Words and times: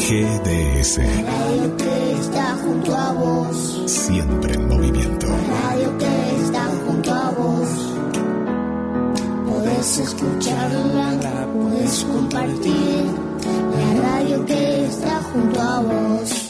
GDS. 0.00 0.96
La 0.98 1.30
radio 1.30 1.76
que 1.76 2.12
está 2.20 2.56
junto 2.64 2.96
a 2.96 3.12
vos. 3.12 3.82
Siempre 3.86 4.54
en 4.54 4.68
movimiento. 4.68 5.26
La 5.28 5.68
radio 5.68 5.98
que 5.98 6.42
está 6.42 6.64
junto 6.86 7.12
a 7.12 7.30
vos. 7.32 7.68
Podés 9.46 9.98
escucharla, 9.98 11.46
podés 11.52 12.04
compartir. 12.04 13.04
La 13.76 14.02
radio 14.02 14.46
que 14.46 14.86
está 14.86 15.22
junto 15.32 15.60
a 15.60 15.80
vos. 15.80 16.46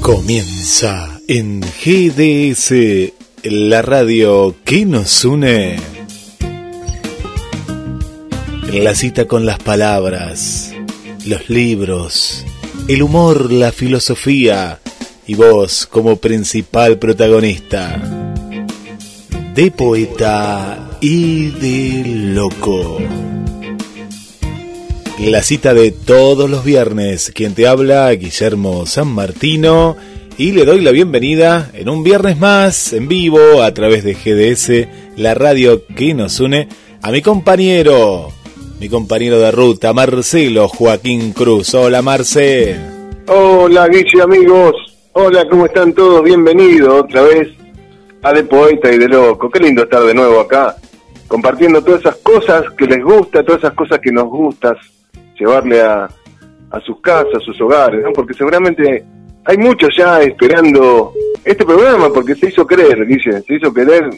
Comienza 0.00 1.11
en 1.28 1.60
GDS, 1.60 3.12
la 3.44 3.82
radio 3.82 4.54
que 4.64 4.84
nos 4.84 5.24
une. 5.24 5.76
La 8.72 8.94
cita 8.94 9.26
con 9.26 9.46
las 9.46 9.58
palabras, 9.58 10.72
los 11.26 11.48
libros, 11.48 12.44
el 12.88 13.02
humor, 13.02 13.52
la 13.52 13.70
filosofía 13.70 14.80
y 15.26 15.34
vos 15.34 15.86
como 15.86 16.16
principal 16.16 16.98
protagonista. 16.98 18.00
De 19.54 19.70
poeta 19.70 20.98
y 21.00 21.50
de 21.50 22.02
loco. 22.34 22.98
La 25.20 25.42
cita 25.42 25.74
de 25.74 25.92
todos 25.92 26.50
los 26.50 26.64
viernes. 26.64 27.30
Quien 27.34 27.54
te 27.54 27.68
habla, 27.68 28.10
Guillermo 28.12 28.86
San 28.86 29.08
Martino. 29.08 29.96
Y 30.38 30.52
le 30.52 30.64
doy 30.64 30.80
la 30.80 30.92
bienvenida 30.92 31.70
en 31.74 31.90
un 31.90 32.02
viernes 32.02 32.38
más, 32.40 32.94
en 32.94 33.06
vivo, 33.06 33.62
a 33.62 33.74
través 33.74 34.02
de 34.02 34.14
GDS, 34.14 35.18
la 35.18 35.34
radio 35.34 35.82
que 35.94 36.14
nos 36.14 36.40
une, 36.40 36.68
a 37.02 37.10
mi 37.10 37.20
compañero, 37.20 38.28
mi 38.80 38.88
compañero 38.88 39.38
de 39.38 39.50
ruta, 39.50 39.92
Marcelo 39.92 40.68
Joaquín 40.68 41.32
Cruz. 41.32 41.74
Hola, 41.74 42.00
Marce. 42.00 42.80
Hola, 43.28 43.86
Guille, 43.88 44.22
amigos. 44.22 44.74
Hola, 45.12 45.46
¿cómo 45.50 45.66
están 45.66 45.92
todos? 45.92 46.24
Bienvenidos 46.24 47.02
otra 47.02 47.22
vez 47.22 47.48
a 48.22 48.32
De 48.32 48.42
Poeta 48.42 48.90
y 48.90 48.98
de 48.98 49.08
Loco. 49.08 49.50
Qué 49.50 49.60
lindo 49.60 49.82
estar 49.82 50.02
de 50.02 50.14
nuevo 50.14 50.40
acá, 50.40 50.76
compartiendo 51.28 51.84
todas 51.84 52.00
esas 52.00 52.16
cosas 52.16 52.64
que 52.78 52.86
les 52.86 53.04
gusta, 53.04 53.44
todas 53.44 53.60
esas 53.60 53.74
cosas 53.74 53.98
que 53.98 54.10
nos 54.10 54.28
gustan, 54.28 54.76
llevarle 55.38 55.82
a, 55.82 56.08
a 56.70 56.80
sus 56.80 57.00
casas, 57.02 57.34
a 57.36 57.40
sus 57.40 57.60
hogares, 57.60 58.02
¿no? 58.02 58.12
Porque 58.14 58.32
seguramente 58.32 59.04
hay 59.44 59.56
muchos 59.56 59.90
ya 59.96 60.20
esperando 60.22 61.12
este 61.44 61.64
programa, 61.64 62.12
porque 62.12 62.34
se 62.34 62.48
hizo 62.48 62.66
querer, 62.66 63.06
Guille, 63.06 63.42
se 63.42 63.54
hizo 63.54 63.72
querer, 63.72 64.10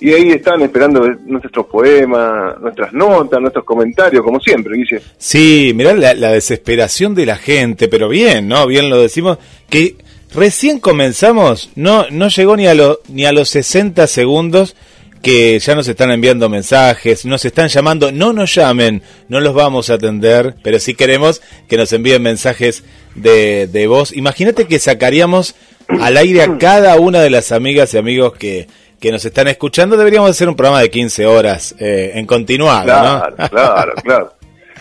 y 0.00 0.12
ahí 0.12 0.30
están 0.30 0.62
esperando 0.62 1.08
nuestros 1.26 1.66
poemas, 1.66 2.60
nuestras 2.60 2.92
notas, 2.92 3.40
nuestros 3.40 3.64
comentarios, 3.64 4.22
como 4.22 4.38
siempre, 4.38 4.76
Guille. 4.76 5.00
Sí, 5.16 5.72
mirá 5.74 5.92
la, 5.94 6.14
la 6.14 6.32
desesperación 6.32 7.14
de 7.14 7.26
la 7.26 7.36
gente, 7.36 7.88
pero 7.88 8.08
bien, 8.08 8.46
¿no? 8.46 8.66
Bien 8.66 8.88
lo 8.88 9.00
decimos, 9.00 9.38
que 9.68 9.96
recién 10.32 10.78
comenzamos, 10.78 11.70
no, 11.74 12.06
no 12.10 12.28
llegó 12.28 12.56
ni 12.56 12.66
a, 12.68 12.74
lo, 12.74 13.00
ni 13.08 13.24
a 13.24 13.32
los 13.32 13.48
60 13.48 14.06
segundos 14.06 14.76
que 15.22 15.58
ya 15.58 15.74
nos 15.74 15.88
están 15.88 16.10
enviando 16.10 16.48
mensajes, 16.48 17.24
nos 17.24 17.44
están 17.44 17.68
llamando, 17.68 18.12
no 18.12 18.32
nos 18.32 18.54
llamen, 18.54 19.02
no 19.28 19.40
los 19.40 19.54
vamos 19.54 19.90
a 19.90 19.94
atender, 19.94 20.54
pero 20.62 20.78
sí 20.78 20.94
queremos 20.94 21.42
que 21.68 21.76
nos 21.76 21.92
envíen 21.92 22.22
mensajes 22.22 22.84
de, 23.14 23.66
de 23.66 23.86
voz. 23.86 24.16
Imagínate 24.16 24.66
que 24.66 24.78
sacaríamos 24.78 25.54
al 26.00 26.16
aire 26.16 26.42
a 26.42 26.58
cada 26.58 26.96
una 26.96 27.20
de 27.20 27.30
las 27.30 27.52
amigas 27.52 27.94
y 27.94 27.98
amigos 27.98 28.34
que, 28.34 28.68
que 29.00 29.12
nos 29.12 29.24
están 29.24 29.48
escuchando, 29.48 29.96
deberíamos 29.96 30.30
hacer 30.30 30.48
un 30.48 30.56
programa 30.56 30.80
de 30.80 30.90
15 30.90 31.26
horas 31.26 31.74
eh, 31.78 32.12
en 32.14 32.26
continuado, 32.26 32.84
Claro, 32.84 33.34
¿no? 33.38 33.48
claro, 33.48 33.92
claro. 34.04 34.32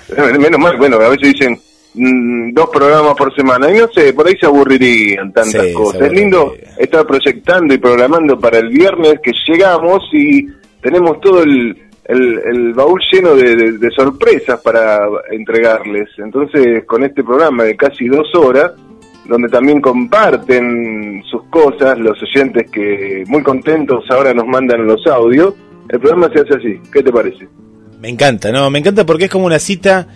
Menos 0.40 0.60
mal, 0.60 0.78
bueno, 0.78 0.98
a 0.98 1.10
veces 1.10 1.34
dicen 1.34 1.60
mm, 1.98 2.54
dos 2.54 2.70
programas 2.72 3.16
por 3.16 3.34
semana, 3.36 3.70
y 3.70 3.78
no 3.80 3.88
sé, 3.90 4.14
por 4.14 4.28
ahí 4.28 4.36
se 4.40 4.46
aburrirían 4.46 5.34
tantas 5.34 5.66
Sí, 5.68 5.74
cosas. 5.74 6.02
Es 6.04 6.12
lindo 6.14 6.54
estar 6.78 7.06
proyectando 7.06 7.74
y 7.74 7.78
programando 7.78 8.40
para 8.40 8.60
el 8.60 8.70
viernes 8.70 9.16
que 9.22 9.32
llegamos 9.48 10.04
y 10.14 10.48
tenemos 10.82 11.20
todo 11.20 11.44
el, 11.44 11.76
el, 12.06 12.40
el 12.54 12.74
baúl 12.74 13.02
lleno 13.12 13.36
de, 13.36 13.56
de- 13.56 13.78
de 13.78 13.92
sorpresas 13.92 14.62
para 14.62 15.00
entregarles. 15.32 16.08
Entonces, 16.18 16.86
con 16.86 17.04
este 17.04 17.24
programa 17.24 17.64
de 17.64 17.76
casi 17.76 18.08
dos 18.08 18.34
horas, 18.36 18.72
donde 19.28 19.50
también 19.50 19.82
comparten 19.82 21.22
sus 21.30 21.44
cosas 21.50 21.98
los 22.00 22.18
oyentes 22.24 22.70
que 22.72 23.24
muy 23.28 23.44
contentos 23.44 24.06
ahora 24.10 24.34
nos 24.34 24.48
mandan 24.48 24.86
los 24.86 25.06
audios, 25.08 25.54
el 25.90 26.00
programa 26.00 26.30
se 26.34 26.42
hace 26.42 26.56
así. 26.58 26.82
¿Qué 26.92 27.04
te 27.04 27.12
parece? 27.12 27.48
Me 28.00 28.10
encanta, 28.10 28.52
¿no? 28.52 28.70
Me 28.70 28.80
encanta 28.80 29.06
porque 29.06 29.26
es 29.26 29.32
como 29.32 29.46
una 29.46 29.60
cita, 29.60 30.08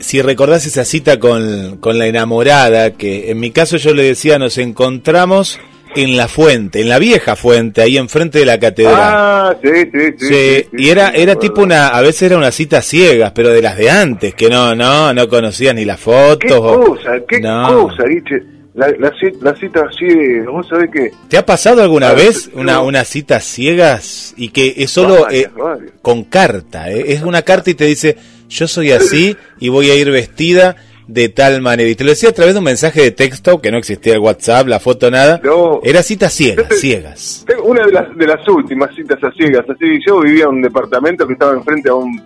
si 0.00 0.22
recordás 0.22 0.66
esa 0.66 0.84
cita 0.84 1.18
con, 1.18 1.76
con 1.78 1.98
la 1.98 2.06
enamorada, 2.06 2.92
que 2.92 3.30
en 3.30 3.40
mi 3.40 3.50
caso 3.50 3.76
yo 3.76 3.94
le 3.94 4.02
decía, 4.04 4.38
nos 4.38 4.58
encontramos 4.58 5.58
en 5.96 6.16
la 6.16 6.28
fuente, 6.28 6.80
en 6.82 6.88
la 6.88 6.98
vieja 6.98 7.34
fuente, 7.34 7.80
ahí 7.82 7.96
enfrente 7.96 8.38
de 8.38 8.44
la 8.46 8.58
catedral. 8.60 8.96
Ah, 9.00 9.56
sí, 9.62 9.68
sí, 9.70 9.88
sí. 9.90 10.10
Sí, 10.18 10.34
sí, 10.34 10.62
sí, 10.70 10.76
y 10.84 10.88
era, 10.90 11.08
era 11.10 11.36
tipo 11.36 11.62
una, 11.62 11.88
a 11.88 12.02
veces 12.02 12.22
era 12.22 12.36
una 12.36 12.50
cita 12.52 12.82
ciegas, 12.82 13.32
pero 13.34 13.48
de 13.50 13.62
las 13.62 13.76
de 13.76 13.90
antes, 13.90 14.34
que 14.34 14.48
no, 14.50 14.74
no, 14.74 15.12
no 15.14 15.28
conocías 15.28 15.74
ni 15.74 15.84
las 15.84 15.98
fotos. 15.98 16.38
¿Qué 16.40 16.52
o- 16.54 16.84
cosa? 16.84 17.10
¿Qué 17.26 17.40
No. 17.40 17.88
cosa, 17.88 18.04
Guiche? 18.04 18.42
La, 18.74 18.86
la, 18.90 19.12
la 19.40 19.56
cita 19.56 19.80
así, 19.90 20.06
vos 20.46 20.68
sabés 20.68 20.88
que... 20.92 21.10
¿Te 21.28 21.36
ha 21.36 21.44
pasado 21.44 21.82
alguna 21.82 22.10
Ah, 22.10 22.14
vez 22.14 22.48
una, 22.54 23.04
cita 23.04 23.40
ciegas 23.40 24.34
y 24.36 24.50
que 24.50 24.72
es 24.76 24.90
solo 24.90 25.22
Varias, 25.22 25.46
eh, 25.46 25.50
varias. 25.56 25.90
con 26.00 26.22
carta? 26.24 26.88
eh? 26.88 27.06
Es 27.08 27.22
una 27.22 27.42
carta 27.42 27.70
y 27.70 27.74
te 27.74 27.86
dice, 27.86 28.16
yo 28.48 28.66
soy 28.68 28.92
así 28.92 29.36
y 29.58 29.68
voy 29.68 29.90
a 29.90 29.94
ir 29.94 30.10
vestida 30.10 30.76
de 31.06 31.28
tal 31.30 31.62
manera. 31.62 31.88
Y 31.88 31.94
te 31.94 32.04
lo 32.04 32.10
decía 32.10 32.28
a 32.28 32.32
través 32.32 32.54
de 32.54 32.58
un 32.58 32.64
mensaje 32.64 33.00
de 33.02 33.10
texto, 33.12 33.60
que 33.62 33.70
no 33.70 33.78
existía 33.78 34.12
el 34.14 34.18
WhatsApp, 34.20 34.66
la 34.68 34.78
foto, 34.78 35.10
nada. 35.10 35.40
No. 35.42 35.80
Era 35.82 36.02
citas 36.02 36.32
ciegas, 36.34 36.64
Este- 36.64 36.76
ciegas. 36.76 37.44
Tengo 37.46 37.64
Una 37.64 37.84
de 37.86 37.92
las, 37.92 38.14
de 38.16 38.26
las 38.26 38.46
últimas 38.48 38.94
citas 38.94 39.18
a 39.24 39.30
ciegas, 39.32 39.64
así, 39.70 39.86
yo 40.06 40.20
vivía 40.20 40.44
en 40.44 40.50
un 40.50 40.62
departamento 40.62 41.26
que 41.26 41.32
estaba 41.32 41.52
enfrente 41.54 41.88
a 41.88 41.94
un, 41.94 42.20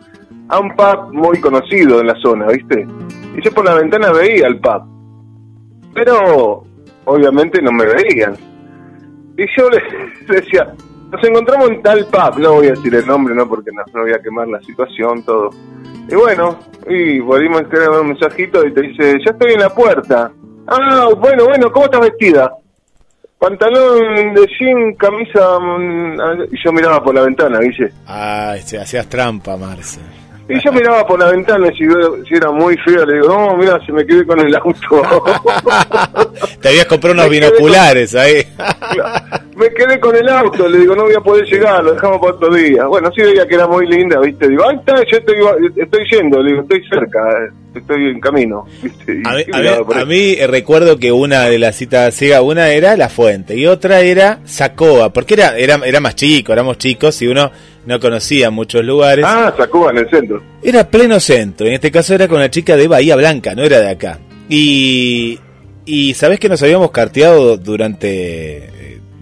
a 0.49 0.59
un 0.59 0.75
pub 0.75 1.12
muy 1.12 1.38
conocido 1.41 2.00
en 2.00 2.06
la 2.09 2.15
zona, 2.21 2.47
¿viste? 2.49 2.87
Y 3.39 3.44
yo 3.44 3.53
por 3.53 3.65
la 3.65 3.75
ventana 3.75 4.10
veía 4.12 4.47
el 4.49 4.59
pub. 4.59 4.83
Pero, 5.94 6.65
obviamente 7.04 7.60
no 7.62 7.71
me 7.72 7.84
veían. 7.87 8.37
Y 9.39 9.44
yo 9.56 9.69
les 9.71 9.83
decía, 10.28 10.72
nos 11.12 11.23
encontramos 11.25 11.69
en 11.71 11.83
tal 11.83 12.06
pub, 12.06 12.39
no 12.39 12.55
voy 12.55 12.67
a 12.69 12.71
decir 12.71 12.95
el 12.95 13.06
nombre, 13.06 13.34
no, 13.34 13.49
porque 13.49 13.71
no, 13.73 13.83
no 13.95 14.03
voy 14.03 14.12
a 14.12 14.19
quemar 14.21 14.49
la 14.49 14.61
situación, 14.62 15.23
todo. 15.25 15.50
Y 16.09 16.15
bueno, 16.15 16.59
y 16.89 17.21
volvimos 17.21 17.61
a 17.61 17.62
escribir 17.65 17.89
un 17.91 18.09
mensajito 18.09 18.67
y 18.67 18.73
te 18.75 18.81
dice, 18.83 19.19
ya 19.25 19.31
estoy 19.33 19.53
en 19.53 19.61
la 19.61 19.71
puerta. 19.71 20.33
Ah, 20.67 21.09
bueno, 21.19 21.45
bueno, 21.45 21.71
¿cómo 21.71 21.84
estás 21.87 22.01
vestida? 22.01 22.51
Pantalón 23.39 24.34
de 24.34 24.47
jean, 24.59 24.95
camisa... 24.95 25.59
mm, 25.59 26.45
Y 26.53 26.65
yo 26.65 26.72
miraba 26.72 27.03
por 27.03 27.15
la 27.15 27.22
ventana, 27.22 27.59
¿viste? 27.59 27.93
Ay, 28.06 28.61
se 28.62 28.78
hacías 28.78 29.09
trampa, 29.09 29.56
Marce. 29.56 30.01
Y 30.49 30.61
yo 30.61 30.72
miraba 30.72 31.06
por 31.06 31.19
la 31.19 31.31
ventana 31.31 31.69
y 31.69 31.77
si, 31.77 31.84
si 32.28 32.34
era 32.34 32.51
muy 32.51 32.77
feo, 32.78 33.05
le 33.06 33.15
digo, 33.15 33.28
no, 33.28 33.56
mira, 33.56 33.78
se 33.87 33.93
me 33.93 34.05
quedé 34.06 34.25
con 34.27 34.39
el 34.41 34.55
auto. 34.55 35.03
Te 36.61 36.69
habías 36.69 36.87
comprado 36.87 37.15
unos 37.15 37.28
quedé 37.28 37.41
con- 37.41 37.51
binoculares 37.51 38.15
ahí. 38.15 38.45
Me 39.57 39.69
quedé 39.71 40.01
con 40.01 40.15
el 40.17 40.29
auto, 40.29 40.69
le 40.69 40.79
digo, 40.79 40.95
no 40.97 41.05
voy 41.05 41.15
a 41.15 41.21
poder 41.21 41.45
llegar, 41.47 41.83
lo 41.85 41.93
dejamos 41.93 42.19
para 42.21 42.33
otro 42.35 42.55
día. 42.55 42.87
Bueno, 42.87 43.11
sí 43.15 43.23
veía 43.23 43.47
que 43.47 43.55
era 43.55 43.67
muy 43.69 43.87
linda, 43.87 44.19
¿viste? 44.21 44.49
Digo, 44.49 44.69
ahí 44.69 44.77
está, 44.77 44.95
yo 44.97 45.19
estoy, 45.19 45.37
estoy 45.77 46.01
yendo, 46.11 46.43
le 46.43 46.51
digo, 46.53 46.63
estoy 46.63 46.83
cerca, 46.89 47.21
estoy 47.75 48.09
en 48.11 48.21
camino, 48.21 48.65
¿viste? 48.83 49.13
Y- 49.23 49.29
A 49.29 49.35
mí, 49.35 49.43
y 49.47 49.67
a 49.67 50.41
a 50.41 50.45
eh, 50.45 50.47
recuerdo 50.47 50.97
que 50.99 51.13
una 51.13 51.49
de 51.49 51.59
las 51.59 51.77
citas 51.77 52.15
ciegas, 52.15 52.41
una 52.43 52.71
era 52.71 52.97
La 52.97 53.09
Fuente 53.09 53.57
y 53.57 53.67
otra 53.67 54.01
era 54.01 54.41
Sacoa, 54.45 55.13
porque 55.13 55.34
era, 55.34 55.57
era, 55.59 55.81
era 55.84 56.01
más 56.01 56.15
chico, 56.16 56.53
éramos 56.53 56.78
chicos 56.78 57.21
y 57.22 57.27
uno 57.28 57.51
no 57.84 58.01
conocía 58.01 58.51
muchos 58.51 58.84
lugares. 58.84 59.25
Ah, 59.28 59.53
sacó 59.57 59.91
en 59.91 59.98
el 59.98 60.09
centro. 60.09 60.43
Era 60.63 60.89
pleno 60.89 61.19
centro, 61.21 61.66
en 61.66 61.75
este 61.75 61.91
caso 61.91 62.15
era 62.15 62.28
con 62.28 62.41
la 62.41 62.51
chica 62.51 62.77
de 62.77 62.89
Bahía 62.89 63.16
Blanca, 63.16 63.55
no 63.55 63.63
era 63.65 63.81
de 63.81 63.91
acá. 63.91 64.19
Y, 64.48 65.39
y 65.84 66.15
sabés 66.15 66.39
que 66.39 66.48
nos 66.48 66.63
habíamos 66.63 66.91
carteado 66.91 67.57
durante 67.57 68.69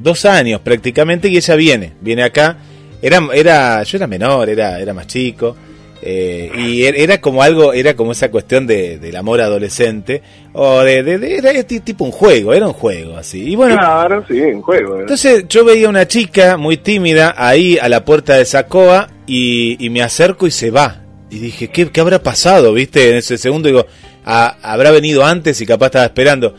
dos 0.02 0.24
años 0.24 0.60
prácticamente 0.62 1.28
y 1.28 1.36
ella 1.36 1.54
viene, 1.56 1.92
viene 2.00 2.22
acá. 2.22 2.56
Era, 3.02 3.20
era, 3.34 3.82
yo 3.82 3.96
era 3.96 4.06
menor, 4.06 4.48
era, 4.48 4.78
era 4.80 4.92
más 4.94 5.06
chico. 5.06 5.56
eh, 6.02 6.50
y 6.56 6.82
er- 6.84 6.94
era 6.96 7.20
como 7.20 7.42
algo, 7.42 7.74
era 7.74 7.94
como 7.94 8.12
esa 8.12 8.30
cuestión 8.30 8.66
de, 8.66 8.98
del 8.98 9.14
amor 9.16 9.40
adolescente, 9.42 10.22
o 10.54 10.80
de, 10.80 11.02
de- 11.02 11.18
de- 11.18 11.36
era 11.36 11.62
ti- 11.62 11.80
tipo 11.80 12.04
un 12.06 12.10
juego, 12.10 12.54
era 12.54 12.66
un 12.66 12.72
juego 12.72 13.18
así. 13.18 13.50
Y 13.52 13.54
bueno, 13.56 13.76
Claro, 13.76 14.24
sí, 14.26 14.38
en 14.38 14.62
juego. 14.62 14.96
¿eh? 14.96 15.00
entonces 15.00 15.44
yo 15.48 15.62
veía 15.64 15.88
una 15.90 16.08
chica 16.08 16.56
muy 16.56 16.78
tímida 16.78 17.34
ahí 17.36 17.76
a 17.76 17.88
la 17.90 18.02
puerta 18.04 18.34
de 18.36 18.46
Sacoa 18.46 19.10
y, 19.26 19.76
y 19.84 19.90
me 19.90 20.00
acerco 20.02 20.46
y 20.46 20.50
se 20.50 20.70
va. 20.70 21.02
Y 21.28 21.38
dije, 21.38 21.68
¿qué, 21.68 21.90
qué 21.90 22.00
habrá 22.00 22.22
pasado? 22.22 22.72
¿Viste? 22.72 23.10
En 23.10 23.16
ese 23.16 23.36
segundo 23.38 23.68
digo, 23.68 23.86
"Ah, 24.24 24.56
habrá 24.62 24.90
venido 24.90 25.22
antes 25.24 25.60
y 25.60 25.66
capaz 25.66 25.86
estaba 25.86 26.06
esperando. 26.06 26.54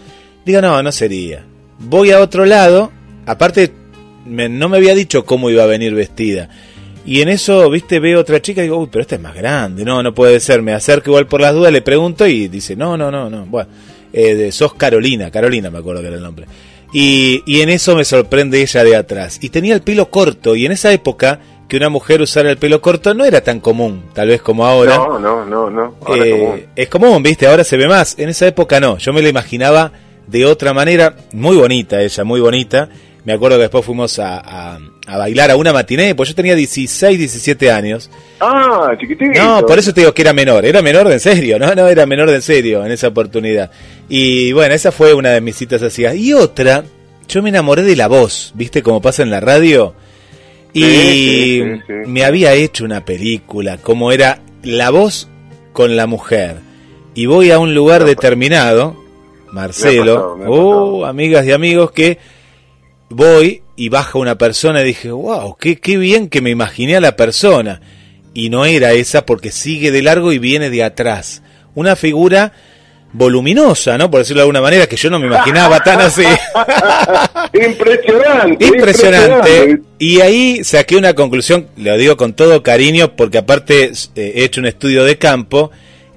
Digo, 0.46 0.62
no, 0.62 0.82
no 0.84 0.92
sería. 0.92 1.44
Voy 1.80 2.12
a 2.12 2.20
otro 2.22 2.46
lado 2.46 2.92
aparte, 3.26 3.72
me- 4.26 4.50
no 4.50 4.70
me 4.70 4.78
había 4.78 4.96
dicho 4.96 5.26
cómo 5.26 5.50
iba 5.50 5.64
a 5.64 5.68
venir 5.68 5.94
vestida. 5.96 6.50
Y 7.06 7.22
en 7.22 7.30
eso, 7.30 7.68
viste, 7.70 8.00
veo 8.00 8.20
otra 8.20 8.42
chica 8.42 8.62
y 8.62 8.66
digo, 8.66 8.78
uy, 8.78 8.88
pero 8.92 9.02
esta 9.02 9.16
es 9.16 9.22
más 9.22 9.34
grande, 9.36 9.84
no, 9.84 10.04
no 10.04 10.14
puede 10.14 10.40
ser. 10.40 10.62
Me 10.62 10.74
acerco 10.74 11.10
igual 11.10 11.26
por 11.28 11.42
las 11.42 11.54
dudas, 11.54 11.74
le 11.74 11.82
pregunto 11.82 12.28
y 12.28 12.48
dice, 12.48 12.76
no, 12.76 12.96
no, 12.96 13.10
no, 13.10 13.30
no. 13.30 13.46
Bueno, 13.48 13.70
eh, 14.14 14.36
de- 14.36 14.52
sos 14.52 14.74
Carolina, 14.76 15.32
Carolina 15.32 15.72
me 15.72 15.80
acuerdo 15.80 16.02
que 16.02 16.08
era 16.08 16.18
el 16.18 16.22
nombre. 16.24 16.46
Y, 16.94 17.42
y 17.46 17.62
en 17.62 17.70
eso 17.70 17.96
me 17.96 18.04
sorprende 18.06 18.62
ella 18.62 18.84
de 18.84 18.96
atrás. 18.96 19.40
Y 19.42 19.50
tenía 19.50 19.74
el 19.74 19.82
pelo 19.82 20.10
corto, 20.12 20.56
y 20.56 20.66
en 20.66 20.74
esa 20.74 20.92
época 20.92 21.40
que 21.68 21.78
una 21.78 21.88
mujer 21.90 22.22
usara 22.22 22.52
el 22.52 22.58
pelo 22.58 22.82
corto 22.82 23.14
no 23.14 23.24
era 23.24 23.40
tan 23.42 23.62
común, 23.62 24.04
tal 24.14 24.28
vez 24.28 24.42
como 24.42 24.66
ahora. 24.66 24.98
No, 24.98 25.18
no, 25.18 25.46
no, 25.46 25.70
no. 25.70 25.96
Ahora 26.06 26.26
Eh, 26.28 26.32
común. 26.32 26.62
es 26.76 26.88
común, 26.90 27.24
viste, 27.24 27.48
ahora 27.48 27.64
se 27.64 27.78
ve 27.78 27.88
más. 27.88 28.20
En 28.20 28.28
esa 28.30 28.46
época 28.46 28.80
no, 28.82 28.98
yo 28.98 29.14
me 29.14 29.22
la 29.22 29.30
imaginaba 29.30 29.92
de 30.28 30.46
otra 30.46 30.74
manera, 30.74 31.16
muy 31.32 31.56
bonita 31.56 32.02
ella, 32.02 32.24
muy 32.26 32.42
bonita. 32.42 32.90
Me 33.24 33.34
acuerdo 33.34 33.58
que 33.58 33.64
después 33.64 33.86
fuimos 33.86 34.18
a, 34.20 34.40
a- 34.40 34.80
a 35.08 35.18
bailar 35.18 35.52
a 35.52 35.56
una 35.56 35.74
matiné, 35.74 36.16
pues 36.16 36.30
yo 36.30 36.36
tenía 36.36 36.56
16, 36.56 37.18
17 37.20 37.72
años. 37.72 38.10
Ah, 38.40 38.94
chiquitito. 39.00 39.32
No, 39.44 39.66
por 39.66 39.78
eso 39.78 39.94
te 39.94 40.02
digo 40.02 40.14
que 40.14 40.22
era 40.24 40.34
menor, 40.34 40.66
era 40.66 40.82
menor 40.82 41.08
de 41.08 41.14
en 41.16 41.20
serio, 41.20 41.60
no, 41.60 41.74
no, 41.76 41.88
era 41.88 42.06
menor 42.06 42.30
de 42.30 42.38
en 42.38 42.42
serio 42.42 42.84
en 42.86 42.92
esa 42.92 43.10
oportunidad. 43.10 43.70
Y 44.10 44.52
bueno, 44.54 44.74
esa 44.74 44.92
fue 44.92 45.14
una 45.14 45.30
de 45.32 45.42
mis 45.42 45.56
citas 45.56 45.82
así. 45.84 46.04
Y 46.16 46.34
otra, 46.34 46.84
yo 47.28 47.42
me 47.44 47.50
enamoré 47.50 47.84
de 47.84 47.96
la 47.96 48.08
voz, 48.08 48.52
viste, 48.56 48.82
como 48.82 49.02
pasa 49.02 49.22
en 49.24 49.30
la 49.32 49.40
radio. 49.40 49.94
Y 50.74 50.82
Sí, 50.84 51.62
sí, 51.64 51.82
sí, 51.88 51.94
me 52.08 52.24
había 52.24 52.54
hecho 52.54 52.86
una 52.86 53.04
película, 53.06 53.78
como 53.78 54.12
era 54.12 54.40
la 54.64 54.90
voz 54.90 55.28
con 55.74 55.96
la 55.96 56.08
mujer. 56.08 56.58
Y 57.14 57.26
voy 57.26 57.52
a 57.52 57.60
un 57.60 57.76
lugar 57.76 58.06
determinado, 58.06 58.96
Marcelo, 59.52 60.16
pasado, 60.16 60.38
me 60.38 60.46
ha 60.46 60.50
oh, 60.50 61.06
amigas 61.06 61.46
y 61.46 61.52
amigos, 61.52 61.92
que 61.92 62.18
voy 63.12 63.62
y 63.76 63.90
baja 63.90 64.18
una 64.18 64.38
persona 64.38 64.82
y 64.82 64.86
dije, 64.86 65.12
wow, 65.12 65.56
qué, 65.60 65.78
qué 65.80 65.98
bien 65.98 66.28
que 66.30 66.42
me 66.42 66.50
imaginé 66.50 66.96
a 66.96 67.02
la 67.02 67.16
persona. 67.16 67.82
Y 68.34 68.50
no 68.50 68.66
era 68.66 68.94
esa 68.94 69.26
porque 69.26 69.52
sigue 69.52 69.92
de 69.92 70.02
largo 70.02 70.32
y 70.32 70.40
viene 70.40 70.70
de 70.70 70.84
atrás. 70.84 71.42
Una 71.76 71.96
figura 71.96 72.54
voluminosa, 73.14 73.98
¿no? 73.98 74.10
Por 74.10 74.22
decirlo 74.22 74.40
de 74.40 74.44
alguna 74.44 74.62
manera, 74.62 74.88
que 74.88 74.96
yo 74.96 75.10
no 75.10 75.20
me 75.20 75.28
imaginaba 75.28 75.82
tan 75.84 76.00
así. 76.00 76.24
Impresionante. 77.54 78.66
Impresionante. 78.66 79.82
Y 80.00 80.22
ahí 80.22 80.64
saqué 80.64 80.96
una 80.96 81.14
conclusión, 81.14 81.68
lo 81.78 81.98
digo 81.98 82.18
con 82.18 82.34
todo 82.34 82.64
cariño, 82.64 83.16
porque 83.16 83.38
aparte 83.40 83.92
eh, 84.16 84.32
he 84.36 84.44
hecho 84.46 84.62
un 84.62 84.68
estudio 84.68 85.04
de 85.04 85.18
campo, 85.18 85.72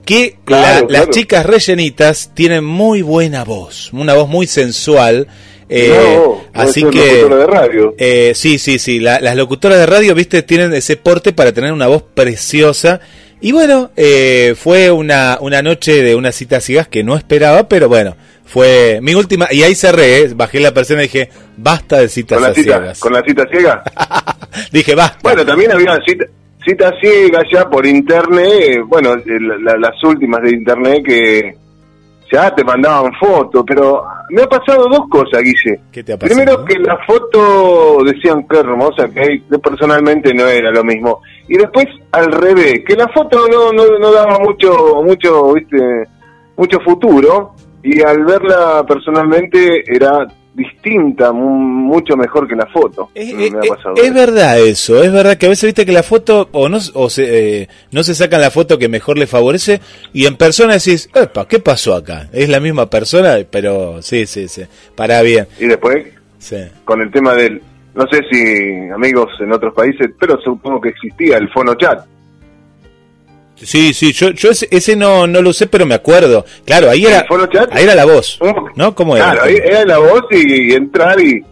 que 0.05 0.37
Claro, 0.45 0.63
la- 0.83 0.87
claro. 0.87 1.07
las 1.07 1.11
chicas 1.17 1.47
rellenitas 1.47 2.31
tienen 2.35 2.65
muy 2.65 3.03
buena 3.03 3.45
voz, 3.45 3.93
una 3.93 4.15
voz 4.15 4.29
muy 4.29 4.47
sensual. 4.47 5.27
Eh, 5.69 6.17
No, 6.19 6.43
así 6.53 6.85
que 6.85 7.25
de 7.25 7.47
radio. 7.47 7.95
eh, 7.99 8.33
sí, 8.35 8.59
sí, 8.59 8.79
sí. 8.79 9.01
la- 9.01 9.21
las 9.21 9.37
locutoras 9.37 9.79
de 9.79 9.87
radio, 9.87 10.15
viste, 10.15 10.43
tienen 10.43 10.73
ese 10.75 10.97
porte 10.97 11.33
para 11.33 11.53
tener 11.53 11.73
una 11.73 11.87
voz 11.87 12.03
preciosa. 12.15 13.01
Y 13.41 13.53
bueno, 13.53 13.91
eh, 13.97 14.55
fue 14.57 14.91
una, 14.91 15.39
una 15.41 15.61
noche 15.63 16.03
de 16.03 16.15
una 16.15 16.33
cita 16.33 16.61
ciegas 16.61 16.89
que 16.89 17.05
no 17.05 17.15
esperaba, 17.17 17.69
pero 17.69 17.89
bueno, 17.89 18.17
fue 18.47 19.01
mi 19.03 19.15
última. 19.15 19.49
Y 19.51 19.63
ahí 19.63 19.75
cerré, 19.75 20.21
eh, 20.21 20.31
bajé 20.35 20.61
la 20.61 20.73
persona 20.73 21.01
y 21.03 21.07
dije, 21.09 21.29
basta 21.57 21.99
de 21.99 22.09
citas 22.09 22.39
Con 22.39 22.49
la 22.49 22.55
cita, 22.55 22.77
ciegas. 22.79 23.01
con 23.01 23.13
la 23.13 23.23
cita 23.23 23.45
ciega. 23.51 23.83
dije, 24.73 24.95
basta. 24.95 25.19
Bueno, 25.23 25.45
también 25.45 25.73
había 25.73 25.99
cita- 26.07 26.27
citas 26.65 26.93
ciegas 27.03 27.43
ya 27.53 27.69
por 27.69 27.85
internet, 27.87 28.49
eh, 28.63 28.81
bueno, 28.87 29.13
eh, 29.15 29.23
la- 29.41 29.59
la- 29.73 29.79
las 29.79 30.03
últimas 30.05 30.43
de 30.43 30.51
internet 30.51 31.03
que 31.05 31.55
ya 32.35 32.55
te 32.55 32.65
mandaban 32.65 33.13
fotos, 33.15 33.65
pero 33.67 34.03
me 34.31 34.43
ha 34.43 34.47
pasado 34.47 34.89
dos 34.89 35.09
cosas, 35.09 35.41
Guille. 35.43 35.81
¿Qué 35.93 36.03
te 36.03 36.13
ha 36.13 36.19
pasado? 36.19 36.35
Primero 36.35 36.65
que 36.65 36.79
la 36.81 36.99
foto 37.07 37.99
decían 38.05 38.47
que 38.49 38.59
hermosa, 38.59 39.09
que 39.09 39.43
yo 39.49 39.59
personalmente 39.61 40.35
no 40.35 40.47
era 40.47 40.73
lo 40.73 40.83
mismo. 40.83 41.21
Y 41.49 41.57
después 41.57 41.87
al 42.11 42.33
revés, 42.33 42.83
que 42.87 42.97
la 42.97 43.09
foto 43.09 43.47
no, 43.49 43.73
no, 43.73 43.99
no 43.99 44.13
daba 44.13 44.39
mucho, 44.41 45.03
mucho, 45.05 45.53
viste, 45.55 45.79
mucho 46.57 46.81
futuro. 46.81 47.55
Y 47.83 48.01
al 48.03 48.25
verla 48.25 48.85
personalmente 48.89 49.85
era 49.87 50.27
distinta, 50.55 51.33
mu- 51.33 51.59
mucho 51.59 52.17
mejor 52.17 52.47
que 52.49 52.55
la 52.57 52.67
foto. 52.67 53.11
Es, 53.15 53.35
Me 53.35 53.47
es 53.47 53.53
eso. 53.55 53.95
verdad 54.15 54.59
eso, 54.61 55.03
es 55.03 55.13
verdad 55.13 55.37
que 55.37 55.47
a 55.47 55.49
veces 55.49 55.67
viste 55.69 55.85
que 55.85 55.93
la 55.93 56.03
foto 56.03 56.49
o 56.53 56.69
no 56.69 56.79
o 56.95 57.11
se, 57.11 57.63
eh, 57.63 57.69
no 57.91 58.03
se 58.05 58.15
sacan 58.15 58.41
la 58.41 58.51
foto 58.51 58.79
que 58.79 58.89
mejor 58.89 59.19
le 59.19 59.27
favorece 59.27 59.81
y 60.13 60.27
en 60.27 60.37
persona 60.37 60.75
decís, 60.75 61.11
epa, 61.15 61.47
¿qué 61.49 61.59
pasó 61.59 61.95
acá? 61.95 62.29
Es 62.33 62.49
la 62.49 62.61
misma 62.61 62.89
persona, 62.89 63.37
pero 63.51 64.01
sí, 64.03 64.27
sí, 64.27 64.49
sí, 64.49 64.63
para 64.95 65.21
bien. 65.23 65.47
Y 65.59 65.67
después 65.67 66.07
Sí. 66.39 66.57
con 66.85 67.01
el 67.01 67.11
tema 67.11 67.35
del, 67.35 67.61
no 67.95 68.07
sé 68.11 68.21
si 68.31 68.91
amigos 68.95 69.31
en 69.41 69.53
otros 69.53 69.75
países, 69.75 70.11
pero 70.21 70.39
supongo 70.41 70.81
que 70.81 70.91
existía 70.91 71.37
el 71.39 71.49
fono 71.51 71.75
chat. 71.75 72.05
Sí, 73.57 73.95
sí, 73.95 74.13
yo, 74.13 74.31
yo 74.31 74.51
ese, 74.51 74.69
ese 74.71 74.97
no, 74.97 75.27
no 75.27 75.41
lo 75.41 75.51
usé, 75.51 75.67
pero 75.67 75.87
me 75.87 75.95
acuerdo. 75.95 76.45
Claro, 76.65 76.91
ahí 76.91 77.05
era, 77.05 77.25
ahí 77.71 77.85
era 77.85 77.95
la 77.95 78.05
voz, 78.05 78.39
¿no? 78.75 78.95
¿Cómo 78.95 79.17
era? 79.17 79.33
Claro, 79.33 79.43
ahí 79.45 79.57
era 79.63 79.85
la 79.85 79.99
voz 79.99 80.25
y, 80.31 80.71
y 80.71 80.75
entrar 80.75 81.21
y, 81.21 81.43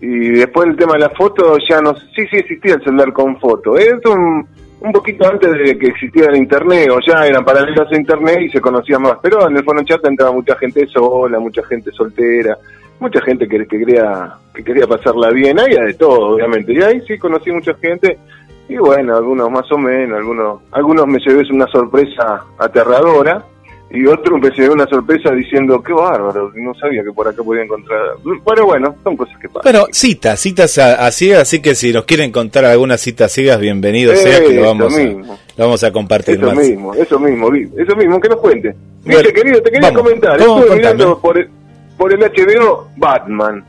y 0.00 0.30
después 0.30 0.68
el 0.68 0.76
tema 0.76 0.94
de 0.94 1.00
la 1.00 1.10
foto 1.10 1.56
ya 1.68 1.80
no 1.80 1.94
sí 1.94 2.26
sí 2.30 2.36
existía 2.36 2.74
el 2.74 2.82
celular 2.82 3.12
con 3.12 3.38
foto. 3.38 3.78
Es 3.78 3.94
un, 4.04 4.46
un 4.80 4.92
poquito 4.92 5.26
antes 5.28 5.52
de 5.52 5.78
que 5.78 5.86
existiera 5.86 6.32
el 6.32 6.38
internet 6.38 6.90
o 6.90 6.98
ya 7.06 7.26
eran 7.26 7.44
paralelos 7.44 7.90
a 7.90 7.96
internet 7.96 8.40
y 8.42 8.50
se 8.50 8.60
conocían 8.60 9.02
más. 9.02 9.18
Pero 9.22 9.48
en 9.48 9.56
el 9.56 9.64
fono 9.64 9.84
chat 9.84 10.04
entraba 10.04 10.32
mucha 10.32 10.56
gente 10.56 10.86
sola, 10.88 11.38
mucha 11.38 11.62
gente 11.64 11.92
soltera, 11.92 12.58
mucha 12.98 13.20
gente 13.22 13.46
que, 13.48 13.58
que 13.66 13.78
quería 13.78 14.32
que 14.52 14.64
quería 14.64 14.86
pasarla 14.86 15.30
bien, 15.30 15.60
había 15.60 15.82
de 15.82 15.94
todo 15.94 16.34
obviamente. 16.34 16.72
Y 16.72 16.82
ahí 16.82 17.00
sí 17.06 17.16
conocí 17.18 17.52
mucha 17.52 17.74
gente 17.74 18.18
y 18.68 18.76
bueno, 18.76 19.16
algunos 19.16 19.50
más 19.50 19.70
o 19.72 19.78
menos, 19.78 20.18
algunos 20.18 20.60
algunos 20.72 21.06
me 21.06 21.18
llevé 21.20 21.42
una 21.52 21.66
sorpresa 21.68 22.44
aterradora 22.58 23.44
y 23.88 24.04
otro 24.06 24.36
me 24.38 24.50
llevé 24.50 24.70
una 24.70 24.86
sorpresa 24.86 25.30
diciendo, 25.30 25.80
qué 25.80 25.92
bárbaro, 25.92 26.50
no 26.56 26.74
sabía 26.74 27.04
que 27.04 27.12
por 27.12 27.28
acá 27.28 27.42
podía 27.44 27.62
encontrar. 27.62 28.00
Bueno, 28.44 28.66
bueno, 28.66 28.96
son 29.04 29.16
cosas 29.16 29.38
que 29.38 29.48
pasan. 29.48 29.62
Bueno, 29.72 29.86
citas, 29.92 30.40
citas 30.40 30.76
a, 30.78 31.06
a 31.06 31.10
ciegas, 31.12 31.42
así 31.42 31.62
que 31.62 31.74
si 31.76 31.92
nos 31.92 32.04
quieren 32.04 32.32
contar 32.32 32.64
algunas 32.64 33.00
citas 33.00 33.30
ciegas, 33.30 33.60
bienvenido 33.60 34.14
sea, 34.16 34.40
que 34.40 34.54
lo 34.54 34.62
vamos, 34.62 34.92
a, 34.96 35.00
lo 35.00 35.24
vamos 35.56 35.84
a 35.84 35.92
compartir 35.92 36.34
Eso 36.36 36.46
más. 36.46 36.56
mismo, 36.56 36.94
eso 36.94 37.18
mismo, 37.20 37.48
eso 37.54 37.96
mismo, 37.96 38.20
que 38.20 38.28
nos 38.28 38.40
cuente. 38.40 38.74
Bueno, 39.04 39.20
Viste, 39.20 39.32
querido, 39.32 39.62
te 39.62 39.70
quería 39.70 39.88
vamos. 39.90 40.02
comentar, 40.02 40.38
¿Cómo? 40.38 40.58
estuve 40.58 40.76
mirando 40.76 41.18
por 41.20 41.38
el, 41.38 41.48
por 41.96 42.12
el 42.12 42.18
HBO 42.20 42.88
Batman. 42.96 43.64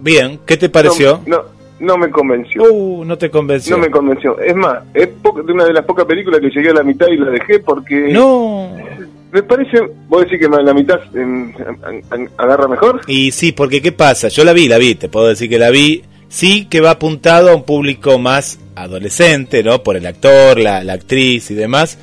Bien, 0.00 0.40
¿qué 0.44 0.56
te 0.56 0.68
pareció? 0.68 1.20
No, 1.26 1.36
no, 1.36 1.42
no 1.80 1.96
me 1.98 2.10
convenció. 2.10 2.62
Uh, 2.72 3.04
no 3.04 3.16
te 3.18 3.30
convenció. 3.30 3.76
No 3.76 3.82
me 3.82 3.90
convenció. 3.90 4.38
Es 4.40 4.54
más, 4.54 4.82
es 4.94 5.08
de 5.46 5.52
una 5.52 5.64
de 5.64 5.72
las 5.72 5.84
pocas 5.84 6.04
películas 6.06 6.40
que 6.40 6.50
llegué 6.50 6.70
a 6.70 6.74
la 6.74 6.82
mitad 6.82 7.06
y 7.08 7.16
la 7.16 7.30
dejé 7.30 7.60
porque 7.60 8.08
No. 8.12 8.70
me 9.32 9.42
parece, 9.42 9.78
vos 10.08 10.22
decís 10.24 10.38
que 10.40 10.48
la 10.48 10.74
mitad 10.74 10.98
em, 11.14 11.52
agarra 12.36 12.68
mejor. 12.68 13.00
Y 13.06 13.30
sí, 13.30 13.52
porque 13.52 13.80
¿qué 13.82 13.92
pasa? 13.92 14.28
Yo 14.28 14.44
la 14.44 14.52
vi, 14.52 14.68
la 14.68 14.78
vi, 14.78 14.94
te 14.94 15.08
puedo 15.08 15.28
decir 15.28 15.48
que 15.48 15.58
la 15.58 15.70
vi. 15.70 16.02
Sí 16.28 16.66
que 16.68 16.80
va 16.82 16.90
apuntado 16.90 17.50
a 17.50 17.54
un 17.56 17.62
público 17.64 18.18
más 18.18 18.58
adolescente, 18.74 19.62
¿no? 19.62 19.82
Por 19.82 19.96
el 19.96 20.04
actor, 20.06 20.58
la, 20.58 20.84
la 20.84 20.92
actriz 20.94 21.50
y 21.50 21.54
demás. 21.54 21.98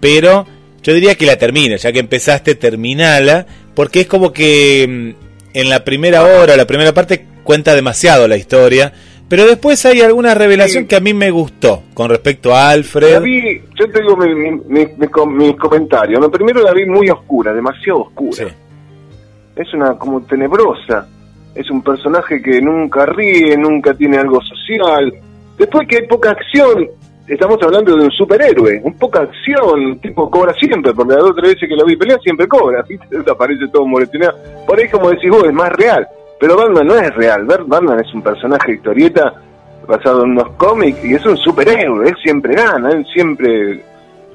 Pero 0.00 0.46
yo 0.82 0.92
diría 0.94 1.14
que 1.16 1.26
la 1.26 1.38
termine, 1.38 1.76
ya 1.78 1.92
que 1.92 1.98
empezaste, 1.98 2.54
terminala. 2.54 3.46
Porque 3.74 4.02
es 4.02 4.06
como 4.06 4.32
que 4.32 4.86
mm, 4.88 5.56
en 5.58 5.68
la 5.70 5.82
primera 5.84 6.22
hora, 6.22 6.56
la 6.56 6.66
primera 6.66 6.92
parte, 6.94 7.26
cuenta 7.42 7.74
demasiado 7.74 8.28
la 8.28 8.36
historia. 8.36 8.92
Pero 9.28 9.46
después 9.46 9.84
hay 9.86 10.00
alguna 10.02 10.34
revelación 10.34 10.84
Sí. 10.84 10.88
que 10.88 10.96
a 10.96 11.00
mí 11.00 11.14
me 11.14 11.30
gustó 11.30 11.82
con 11.94 12.10
respecto 12.10 12.50
a 12.54 12.58
La 12.64 12.70
Alfred. 12.70 13.22
vi, 13.22 13.60
yo 13.74 13.90
te 13.90 14.00
digo 14.00 14.16
mi, 14.16 14.34
mi, 14.34 14.50
mi, 14.68 14.86
mi 14.98 15.08
com- 15.08 15.34
mi 15.34 15.56
comentario. 15.56 16.20
¿no? 16.20 16.30
Primero 16.30 16.60
la 16.62 16.72
vi 16.72 16.84
muy 16.86 17.08
oscura, 17.08 17.52
demasiado 17.52 18.02
oscura. 18.02 18.32
Sí. 18.36 18.44
Es 19.56 19.72
una 19.74 19.96
como 19.98 20.20
tenebrosa. 20.22 21.08
Es 21.54 21.70
un 21.70 21.82
personaje 21.82 22.42
que 22.42 22.60
nunca 22.60 23.06
ríe, 23.06 23.56
nunca 23.56 23.94
tiene 23.94 24.18
algo 24.18 24.40
social. 24.42 25.12
Después 25.56 25.86
que 25.88 25.98
hay 25.98 26.06
poca 26.08 26.30
acción, 26.32 26.88
estamos 27.28 27.58
hablando 27.62 27.96
de 27.96 28.04
un 28.04 28.10
superhéroe. 28.10 28.80
Un 28.82 28.94
poca 28.98 29.20
acción, 29.20 29.98
tipo 30.00 30.28
cobra 30.28 30.52
siempre, 30.54 30.92
porque 30.92 31.14
las 31.14 31.22
dos 31.22 31.30
o 31.30 31.34
tres 31.34 31.54
veces 31.54 31.68
que 31.68 31.76
lo 31.76 31.86
vi 31.86 31.96
pelear 31.96 32.20
siempre 32.20 32.46
cobra. 32.48 32.82
¿viste? 32.88 33.06
Aparece 33.30 33.68
todo 33.72 33.86
moreteneado. 33.86 34.36
Por 34.66 34.78
ahí, 34.78 34.88
como 34.90 35.10
decís 35.10 35.30
vos, 35.30 35.44
es 35.44 35.52
más 35.52 35.70
real. 35.72 36.06
Pero 36.40 36.56
Batman 36.56 36.86
no 36.86 36.94
es 36.96 37.14
real. 37.14 37.44
Bat- 37.46 37.66
Batman 37.66 38.00
es 38.00 38.12
un 38.14 38.22
personaje 38.22 38.72
historieta 38.74 39.32
basado 39.86 40.24
en 40.24 40.30
unos 40.30 40.50
cómics 40.56 41.04
y 41.04 41.14
es 41.14 41.24
un 41.26 41.36
superhéroe. 41.36 42.08
Él 42.08 42.16
siempre 42.22 42.54
gana, 42.54 42.90
él 42.90 43.06
siempre 43.12 43.82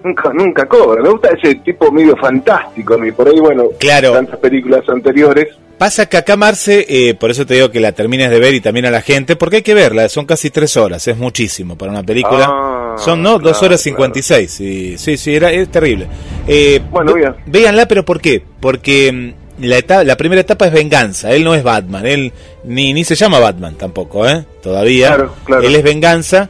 nunca 0.04 0.32
nunca 0.34 0.66
cobra. 0.68 1.02
Me 1.02 1.10
gusta 1.10 1.30
ese 1.30 1.56
tipo 1.56 1.92
medio 1.92 2.16
fantástico 2.18 2.94
a 2.94 2.98
mí. 2.98 3.12
Por 3.12 3.28
ahí, 3.28 3.40
bueno, 3.40 3.66
Claro. 3.80 4.14
tantas 4.14 4.40
películas 4.40 4.82
anteriores. 4.88 5.48
Pasa 5.78 6.08
que 6.08 6.18
acá, 6.18 6.36
Marce, 6.36 6.86
eh, 6.90 7.14
por 7.14 7.32
eso 7.32 7.46
te 7.46 7.54
digo 7.54 7.72
que 7.72 7.80
la 7.80 7.94
termines 7.94 8.30
de 8.30 8.40
ver 8.40 8.54
y 8.54 8.60
también 8.60 8.86
a 8.86 8.92
la 8.92 9.02
gente, 9.02 9.38
porque 9.38 9.58
hay 9.58 9.62
que 9.62 9.74
verla, 9.74 10.10
son 10.10 10.26
casi 10.26 10.50
tres 10.50 10.76
horas, 10.76 11.08
es 11.08 11.18
muchísimo 11.18 11.78
para 11.78 11.92
una 11.94 12.04
película. 12.04 12.48
Ah, 12.50 12.96
son, 12.98 13.22
¿no? 13.24 13.40
Dos 13.40 13.64
horas 13.64 13.80
cincuenta 13.82 14.20
y 14.20 14.22
seis. 14.22 14.60
y- 14.60 14.98
Sí, 14.98 15.16
sí, 15.16 15.34
era, 15.36 15.52
es 15.54 15.70
terrible. 15.70 16.08
Eh, 16.48 16.82
Bueno, 16.92 17.14
ve- 17.14 17.34
véanla, 17.46 17.88
pero 17.88 18.04
¿por 18.04 18.20
qué? 18.20 18.44
Porque 18.60 19.10
mm, 19.12 19.49
la, 19.60 19.78
etapa, 19.78 20.04
la 20.04 20.18
primera 20.18 20.42
etapa 20.42 20.68
es 20.68 20.74
venganza. 20.74 21.32
Él 21.32 21.44
no 21.44 21.56
es 21.56 21.64
Batman. 21.64 22.06
Él 22.06 22.34
ni, 22.64 22.94
ni 22.94 23.04
se 23.04 23.16
llama 23.16 23.40
Batman 23.40 23.76
tampoco, 23.76 24.28
¿eh? 24.28 24.46
Todavía. 24.62 25.08
Claro, 25.08 25.36
claro. 25.44 25.64
Él 25.64 25.76
es 25.76 25.84
venganza. 25.84 26.50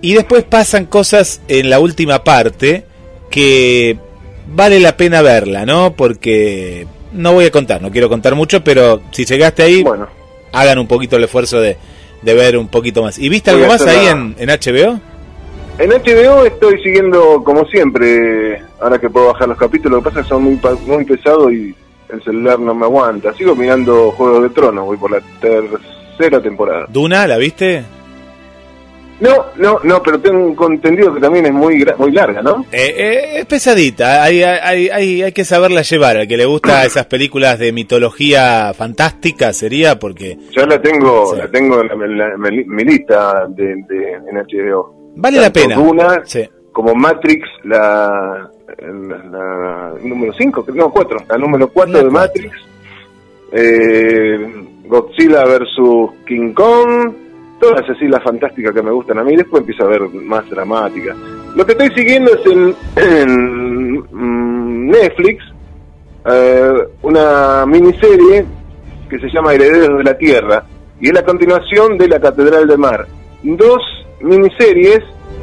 Y 0.00 0.14
después 0.14 0.44
pasan 0.44 0.86
cosas 0.86 1.40
en 1.48 1.70
la 1.70 1.78
última 1.78 2.24
parte 2.24 2.84
que 3.30 3.96
vale 4.46 4.80
la 4.80 4.96
pena 4.96 5.22
verla, 5.22 5.64
¿no? 5.64 5.94
Porque 5.94 6.86
no 7.12 7.32
voy 7.32 7.46
a 7.46 7.50
contar, 7.50 7.80
no 7.80 7.90
quiero 7.90 8.08
contar 8.08 8.34
mucho, 8.34 8.64
pero 8.64 9.00
si 9.12 9.24
llegaste 9.24 9.62
ahí, 9.62 9.82
Bueno, 9.82 10.08
hagan 10.52 10.78
un 10.78 10.88
poquito 10.88 11.16
el 11.16 11.24
esfuerzo 11.24 11.60
de, 11.60 11.76
de 12.22 12.34
ver 12.34 12.56
un 12.56 12.68
poquito 12.68 13.02
más. 13.02 13.18
¿Y 13.18 13.28
viste 13.28 13.50
algo 13.50 13.66
más 13.66 13.86
ahí 13.86 14.06
en, 14.06 14.34
en 14.38 14.48
HBO? 14.48 15.00
en 15.78 15.90
HBO 15.90 16.44
estoy 16.44 16.80
siguiendo, 16.82 17.42
como 17.44 17.64
siempre, 17.66 18.62
ahora 18.80 18.98
que 18.98 19.10
puedo 19.10 19.28
bajar 19.28 19.48
los 19.48 19.58
capítulos, 19.58 19.98
lo 19.98 20.02
que 20.02 20.10
pasa 20.10 20.20
es 20.20 20.26
que 20.26 20.30
son 20.30 20.42
muy, 20.42 20.60
muy 20.86 21.04
pesados 21.04 21.52
y 21.52 21.74
el 22.12 22.22
celular 22.22 22.58
no 22.60 22.74
me 22.74 22.84
aguanta. 22.84 23.32
Sigo 23.34 23.54
mirando 23.56 24.10
Juegos 24.12 24.42
de 24.44 24.50
Tronos, 24.50 24.84
voy 24.86 24.96
por 24.96 25.10
la 25.10 25.20
tercera 25.40 26.40
temporada. 26.42 26.86
¿Duna, 26.88 27.26
la 27.26 27.36
viste? 27.38 27.82
No, 29.20 29.46
no, 29.56 29.78
no, 29.84 30.02
pero 30.02 30.18
tengo 30.20 30.66
entendido 30.68 31.14
que 31.14 31.20
también 31.20 31.46
es 31.46 31.52
muy 31.52 31.84
muy 31.96 32.10
larga, 32.10 32.42
¿no? 32.42 32.64
Eh, 32.72 32.92
eh, 32.96 33.38
es 33.38 33.46
pesadita, 33.46 34.20
hay, 34.24 34.42
hay, 34.42 34.88
hay, 34.88 35.22
hay 35.22 35.32
que 35.32 35.44
saberla 35.44 35.82
llevar. 35.82 36.16
Al 36.16 36.26
que 36.26 36.36
le 36.36 36.44
gusta 36.44 36.84
esas 36.86 37.06
películas 37.06 37.58
de 37.60 37.72
mitología 37.72 38.72
fantástica 38.74 39.52
sería 39.52 39.96
porque 40.00 40.36
Yo 40.50 40.66
la 40.66 40.80
tengo, 40.82 41.34
Sí. 41.34 41.38
la 41.38 41.48
tengo 41.48 41.80
en, 41.82 42.18
la- 42.18 42.30
la- 42.30 42.36
mi, 42.36 42.84
lista 42.84 43.46
de, 43.48 43.76
de- 43.88 44.12
en 44.28 44.36
HBO. 44.38 45.12
vale 45.16 45.38
la 45.40 45.52
pena. 45.52 45.76
Duna 45.76 46.22
Sí. 46.24 46.42
como 46.72 46.92
Matrix, 46.96 47.46
la, 47.62 48.50
la, 48.78 49.18
la 49.24 49.94
número 50.02 50.32
5, 50.32 50.66
no, 50.74 50.90
4, 50.90 51.18
la 51.28 51.38
número 51.38 51.68
4 51.68 51.92
La 51.92 52.02
de. 52.02 52.10
Matrix. 52.10 52.52
Eh, 53.52 54.64
Godzilla 54.86 55.44
versus 55.44 56.10
King 56.26 56.52
Kong, 56.52 57.12
todas 57.60 57.88
así 57.88 58.06
las 58.08 58.22
fantásticas 58.22 58.74
que 58.74 58.82
me 58.82 58.90
gustan 58.90 59.18
a 59.18 59.24
mí. 59.24 59.36
Después 59.36 59.60
empiezo 59.60 59.84
a 59.84 59.88
ver 59.88 60.02
más 60.08 60.48
dramáticas. 60.48 61.16
Lo 61.54 61.66
que 61.66 61.72
estoy 61.72 61.90
siguiendo 61.94 62.32
es 62.32 62.46
en, 62.46 62.74
en, 62.96 63.98
mm, 64.10 64.90
Netflix 64.90 65.44
eh, 66.24 66.72
una 67.02 67.66
miniserie 67.66 68.46
que 69.08 69.18
se 69.18 69.28
llama 69.28 69.52
Herederos 69.52 69.98
de 69.98 70.04
la 70.04 70.16
Tierra 70.16 70.64
y 71.00 71.08
es 71.08 71.12
la 71.12 71.24
continuación 71.24 71.98
de 71.98 72.08
La 72.08 72.20
Catedral 72.20 72.66
del 72.66 72.78
Mar. 72.78 73.06
Dos 73.42 73.82
miniseries, 74.20 75.00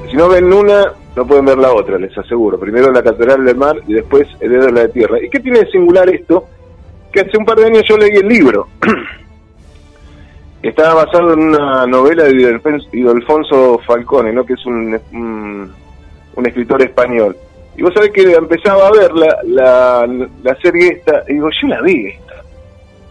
si 0.10 0.16
no 0.16 0.30
ven 0.30 0.52
una, 0.52 0.94
no 1.20 1.28
pueden 1.28 1.44
ver 1.44 1.58
la 1.58 1.74
otra, 1.74 1.98
les 1.98 2.18
aseguro. 2.18 2.58
Primero 2.58 2.94
La 2.94 3.04
Catedral 3.04 3.44
del 3.44 3.58
Mar 3.58 3.76
y 3.86 3.94
después 3.94 4.26
Herederos 4.40 4.68
de 4.68 4.84
la 4.84 4.88
Tierra. 4.88 5.18
¿Y 5.22 5.30
qué 5.30 5.42
tiene 5.42 5.60
de 5.60 5.70
singular 5.70 6.10
esto? 6.10 6.46
Que 7.12 7.20
hace 7.20 7.38
un 7.38 7.44
par 7.44 7.58
de 7.58 7.66
años 7.66 7.84
yo 7.90 7.98
leí 7.98 8.16
el 8.16 8.28
libro. 8.30 8.70
Estaba 10.64 11.04
basado 11.04 11.34
en 11.34 11.40
una 11.40 11.86
novela 11.86 12.24
de 12.24 12.32
Ildefonso- 12.32 13.82
Falcone, 13.86 14.32
¿no? 14.32 14.46
que 14.46 14.54
es 14.54 14.66
un, 14.66 14.98
un, 15.12 16.46
escritor 16.46 16.82
español. 16.84 17.36
Y 17.76 17.82
vos 17.82 17.94
sabés 17.94 18.12
que 18.12 18.22
empezaba 18.22 18.88
a 18.88 18.92
ver 18.92 19.12
la, 19.12 19.40
la, 19.44 20.08
la 20.42 20.56
serie 20.62 20.88
esta, 20.88 21.26
y 21.28 21.34
digo, 21.34 21.50
yo 21.62 21.68
la 21.68 21.82
vi 21.82 22.08
esta. 22.08 22.36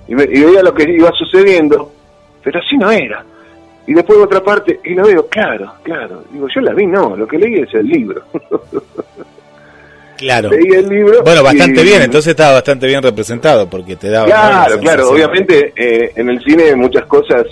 Y 0.09 0.15
veía 0.15 0.63
lo 0.63 0.73
que 0.73 0.91
iba 0.91 1.13
sucediendo, 1.13 1.93
pero 2.43 2.59
así 2.59 2.79
no 2.79 2.91
era. 2.91 3.23
Y 3.89 3.95
después 3.95 4.19
otra 4.19 4.45
parte, 4.45 4.81
y 4.85 4.95
lo 4.95 5.03
veo, 5.07 5.27
claro, 5.29 5.73
claro. 5.83 6.23
Digo, 6.31 6.47
yo 6.55 6.61
la 6.61 6.75
vi, 6.75 6.87
no, 6.87 7.17
lo 7.17 7.27
que 7.27 7.39
leí 7.39 7.55
es 7.61 7.73
el 7.75 7.89
libro. 7.89 8.23
Claro. 10.19 10.51
leí 10.51 10.73
el 10.73 10.89
libro. 10.89 11.23
Bueno, 11.23 11.45
bastante 11.45 11.81
y- 11.81 11.85
bien, 11.85 12.03
entonces 12.03 12.31
estaba 12.33 12.55
bastante 12.55 12.89
bien 12.89 13.01
representado 13.01 13.71
porque 13.71 13.95
te 13.95 14.11
daba... 14.11 14.27
Claro, 14.27 14.79
claro, 14.81 15.11
obviamente 15.11 15.73
eh, 15.77 16.11
en 16.17 16.29
el 16.29 16.43
cine 16.43 16.75
muchas 16.75 17.07
cosas 17.07 17.47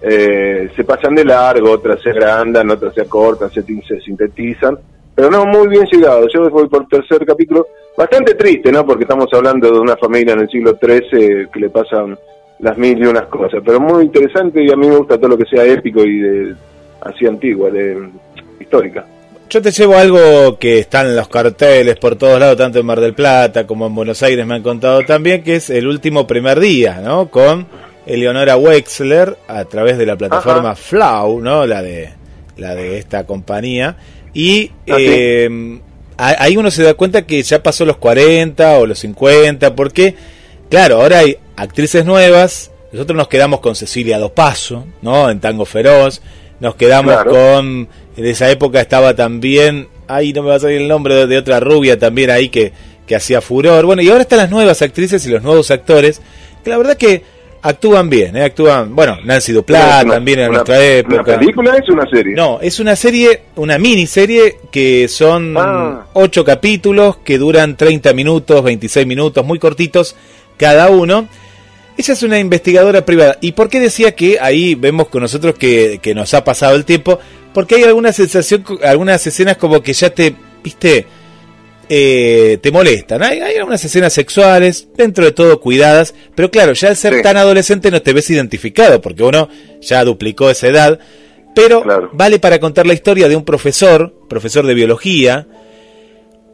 eh, 0.00 0.70
se 0.76 0.84
pasan 0.84 1.16
de 1.16 1.24
largo, 1.24 1.72
otras 1.72 2.00
se 2.00 2.10
agrandan, 2.10 2.70
otras 2.70 2.94
se 2.94 3.00
acortan, 3.02 3.50
se, 3.50 3.64
se 3.64 4.00
sintetizan, 4.00 4.78
pero 5.12 5.28
no, 5.28 5.44
muy 5.44 5.66
bien 5.66 5.86
llegado. 5.90 6.28
Yo 6.32 6.48
voy 6.50 6.68
por 6.68 6.86
tercer 6.86 7.26
capítulo, 7.26 7.66
bastante 7.98 8.34
triste, 8.34 8.70
¿no? 8.70 8.86
Porque 8.86 9.02
estamos 9.02 9.26
hablando 9.32 9.72
de 9.72 9.80
una 9.80 9.96
familia 9.96 10.34
en 10.34 10.40
el 10.42 10.48
siglo 10.48 10.78
XIII 10.80 11.48
que 11.52 11.60
le 11.60 11.68
pasan 11.70 12.16
las 12.58 12.78
mil 12.78 12.98
y 12.98 13.06
unas 13.06 13.26
cosas, 13.26 13.62
pero 13.64 13.80
muy 13.80 14.04
interesante 14.04 14.62
y 14.64 14.70
a 14.70 14.76
mí 14.76 14.86
me 14.86 14.96
gusta 14.96 15.16
todo 15.16 15.28
lo 15.28 15.38
que 15.38 15.44
sea 15.44 15.64
épico 15.64 16.04
y 16.04 16.18
de 16.18 16.54
así 17.00 17.26
antigua, 17.26 17.70
de 17.70 18.08
histórica. 18.60 19.04
Yo 19.50 19.60
te 19.60 19.70
llevo 19.70 19.96
algo 19.96 20.58
que 20.58 20.78
está 20.78 21.02
en 21.02 21.14
los 21.14 21.28
carteles 21.28 21.96
por 21.96 22.16
todos 22.16 22.40
lados, 22.40 22.56
tanto 22.56 22.78
en 22.78 22.86
Mar 22.86 23.00
del 23.00 23.14
Plata 23.14 23.66
como 23.66 23.86
en 23.86 23.94
Buenos 23.94 24.22
Aires 24.22 24.46
me 24.46 24.54
han 24.54 24.62
contado 24.62 25.02
también, 25.02 25.42
que 25.42 25.56
es 25.56 25.70
el 25.70 25.86
último 25.86 26.26
primer 26.26 26.58
día, 26.60 27.00
¿no? 27.04 27.28
Con 27.28 27.66
Eleonora 28.06 28.56
Wexler 28.56 29.36
a 29.46 29.64
través 29.66 29.98
de 29.98 30.06
la 30.06 30.16
plataforma 30.16 30.70
Ajá. 30.70 30.76
Flow, 30.76 31.40
¿no? 31.40 31.66
La 31.66 31.82
de 31.82 32.10
la 32.56 32.74
de 32.74 32.98
esta 32.98 33.24
compañía 33.26 33.96
y 34.32 34.70
Ah, 34.88 34.96
eh, 34.98 35.80
ahí 36.16 36.56
uno 36.56 36.70
se 36.70 36.82
da 36.82 36.94
cuenta 36.94 37.26
que 37.26 37.42
ya 37.42 37.62
pasó 37.62 37.84
los 37.84 37.96
40 37.96 38.78
o 38.78 38.86
los 38.86 38.98
50, 38.98 39.74
porque 39.74 40.14
claro, 40.68 41.00
ahora 41.00 41.18
hay 41.20 41.38
actrices 41.56 42.04
nuevas, 42.04 42.70
nosotros 42.92 43.16
nos 43.16 43.28
quedamos 43.28 43.60
con 43.60 43.74
Cecilia 43.74 44.18
Dopaso, 44.18 44.84
¿no? 45.02 45.30
En 45.30 45.40
Tango 45.40 45.64
Feroz, 45.64 46.20
nos 46.60 46.74
quedamos 46.76 47.14
Claro. 47.14 47.30
con 47.30 47.88
en 48.16 48.26
esa 48.26 48.48
época 48.50 48.80
estaba 48.80 49.14
también, 49.14 49.88
ahí 50.06 50.32
no 50.32 50.42
me 50.42 50.50
va 50.50 50.54
a 50.56 50.60
salir 50.60 50.80
el 50.82 50.88
nombre 50.88 51.14
de, 51.14 51.26
de 51.26 51.38
otra 51.38 51.58
rubia 51.60 51.98
también 51.98 52.30
ahí 52.30 52.48
que, 52.48 52.72
que 53.06 53.16
hacía 53.16 53.40
furor. 53.40 53.84
Bueno, 53.86 54.02
y 54.02 54.08
ahora 54.08 54.22
están 54.22 54.38
las 54.38 54.50
nuevas 54.50 54.80
actrices 54.82 55.26
y 55.26 55.30
los 55.30 55.42
nuevos 55.42 55.70
actores, 55.72 56.20
que 56.62 56.70
la 56.70 56.78
verdad 56.78 56.96
que 56.96 57.22
actúan 57.62 58.08
bien, 58.10 58.36
¿eh? 58.36 58.44
actúan, 58.44 58.94
bueno, 58.94 59.18
Nancy 59.24 59.50
Duplá 59.52 60.02
una- 60.04 60.14
también 60.14 60.38
en 60.38 60.44
una- 60.50 60.58
nuestra 60.58 60.80
época. 60.84 61.22
¿Una 61.32 61.38
película 61.38 61.76
es 61.76 61.88
una 61.88 62.08
serie? 62.10 62.34
No, 62.34 62.60
es 62.60 62.78
una 62.78 62.94
serie, 62.94 63.42
una 63.56 63.78
miniserie 63.78 64.58
que 64.70 65.08
son 65.08 65.54
Ah. 65.58 66.06
ocho 66.12 66.44
capítulos 66.44 67.16
que 67.24 67.38
duran 67.38 67.76
30 67.76 68.12
minutos, 68.12 68.62
26 68.62 69.06
minutos, 69.06 69.44
muy 69.44 69.58
cortitos 69.58 70.14
cada 70.56 70.88
uno. 70.90 71.26
Ella 71.96 72.12
es 72.14 72.22
una 72.24 72.38
investigadora 72.38 73.04
privada. 73.06 73.38
¿Y 73.40 73.52
por 73.52 73.68
qué 73.68 73.78
decía 73.80 74.14
que 74.16 74.38
ahí 74.40 74.74
vemos 74.74 75.08
con 75.08 75.22
nosotros 75.22 75.54
que, 75.56 76.00
que 76.02 76.14
nos 76.14 76.34
ha 76.34 76.42
pasado 76.42 76.74
el 76.74 76.84
tiempo? 76.84 77.18
Porque 77.52 77.76
hay 77.76 77.84
alguna 77.84 78.12
sensación, 78.12 78.64
algunas 78.82 79.24
escenas 79.26 79.56
como 79.58 79.80
que 79.80 79.92
ya 79.92 80.10
te, 80.10 80.34
viste, 80.64 81.06
eh, 81.88 82.58
te 82.60 82.72
molestan. 82.72 83.22
Hay, 83.22 83.38
hay 83.38 83.56
algunas 83.56 83.84
escenas 83.84 84.12
sexuales, 84.12 84.88
dentro 84.96 85.24
de 85.24 85.30
todo 85.30 85.60
cuidadas, 85.60 86.14
pero 86.34 86.50
claro, 86.50 86.72
ya 86.72 86.88
al 86.88 86.96
ser 86.96 87.14
Sí. 87.14 87.22
tan 87.22 87.36
adolescente 87.36 87.92
no 87.92 88.02
te 88.02 88.12
ves 88.12 88.28
identificado, 88.28 89.00
porque 89.00 89.22
uno 89.22 89.48
ya 89.80 90.02
duplicó 90.04 90.50
esa 90.50 90.66
edad. 90.66 90.98
Pero 91.54 91.82
Claro. 91.82 92.10
vale 92.12 92.40
para 92.40 92.58
contar 92.58 92.86
la 92.88 92.94
historia 92.94 93.28
de 93.28 93.36
un 93.36 93.44
profesor, 93.44 94.12
profesor 94.28 94.66
de 94.66 94.74
biología. 94.74 95.46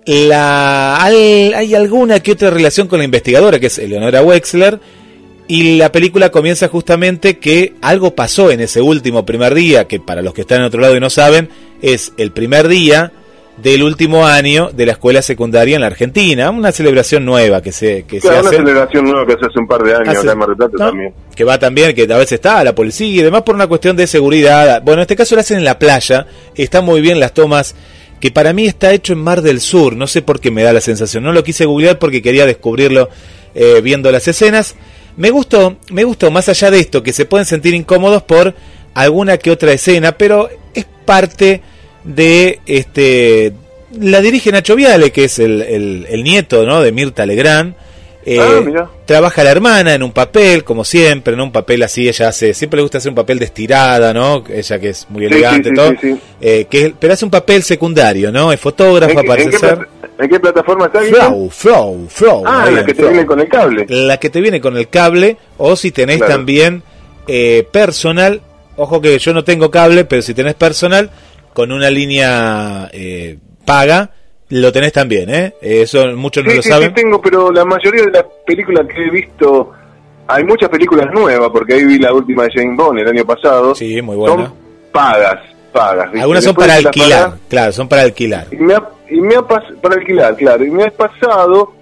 La, 0.07 0.97
al- 0.97 1.55
hay 1.55 1.75
alguna 1.75 2.21
que 2.21 2.33
otra 2.33 2.51
relación 2.51 2.89
con 2.89 2.99
la 2.99 3.05
investigadora, 3.05 3.59
que 3.61 3.67
es 3.69 3.79
Eleonora 3.79 4.23
Wexler, 4.23 4.81
y 5.51 5.77
la 5.79 5.91
película 5.93 6.31
comienza 6.31 6.69
justamente 6.69 7.39
que 7.39 7.75
algo 7.83 8.15
pasó 8.15 8.51
en 8.51 8.61
ese 8.61 8.81
último 8.81 9.27
primer 9.27 9.53
día, 9.55 9.87
que 9.89 9.99
para 10.01 10.23
los 10.23 10.33
que 10.33 10.43
están 10.43 10.59
en 10.61 10.65
otro 10.65 10.81
lado 10.81 10.97
y 10.97 11.01
no 11.01 11.11
saben, 11.11 11.49
es 11.83 12.13
el 12.19 12.31
primer 12.33 12.69
día 12.69 13.13
del 13.57 13.83
último 13.83 14.27
año 14.27 14.71
de 14.73 14.87
la 14.87 14.93
escuela 14.93 15.21
secundaria 15.23 15.75
en 15.75 15.81
la 15.83 15.89
Argentina, 15.89 16.51
una 16.51 16.73
celebración 16.73 17.25
nueva 17.25 17.61
que 17.61 17.73
se, 17.73 18.05
que 18.05 18.21
Claro, 18.21 18.37
se 18.37 18.41
una 18.43 18.49
hace. 18.49 18.57
celebración 18.59 19.05
nueva 19.05 19.27
que 19.27 19.33
se 19.33 19.47
hace 19.47 19.59
un 19.59 19.67
par 19.67 19.83
de 19.83 19.95
años 19.95 20.09
Hace- 20.09 20.19
acá 20.21 20.33
en 20.33 20.39
Mar 20.39 20.49
del 20.49 20.57
Plata 20.57 20.73
¿no? 20.79 20.87
también. 20.87 21.15
Que 21.35 21.45
va 21.45 21.59
también, 21.59 21.95
que 21.95 22.03
a 22.05 22.17
veces 22.17 22.33
está 22.33 22.63
la 22.65 22.75
policía 22.75 23.09
y 23.09 23.23
demás 23.23 23.43
por 23.43 23.55
una 23.57 23.67
cuestión 23.67 23.97
de 23.97 24.07
seguridad. 24.07 24.81
Bueno, 24.83 25.01
en 25.01 25.03
este 25.03 25.17
caso 25.17 25.35
lo 25.35 25.41
hacen 25.43 25.59
en 25.59 25.65
la 25.65 25.79
playa, 25.79 26.27
está 26.55 26.81
muy 26.81 27.01
bien 27.03 27.19
las 27.21 27.35
tomas, 27.35 27.75
que 28.21 28.31
para 28.31 28.53
mí 28.53 28.67
está 28.67 28.93
hecho 28.93 29.13
en 29.13 29.19
Mar 29.19 29.43
del 29.43 29.61
Sur, 29.61 29.97
no 29.97 30.07
sé 30.07 30.23
por 30.23 30.41
qué 30.41 30.51
me 30.51 30.63
da 30.63 30.73
la 30.73 30.81
sensación, 30.81 31.25
no 31.25 31.33
lo 31.33 31.43
quise 31.43 31.65
googlear 31.67 31.99
porque 31.99 32.23
quería 32.23 32.47
descubrirlo 32.47 33.09
eh, 33.55 33.81
viendo 33.83 34.11
las 34.13 34.27
escenas. 34.29 34.77
Me 35.17 35.31
gustó, 35.31 35.77
me 35.91 36.05
gustó, 36.05 36.31
más 36.31 36.49
allá 36.49 36.71
de 36.71 36.81
esto, 36.81 37.03
que 37.03 37.13
se 37.13 37.25
pueden 37.25 37.47
sentir 37.47 37.75
incómodos 37.75 38.23
por 38.23 38.55
alguna 38.95 39.37
que 39.39 39.51
otra 39.51 39.73
escena, 39.73 40.13
pero 40.13 40.49
es 40.75 40.87
parte 41.05 41.61
de 42.05 42.61
este 42.67 43.53
la 43.99 44.21
dirige 44.21 44.53
Nacho 44.53 44.77
Viale, 44.77 45.11
que 45.11 45.25
es 45.25 45.39
el, 45.41 45.63
el- 45.63 46.07
el 46.09 46.23
nieto 46.23 46.65
¿no? 46.65 46.81
de 46.81 46.93
Mirta 46.93 47.27
Legrand. 47.27 47.75
Eh, 48.25 48.39
Ah, 48.39 48.89
trabaja 49.07 49.43
la 49.43 49.51
hermana 49.51 49.95
en 49.95 50.03
un 50.03 50.13
papel, 50.13 50.63
como 50.63 50.85
siempre, 50.85 51.33
en 51.35 51.41
un 51.41 51.51
papel 51.51 51.83
así, 51.83 52.07
ella 52.07 52.29
hace, 52.29 52.53
siempre 52.53 52.77
le 52.77 52.83
gusta 52.83 52.99
hacer 52.99 53.09
un 53.09 53.15
papel 53.17 53.39
de 53.39 53.47
estirada, 53.47 54.13
¿no? 54.13 54.45
Ella 54.49 54.79
que 54.79 54.91
es 54.91 55.07
muy 55.09 55.25
elegante, 55.25 55.71
sí, 55.71 55.75
sí, 55.75 55.75
todo, 55.75 55.91
sí, 55.93 56.13
sí. 56.13 56.21
eh, 56.43 56.67
que, 56.71 56.95
pero 57.01 57.15
hace 57.15 57.25
un 57.25 57.31
papel 57.31 57.63
secundario, 57.63 58.31
¿no? 58.31 58.53
Es 58.53 58.61
fotógrafa, 58.61 59.21
¿En, 59.21 59.27
parece 59.27 59.51
qué 59.51 59.59
ser. 59.59 59.89
En 60.21 60.29
qué 60.31 60.39
plataforma 60.41 60.87
está? 60.87 61.01
Flow, 61.03 61.51
Flow, 61.51 62.07
Flow. 62.09 62.43
Ah, 62.47 62.69
la 62.71 62.85
que 62.85 62.95
te 62.95 63.01
Flow. 63.03 63.11
viene 63.11 63.27
con 63.27 63.41
el 63.41 63.49
cable. 63.49 63.87
La 63.89 64.17
que 64.19 64.31
te 64.31 64.41
viene 64.41 64.61
con 64.61 64.77
el 64.77 64.89
cable, 64.89 65.37
o 65.59 65.77
si 65.77 65.91
tenés 65.93 66.19
Claro. 66.19 66.33
también 66.35 66.83
eh, 67.27 67.67
personal, 67.71 68.41
ojo 68.77 69.01
que 69.01 69.19
yo 69.19 69.33
no 69.33 69.45
tengo 69.45 69.71
cable, 69.71 70.05
pero 70.05 70.23
si 70.23 70.35
tenés 70.35 70.55
personal, 70.55 71.11
con 71.53 71.73
una 71.73 71.91
línea 71.91 72.89
eh, 72.93 73.39
paga, 73.65 74.11
Lo 74.53 74.73
tenés 74.73 74.93
también, 74.93 75.31
¿eh? 75.33 75.55
Eso 75.63 76.09
muchos 76.17 76.43
no 76.45 76.51
Sí, 76.51 76.57
lo 76.57 76.63
sí, 76.65 76.69
saben. 76.71 76.89
sí 76.89 76.95
tengo, 76.97 77.21
pero 77.23 77.53
la 77.53 77.65
mayoría 77.65 78.03
de 78.03 78.11
las 78.11 78.25
películas 78.45 78.85
que 78.89 79.01
he 79.07 79.11
visto, 79.11 79.71
hay 80.27 80.43
muchas 80.43 80.69
películas 80.69 81.07
nuevas, 81.15 81.51
porque 81.53 81.75
ahí 81.75 81.85
vi 81.85 82.01
la 82.01 82.13
última 82.13 82.43
de 82.45 82.51
James 82.55 82.77
Bond 82.77 82.99
el 82.99 83.09
año 83.09 83.25
pasado. 83.25 83.77
Sí, 83.77 84.03
muy 84.03 84.17
buena. 84.17 84.47
Son 84.47 84.55
pagas, 84.91 85.39
pagas. 85.73 86.07
¿viste? 86.07 86.21
Algunas 86.23 86.43
son 86.43 86.51
Después 86.55 86.67
para 86.67 86.79
alquilar, 86.89 87.23
pagas, 87.27 87.41
claro, 87.49 87.73
son 87.73 87.89
para 87.89 88.03
alquilar. 88.03 88.47
Y 88.51 88.57
me 88.57 88.75
ha, 88.75 88.83
y 89.11 89.21
me 89.21 89.37
ha 89.37 89.43
para 89.43 89.95
alquilar, 89.97 90.37
claro. 90.37 90.65
Y 90.65 90.71
me 90.71 90.85
ha 90.85 90.91
pasado 90.91 91.75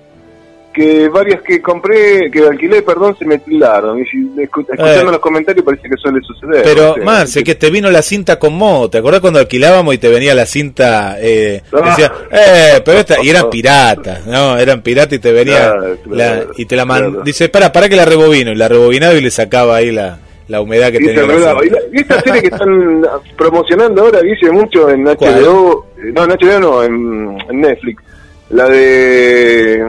que 0.72 1.08
varias 1.08 1.42
que 1.42 1.60
compré, 1.60 2.30
que 2.30 2.46
alquilé, 2.46 2.82
perdón, 2.82 3.16
se 3.18 3.24
me 3.24 3.38
tildaron. 3.38 3.98
Y 3.98 4.40
escuchando 4.40 4.84
Eh. 4.86 5.02
los 5.04 5.18
comentarios 5.18 5.64
parece 5.64 5.88
que 5.88 5.96
suele 5.96 6.20
suceder. 6.20 6.62
Pero, 6.62 6.88
no 6.88 6.94
sé. 6.94 7.00
Marce, 7.00 7.42
que 7.44 7.54
te 7.56 7.68
vino 7.70 7.90
la 7.90 8.00
cinta 8.02 8.38
con 8.38 8.52
modo. 8.54 8.88
¿Te 8.88 8.98
acordás 8.98 9.20
cuando 9.20 9.40
alquilábamos 9.40 9.92
y 9.94 9.98
te 9.98 10.08
venía 10.08 10.34
la 10.36 10.46
cinta? 10.46 11.16
Eh, 11.18 11.62
Ah. 11.72 11.80
decía, 11.90 12.12
eh, 12.30 12.80
pero 12.84 12.98
esta. 12.98 13.16
Y 13.22 13.30
eran 13.30 13.48
piratas, 13.50 14.24
¿no? 14.26 14.56
Eran 14.56 14.82
piratas 14.82 15.14
y 15.14 15.18
te 15.18 15.32
venía. 15.32 15.56
Claro, 15.72 15.96
claro, 16.04 16.16
la, 16.16 16.44
y 16.56 16.64
te 16.66 16.76
la 16.76 16.84
man- 16.84 17.08
claro. 17.10 17.24
Dice, 17.24 17.48
para, 17.48 17.72
para 17.72 17.88
que 17.88 17.96
la 17.96 18.04
rebobino. 18.04 18.52
Y 18.52 18.54
la 18.54 18.68
rebobinaba 18.68 19.14
y 19.14 19.20
le 19.20 19.30
sacaba 19.32 19.76
ahí 19.76 19.90
la, 19.90 20.18
la 20.48 20.60
humedad 20.60 20.90
que 20.90 20.98
tenía. 20.98 21.22
la. 21.26 21.64
Y 21.64 21.70
la- 21.70 21.78
y 21.92 21.96
esta 22.00 22.20
serie 22.20 22.40
que 22.42 22.48
están 22.48 23.02
promocionando 23.36 24.02
ahora, 24.02 24.20
dice 24.22 24.50
mucho 24.50 24.88
en. 24.90 25.04
HBO, 25.04 25.86
eh, 25.98 26.12
no, 26.14 26.24
en 26.24 26.30
HBO 26.30 26.60
no, 26.60 26.82
en, 26.82 27.38
en 27.50 27.60
Netflix, 27.60 28.02
la 28.50 28.68
de 28.68 29.84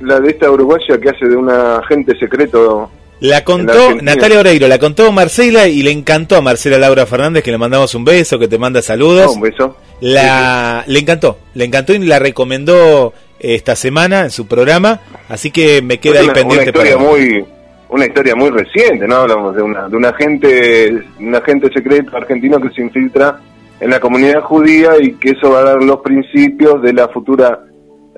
la 0.00 0.20
de 0.20 0.30
esta 0.30 0.50
uruguaya 0.50 0.98
que 1.00 1.08
hace 1.10 1.26
de 1.26 1.36
un 1.36 1.50
agente 1.50 2.16
secreto. 2.18 2.90
La 3.20 3.42
contó. 3.42 3.96
Natalia 4.00 4.38
Oreiro, 4.38 4.68
la 4.68 4.78
contó 4.78 5.10
Marcela 5.10 5.66
y 5.66 5.82
le 5.82 5.90
encantó 5.90 6.36
a 6.36 6.40
Marcela 6.40 6.78
Laura 6.78 7.04
Fernández, 7.04 7.42
que 7.42 7.50
le 7.50 7.58
mandamos 7.58 7.92
un 7.96 8.04
beso, 8.04 8.38
que 8.38 8.46
te 8.46 8.58
manda 8.58 8.80
saludos. 8.80 9.34
un 9.34 9.40
beso. 9.40 9.76
La, 10.00 10.84
le 10.86 11.00
encantó, 11.00 11.38
le 11.54 11.64
encantó 11.64 11.92
y 11.94 11.98
la 11.98 12.20
recomendó 12.20 13.12
esta 13.40 13.74
semana 13.74 14.20
en 14.22 14.30
su 14.30 14.46
programa, 14.46 15.00
así 15.28 15.50
que 15.50 15.82
me 15.82 15.98
queda 15.98 16.20
ahí 16.20 16.28
pendiente. 16.28 16.70
una 16.70 16.78
historia 16.88 16.96
para- 16.96 17.08
muy 17.10 17.44
una 17.90 18.06
historia 18.06 18.34
muy 18.34 18.50
reciente, 18.50 19.06
¿no? 19.06 19.16
Hablamos 19.16 19.56
de 19.56 19.62
una 19.62 19.88
de 19.88 19.96
un 19.96 20.04
agente 20.04 21.02
un 21.20 21.34
agente 21.34 21.70
secreto 21.72 22.16
argentino 22.16 22.60
que 22.60 22.70
se 22.70 22.82
infiltra 22.82 23.40
en 23.80 23.90
la 23.90 24.00
comunidad 24.00 24.42
judía 24.42 24.92
y 25.00 25.14
que 25.14 25.30
eso 25.30 25.50
va 25.52 25.60
a 25.60 25.64
dar 25.64 25.82
los 25.82 26.00
principios 26.00 26.82
de 26.82 26.92
la 26.92 27.08
futura 27.08 27.60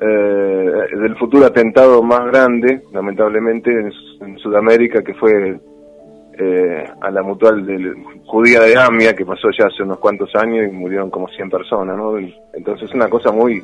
eh, 0.01 0.07
del 0.07 1.17
futuro 1.17 1.45
atentado 1.45 2.03
más 2.03 2.25
grande, 2.27 2.83
lamentablemente 2.93 3.71
en, 3.71 3.93
en 4.27 4.39
Sudamérica, 4.39 5.03
que 5.03 5.13
fue 5.15 5.61
eh, 6.39 6.85
a 7.03 7.11
la 7.11 7.23
mutual 7.23 7.67
del 7.67 7.97
judía 8.25 8.61
de 8.61 8.79
Amia, 8.79 9.15
que 9.15 9.27
pasó 9.27 9.49
ya 9.51 9.67
hace 9.67 9.83
unos 9.83 9.99
cuantos 9.99 10.35
años 10.37 10.67
y 10.67 10.73
murieron 10.73 11.11
como 11.11 11.29
100 11.29 11.51
personas, 11.51 11.97
¿no? 11.99 12.17
Entonces 12.55 12.89
es 12.89 12.95
una 12.95 13.09
cosa 13.09 13.31
muy 13.31 13.63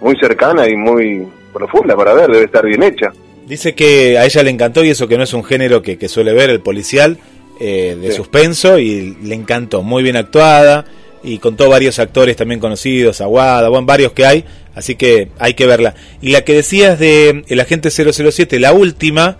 muy 0.00 0.14
cercana 0.20 0.68
y 0.68 0.76
muy 0.76 1.26
profunda 1.52 1.96
para 1.96 2.14
ver, 2.14 2.30
debe 2.30 2.44
estar 2.44 2.64
bien 2.64 2.82
hecha. 2.82 3.10
Dice 3.48 3.74
que 3.74 4.18
a 4.18 4.24
ella 4.26 4.42
le 4.42 4.50
encantó 4.50 4.84
y 4.84 4.90
eso 4.90 5.08
que 5.08 5.16
no 5.16 5.24
es 5.24 5.32
un 5.32 5.42
género 5.42 5.80
que, 5.82 5.96
que 5.96 6.08
suele 6.08 6.32
ver 6.32 6.50
el 6.50 6.60
policial 6.60 7.18
eh, 7.60 7.96
de 8.00 8.10
Sí. 8.10 8.16
suspenso 8.16 8.78
y 8.78 9.16
le 9.22 9.34
encantó, 9.34 9.82
muy 9.82 10.02
bien 10.02 10.16
actuada 10.16 10.84
y 11.24 11.38
contó 11.38 11.68
varios 11.68 11.98
actores 11.98 12.36
también 12.36 12.60
conocidos, 12.60 13.20
Aguada, 13.20 13.68
bueno, 13.68 13.86
varios 13.86 14.12
que 14.12 14.24
hay, 14.26 14.44
así 14.74 14.94
que 14.94 15.28
hay 15.38 15.54
que 15.54 15.66
verla. 15.66 15.94
Y 16.20 16.30
la 16.32 16.42
que 16.42 16.54
decías 16.54 16.98
de 16.98 17.42
El 17.48 17.60
Agente 17.60 17.90
007, 17.90 18.60
la 18.60 18.72
última, 18.72 19.38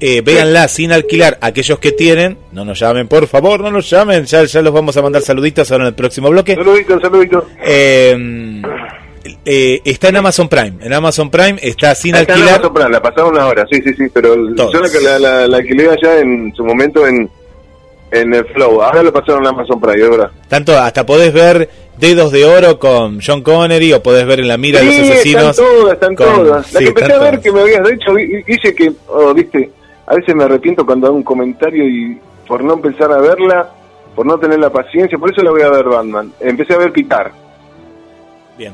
eh, 0.00 0.20
véanla 0.22 0.66
sin 0.66 0.90
alquilar, 0.90 1.38
aquellos 1.40 1.78
que 1.78 1.92
tienen, 1.92 2.38
no 2.50 2.64
nos 2.64 2.80
llamen, 2.80 3.06
por 3.06 3.28
favor, 3.28 3.60
no 3.60 3.70
nos 3.70 3.88
llamen, 3.88 4.24
ya, 4.24 4.42
ya 4.44 4.62
los 4.62 4.72
vamos 4.72 4.96
a 4.96 5.02
mandar 5.02 5.22
saluditos 5.22 5.70
ahora 5.70 5.84
en 5.84 5.88
el 5.88 5.94
próximo 5.94 6.28
bloque. 6.30 6.56
Saludito, 6.56 6.98
saludito. 7.00 7.46
Eh, 7.64 8.62
eh, 9.44 9.80
está 9.84 10.08
en 10.08 10.16
Amazon 10.16 10.48
Prime, 10.48 10.74
en 10.80 10.92
Amazon 10.92 11.30
Prime 11.30 11.58
está 11.62 11.94
sin 11.94 12.14
en 12.14 12.20
alquilar. 12.22 12.54
Amazon 12.56 12.74
Prime, 12.74 12.90
la 12.90 13.02
pasaron 13.02 13.30
una 13.32 13.46
hora, 13.46 13.66
sí, 13.70 13.80
sí, 13.82 13.94
sí, 13.94 14.04
pero 14.12 14.34
Todos. 14.56 14.72
yo 14.72 15.00
la, 15.00 15.18
la, 15.18 15.46
la, 15.48 15.56
alquilé 15.58 15.88
allá 15.90 16.18
en 16.20 16.52
su 16.54 16.64
momento 16.64 17.06
en, 17.06 17.28
en 18.10 18.34
el 18.34 18.44
Flow, 18.46 18.82
ahora 18.82 19.02
lo 19.02 19.12
pasaron 19.12 19.42
en 19.42 19.48
Amazon 19.48 19.80
Prime, 19.80 20.02
es 20.02 20.10
verdad. 20.10 20.30
Tanto 20.48 20.76
hasta 20.78 21.06
podés 21.06 21.32
ver 21.32 21.68
Dedos 21.98 22.32
de 22.32 22.44
Oro 22.44 22.78
con 22.78 23.20
John 23.24 23.42
Connery 23.42 23.92
o 23.92 24.02
podés 24.02 24.26
ver 24.26 24.40
en 24.40 24.48
la 24.48 24.56
mira 24.56 24.80
de 24.80 24.86
los 24.86 24.94
asesinos. 24.96 25.50
están 25.58 25.64
todas, 25.66 25.92
están 25.94 26.14
con- 26.16 26.26
todas. 26.34 26.72
La 26.72 26.78
sí, 26.80 26.84
que 26.84 26.88
empecé 26.90 27.12
a 27.12 27.18
ver 27.18 27.28
todas. 27.30 27.40
que 27.44 27.52
me 27.52 27.60
habías 27.60 27.88
dicho, 27.88 28.14
dice 28.46 28.74
que, 28.74 28.92
oh, 29.08 29.32
viste, 29.34 29.70
a 30.06 30.14
veces 30.16 30.34
me 30.34 30.44
arrepiento 30.44 30.84
cuando 30.84 31.06
hago 31.06 31.16
un 31.16 31.22
comentario 31.22 31.86
y 31.88 32.18
por 32.48 32.64
no 32.64 32.74
empezar 32.74 33.12
a 33.12 33.18
verla, 33.18 33.70
por 34.16 34.26
no 34.26 34.36
tener 34.38 34.58
la 34.58 34.70
paciencia, 34.70 35.16
por 35.16 35.30
eso 35.32 35.42
la 35.42 35.52
voy 35.52 35.62
a 35.62 35.70
ver 35.70 35.84
Batman. 35.84 36.32
Empecé 36.40 36.74
a 36.74 36.78
ver 36.78 36.92
Picar, 36.92 37.30
Bien. 38.58 38.72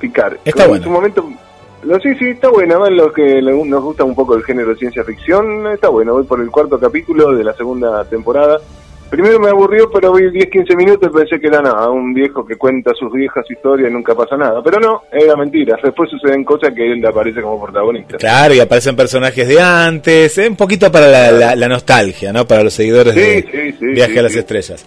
Picar. 0.00 0.38
Está 0.44 0.64
en 0.64 0.68
buena. 0.70 0.84
su 0.84 0.90
momento, 0.90 1.30
lo, 1.82 2.00
sí, 2.00 2.14
sí, 2.18 2.30
está 2.30 2.48
buena, 2.50 2.78
más 2.78 2.90
los 2.90 3.12
que 3.12 3.40
nos 3.42 3.82
gusta 3.82 4.04
un 4.04 4.14
poco 4.14 4.34
el 4.34 4.42
género 4.44 4.70
de 4.70 4.76
ciencia 4.76 5.04
ficción, 5.04 5.66
está 5.72 5.88
bueno, 5.88 6.14
voy 6.14 6.24
por 6.24 6.40
el 6.40 6.50
cuarto 6.50 6.78
capítulo 6.80 7.34
de 7.34 7.44
la 7.44 7.52
segunda 7.54 8.04
temporada. 8.04 8.58
Primero 9.10 9.40
me 9.40 9.48
aburrió, 9.48 9.90
pero 9.90 10.12
vi 10.12 10.26
10-15 10.26 10.76
minutos 10.76 11.10
y 11.12 11.16
pensé 11.16 11.40
que 11.40 11.48
era 11.48 11.60
nada, 11.60 11.90
un 11.90 12.14
viejo 12.14 12.46
que 12.46 12.54
cuenta 12.54 12.92
sus 12.94 13.12
viejas 13.12 13.44
historias 13.50 13.90
y 13.90 13.92
nunca 13.92 14.14
pasa 14.14 14.36
nada. 14.36 14.62
Pero 14.62 14.78
no, 14.78 15.02
era 15.10 15.34
mentira. 15.34 15.76
Después 15.82 16.08
suceden 16.10 16.44
cosas 16.44 16.72
que 16.72 16.92
él 16.92 17.04
aparece 17.04 17.42
como 17.42 17.60
protagonista. 17.60 18.18
Claro, 18.18 18.54
y 18.54 18.60
aparecen 18.60 18.94
personajes 18.94 19.48
de 19.48 19.60
antes, 19.60 20.38
eh, 20.38 20.48
un 20.48 20.54
poquito 20.54 20.92
para 20.92 21.08
la, 21.08 21.32
la- 21.32 21.56
la 21.56 21.68
nostalgia, 21.68 22.32
¿no? 22.32 22.46
Para 22.46 22.62
los 22.62 22.72
seguidores 22.72 23.12
Sí, 23.14 23.20
de 23.20 23.42
sí, 23.50 23.76
sí, 23.80 23.86
Viaje 23.86 24.16
a 24.20 24.22
las. 24.22 24.36
Estrellas. 24.36 24.86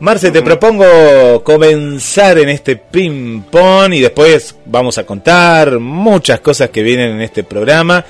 Marce, 0.00 0.30
te 0.30 0.42
propongo 0.42 1.42
comenzar 1.42 2.38
en 2.38 2.50
este 2.50 2.76
ping-pong 2.76 3.94
y 3.94 4.00
después 4.00 4.54
vamos 4.64 4.96
a 4.96 5.04
contar 5.04 5.80
muchas 5.80 6.38
cosas 6.38 6.70
que 6.70 6.84
vienen 6.84 7.16
en 7.16 7.20
este 7.20 7.42
programa. 7.42 8.04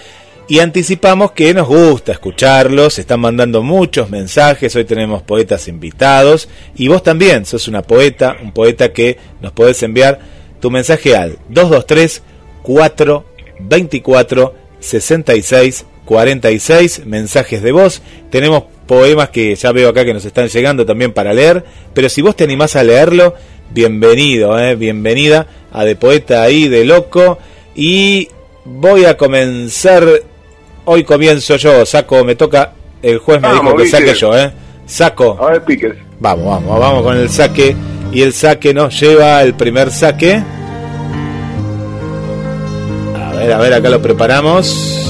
Y 0.49 0.59
anticipamos 0.59 1.33
que 1.33 1.55
nos 1.55 1.67
gusta 1.67 2.13
escucharlos, 2.13 2.93
se 2.95 3.01
están 3.01 3.21
mandando 3.21 3.63
muchos 3.63 4.11
mensajes, 4.11 4.77
hoy 4.77 4.85
tenemos 4.85 5.23
poetas 5.23 5.67
invitados 5.67 6.51
y 6.77 6.89
vos 6.89 7.03
también 7.03 7.47
sos 7.47 7.69
una 7.69 7.81
poeta, 7.81 8.37
un 8.43 8.53
poeta 8.53 8.93
que 8.93 9.17
nos 9.41 9.53
podés 9.53 9.83
enviar 9.83 10.19
tu 10.61 10.71
mensaje 10.71 11.17
al 11.17 11.39
223 11.49 12.23
424 12.65 14.55
66 14.79 15.87
46 16.05 17.07
mensajes 17.07 17.63
de 17.63 17.73
voz. 17.73 18.03
Tenemos 18.31 18.65
poemas 18.89 19.29
que 19.29 19.55
ya 19.55 19.71
veo 19.71 19.91
acá 19.91 20.05
que 20.05 20.15
nos 20.15 20.25
están 20.25 20.49
llegando 20.49 20.85
también 20.85 21.13
para 21.13 21.33
leer, 21.33 21.65
pero 21.95 22.09
si 22.09 22.23
vos 22.23 22.35
te 22.35 22.43
animás 22.43 22.75
a 22.75 22.83
leerlo, 22.83 23.35
bienvenido, 23.71 24.59
eh, 24.59 24.75
bienvenida 24.75 25.47
a 25.71 25.85
De 25.85 25.95
Poeta 25.95 26.43
ahí, 26.43 26.67
de 26.67 26.85
Loco. 26.85 27.39
Y 27.77 28.29
voy 28.65 29.05
a 29.05 29.17
comenzar, 29.17 30.05
hoy 30.87 31.05
comienzo 31.05 31.57
yo, 31.57 31.87
saco, 31.87 32.25
me 32.25 32.35
toca, 32.35 32.73
el 33.03 33.19
juez 33.19 33.41
me 33.41 33.49
Vamos, 33.49 33.65
dijo 33.65 33.77
que 33.77 33.89
saque 33.89 34.15
yo, 34.15 34.37
eh. 34.37 34.51
Saco, 34.87 35.39
A 35.39 35.51
ver, 35.51 35.63
Pickers. 35.65 35.99
Vamos, 36.19 36.47
vamos, 36.47 36.81
vamos 36.81 37.03
con 37.03 37.17
el 37.17 37.29
saque. 37.29 37.77
Y 38.11 38.23
el 38.23 38.33
saque 38.33 38.73
nos 38.73 38.99
lleva 38.99 39.43
el 39.43 39.53
primer 39.53 39.91
saque. 39.91 40.43
A 43.15 43.33
ver, 43.35 43.53
a 43.53 43.59
ver, 43.59 43.75
acá 43.75 43.91
lo 43.91 44.01
preparamos. 44.01 45.08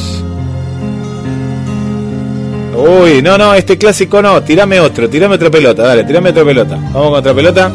Uy, 2.79 3.23
no, 3.23 3.37
no, 3.37 3.55
este 3.55 3.77
clásico 3.77 4.23
no. 4.23 4.41
Tirame 4.45 4.79
otro, 4.79 5.11
tirame 5.11 5.35
otra 5.35 5.51
pelota, 5.51 5.83
dale, 5.83 6.05
tirame 6.05 6.31
otra 6.31 6.45
pelota. 6.45 6.77
Vamos 6.77 7.11
con 7.11 7.15
otra 7.15 7.35
pelota. 7.35 7.73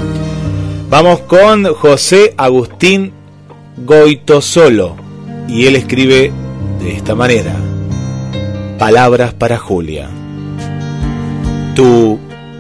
Vamos 0.90 1.20
con 1.22 1.66
José 1.74 2.34
Agustín 2.38 3.12
Goitosolo. 3.86 4.96
Y 5.50 5.66
él 5.66 5.76
escribe 5.76 6.32
de 6.80 6.96
esta 6.96 7.16
manera. 7.16 7.54
Palabras 8.80 9.34
para 9.34 9.58
Julia. 9.58 10.10
Tú 11.76 12.18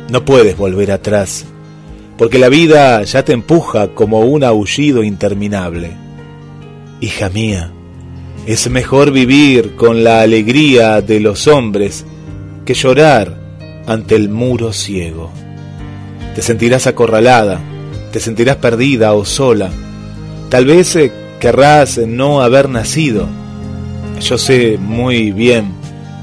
no 0.10 0.25
puedes 0.25 0.58
volver 0.58 0.91
atrás, 0.91 1.45
porque 2.17 2.39
la 2.39 2.49
vida 2.49 3.03
ya 3.03 3.23
te 3.23 3.32
empuja 3.32 3.89
como 3.89 4.19
un 4.19 4.43
aullido 4.43 5.01
interminable. 5.01 5.91
Hija 6.99 7.29
mía, 7.29 7.71
es 8.45 8.69
mejor 8.69 9.12
vivir 9.12 9.75
con 9.75 10.03
la 10.03 10.21
alegría 10.21 11.01
de 11.01 11.21
los 11.21 11.47
hombres 11.47 12.06
que 12.65 12.73
llorar 12.73 13.38
ante 13.88 14.15
el 14.15 14.30
muro 14.30 14.73
ciego. 14.73 15.32
Te 16.36 16.41
sentirás 16.41 16.88
acorralada, 16.88 17.60
te 18.12 18.19
sentirás 18.19 18.58
perdida 18.58 19.13
o 19.13 19.26
sola. 19.26 19.69
Tal 20.49 20.65
vez 20.65 20.95
eh, 20.95 21.12
querrás 21.39 21.97
no 21.97 22.41
haber 22.41 22.69
nacido. 22.69 23.28
Yo 24.21 24.38
sé 24.38 24.78
muy 24.80 25.32
bien 25.32 25.73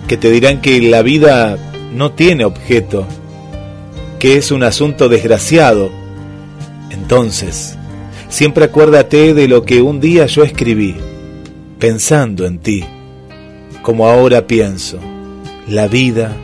que 0.09 0.17
te 0.17 0.31
dirán 0.31 0.61
que 0.61 0.81
la 0.81 1.03
vida 1.03 1.59
no 1.93 2.13
tiene 2.13 2.45
objeto, 2.45 3.07
que 4.19 4.37
es 4.37 4.51
un 4.51 4.63
asunto 4.63 5.09
desgraciado. 5.09 5.91
Entonces, 6.91 7.77
siempre 8.29 8.65
acuérdate 8.65 9.35
de 9.35 9.49
lo 9.49 9.65
que 9.65 9.83
un 9.83 10.01
día 10.01 10.27
yo 10.27 10.43
escribí, 10.43 10.97
pensando 11.79 12.47
en 12.47 12.59
ti, 12.59 12.85
como 13.83 14.09
ahora 14.09 14.47
pienso. 14.47 14.99
La 15.71 15.87
vida 15.87 16.35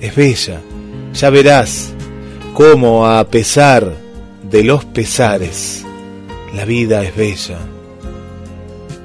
es 0.00 0.16
bella, 0.16 0.62
ya 1.12 1.28
verás 1.28 1.92
cómo 2.54 3.06
a 3.06 3.22
pesar 3.28 3.92
de 4.42 4.64
los 4.64 4.86
pesares, 4.86 5.84
la 6.54 6.64
vida 6.64 7.02
es 7.04 7.14
bella. 7.14 7.58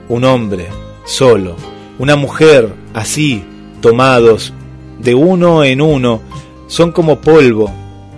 Un 0.07 0.23
hombre 0.23 0.67
solo, 1.03 1.57
una 1.99 2.15
mujer 2.15 2.73
así, 2.93 3.43
tomados 3.81 4.53
de 4.97 5.13
uno 5.13 5.65
en 5.65 5.81
uno, 5.81 6.21
son 6.67 6.93
como 6.93 7.19
polvo, 7.19 7.69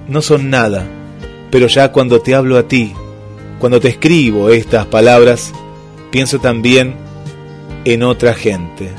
no 0.08 0.22
son 0.22 0.52
nada, 0.52 0.86
pero 1.50 1.65
ya 1.65 1.91
cuando 1.91 2.22
te 2.22 2.36
hablo 2.36 2.60
a 2.60 2.67
ti, 2.67 2.93
cuando 3.58 3.80
te 3.80 3.88
escribo 3.88 4.52
estas 4.52 4.86
palabras, 4.86 5.52
pienso 6.12 6.38
también 6.38 6.93
en 7.84 8.04
otra 8.04 8.36
gente. 8.36 8.91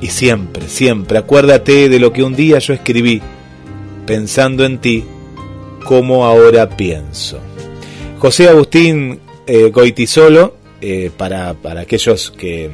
Y 0.00 0.08
siempre, 0.08 0.68
siempre, 0.68 1.18
acuérdate 1.18 1.88
de 1.88 1.98
lo 1.98 2.12
que 2.12 2.22
un 2.22 2.36
día 2.36 2.58
yo 2.58 2.72
escribí, 2.72 3.20
pensando 4.06 4.64
en 4.64 4.78
ti, 4.78 5.04
como 5.84 6.24
ahora 6.24 6.68
pienso. 6.68 7.40
José 8.18 8.48
Agustín 8.48 9.20
eh, 9.46 9.70
Goitisolo, 9.70 10.54
eh, 10.80 11.10
para, 11.16 11.54
para, 11.54 11.80
aquellos 11.80 12.30
que 12.30 12.66
eh, 12.66 12.70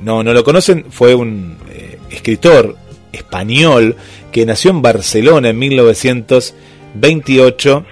no, 0.00 0.22
no, 0.22 0.32
lo 0.32 0.44
conocen, 0.44 0.84
fue 0.90 1.12
un 1.12 1.58
eh, 1.70 1.98
escritor 2.10 2.76
español 3.12 3.96
que 4.30 4.46
nació 4.46 4.70
en 4.70 4.80
Barcelona 4.80 5.48
en 5.48 5.58
1928, 5.58 7.84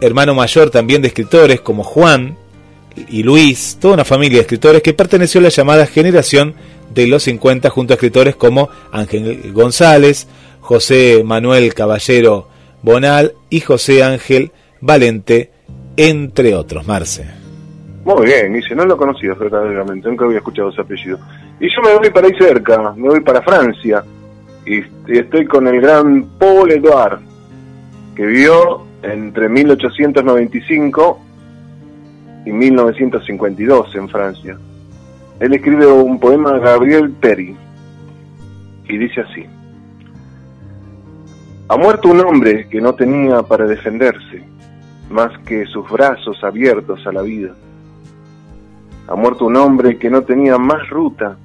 hermano 0.00 0.34
mayor 0.34 0.70
también 0.70 1.00
de 1.00 1.06
escritores 1.08 1.60
como 1.60 1.84
Juan 1.84 2.36
y 3.08 3.22
Luis, 3.22 3.78
toda 3.80 3.94
una 3.94 4.04
familia 4.04 4.38
de 4.38 4.42
escritores 4.42 4.82
que 4.82 4.94
perteneció 4.94 5.38
a 5.38 5.44
la 5.44 5.50
llamada 5.50 5.86
generación 5.86 6.56
de 6.94 7.06
los 7.06 7.22
50 7.24 7.70
junto 7.70 7.92
a 7.92 7.96
escritores 7.96 8.36
como 8.36 8.68
Ángel 8.90 9.52
González, 9.52 10.26
José 10.60 11.22
Manuel 11.24 11.74
Caballero 11.74 12.48
Bonal 12.82 13.34
y 13.50 13.60
José 13.60 14.02
Ángel 14.02 14.52
Valente, 14.80 15.50
entre 15.96 16.54
otros, 16.54 16.86
Marce. 16.86 17.24
Muy 18.04 18.26
bien, 18.26 18.52
dice, 18.52 18.74
no 18.74 18.84
lo 18.84 18.96
conocía 18.96 19.34
verdaderamente, 19.34 20.08
nunca 20.08 20.24
había 20.24 20.38
escuchado 20.38 20.70
ese 20.70 20.80
apellido. 20.80 21.18
Y 21.60 21.68
yo 21.68 21.80
me 21.82 21.96
voy 21.96 22.10
para 22.10 22.26
ahí 22.26 22.34
cerca, 22.36 22.92
me 22.96 23.08
voy 23.08 23.20
para 23.20 23.42
Francia, 23.42 24.02
y, 24.66 24.82
estoy 25.08 25.46
con 25.46 25.68
el 25.68 25.80
gran 25.80 26.24
Paul 26.38 26.72
Edouard, 26.72 27.20
que 28.16 28.26
vivió 28.26 28.84
entre 29.02 29.48
1895 29.48 31.20
y 32.46 32.52
1952 32.52 33.94
en 33.94 34.08
Francia. 34.08 34.58
Él 35.42 35.54
escribe 35.54 35.88
un 35.88 36.20
poema 36.20 36.56
Gabriel 36.60 37.10
Peri, 37.10 37.56
y 38.88 38.96
dice 38.96 39.22
así. 39.22 39.44
Ha 41.68 41.76
muerto 41.76 42.10
un 42.10 42.20
hombre 42.20 42.68
que 42.68 42.80
no 42.80 42.94
tenía 42.94 43.42
para 43.42 43.66
defenderse, 43.66 44.44
más 45.10 45.36
que 45.40 45.66
sus 45.66 45.90
brazos 45.90 46.44
abiertos 46.44 47.04
a 47.08 47.12
la 47.12 47.22
vida. 47.22 47.56
Ha 49.08 49.16
muerto 49.16 49.46
un 49.46 49.56
hombre 49.56 49.98
que 49.98 50.08
no 50.08 50.22
tenía 50.22 50.58
más 50.58 50.88
ruta 50.88 51.36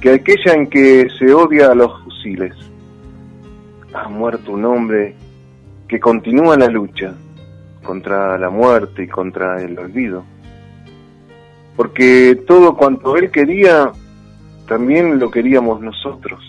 que 0.00 0.12
aquella 0.12 0.54
en 0.54 0.68
que 0.68 1.06
se 1.18 1.34
odia 1.34 1.72
a 1.72 1.74
los 1.74 2.02
fusiles. 2.04 2.56
Ha 3.92 4.08
muerto 4.08 4.52
un 4.52 4.64
hombre 4.64 5.14
que 5.86 6.00
continúa 6.00 6.56
la 6.56 6.68
lucha 6.68 7.12
contra 7.82 8.38
la 8.38 8.48
muerte 8.48 9.02
y 9.04 9.08
contra 9.08 9.60
el 9.60 9.78
olvido. 9.78 10.24
Porque 11.76 12.42
todo 12.46 12.76
cuanto 12.76 13.16
él 13.16 13.30
quería, 13.30 13.92
también 14.68 15.18
lo 15.18 15.30
queríamos 15.30 15.80
nosotros. 15.80 16.40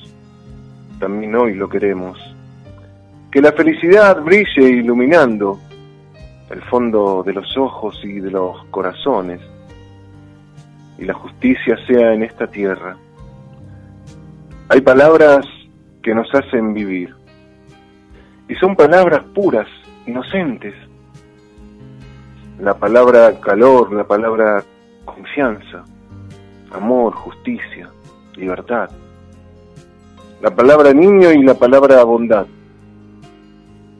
También 0.99 1.35
hoy 1.35 1.55
lo 1.55 1.67
queremos. 1.67 2.17
Que 3.31 3.41
la 3.41 3.51
felicidad 3.51 4.21
brille 4.21 4.69
iluminando 4.69 5.59
el 6.49 6.61
fondo 6.63 7.23
de 7.23 7.33
los 7.33 7.57
ojos 7.57 7.99
y 8.03 8.19
de 8.19 8.31
los 8.31 8.63
corazones, 8.65 9.41
y 10.97 11.05
la 11.05 11.13
justicia 11.13 11.75
sea 11.87 12.13
en 12.13 12.23
esta 12.23 12.47
tierra. 12.47 12.95
Hay 14.69 14.81
palabras 14.81 15.45
que 16.01 16.13
nos 16.13 16.33
hacen 16.33 16.73
vivir, 16.73 17.13
y 18.47 18.55
son 18.55 18.75
palabras 18.75 19.23
puras, 19.33 19.67
inocentes. 20.05 20.75
La 22.59 22.75
palabra 22.75 23.39
calor, 23.41 23.91
la 23.91 24.05
palabra 24.05 24.63
confianza, 25.05 25.85
amor, 26.71 27.13
justicia, 27.13 27.89
libertad. 28.35 28.89
La 30.41 30.53
palabra 30.53 30.93
niño 30.93 31.31
y 31.31 31.43
la 31.43 31.53
palabra 31.53 32.03
bondad. 32.03 32.47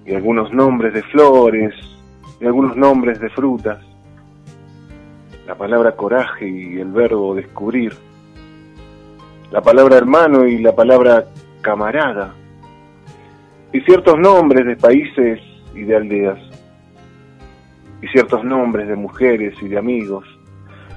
Y 0.06 0.14
algunos 0.14 0.54
nombres 0.54 0.94
de 0.94 1.04
flores, 1.04 1.74
y 2.40 2.46
algunos 2.46 2.76
nombres 2.76 3.20
de 3.20 3.30
frutas, 3.30 3.80
la 5.48 5.56
palabra 5.56 5.96
coraje 5.96 6.48
y 6.48 6.80
el 6.80 6.92
verbo 6.92 7.36
descubrir, 7.36 7.94
la 9.52 9.62
palabra 9.62 9.98
hermano 9.98 10.46
y 10.46 10.60
la 10.60 10.76
palabra 10.76 11.26
camarada, 11.62 12.34
y 13.72 13.82
ciertos 13.82 14.18
nombres 14.20 14.66
de 14.66 14.76
países 14.76 15.40
y 15.74 15.84
de 15.84 15.96
aldeas, 15.96 16.40
y 18.02 18.08
ciertos 18.08 18.44
nombres 18.44 18.88
de 18.88 18.96
mujeres 18.96 19.56
y 19.62 19.68
de 19.68 19.78
amigos. 19.78 20.26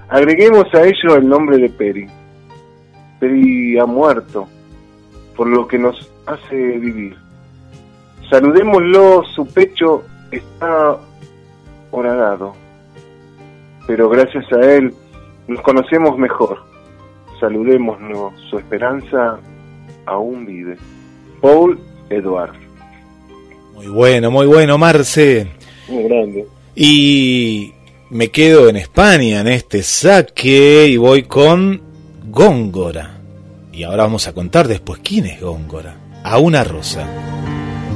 Agreguemos 0.09 0.67
a 0.75 0.85
ello 0.85 1.17
el 1.17 1.29
nombre 1.29 1.59
de 1.59 1.69
Peri. 1.69 2.07
Peri 3.21 3.79
ha 3.79 3.85
muerto, 3.85 4.49
por 5.37 5.47
lo 5.47 5.67
que 5.67 5.79
nos 5.79 6.11
hace 6.27 6.57
vivir. 6.57 7.17
Saludémoslo, 8.31 9.25
su 9.35 9.47
pecho 9.47 10.05
está 10.31 10.99
horadado, 11.91 12.55
pero 13.87 14.09
gracias 14.09 14.51
a 14.53 14.61
él 14.61 14.95
nos 15.47 15.61
conocemos 15.63 16.19
mejor. 16.19 16.59
Saludémonos, 17.41 18.33
su 18.51 18.59
esperanza 18.59 19.39
aún 20.07 20.47
vive. 20.47 20.77
Paul 21.41 21.79
Eduard. 22.11 22.55
Muy 23.75 23.87
bueno, 23.89 24.31
muy 24.31 24.47
bueno, 24.47 24.77
Marce. 24.77 25.49
Muy 25.89 26.05
grande. 26.05 26.47
Y 26.75 27.73
me 28.11 28.31
quedo 28.31 28.69
en 28.69 28.77
España 28.77 29.41
en 29.41 29.49
este 29.49 29.83
saque 29.83 30.87
y 30.89 30.97
voy 30.97 31.25
con 31.25 31.83
Góngora. 32.27 33.21
Y 33.73 33.83
ahora 33.83 34.05
vamos 34.05 34.27
a 34.27 34.33
contar 34.33 34.67
después 34.67 35.01
quién 35.05 35.27
es 35.27 35.41
Góngora. 35.41 35.97
A 36.25 36.39
una 36.39 36.65
rosa. 36.65 37.07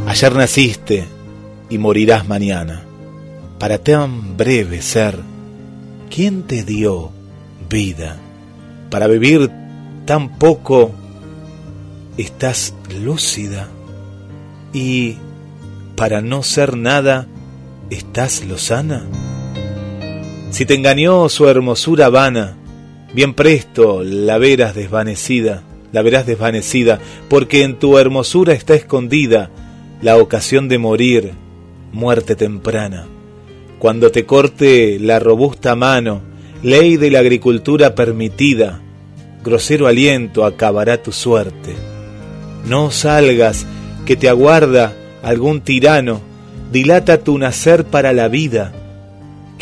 Ayer 0.06 0.34
naciste 0.34 1.04
y 1.70 1.78
morirás 1.78 2.28
mañana 2.28 2.84
para 3.58 3.78
tan 3.78 4.36
breve 4.36 4.82
ser, 4.82 5.18
¿quién 6.10 6.42
te 6.42 6.64
dio 6.64 7.10
vida? 7.70 8.16
Para 8.90 9.06
vivir 9.06 9.50
tan 10.04 10.36
poco, 10.38 10.90
estás 12.18 12.74
lúcida 13.00 13.68
y 14.72 15.16
para 15.96 16.20
no 16.20 16.42
ser 16.42 16.76
nada, 16.76 17.28
estás 17.90 18.44
lozana. 18.44 19.04
Si 20.52 20.64
te 20.64 20.74
engañó 20.74 21.28
su 21.28 21.48
hermosura 21.48 22.08
vana, 22.08 22.56
bien 23.12 23.34
presto 23.34 24.04
la 24.04 24.38
verás 24.38 24.76
desvanecida, 24.76 25.64
la 25.90 26.02
verás 26.02 26.24
desvanecida, 26.24 27.00
porque 27.28 27.64
en 27.64 27.80
tu 27.80 27.98
hermosura 27.98 28.52
está 28.52 28.74
escondida 28.74 29.50
la 30.00 30.16
ocasión 30.16 30.68
de 30.68 30.78
morir, 30.78 31.32
muerte 31.92 32.36
temprana 32.36 33.08
cuando 33.82 34.12
te 34.12 34.24
corte 34.26 35.00
la 35.00 35.18
robusta 35.18 35.74
mano, 35.74 36.22
ley 36.62 36.96
de 36.96 37.10
la 37.10 37.18
agricultura 37.18 37.96
permitida, 37.96 38.80
grosero 39.42 39.88
aliento 39.88 40.44
acabará 40.44 41.02
tu 41.02 41.10
suerte. 41.10 41.74
No 42.64 42.92
salgas, 42.92 43.66
que 44.06 44.14
te 44.14 44.28
aguarda 44.28 44.94
algún 45.24 45.62
tirano, 45.62 46.20
dilata 46.70 47.24
tu 47.24 47.36
nacer 47.38 47.84
para 47.84 48.12
la 48.12 48.28
vida, 48.28 48.72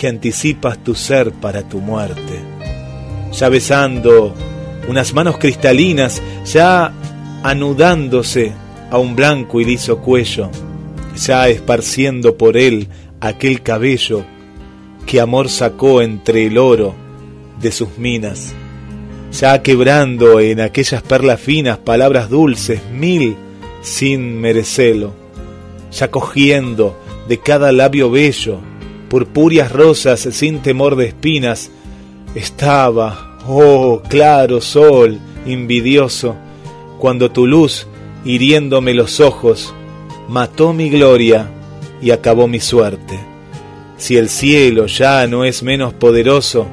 que 0.00 0.08
anticipas 0.08 0.82
tu 0.82 0.94
ser 0.94 1.30
para 1.30 1.62
tu 1.62 1.78
muerte. 1.78 2.40
Ya 3.38 3.50
besando 3.50 4.34
unas 4.88 5.12
manos 5.12 5.36
cristalinas, 5.36 6.22
ya 6.46 6.90
anudándose 7.42 8.54
a 8.90 8.96
un 8.96 9.14
blanco 9.14 9.60
y 9.60 9.66
liso 9.66 9.98
cuello, 9.98 10.48
ya 11.16 11.50
esparciendo 11.50 12.34
por 12.38 12.56
él 12.56 12.88
aquel 13.20 13.60
cabello 13.60 14.24
que 15.04 15.20
amor 15.20 15.50
sacó 15.50 16.00
entre 16.00 16.46
el 16.46 16.56
oro 16.56 16.94
de 17.60 17.70
sus 17.70 17.98
minas, 17.98 18.54
ya 19.38 19.62
quebrando 19.62 20.40
en 20.40 20.62
aquellas 20.62 21.02
perlas 21.02 21.42
finas 21.42 21.76
palabras 21.76 22.30
dulces 22.30 22.80
mil 22.90 23.36
sin 23.82 24.40
merecerlo, 24.40 25.12
ya 25.92 26.10
cogiendo 26.10 26.98
de 27.28 27.38
cada 27.38 27.70
labio 27.70 28.10
bello 28.10 28.69
purpúreas 29.10 29.72
rosas 29.72 30.20
sin 30.20 30.60
temor 30.60 30.96
de 30.96 31.06
espinas, 31.06 31.70
estaba, 32.34 33.38
oh 33.46 34.00
claro 34.08 34.60
sol 34.60 35.18
invidioso, 35.44 36.36
cuando 36.98 37.30
tu 37.30 37.46
luz, 37.46 37.86
hiriéndome 38.24 38.94
los 38.94 39.20
ojos, 39.20 39.74
mató 40.28 40.72
mi 40.72 40.88
gloria 40.88 41.50
y 42.00 42.12
acabó 42.12 42.46
mi 42.46 42.60
suerte. 42.60 43.18
Si 43.96 44.16
el 44.16 44.28
cielo 44.28 44.86
ya 44.86 45.26
no 45.26 45.44
es 45.44 45.62
menos 45.62 45.92
poderoso, 45.92 46.66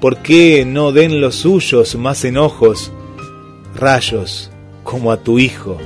¿por 0.00 0.18
qué 0.18 0.64
no 0.64 0.92
den 0.92 1.20
los 1.20 1.34
suyos 1.34 1.96
más 1.96 2.24
enojos? 2.24 2.92
Rayos, 3.74 4.50
como 4.84 5.10
a 5.10 5.16
tu 5.16 5.38
hijo, 5.38 5.78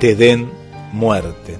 te 0.00 0.16
den 0.16 0.50
muerte. 0.92 1.58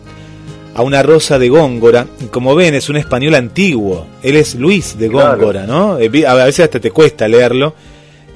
A 0.76 0.82
una 0.82 1.02
rosa 1.02 1.38
de 1.38 1.48
Góngora, 1.48 2.06
como 2.30 2.54
ven, 2.54 2.74
es 2.74 2.88
un 2.90 2.96
español 2.98 3.34
antiguo. 3.34 4.06
Él 4.22 4.36
es 4.36 4.54
Luis 4.56 4.98
de 4.98 5.08
Claro. 5.08 5.38
Góngora, 5.38 5.66
¿no? 5.66 5.98
Eh, 5.98 6.10
A 6.26 6.34
veces 6.34 6.60
hasta 6.66 6.78
te 6.80 6.90
cuesta 6.90 7.26
leerlo. 7.26 7.74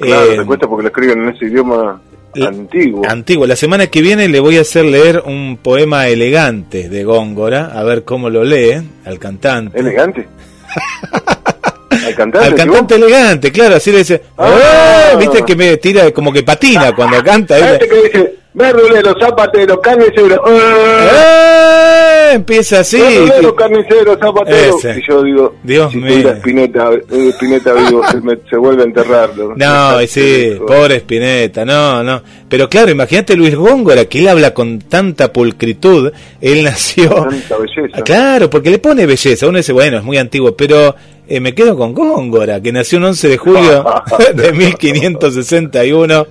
Claro, 0.01 0.33
Eh, 0.33 0.37
te 0.39 0.45
cuesta 0.47 0.67
porque 0.67 0.83
lo 0.85 0.89
escriben 0.89 1.23
en 1.23 1.29
ese 1.35 1.45
idioma 1.45 2.01
antiguo. 2.35 3.03
Antiguo. 3.07 3.47
La 3.47 3.57
semana 3.57 3.89
que 3.89 4.01
viene 4.01 4.27
le 4.29 4.41
voy 4.41 4.57
a 4.57 4.63
hacer 4.63 4.87
leer 4.87 5.23
un 5.27 5.59
poema 5.63 6.09
elegante 6.09 6.89
de 6.89 7.05
Góngora, 7.05 7.73
a 7.79 7.83
ver 7.83 8.05
cómo 8.05 8.31
lo 8.31 8.43
lee 8.43 8.81
al 9.05 9.19
cantante. 9.19 9.79
¿Elegante? 9.79 10.27
¿Al 11.91 12.15
cantante? 12.15 12.47
Al 12.49 12.55
cantante 12.55 12.95
elegante, 12.95 13.53
claro, 13.53 13.75
así 13.77 13.93
le 13.93 13.99
dice, 13.99 14.23
Ah. 14.39 15.11
"Eh", 15.13 15.17
viste 15.19 15.43
que 15.45 15.55
me 15.57 15.77
tira 15.77 16.11
como 16.13 16.33
que 16.33 16.43
patina 16.43 16.95
cuando 16.95 17.23
canta. 17.23 17.57
¿viste? 17.57 17.73
Este 17.75 17.89
que 17.89 18.03
dice, 18.19 18.35
verdulero, 18.55 19.15
zapatero, 19.21 19.81
carnicero, 19.81 20.43
¡eh! 20.49 21.09
¡Eh! 21.13 22.33
Empieza 22.33 22.81
así. 22.81 23.01
verdulero, 23.01 23.57
carnicero, 23.57 24.17
zapatero. 24.19 24.77
Ese. 24.79 24.99
Y 25.01 25.03
yo 25.09 25.23
digo, 25.23 25.55
Dios 25.65 25.91
si 25.93 25.99
mío. 25.99 26.29
Spinetta, 26.37 26.91
eh, 26.93 27.29
Spinetta 27.33 27.73
vivo, 27.75 28.03
se, 28.09 28.21
me- 28.21 28.39
se 28.49 28.57
vuelve 28.57 28.83
a 28.83 28.87
enterrarlo. 28.87 29.55
No, 29.57 29.99
sí, 30.07 30.57
pobre 30.67 30.97
Spinetta, 30.97 31.65
no, 31.65 32.05
no. 32.05 32.23
Pero 32.49 32.69
claro, 32.69 32.91
imagínate 32.91 33.35
Luis 33.37 33.55
Góngora, 33.57 34.05
que 34.05 34.21
él 34.21 34.29
habla 34.29 34.55
con 34.55 34.79
tanta 34.81 35.33
pulcritud, 35.33 36.13
él 36.41 36.63
nació... 36.65 37.09
Tanta 37.11 37.57
belleza. 37.59 37.97
Ah, 37.99 38.03
Claro, 38.03 38.49
porque 38.51 38.71
le 38.71 38.79
pone 38.79 39.07
belleza. 39.07 39.47
Uno 39.49 39.59
dice, 39.59 39.73
bueno, 39.73 39.99
es 39.99 40.05
muy 40.05 40.17
antiguo, 40.17 40.55
pero 40.55 40.95
eh, 41.31 41.41
me 41.41 41.55
quedo 41.55 41.77
con 41.77 41.95
Góngora, 41.95 42.61
que 42.61 42.73
nació 42.73 42.99
un 42.99 43.05
11 43.05 43.29
de 43.29 43.37
julio 43.39 43.85
de 44.35 44.53
1561 44.53 46.27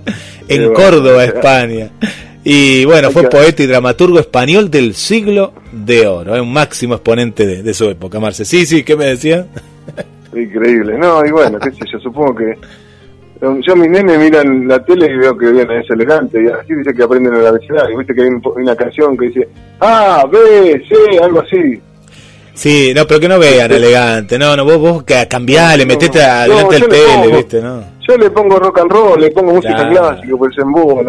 Qué 0.46 0.54
en 0.54 0.60
bueno. 0.68 0.74
Córdoba, 0.74 1.24
España. 1.24 1.90
Y 2.44 2.84
bueno, 2.86 3.10
fue 3.10 3.28
poeta 3.28 3.62
y 3.62 3.66
dramaturgo 3.66 4.18
español 4.18 4.70
del 4.70 4.94
siglo 4.94 5.52
de 5.72 6.06
oro, 6.06 6.36
eh, 6.36 6.40
un 6.40 6.52
máximo 6.52 6.94
exponente 6.94 7.46
de, 7.46 7.62
de 7.62 7.74
su 7.74 7.84
época, 7.90 8.18
Marce. 8.20 8.44
Sí, 8.44 8.64
sí, 8.64 8.82
¿qué 8.82 8.96
me 8.96 9.06
decía? 9.06 9.46
Increíble. 10.34 10.96
No, 10.96 11.24
y 11.26 11.30
bueno, 11.30 11.58
qué 11.58 11.70
sé 11.72 11.80
yo, 11.92 11.98
supongo 11.98 12.36
que... 12.36 12.54
Yo 13.62 13.74
mis 13.74 13.88
nenes 13.88 14.18
miran 14.18 14.68
la 14.68 14.84
tele 14.84 15.06
y 15.06 15.16
veo 15.16 15.34
que 15.36 15.50
viene 15.50 15.80
es 15.80 15.88
elegante 15.90 16.42
y 16.44 16.46
así 16.48 16.74
dice 16.74 16.92
que 16.94 17.02
aprenden 17.02 17.34
el 17.34 17.46
abecedario. 17.46 17.96
Viste 17.96 18.14
que 18.14 18.20
hay 18.22 18.28
un- 18.28 18.42
una 18.56 18.76
canción 18.76 19.16
que 19.16 19.28
dice 19.28 19.48
A, 19.80 20.26
B, 20.30 20.38
C, 20.86 21.18
algo 21.24 21.40
así. 21.40 21.80
Sí, 22.60 22.92
no, 22.94 23.06
pero 23.06 23.18
que 23.20 23.26
no 23.26 23.38
vean 23.38 23.72
elegante, 23.72 24.38
no, 24.38 24.54
no, 24.54 24.66
vos, 24.66 24.76
vos 24.76 25.02
ca- 25.04 25.26
cambiale, 25.26 25.84
No, 25.84 25.88
metete 25.88 26.22
adelante 26.22 26.78
le 26.78 26.88
tele, 26.88 27.36
viste, 27.38 27.62
¿no? 27.62 27.82
Yo 28.06 28.18
le 28.18 28.30
pongo 28.30 28.58
rock 28.58 28.80
and 28.80 28.90
roll, 28.92 29.18
le 29.18 29.30
pongo 29.30 29.54
música 29.54 29.88
clásica, 29.88 30.36
pues 30.36 30.58
emboban. 30.58 31.06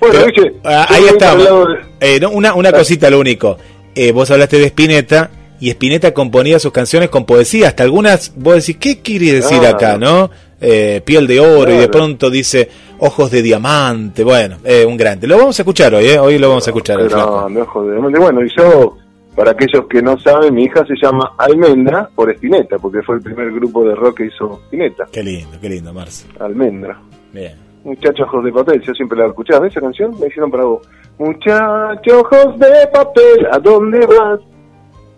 Bueno, 0.00 0.24
viste, 0.24 0.54
ah, 0.64 0.86
ahí 0.88 1.04
el 1.06 1.18
de- 1.18 1.76
Eh, 2.00 2.18
no, 2.20 2.30
una 2.30 2.54
una 2.54 2.72
cosita, 2.72 3.10
lo 3.10 3.18
único. 3.20 3.58
Eh, 3.94 4.12
vos 4.12 4.30
hablaste 4.30 4.58
de 4.58 4.64
Spinetta 4.68 5.28
y 5.60 5.68
Spinetta 5.68 6.14
componía 6.14 6.58
sus 6.58 6.72
canciones 6.72 7.10
con 7.10 7.26
poesía. 7.26 7.68
Hasta 7.68 7.82
algunas, 7.82 8.32
vos 8.36 8.54
decís, 8.54 8.78
¿qué 8.80 9.02
quiere 9.02 9.32
decir 9.32 9.58
acá, 9.66 9.98
no? 9.98 10.30
Eh, 10.58 11.02
piel 11.04 11.26
de 11.26 11.38
oro 11.38 11.70
y 11.70 11.76
de 11.76 11.88
pronto 11.88 12.30
dice 12.30 12.70
ojos 12.98 13.30
de 13.30 13.42
diamante. 13.42 14.24
Bueno, 14.24 14.56
eh, 14.64 14.86
un 14.86 14.96
grande. 14.96 15.26
Lo 15.26 15.36
vamos 15.36 15.58
a 15.58 15.62
escuchar 15.62 15.94
hoy, 15.94 16.06
¿eh? 16.06 16.18
Hoy 16.18 16.38
lo 16.38 16.48
vamos 16.48 16.66
a 16.66 16.70
escuchar. 16.70 16.98
el 16.98 17.08
Pero 17.08 17.16
flaco. 17.18 17.48
no, 17.50 17.66
joder. 17.66 17.98
Bueno, 18.00 18.42
y 18.42 18.48
yo, 18.56 18.96
para 19.38 19.52
aquellos 19.52 19.86
que 19.86 20.02
no 20.02 20.18
saben, 20.18 20.52
mi 20.52 20.64
hija 20.64 20.84
se 20.84 20.94
llama 21.00 21.32
Almendra 21.38 22.10
por 22.12 22.28
Spinetta, 22.28 22.76
porque 22.80 23.02
fue 23.02 23.14
el 23.14 23.22
primer 23.22 23.52
grupo 23.52 23.84
de 23.84 23.94
rock 23.94 24.16
que 24.16 24.24
hizo 24.26 24.58
Spinetta. 24.64 25.06
Qué 25.12 25.22
lindo, 25.22 25.56
qué 25.60 25.68
lindo, 25.68 25.92
Marce. 25.92 26.26
Almendra. 26.40 27.00
Bien. 27.32 27.54
Muchachos 27.84 28.26
ojos 28.26 28.44
de 28.46 28.50
papel, 28.50 28.82
yo 28.82 28.92
siempre 28.94 29.16
la 29.16 29.28
escuchaba. 29.28 29.60
¿Ves 29.60 29.70
esa 29.70 29.80
canción? 29.80 30.18
Me 30.18 30.26
hicieron 30.26 30.50
para 30.50 30.64
vos. 30.64 30.84
Muchachos 31.20 32.14
ojos 32.14 32.58
de 32.58 32.88
papel, 32.92 33.46
¿a 33.52 33.60
dónde 33.60 34.04
vas? 34.06 34.40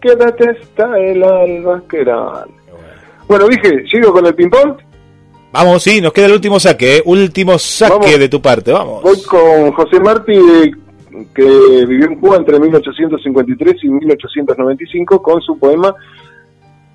Quédate 0.03 0.51
hasta 0.51 0.99
el 0.99 1.25
alba, 1.25 1.83
que 1.89 2.03
era. 2.03 2.45
Bueno, 3.27 3.49
dije, 3.49 3.87
¿sigo 3.91 4.13
con 4.13 4.27
el 4.27 4.35
ping-pong? 4.35 4.77
Vamos, 5.51 5.83
sí, 5.83 6.03
nos 6.03 6.13
queda 6.13 6.27
el 6.27 6.33
último 6.33 6.61
saque, 6.61 6.99
¿eh? 6.99 7.03
Último 7.07 7.59
saque 7.59 7.95
Vamos. 7.95 8.19
de 8.19 8.29
tu 8.29 8.43
parte, 8.43 8.71
vamos. 8.71 9.03
Voy 9.03 9.23
con 9.23 9.73
José 9.73 9.99
Martí, 9.99 10.35
eh, 10.35 10.73
que 11.35 11.85
vivió 11.87 12.07
en 12.07 12.17
Cuba 12.17 12.37
entre 12.37 12.59
1853 12.59 13.85
y 13.85 13.89
1895, 13.89 15.23
con 15.23 15.41
su 15.41 15.59
poema 15.59 15.95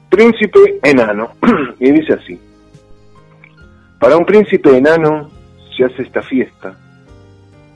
Príncipe 0.10 0.80
Enano. 0.84 1.32
y 1.80 1.91
dice 1.91 2.13
así. 2.13 2.39
Para 3.99 4.17
un 4.17 4.25
príncipe 4.25 4.78
enano 4.78 5.30
se 5.75 5.86
hace 5.86 6.04
esta 6.04 6.21
fiesta. 6.21 6.78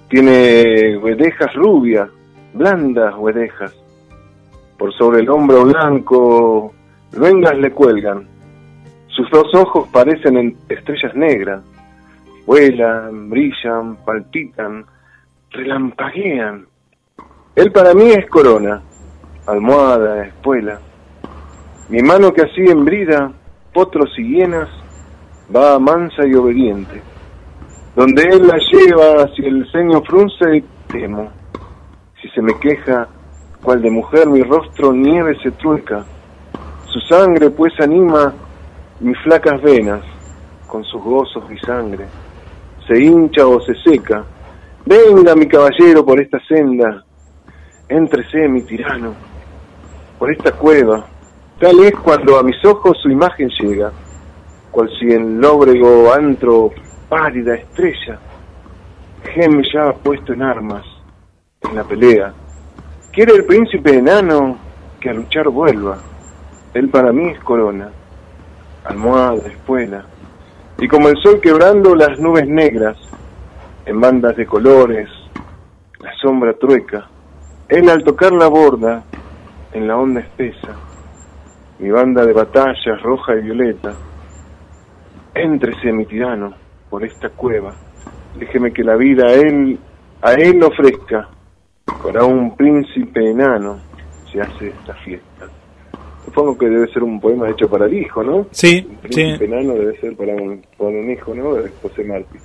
Tiene 0.10 0.98
huedejas 0.98 1.54
rubias, 1.56 2.10
blandas 2.54 3.16
huedejas. 3.18 3.74
Por 4.78 4.94
sobre 4.94 5.22
el 5.22 5.30
hombro 5.30 5.66
blanco, 5.66 6.74
luengas 7.14 7.58
le 7.58 7.72
cuelgan. 7.72 8.28
Sus 9.08 9.30
dos 9.32 9.54
ojos 9.56 9.88
parecen 9.92 10.38
en- 10.38 10.58
estrellas 10.70 11.16
negras 11.16 11.62
vuelan, 12.46 13.30
brillan, 13.30 13.98
palpitan, 13.98 14.84
relampaguean. 15.52 16.68
Él 17.56 17.72
para 17.72 17.94
mí 17.94 18.12
es 18.12 18.30
corona, 18.30 18.82
almohada, 19.46 20.26
espuela. 20.26 20.80
Mi 21.90 22.02
mano 22.02 22.34
que 22.34 22.44
así 22.44 22.62
en 22.62 22.86
brida, 22.86 23.32
potros 23.74 24.10
y 24.18 24.36
hienas, 24.36 24.70
va 25.54 25.80
mansa 25.80 26.26
y 26.26 26.34
obediente. 26.36 27.02
Donde 27.96 28.22
él 28.24 28.48
la 28.48 28.58
lleva, 28.58 29.28
si 29.36 29.46
el 29.46 29.70
ceño 29.72 30.02
frunce, 30.02 30.64
temo. 30.88 31.32
Si 32.22 32.30
se 32.30 32.42
me 32.42 32.58
queja, 32.60 33.08
cual 33.62 33.82
de 33.82 33.90
mujer 33.90 34.28
mi 34.28 34.44
rostro 34.44 34.94
nieve 34.94 35.38
se 35.42 35.52
trueca. 35.52 36.06
Su 36.86 37.00
sangre 37.02 37.50
pues 37.50 37.74
anima 37.80 38.34
mis 39.00 39.18
flacas 39.20 39.62
venas, 39.62 40.02
con 40.68 40.84
sus 40.84 41.02
gozos 41.02 41.44
y 41.52 41.58
sangre 41.66 42.06
se 42.90 43.00
hincha 43.00 43.46
o 43.46 43.62
se 43.62 43.76
seca. 43.76 44.26
Venga 44.90 45.36
mi 45.36 45.48
caballero 45.48 46.04
por 46.04 46.20
esta 46.20 46.40
senda, 46.48 47.06
éntrese 47.88 48.48
mi 48.48 48.64
tirano, 48.64 49.14
por 50.18 50.32
esta 50.32 50.52
cueva. 50.54 51.06
Tal 51.60 51.80
es 51.82 51.92
cuando 51.92 52.40
a 52.40 52.42
mis 52.42 52.56
ojos 52.66 52.98
su 53.00 53.12
imagen 53.12 53.52
llega, 53.60 53.92
cual 54.72 54.90
si 55.00 55.12
en 55.12 55.40
lóbrego 55.40 56.12
antro 56.12 56.72
pálida 57.08 57.54
estrella, 57.54 58.18
geme 59.32 59.62
ya 59.72 59.94
puesto 59.94 60.34
en 60.34 60.42
armas, 60.42 60.84
en 61.70 61.76
la 61.76 61.84
pelea. 61.84 62.34
Quiere 63.12 63.36
el 63.36 63.46
príncipe 63.46 63.96
enano 63.96 64.58
que 65.00 65.12
a 65.12 65.14
luchar 65.14 65.50
vuelva. 65.50 66.00
Él 66.74 66.90
para 66.90 67.12
mí 67.12 67.30
es 67.30 67.40
corona, 67.42 67.92
almohada, 68.86 69.50
espuela 69.50 70.04
y 70.80 70.88
como 70.88 71.10
el 71.10 71.18
sol 71.22 71.40
quebrando 71.42 71.94
las 71.94 72.20
nubes 72.20 72.48
negras 72.48 72.98
en 73.90 74.00
bandas 74.00 74.38
de 74.38 74.46
colores, 74.46 75.10
la 76.00 76.14
sombra 76.22 76.54
trueca, 76.54 77.10
él 77.68 77.90
al 77.90 78.04
tocar 78.04 78.32
la 78.32 78.46
borda 78.48 79.04
en 79.74 79.88
la 79.88 79.98
onda 79.98 80.20
espesa, 80.20 80.76
mi 81.80 81.90
banda 81.90 82.24
de 82.24 82.34
batallas 82.34 83.02
roja 83.02 83.36
y 83.36 83.42
violeta, 83.42 83.96
éntrese 85.34 85.92
mi 85.92 86.06
tirano 86.06 86.54
por 86.88 87.04
esta 87.04 87.30
cueva, 87.30 87.74
déjeme 88.38 88.72
que 88.72 88.84
la 88.84 88.96
vida 88.96 89.26
a 89.26 89.34
él, 89.34 89.80
a 90.22 90.34
él 90.34 90.62
ofrezca, 90.62 91.28
para 92.04 92.24
un 92.26 92.56
príncipe 92.56 93.32
enano 93.32 93.80
se 94.32 94.40
hace 94.40 94.68
esta 94.68 94.94
fiesta. 94.94 95.48
Supongo 96.26 96.56
que 96.60 96.70
debe 96.70 96.88
ser 96.94 97.02
un 97.02 97.20
poema 97.20 97.50
hecho 97.50 97.68
para 97.68 97.86
el 97.88 97.96
hijo, 97.96 98.24
¿no? 98.24 98.46
Sí, 98.52 98.86
Un 98.88 98.98
sí. 98.98 99.08
príncipe 99.08 99.46
enano 99.46 99.74
debe 99.74 100.00
ser 100.00 100.16
para 100.16 100.36
un, 100.36 100.62
para 100.78 100.92
un 100.92 101.10
hijo, 101.10 101.34
¿no? 101.34 101.56
De 101.56 101.72
José 101.82 102.04
Martí. 102.04 102.38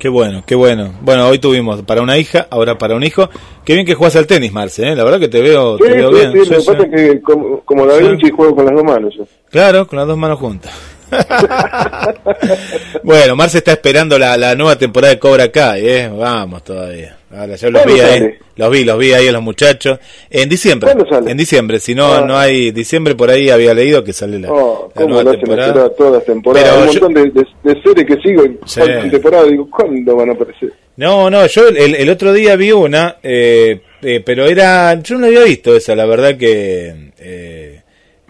Qué 0.00 0.08
bueno, 0.08 0.42
qué 0.46 0.54
bueno. 0.54 0.94
Bueno, 1.02 1.28
hoy 1.28 1.38
tuvimos 1.38 1.82
para 1.82 2.00
una 2.00 2.16
hija, 2.16 2.46
ahora 2.50 2.78
para 2.78 2.94
un 2.96 3.02
hijo. 3.04 3.28
Qué 3.66 3.74
bien 3.74 3.84
que 3.84 3.94
juegas 3.94 4.16
al 4.16 4.26
tenis, 4.26 4.50
Marce, 4.50 4.88
¿eh? 4.88 4.96
La 4.96 5.04
verdad 5.04 5.20
que 5.20 5.28
te 5.28 5.42
veo, 5.42 5.76
Sí, 5.76 5.84
te 5.84 5.92
veo 5.92 6.08
sí, 6.10 6.14
bien. 6.16 6.32
sí, 6.32 6.38
lo 6.38 6.44
que 6.44 6.54
pasa 6.64 6.72
es 6.72 6.90
que 6.90 7.20
como, 7.20 7.60
como 7.60 7.84
Sí. 7.90 8.04
Vinci 8.08 8.30
juego 8.30 8.56
con 8.56 8.64
las 8.64 8.74
dos 8.74 8.84
manos. 8.84 9.14
yo. 9.14 9.24
Claro, 9.50 9.86
con 9.86 9.98
las 9.98 10.08
dos 10.08 10.16
manos 10.16 10.38
juntas. 10.38 10.72
bueno, 13.04 13.36
Marce 13.36 13.58
está 13.58 13.72
esperando 13.72 14.18
la, 14.18 14.38
la 14.38 14.54
nueva 14.54 14.76
temporada 14.76 15.12
de 15.12 15.18
Cobra 15.20 15.50
Kai, 15.52 15.86
¿eh? 15.86 16.08
Vamos 16.08 16.64
todavía. 16.64 17.18
Ahora, 17.32 17.54
yo 17.54 17.70
los 17.70 17.82
¿Cuándo 17.82 17.94
vi 17.94 18.00
ahí, 18.08 18.34
los 18.56 18.70
vi, 18.72 18.84
los 18.84 18.98
vi 18.98 19.12
ahí 19.12 19.28
a 19.28 19.32
los 19.32 19.42
muchachos. 19.42 20.00
En 20.28 20.48
diciembre, 20.48 20.90
¿Cuándo 20.92 21.08
sale? 21.08 21.30
en 21.30 21.36
diciembre, 21.36 21.78
si 21.78 21.94
no, 21.94 22.14
Ah. 22.14 22.24
no 22.26 22.36
hay 22.36 22.72
diciembre 22.72 23.14
por 23.14 23.30
ahí 23.30 23.50
había 23.50 23.72
leído 23.72 24.02
que 24.02 24.12
sale 24.12 24.40
la, 24.40 24.50
Oh, 24.52 24.90
la 24.94 25.02
¿Cómo 25.02 25.14
nueva 25.22 25.32
temporada. 25.38 25.88
todas 25.90 26.12
las 26.14 26.24
temporadas? 26.24 26.68
Pero 26.68 26.76
Hay 26.82 26.88
un 26.88 27.02
montón 27.02 27.14
de, 27.14 27.40
de, 27.40 27.46
de 27.74 27.82
series 27.82 28.06
que 28.06 28.16
sigo 28.28 28.44
y 28.44 28.58
Sí. 28.66 28.80
faltan 28.80 29.10
temporadas. 29.12 29.48
Digo, 29.50 29.68
¿cuándo 29.70 30.16
van 30.16 30.30
a 30.30 30.32
aparecer? 30.32 30.72
No, 30.96 31.30
no, 31.30 31.46
yo 31.46 31.68
el, 31.68 31.94
el 31.94 32.10
otro 32.10 32.32
día 32.32 32.56
vi 32.56 32.72
una, 32.72 33.16
eh, 33.22 33.80
eh, 34.02 34.20
pero 34.26 34.46
era, 34.46 35.00
yo 35.00 35.16
no 35.16 35.26
había 35.26 35.44
visto 35.44 35.74
esa, 35.76 35.94
la 35.94 36.06
verdad 36.06 36.36
que, 36.36 37.12
eh, 37.20 37.80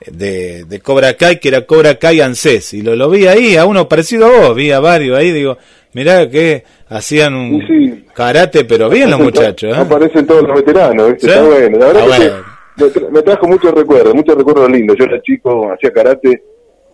de, 0.06 0.64
de 0.64 0.80
Cobra 0.80 1.14
Kai, 1.14 1.40
que 1.40 1.48
era 1.48 1.66
Cobra 1.66 1.94
Kai 1.98 2.20
ANSES, 2.20 2.74
y 2.74 2.82
lo, 2.82 2.94
lo 2.96 3.08
vi 3.10 3.26
ahí, 3.26 3.56
a 3.56 3.64
uno 3.64 3.88
parecido 3.88 4.26
a 4.26 4.30
vos, 4.40 4.54
vi 4.56 4.70
a 4.72 4.78
varios 4.80 5.18
ahí, 5.18 5.32
digo, 5.32 5.58
mirá 5.94 6.29
que 6.29 6.64
hacían 6.88 7.35
un 7.35 7.66
Sí, 7.66 8.05
karate, 8.14 8.64
pero 8.64 8.88
bien 8.88 9.11
los 9.11 9.20
muchachos, 9.20 9.76
¿eh? 9.76 9.81
Aparecen 9.81 10.26
todos 10.26 10.42
los 10.42 10.55
veteranos, 10.57 11.12
¿viste? 11.12 11.26
¿Sí? 11.26 11.33
Está 11.33 11.42
bueno. 11.42 11.79
La 11.79 11.87
verdad 11.87 12.03
Ah, 12.03 12.16
que 12.18 12.29
bueno. 12.29 12.44
me, 12.76 12.87
tra- 12.87 13.11
me 13.11 13.22
trajo 13.22 13.48
muchos 13.48 13.72
recuerdos, 13.74 14.14
muchos 14.14 14.35
recuerdos 14.37 14.70
lindos. 14.70 14.96
Yo 14.98 15.05
era 15.05 15.20
chico, 15.22 15.70
hacía 15.72 15.92
karate, 15.92 16.42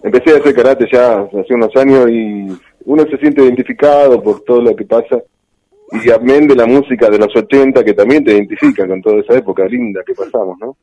empecé 0.03 0.31
a 0.35 0.39
hacer 0.39 0.55
karate 0.55 0.87
ya 0.93 1.21
hace 1.21 1.55
unos 1.55 1.75
años 1.77 2.09
y 2.11 2.47
uno 2.85 3.05
se 3.11 3.17
siente 3.19 3.43
identificado 3.43 4.23
por 4.23 4.43
todo 4.45 4.61
lo 4.63 4.75
que 4.77 4.85
pasa. 4.85 5.19
Y 6.05 6.11
amén 6.11 6.49
de 6.49 6.57
la 6.57 6.67
música 6.67 7.09
de 7.09 7.19
los 7.19 7.35
80 7.35 7.85
que 7.85 7.93
también 7.95 8.25
te 8.25 8.33
identifica 8.33 8.87
con 8.89 9.01
toda 9.01 9.21
esa 9.21 9.35
época 9.35 9.65
linda 9.67 10.03
que 10.05 10.15
pasamos, 10.15 10.57
¿no? 10.61 10.77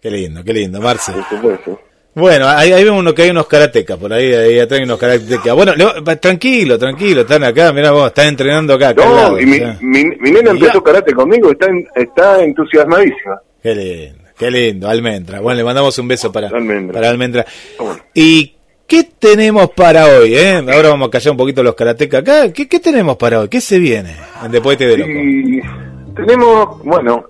Qué 0.00 0.10
lindo, 0.10 0.44
qué 0.44 0.52
lindo, 0.52 0.80
Marce. 0.82 1.12
Por 1.12 1.24
supuesto. 1.24 1.80
Bueno, 2.14 2.46
ahí, 2.48 2.72
ahí 2.72 2.84
vemos 2.84 3.00
uno 3.00 3.12
que 3.14 3.22
hay 3.22 3.30
unos 3.30 3.46
karatecas, 3.48 3.96
por 3.98 4.12
ahí, 4.12 4.32
ahí 4.32 4.58
atrás 4.60 4.78
hay 4.78 4.84
unos 4.84 4.98
karatecas. 4.98 5.54
Bueno, 5.54 5.72
le- 5.74 6.16
tranquilo, 6.16 6.78
tranquilo, 6.78 7.22
están 7.22 7.42
acá, 7.42 7.72
mirá 7.72 7.90
vos, 7.90 8.06
están 8.08 8.28
entrenando 8.28 8.74
acá. 8.74 8.94
No, 8.94 9.38
y 9.40 9.46
mi, 9.46 9.58
ya. 9.58 9.76
mi, 9.80 10.04
mi 10.04 10.30
nena 10.30 10.50
empezó 10.52 10.82
karate 10.82 11.12
conmigo, 11.12 11.50
está, 11.50 11.66
está 11.96 12.44
entusiasmadísima. 12.44 13.40
Qué 13.62 13.74
lindo, 13.74 14.24
qué 14.38 14.50
lindo, 14.50 14.88
Almendra. 14.88 15.40
Bueno, 15.40 15.56
le 15.58 15.64
mandamos 15.64 15.98
un 15.98 16.06
beso 16.06 16.30
para 16.30 16.48
Almendra. 16.48 16.94
para 16.94 17.10
Almendra. 17.10 17.44
¿Y 18.14 18.54
qué 18.86 19.08
tenemos 19.18 19.70
para 19.70 20.06
hoy? 20.06 20.36
Eh? 20.36 20.56
Ahora 20.72 20.90
vamos 20.90 21.08
a 21.08 21.10
callar 21.10 21.32
un 21.32 21.36
poquito 21.38 21.62
los 21.64 21.74
karatecas 21.74 22.20
acá. 22.20 22.52
¿Qué, 22.52 22.68
¿Qué 22.68 22.78
tenemos 22.78 23.16
para 23.16 23.40
hoy? 23.40 23.48
¿Qué 23.48 23.60
se 23.60 23.78
viene 23.80 24.14
en 24.44 24.52
Después 24.52 24.78
de 24.78 24.96
Loco? 24.98 25.10
Y 25.10 25.60
tenemos, 26.14 26.78
bueno, 26.84 27.24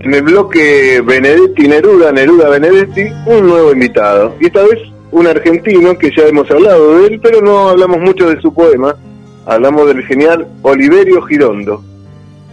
en 0.00 0.14
el 0.14 0.22
bloque 0.22 1.00
Benedetti 1.04 1.68
Neruda, 1.68 2.12
Neruda 2.12 2.48
Benedetti, 2.48 3.04
un 3.26 3.48
nuevo 3.48 3.72
invitado. 3.72 4.34
Y 4.40 4.46
esta 4.46 4.62
vez 4.62 4.78
un 5.10 5.26
argentino 5.26 5.96
que 5.96 6.10
ya 6.16 6.24
hemos 6.24 6.50
hablado 6.50 6.98
de 6.98 7.06
él, 7.06 7.20
pero 7.22 7.40
no 7.40 7.68
hablamos 7.68 8.00
mucho 8.00 8.28
de 8.28 8.40
su 8.40 8.52
poema. 8.52 8.96
Hablamos 9.46 9.86
del 9.86 10.02
genial 10.04 10.46
Oliverio 10.62 11.22
Girondo. 11.22 11.82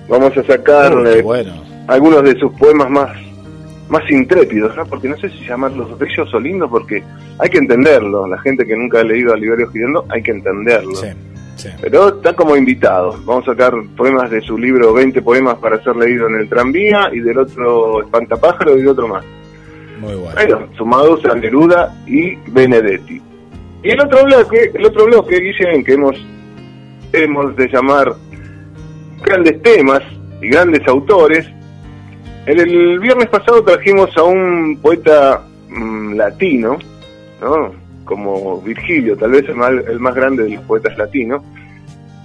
Vamos 0.07 0.37
a 0.37 0.43
sacar 0.43 0.93
eh, 1.07 1.21
bueno. 1.21 1.53
algunos 1.87 2.23
de 2.23 2.37
sus 2.39 2.51
poemas 2.53 2.89
más 2.89 3.09
más 3.89 4.09
intrépidos, 4.09 4.75
¿no? 4.75 4.85
Porque 4.85 5.07
no 5.07 5.17
sé 5.17 5.29
si 5.29 5.45
llamarlos 5.45 5.97
bellos 5.99 6.33
o 6.33 6.39
lindos, 6.39 6.69
porque 6.69 7.03
hay 7.37 7.49
que 7.49 7.57
entenderlo. 7.57 8.27
La 8.27 8.39
gente 8.39 8.65
que 8.65 8.75
nunca 8.75 9.01
ha 9.01 9.03
leído 9.03 9.31
a 9.31 9.35
Oliverio 9.35 9.69
Girondo, 9.69 10.05
hay 10.09 10.23
que 10.23 10.31
entenderlo. 10.31 10.95
Sí, 10.95 11.07
sí. 11.55 11.69
Pero 11.81 12.17
está 12.17 12.33
como 12.33 12.55
invitado. 12.55 13.17
Vamos 13.25 13.47
a 13.47 13.51
sacar 13.51 13.73
poemas 13.95 14.29
de 14.29 14.41
su 14.41 14.57
libro 14.57 14.93
20 14.93 15.21
poemas 15.21 15.57
para 15.57 15.81
ser 15.83 15.95
leído 15.95 16.27
en 16.27 16.35
el 16.35 16.49
tranvía 16.49 17.09
y 17.11 17.19
del 17.19 17.37
otro 17.37 18.01
Espantapájaro 18.01 18.77
y 18.77 18.81
de 18.81 18.89
otro 18.89 19.07
más. 19.07 19.25
Muy 19.99 20.15
bueno. 20.15 20.33
Bueno, 20.35 20.67
sumados 20.77 21.23
a 21.25 21.35
Neruda 21.35 21.95
y 22.05 22.35
Benedetti. 22.51 23.21
Y 23.83 23.89
el 23.89 23.99
otro 23.99 24.23
bloque, 24.23 24.71
el 24.73 24.85
otro 24.85 25.05
bloque, 25.05 25.39
Guillén, 25.39 25.83
que 25.83 25.93
hemos, 25.93 26.15
hemos 27.11 27.55
de 27.55 27.67
llamar 27.67 28.13
grandes 29.21 29.61
temas 29.61 30.01
y 30.41 30.49
grandes 30.49 30.87
autores. 30.87 31.45
El 32.45 32.99
viernes 32.99 33.27
pasado 33.27 33.63
trajimos 33.63 34.15
a 34.17 34.23
un 34.23 34.79
poeta 34.81 35.41
mm, 35.69 36.13
latino, 36.15 36.77
¿no? 37.41 37.82
Como 38.15 38.61
Virgilio, 38.61 39.17
tal 39.17 39.31
vez 39.31 39.47
el 39.49 39.55
más, 39.55 39.71
el 39.71 39.99
más 39.99 40.13
grande 40.15 40.43
de 40.43 40.49
los 40.51 40.63
poetas 40.65 40.97
latinos, 40.97 41.41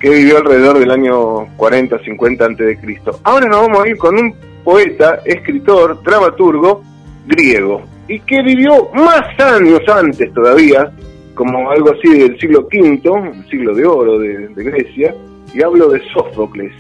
que 0.01 0.11
vivió 0.11 0.39
alrededor 0.39 0.79
del 0.79 0.91
año 0.91 1.47
40, 1.57 1.99
50 2.05 2.45
antes 2.45 2.67
de 2.67 2.77
Cristo. 2.79 3.19
Ahora 3.25 3.47
nos 3.49 3.63
vamos 3.63 3.85
a 3.85 3.89
ir 3.89 3.97
con 3.97 4.17
un 4.19 4.35
poeta, 4.65 5.21
escritor, 5.25 6.03
dramaturgo 6.03 6.83
griego 7.27 7.83
y 8.07 8.21
que 8.21 8.43
vivió 8.43 8.91
más 8.95 9.39
años 9.41 9.81
antes 9.89 10.33
todavía, 10.33 10.91
como 11.35 11.71
algo 11.71 11.91
así 11.93 12.19
del 12.19 12.39
siglo 12.39 12.69
V, 12.73 13.31
el 13.35 13.49
siglo 13.51 13.75
de 13.75 13.85
oro 13.87 14.19
de, 14.19 14.49
de 14.49 14.65
Grecia, 14.65 15.15
y 15.55 15.63
hablo 15.63 15.89
de 15.91 16.01
Sófocles. 16.13 16.73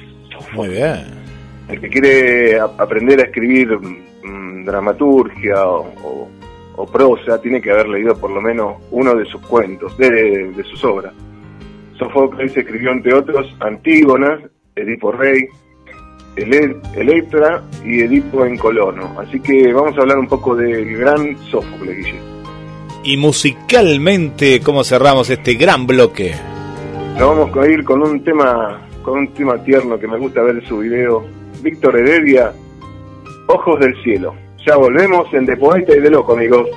Muy 0.54 0.68
bien. 0.68 1.04
El 1.68 1.80
que 1.80 1.88
quiere 1.88 2.58
a- 2.60 2.64
aprender 2.78 3.20
a 3.20 3.24
escribir 3.24 3.68
mm, 3.78 4.64
dramaturgia 4.64 5.66
o, 5.66 5.80
o- 6.02 6.28
o 6.80 6.86
prosa 6.86 7.40
tiene 7.42 7.60
que 7.60 7.72
haber 7.72 7.88
leído 7.88 8.16
por 8.16 8.30
lo 8.30 8.40
menos 8.40 8.76
uno 8.92 9.14
de 9.16 9.24
sus 9.26 9.40
cuentos, 9.42 9.98
de, 9.98 10.52
de 10.52 10.64
sus 10.64 10.82
obras. 10.84 11.12
Sófocles 11.98 12.56
escribió 12.56 12.92
entre 12.92 13.12
otros 13.12 13.52
Antígonas, 13.58 14.40
Edipo 14.76 15.10
Rey, 15.10 15.46
Ele- 16.36 16.76
Electra 16.94 17.64
y 17.84 18.02
Edipo 18.02 18.44
en 18.46 18.56
Colono. 18.56 19.16
Así 19.18 19.40
que 19.40 19.72
vamos 19.72 19.98
a 19.98 20.02
hablar 20.02 20.18
un 20.18 20.28
poco 20.28 20.54
del 20.54 20.96
gran 20.96 21.36
Sófocles, 21.50 21.96
Guille. 21.96 22.20
Y 23.02 23.16
musicalmente, 23.16 24.60
¿cómo 24.60 24.84
cerramos 24.84 25.30
este 25.30 25.54
gran 25.54 25.84
bloque? 25.86 26.32
Nos 27.18 27.36
vamos 27.36 27.56
a 27.56 27.68
ir 27.68 27.82
con 27.82 28.02
un 28.02 28.22
tema, 28.22 28.80
con 29.02 29.18
un 29.18 29.28
tema 29.34 29.60
tierno 29.64 29.98
que 29.98 30.06
me 30.06 30.16
gusta 30.18 30.42
ver 30.42 30.64
su 30.68 30.78
video. 30.78 31.24
Víctor 31.60 31.96
Heredia, 31.96 32.52
Ojos 33.48 33.80
del 33.80 34.00
Cielo. 34.04 34.34
Ya 34.68 34.76
volvemos 34.76 35.32
en 35.32 35.46
De 35.46 35.54
y 35.54 35.98
de 35.98 36.10
Loco, 36.10 36.34
amigos. 36.34 36.68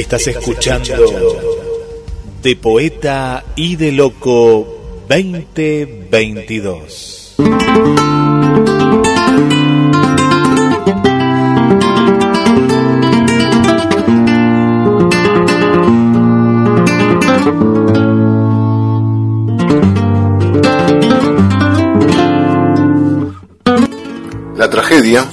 Estás 0.00 0.26
escuchando 0.28 0.94
De 2.42 2.56
Poeta 2.56 3.44
y 3.54 3.76
de 3.76 3.92
Loco 3.92 4.66
2022. 5.06 7.34
La 24.56 24.70
tragedia 24.70 25.28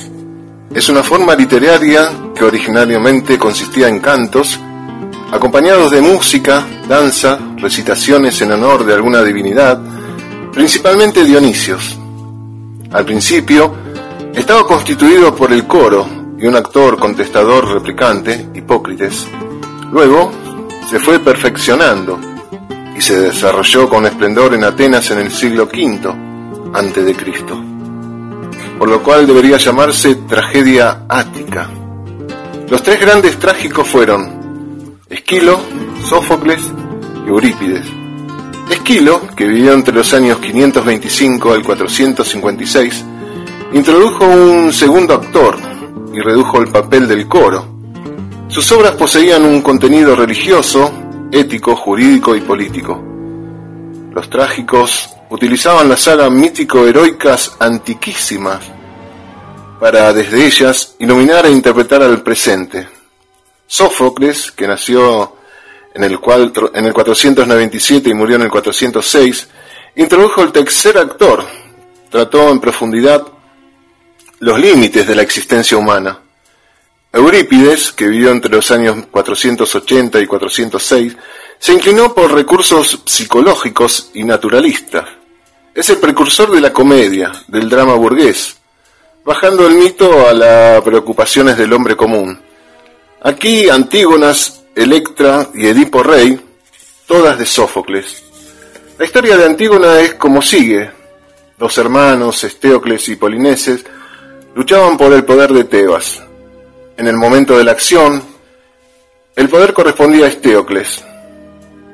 es 0.76 0.89
una 0.89 1.03
forma 1.03 1.36
literaria 1.36 2.27
que 2.38 2.46
originariamente 2.46 3.38
consistía 3.38 3.88
en 3.88 4.00
cantos, 4.00 4.60
acompañados 5.32 5.92
de 5.92 6.02
música, 6.02 6.66
danza, 6.88 7.40
recitaciones 7.58 8.40
en 8.42 8.52
honor 8.52 8.86
de 8.86 8.94
alguna 8.94 9.24
divinidad, 9.24 9.80
principalmente 10.54 11.24
Dionisios. 11.24 11.98
Al 12.92 13.06
principio, 13.06 13.74
estaba 14.34 14.66
constituido 14.66 15.36
por 15.36 15.52
el 15.52 15.66
coro 15.66 16.08
y 16.38 16.46
un 16.46 16.56
actor 16.56 17.00
contestador 17.00 17.68
replicante, 17.74 18.50
Hipócrates. 18.54 19.28
Luego, 19.92 20.32
se 20.90 21.00
fue 21.00 21.20
perfeccionando 21.20 22.20
y 22.96 23.02
se 23.02 23.20
desarrolló 23.20 23.90
con 23.90 24.06
esplendor 24.06 24.54
en 24.54 24.64
Atenas 24.64 25.10
en 25.12 25.20
el 25.20 25.32
siglo 25.32 25.64
V 25.64 27.16
Cristo 27.16 27.64
por 28.78 28.90
lo 28.90 29.02
cual 29.02 29.26
debería 29.26 29.58
llamarse 29.58 30.16
tragedia. 30.28 31.04
Los 32.70 32.84
tres 32.84 32.99
grandes 32.99 33.39
trágicos 33.39 33.88
fueron 33.88 34.99
Esquilo, 35.09 35.57
Sófocles 36.03 36.59
y 37.26 37.30
Eurípides. 37.30 37.86
Esquilo, 38.70 39.22
que 39.38 39.45
vivió 39.45 39.72
entre 39.72 39.93
los 39.93 40.13
años 40.13 40.39
525 40.39 41.53
al 41.53 41.63
456, 41.63 43.05
introdujo 43.72 44.26
un 44.26 44.74
segundo 44.74 45.13
actor 45.13 45.57
y 46.13 46.20
redujo 46.20 46.59
el 46.59 46.68
papel 46.68 47.07
del 47.07 47.26
coro. 47.30 47.65
Sus 48.49 48.70
obras 48.74 48.91
poseían 48.95 49.45
un 49.45 49.61
contenido 49.61 50.13
religioso, 50.13 50.91
ético, 51.32 51.74
jurídico 51.74 52.36
y 52.36 52.41
político. 52.41 53.01
Los 54.13 54.30
trágicos 54.30 55.15
utilizaban 55.30 55.88
las 55.88 56.01
sagas 56.01 56.30
mítico-heroicas 56.30 57.55
antiquísimas 57.59 58.77
para 59.80 60.12
desde 60.14 60.46
ellas 60.46 60.96
iluminar 61.00 61.46
e 61.46 61.52
interpretar 61.52 62.02
al 62.02 62.22
presente. 62.24 62.88
Sófocles, 63.68 64.52
que 64.52 64.68
nació 64.68 65.36
en 65.94 66.04
el, 66.04 66.20
cuatro- 66.20 66.72
en 66.74 66.86
el 66.86 66.94
497 66.94 68.10
y 68.10 68.14
murió 68.14 68.36
en 68.38 68.44
el 68.44 68.50
406, 68.50 69.48
introdujo 69.98 70.42
el 70.42 70.52
tercer 70.52 70.98
actor, 70.98 71.46
trató 72.10 72.50
en 72.50 72.60
profundidad 72.60 73.26
los 74.40 74.60
límites 74.60 75.06
de 75.08 75.16
la 75.16 75.22
existencia 75.24 75.78
humana. 75.78 76.20
Eurípides, 77.12 77.92
que 77.92 78.08
vivió 78.08 78.32
entre 78.32 78.52
los 78.52 78.70
años 78.72 79.06
480 79.10 80.20
y 80.22 80.28
406, 80.28 81.16
se 81.60 81.74
inclinó 81.74 82.14
por 82.14 82.32
recursos 82.32 83.02
psicológicos 83.06 84.12
y 84.14 84.24
naturalistas. 84.24 85.06
Es 85.74 85.90
el 85.90 85.98
precursor 85.98 86.52
de 86.52 86.62
la 86.62 86.74
comedia, 86.74 87.32
del 87.48 87.70
drama 87.70 87.96
burgués, 87.96 88.57
bajando 89.28 89.68
el 89.68 89.76
mito 89.76 90.26
a 90.30 90.34
las 90.34 90.82
preocupaciones 90.84 91.58
del 91.58 91.74
hombre 91.74 91.98
común. 91.98 92.40
Aquí 93.22 93.70
Antígonas, 93.70 94.64
Electra 94.74 95.50
y 95.54 95.68
Edipo 95.68 96.02
Rey, 96.02 96.40
todas 97.06 97.38
de 97.38 97.46
Sófocles. 97.46 98.24
La 98.98 99.04
historia 99.04 99.36
de 99.36 99.44
Antígona 99.44 100.00
es 100.00 100.14
como 100.14 100.42
sigue. 100.42 100.90
Dos 101.58 101.78
hermanos, 101.78 102.42
Estéocles 102.46 103.10
y 103.10 103.18
Polineses, 103.18 103.86
luchaban 104.56 104.98
por 104.98 105.12
el 105.12 105.26
poder 105.26 105.52
de 105.52 105.66
Tebas. 105.66 106.24
En 106.96 107.06
el 107.06 107.18
momento 107.18 107.58
de 107.58 107.66
la 107.66 107.72
acción, 107.72 108.24
el 109.36 109.50
poder 109.50 109.74
correspondía 109.74 110.24
a 110.24 110.30
Estéocles. 110.30 111.04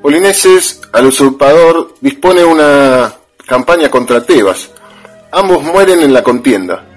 Polineses, 0.04 0.82
al 0.92 1.08
usurpador, 1.08 1.96
dispone 2.00 2.46
una 2.46 3.12
campaña 3.48 3.90
contra 3.90 4.24
Tebas. 4.24 4.70
Ambos 5.32 5.64
mueren 5.64 6.00
en 6.02 6.14
la 6.14 6.22
contienda. 6.22 6.93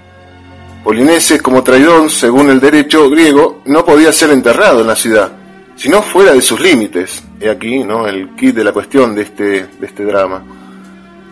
Polineses, 0.87 1.41
como 1.41 1.63
traidor, 1.63 2.09
según 2.09 2.49
el 2.49 2.61
derecho 2.61 3.09
griego, 3.09 3.61
no 3.65 3.83
podía 3.83 4.13
ser 4.13 4.29
enterrado 4.29 4.79
en 4.79 4.87
la 4.87 4.95
ciudad, 4.95 5.33
sino 5.75 6.01
fuera 6.01 6.31
de 6.31 6.41
sus 6.41 6.61
límites. 6.61 7.21
He 7.41 7.49
aquí, 7.49 7.83
¿no? 7.83 8.07
El 8.07 8.33
kit 8.37 8.55
de 8.55 8.63
la 8.63 8.71
cuestión 8.71 9.13
de 9.13 9.23
este, 9.23 9.43
de 9.43 9.85
este 9.85 10.05
drama. 10.05 10.41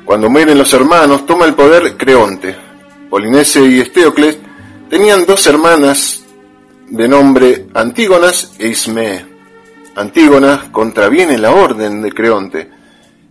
Cuando 0.04 0.30
mueren 0.30 0.58
los 0.58 0.74
hermanos, 0.74 1.26
toma 1.26 1.46
el 1.46 1.54
poder 1.54 1.96
Creonte. 1.96 2.54
Polinese 3.10 3.66
y 3.66 3.80
Estéocles 3.80 4.38
tenían 4.90 5.26
dos 5.26 5.48
hermanas 5.48 6.26
de 6.90 7.08
nombre 7.08 7.68
Antígonas 7.76 8.56
e 8.60 8.68
Ismee. 8.68 9.26
Antígona 9.96 10.68
contraviene 10.70 11.38
la 11.38 11.52
orden 11.52 12.02
de 12.02 12.12
Creonte 12.12 12.70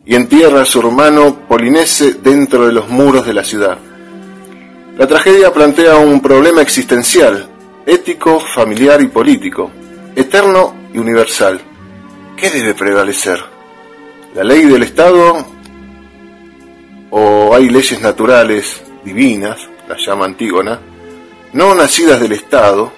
y 0.06 0.14
entierra 0.14 0.62
a 0.62 0.64
su 0.64 0.80
hermano 0.80 1.40
Polinese 1.46 2.14
dentro 2.14 2.66
de 2.66 2.72
los 2.72 2.88
muros 2.88 3.26
de 3.26 3.34
la 3.34 3.44
ciudad. 3.44 3.76
La 4.96 5.08
tragedia 5.08 5.52
plantea 5.52 5.96
un 5.96 6.20
problema 6.20 6.62
existencial, 6.62 7.48
ético, 7.84 8.38
familiar 8.38 9.02
y 9.02 9.08
político, 9.08 9.68
eterno 10.14 10.72
y 10.94 10.98
universal. 10.98 11.60
¿Qué 12.36 12.48
debe 12.48 12.74
prevalecer? 12.74 13.42
¿La 14.36 14.44
ley 14.44 14.62
del 14.62 14.84
Estado 14.84 15.44
o 17.10 17.54
hay 17.56 17.70
leyes 17.70 18.00
naturales 18.00 18.82
divinas, 19.04 19.58
las 19.88 19.98
llama 20.06 20.26
Antígona, 20.26 20.78
no 21.54 21.74
nacidas 21.74 22.20
del 22.20 22.32
Estado 22.32 22.92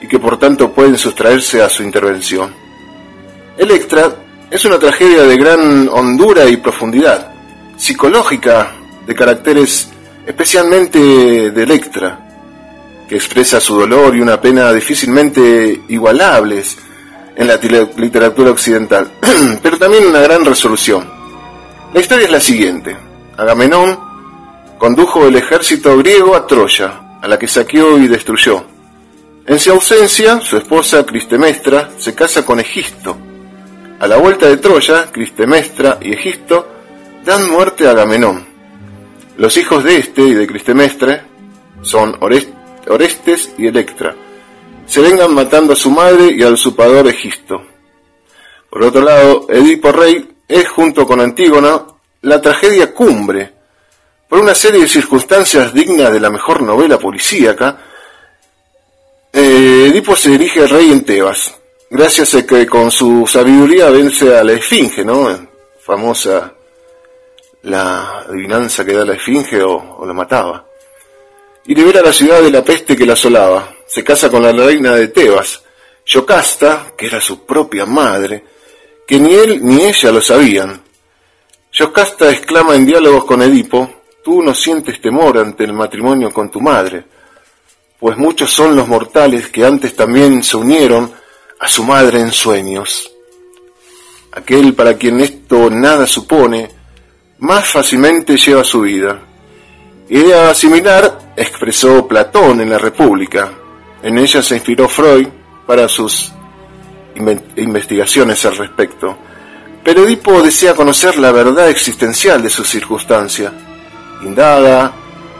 y 0.00 0.06
que 0.06 0.20
por 0.20 0.38
tanto 0.38 0.70
pueden 0.70 0.96
sustraerse 0.96 1.62
a 1.62 1.68
su 1.68 1.82
intervención? 1.82 2.54
Electra 3.58 4.14
es 4.48 4.64
una 4.64 4.78
tragedia 4.78 5.24
de 5.24 5.36
gran 5.36 5.88
hondura 5.88 6.48
y 6.48 6.58
profundidad, 6.58 7.32
psicológica, 7.76 8.70
de 9.04 9.14
caracteres 9.16 9.90
especialmente 10.26 10.98
de 11.50 11.62
Electra, 11.62 12.30
que 13.08 13.16
expresa 13.16 13.60
su 13.60 13.74
dolor 13.74 14.14
y 14.14 14.20
una 14.20 14.40
pena 14.40 14.72
difícilmente 14.72 15.82
igualables 15.88 16.78
en 17.36 17.48
la 17.48 17.58
literatura 17.96 18.50
occidental, 18.50 19.10
pero 19.62 19.78
también 19.78 20.06
una 20.06 20.20
gran 20.20 20.44
resolución. 20.44 21.10
La 21.92 22.00
historia 22.00 22.26
es 22.26 22.30
la 22.30 22.40
siguiente. 22.40 22.96
Agamenón 23.36 23.98
condujo 24.78 25.26
el 25.26 25.36
ejército 25.36 25.96
griego 25.98 26.36
a 26.36 26.46
Troya, 26.46 27.18
a 27.20 27.26
la 27.26 27.38
que 27.38 27.48
saqueó 27.48 27.98
y 27.98 28.08
destruyó. 28.08 28.64
En 29.46 29.58
su 29.58 29.72
ausencia, 29.72 30.40
su 30.40 30.56
esposa 30.56 31.04
Cristemestra 31.04 31.90
se 31.98 32.14
casa 32.14 32.44
con 32.44 32.60
Egisto. 32.60 33.16
A 33.98 34.06
la 34.06 34.16
vuelta 34.18 34.46
de 34.46 34.58
Troya, 34.58 35.10
Cristemestra 35.10 35.98
y 36.00 36.12
Egisto 36.12 36.68
dan 37.24 37.50
muerte 37.50 37.88
a 37.88 37.90
Agamenón. 37.90 38.49
Los 39.40 39.56
hijos 39.56 39.82
de 39.84 39.96
este 39.96 40.20
y 40.20 40.34
de 40.34 40.46
Cristemestre 40.46 41.22
son 41.80 42.12
Orest- 42.20 42.52
Orestes 42.88 43.54
y 43.56 43.68
Electra. 43.68 44.14
Se 44.86 45.00
vengan 45.00 45.32
matando 45.32 45.72
a 45.72 45.76
su 45.76 45.90
madre 45.90 46.34
y 46.36 46.42
al 46.42 46.52
usurpador 46.52 47.08
Egisto. 47.08 47.62
Por 48.68 48.82
otro 48.82 49.00
lado, 49.00 49.46
Edipo 49.48 49.92
Rey 49.92 50.28
es 50.46 50.68
junto 50.68 51.06
con 51.06 51.22
Antígona 51.22 51.86
la 52.20 52.42
tragedia 52.42 52.92
cumbre, 52.92 53.50
por 54.28 54.40
una 54.40 54.54
serie 54.54 54.82
de 54.82 54.88
circunstancias 54.88 55.72
dignas 55.72 56.12
de 56.12 56.20
la 56.20 56.28
mejor 56.28 56.60
novela 56.60 56.98
policíaca, 56.98 57.78
eh, 59.32 59.86
Edipo 59.90 60.14
se 60.16 60.32
dirige 60.32 60.60
al 60.60 60.68
rey 60.68 60.92
en 60.92 61.02
Tebas, 61.02 61.54
gracias 61.88 62.34
a 62.34 62.46
que 62.46 62.66
con 62.66 62.90
su 62.90 63.26
sabiduría 63.26 63.88
vence 63.88 64.36
a 64.36 64.44
la 64.44 64.52
esfinge, 64.52 65.02
¿no? 65.02 65.30
Famosa 65.82 66.52
la 67.62 68.20
adivinanza 68.20 68.84
que 68.84 68.94
da 68.94 69.04
la 69.04 69.14
esfinge 69.14 69.62
o, 69.62 70.04
la 70.06 70.12
mataba. 70.12 70.66
Y 71.66 71.74
libera 71.74 72.02
la 72.02 72.12
ciudad 72.12 72.42
de 72.42 72.50
la 72.50 72.64
peste 72.64 72.96
que 72.96 73.06
la 73.06 73.12
asolaba. 73.12 73.74
Se 73.86 74.02
casa 74.02 74.30
con 74.30 74.42
la 74.42 74.52
reina 74.52 74.94
de 74.94 75.08
Tebas, 75.08 75.62
Yocasta, 76.06 76.92
que 76.96 77.06
era 77.06 77.20
su 77.20 77.44
propia 77.44 77.86
madre, 77.86 78.44
que 79.06 79.18
ni 79.18 79.34
él 79.34 79.60
ni 79.62 79.82
ella 79.82 80.10
lo 80.10 80.20
sabían. 80.20 80.82
Yocasta 81.72 82.30
exclama 82.30 82.74
en 82.74 82.86
diálogos 82.86 83.24
con 83.24 83.42
Edipo, 83.42 84.02
tú 84.24 84.42
no 84.42 84.54
sientes 84.54 85.00
temor 85.00 85.38
ante 85.38 85.64
el 85.64 85.72
matrimonio 85.72 86.32
con 86.32 86.50
tu 86.50 86.60
madre, 86.60 87.04
pues 87.98 88.16
muchos 88.16 88.50
son 88.50 88.74
los 88.74 88.88
mortales 88.88 89.48
que 89.48 89.64
antes 89.64 89.94
también 89.94 90.42
se 90.42 90.56
unieron 90.56 91.12
a 91.58 91.68
su 91.68 91.84
madre 91.84 92.20
en 92.20 92.32
sueños. 92.32 93.12
Aquel 94.32 94.74
para 94.74 94.96
quien 94.96 95.20
esto 95.20 95.70
nada 95.70 96.06
supone, 96.06 96.70
más 97.40 97.66
fácilmente 97.66 98.36
lleva 98.36 98.64
su 98.64 98.82
vida. 98.82 99.18
Idea 100.08 100.54
similar 100.54 101.32
expresó 101.36 102.06
Platón 102.06 102.60
en 102.60 102.70
la 102.70 102.78
República. 102.78 103.50
En 104.02 104.18
ella 104.18 104.42
se 104.42 104.56
inspiró 104.56 104.88
Freud 104.88 105.28
para 105.66 105.88
sus 105.88 106.32
investigaciones 107.56 108.44
al 108.44 108.56
respecto. 108.56 109.16
Pero 109.84 110.04
Edipo 110.04 110.42
desea 110.42 110.74
conocer 110.74 111.18
la 111.18 111.32
verdad 111.32 111.70
existencial 111.70 112.42
de 112.42 112.50
su 112.50 112.64
circunstancia. 112.64 113.52
Indaga 114.22 114.92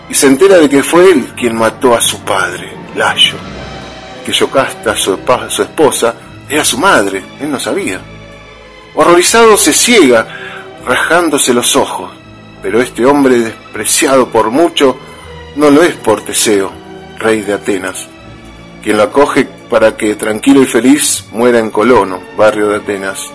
y 0.09 0.15
se 0.15 0.27
entera 0.27 0.57
de 0.57 0.69
que 0.69 0.83
fue 0.83 1.11
él 1.11 1.33
quien 1.37 1.57
mató 1.57 1.95
a 1.95 2.01
su 2.01 2.21
padre, 2.21 2.73
Layo. 2.97 3.37
Que 4.25 4.33
Yocasta, 4.33 4.97
su, 4.97 5.19
su 5.49 5.63
esposa, 5.63 6.15
era 6.49 6.65
su 6.65 6.79
madre, 6.79 7.23
él 7.41 7.51
no 7.51 7.61
sabía. 7.61 8.01
Horrorizado 8.95 9.57
se 9.57 9.73
ciega, 9.73 10.27
rajándose 10.85 11.55
los 11.55 11.77
ojos. 11.77 12.11
Pero 12.63 12.81
este 12.81 13.07
hombre 13.07 13.39
despreciado 13.39 14.29
por 14.29 14.51
mucho 14.51 14.99
no 15.57 15.71
lo 15.71 15.83
es 15.83 15.95
por 15.95 16.23
Teseo, 16.23 16.71
rey 17.19 17.43
de 17.43 17.55
Atenas, 17.55 18.07
quien 18.83 18.97
lo 18.97 19.05
acoge 19.05 19.47
para 19.69 19.97
que 19.97 20.15
tranquilo 20.15 20.63
y 20.63 20.67
feliz 20.67 21.27
muera 21.33 21.59
en 21.59 21.71
Colono, 21.71 22.21
barrio 22.37 22.69
de 22.69 22.77
Atenas. 22.77 23.27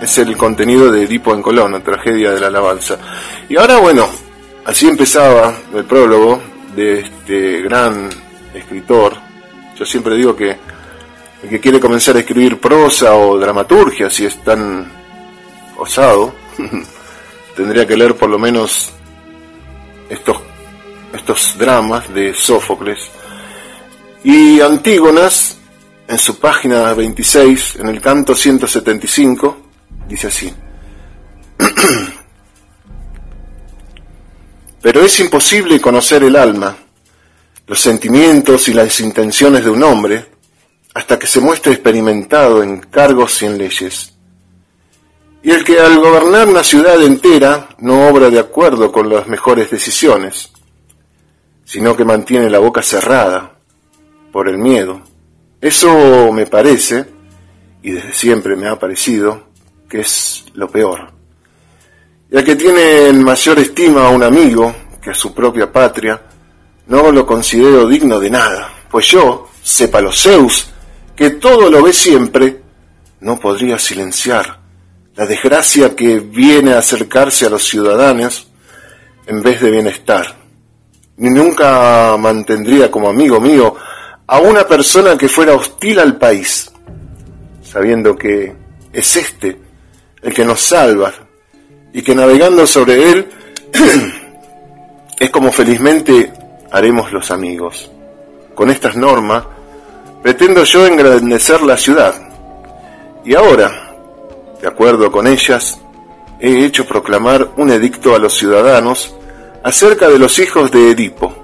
Es 0.00 0.18
el 0.18 0.36
contenido 0.36 0.90
de 0.90 1.04
Edipo 1.04 1.32
en 1.32 1.42
Colono, 1.42 1.80
tragedia 1.80 2.32
de 2.32 2.40
la 2.40 2.48
alabanza. 2.48 2.98
Y 3.48 3.56
ahora, 3.56 3.78
bueno, 3.78 4.08
así 4.64 4.88
empezaba 4.88 5.54
el 5.74 5.84
prólogo 5.84 6.40
de 6.74 7.00
este 7.00 7.62
gran 7.62 8.10
escritor. 8.52 9.14
Yo 9.78 9.84
siempre 9.84 10.16
digo 10.16 10.34
que 10.34 10.56
el 11.42 11.48
que 11.48 11.60
quiere 11.60 11.80
comenzar 11.80 12.16
a 12.16 12.20
escribir 12.20 12.60
prosa 12.60 13.14
o 13.14 13.38
dramaturgia, 13.38 14.10
si 14.10 14.26
es 14.26 14.42
tan 14.42 15.01
tendría 17.56 17.86
que 17.86 17.96
leer 17.96 18.16
por 18.16 18.30
lo 18.30 18.38
menos 18.38 18.92
estos, 20.08 20.38
estos 21.12 21.56
dramas 21.58 22.12
de 22.12 22.34
Sófocles. 22.34 23.10
Y 24.24 24.60
Antígonas, 24.60 25.58
en 26.06 26.18
su 26.18 26.38
página 26.38 26.92
26, 26.94 27.76
en 27.76 27.88
el 27.88 28.00
canto 28.00 28.34
175, 28.34 29.56
dice 30.08 30.26
así. 30.28 30.54
Pero 34.82 35.00
es 35.02 35.20
imposible 35.20 35.80
conocer 35.80 36.22
el 36.24 36.36
alma, 36.36 36.76
los 37.66 37.80
sentimientos 37.80 38.68
y 38.68 38.74
las 38.74 39.00
intenciones 39.00 39.64
de 39.64 39.70
un 39.70 39.82
hombre 39.82 40.26
hasta 40.94 41.18
que 41.18 41.26
se 41.26 41.40
muestre 41.40 41.72
experimentado 41.72 42.62
en 42.62 42.80
cargos 42.80 43.42
y 43.42 43.46
en 43.46 43.58
leyes. 43.58 44.11
Y 45.44 45.50
el 45.50 45.64
que 45.64 45.80
al 45.80 45.98
gobernar 45.98 46.48
una 46.48 46.62
ciudad 46.62 47.02
entera 47.02 47.70
no 47.78 48.06
obra 48.08 48.30
de 48.30 48.38
acuerdo 48.38 48.92
con 48.92 49.08
las 49.08 49.26
mejores 49.26 49.70
decisiones, 49.70 50.52
sino 51.64 51.96
que 51.96 52.04
mantiene 52.04 52.48
la 52.48 52.60
boca 52.60 52.80
cerrada 52.80 53.56
por 54.30 54.48
el 54.48 54.56
miedo. 54.56 55.02
Eso 55.60 56.30
me 56.32 56.46
parece, 56.46 57.06
y 57.82 57.90
desde 57.90 58.12
siempre 58.12 58.54
me 58.54 58.68
ha 58.68 58.78
parecido, 58.78 59.48
que 59.88 60.02
es 60.02 60.44
lo 60.54 60.68
peor. 60.68 61.10
Y 62.30 62.36
al 62.36 62.44
que 62.44 62.54
tiene 62.54 63.08
en 63.08 63.22
mayor 63.24 63.58
estima 63.58 64.06
a 64.06 64.10
un 64.10 64.22
amigo 64.22 64.72
que 65.02 65.10
a 65.10 65.14
su 65.14 65.34
propia 65.34 65.72
patria, 65.72 66.22
no 66.86 67.10
lo 67.10 67.26
considero 67.26 67.88
digno 67.88 68.20
de 68.20 68.30
nada, 68.30 68.72
pues 68.88 69.08
yo, 69.08 69.48
los 70.00 70.22
Zeus, 70.22 70.70
que 71.16 71.30
todo 71.30 71.68
lo 71.68 71.82
ve 71.82 71.92
siempre, 71.92 72.62
no 73.20 73.40
podría 73.40 73.78
silenciar 73.78 74.61
la 75.14 75.26
desgracia 75.26 75.94
que 75.94 76.20
viene 76.20 76.72
a 76.72 76.78
acercarse 76.78 77.46
a 77.46 77.50
los 77.50 77.64
ciudadanos 77.64 78.48
en 79.26 79.42
vez 79.42 79.60
de 79.60 79.70
bienestar. 79.70 80.36
Ni 81.16 81.30
nunca 81.30 82.16
mantendría 82.18 82.90
como 82.90 83.08
amigo 83.08 83.40
mío 83.40 83.74
a 84.26 84.38
una 84.40 84.66
persona 84.66 85.16
que 85.16 85.28
fuera 85.28 85.54
hostil 85.54 85.98
al 85.98 86.16
país, 86.16 86.70
sabiendo 87.62 88.16
que 88.16 88.54
es 88.92 89.16
este 89.16 89.58
el 90.22 90.32
que 90.32 90.44
nos 90.44 90.60
salva 90.60 91.12
y 91.92 92.02
que 92.02 92.14
navegando 92.14 92.66
sobre 92.66 93.10
él 93.10 93.28
es 95.18 95.30
como 95.30 95.52
felizmente 95.52 96.32
haremos 96.70 97.12
los 97.12 97.30
amigos. 97.30 97.90
Con 98.54 98.70
estas 98.70 98.96
normas 98.96 99.44
pretendo 100.22 100.64
yo 100.64 100.86
engrandecer 100.86 101.62
la 101.62 101.76
ciudad. 101.76 102.14
Y 103.24 103.34
ahora, 103.34 103.91
de 104.62 104.68
acuerdo 104.68 105.10
con 105.10 105.26
ellas, 105.26 105.80
he 106.38 106.64
hecho 106.64 106.86
proclamar 106.86 107.50
un 107.56 107.70
edicto 107.70 108.14
a 108.14 108.20
los 108.20 108.38
ciudadanos 108.38 109.12
acerca 109.64 110.08
de 110.08 110.20
los 110.20 110.38
hijos 110.38 110.70
de 110.70 110.92
Edipo. 110.92 111.34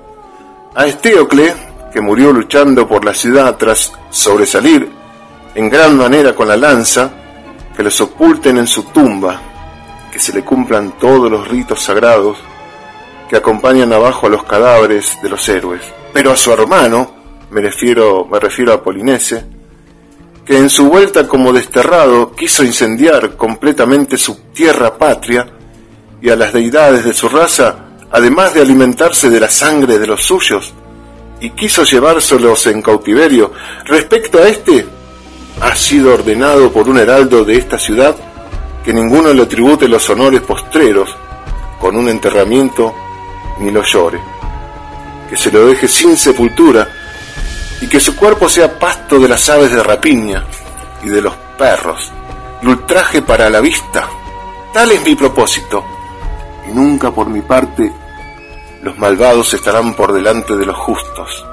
A 0.77 0.87
Estéocle, 0.87 1.53
que 1.93 2.01
murió 2.01 2.33
luchando 2.33 2.87
por 2.87 3.05
la 3.05 3.13
ciudad 3.13 3.57
tras 3.57 3.93
sobresalir 4.11 4.89
en 5.57 5.69
gran 5.69 5.97
manera 5.97 6.33
con 6.33 6.47
la 6.47 6.57
lanza, 6.57 7.11
que 7.77 7.83
los 7.83 8.01
opulten 8.01 8.57
en 8.57 8.69
su 8.69 8.85
tumba, 8.85 9.41
que 10.13 10.21
se 10.21 10.33
le 10.33 10.45
cumplan 10.45 10.93
todos 10.93 11.29
los 11.29 11.49
ritos 11.49 11.83
sagrados 11.83 12.39
que 13.29 13.37
acompañan 13.37 13.93
abajo 13.93 14.29
a 14.29 14.31
los 14.31 14.45
cadáveres 14.45 15.19
de 15.21 15.29
los 15.29 15.49
héroes. 15.49 15.83
Pero 16.13 16.31
a 16.31 16.37
su 16.37 16.53
hermano, 16.53 17.11
me 17.51 17.61
refiero, 17.61 18.27
me 18.31 18.39
refiero 18.39 18.73
a 18.73 18.83
Polinese, 18.83 19.58
que 20.49 20.57
en 20.57 20.71
su 20.71 20.89
vuelta 20.89 21.29
como 21.29 21.53
desterrado 21.53 22.33
quiso 22.35 22.65
incendiar 22.65 23.37
completamente 23.37 24.17
su 24.17 24.35
tierra 24.55 24.97
patria 24.97 25.47
y 26.23 26.31
a 26.31 26.37
las 26.37 26.55
deidades 26.55 27.05
de 27.05 27.13
su 27.13 27.29
raza, 27.29 27.77
además 28.11 28.55
de 28.55 28.63
alimentarse 28.63 29.29
de 29.29 29.41
la 29.41 29.51
sangre 29.51 29.99
de 29.99 30.07
los 30.07 30.25
suyos, 30.25 30.73
y 31.39 31.51
quiso 31.51 31.85
llevárselos 31.85 32.67
en 32.67 32.81
cautiverio. 32.81 33.53
Respecto 33.85 34.39
a 34.39 34.49
este, 34.49 34.87
ha 35.61 35.77
sido 35.77 36.15
ordenado 36.15 36.73
por 36.73 36.89
un 36.89 36.97
heraldo 36.97 37.45
de 37.45 37.59
esta 37.59 37.79
ciudad 37.79 38.17
que 38.83 38.95
ninguno 38.95 39.35
le 39.35 39.45
tribute 39.45 39.87
los 39.87 40.09
honores 40.09 40.41
postreros 40.41 41.15
con 41.79 41.95
un 41.95 42.09
enterramiento 42.09 42.95
ni 43.61 43.71
lo 43.71 43.83
llore, 43.85 44.19
que 45.29 45.37
se 45.37 45.53
lo 45.53 45.67
deje 45.67 45.87
sin 45.87 46.17
sepultura 46.17 46.89
y 47.81 47.89
que 47.89 48.01
su 48.01 48.17
cuerpo 48.17 48.49
sea 48.49 48.79
pasto 48.79 49.19
de 49.19 49.29
las 49.29 49.49
aves 49.49 49.73
de 49.73 49.83
rapiña 49.83 50.45
y 51.03 51.09
de 51.09 51.21
los 51.21 51.35
perros, 51.57 52.11
y 52.63 52.67
ultraje 52.67 53.23
para 53.23 53.49
la 53.49 53.61
vista. 53.61 54.09
Tal 54.73 54.91
es 54.93 55.03
mi 55.05 55.15
propósito, 55.15 55.85
y 56.69 56.73
nunca 56.73 57.11
por 57.11 57.29
mi 57.29 57.41
parte 57.41 57.93
los 58.83 58.97
malvados 58.99 59.53
estarán 59.55 59.95
por 59.95 60.13
delante 60.13 60.57
de 60.57 60.67
los 60.67 60.77
justos, 60.77 61.47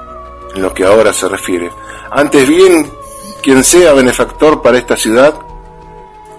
en 0.54 0.62
lo 0.62 0.72
que 0.72 0.84
ahora 0.84 1.12
se 1.12 1.28
refiere. 1.28 1.70
Antes 2.10 2.48
bien, 2.48 2.90
quien 3.42 3.64
sea 3.64 3.92
benefactor 3.92 4.62
para 4.62 4.78
esta 4.78 4.96
ciudad, 4.96 5.34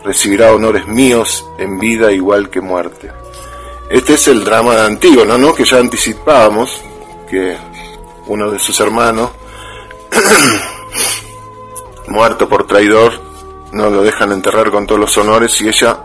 recibirá 0.04 0.54
honores 0.54 0.88
míos 0.88 1.46
en 1.58 1.80
vida 1.80 2.12
igual 2.12 2.50
que 2.50 2.62
muerte. 2.62 3.12
Este 3.90 4.16
es 4.16 4.28
el 4.28 4.44
drama 4.44 4.76
de 4.76 4.86
Antígono, 4.86 5.38
¿no? 5.38 5.54
Que 5.54 5.66
ya 5.66 5.78
anticipábamos 5.78 6.82
que 7.30 7.58
uno 8.28 8.52
de 8.52 8.60
sus 8.60 8.80
hermanos 8.80 9.32
muerto 12.08 12.48
por 12.48 12.66
traidor, 12.68 13.14
no 13.74 13.90
lo 13.90 14.02
dejan 14.02 14.32
enterrar 14.32 14.72
con 14.72 14.88
todos 14.88 15.02
los 15.02 15.18
honores 15.18 15.60
y 15.62 15.68
ella, 15.68 16.00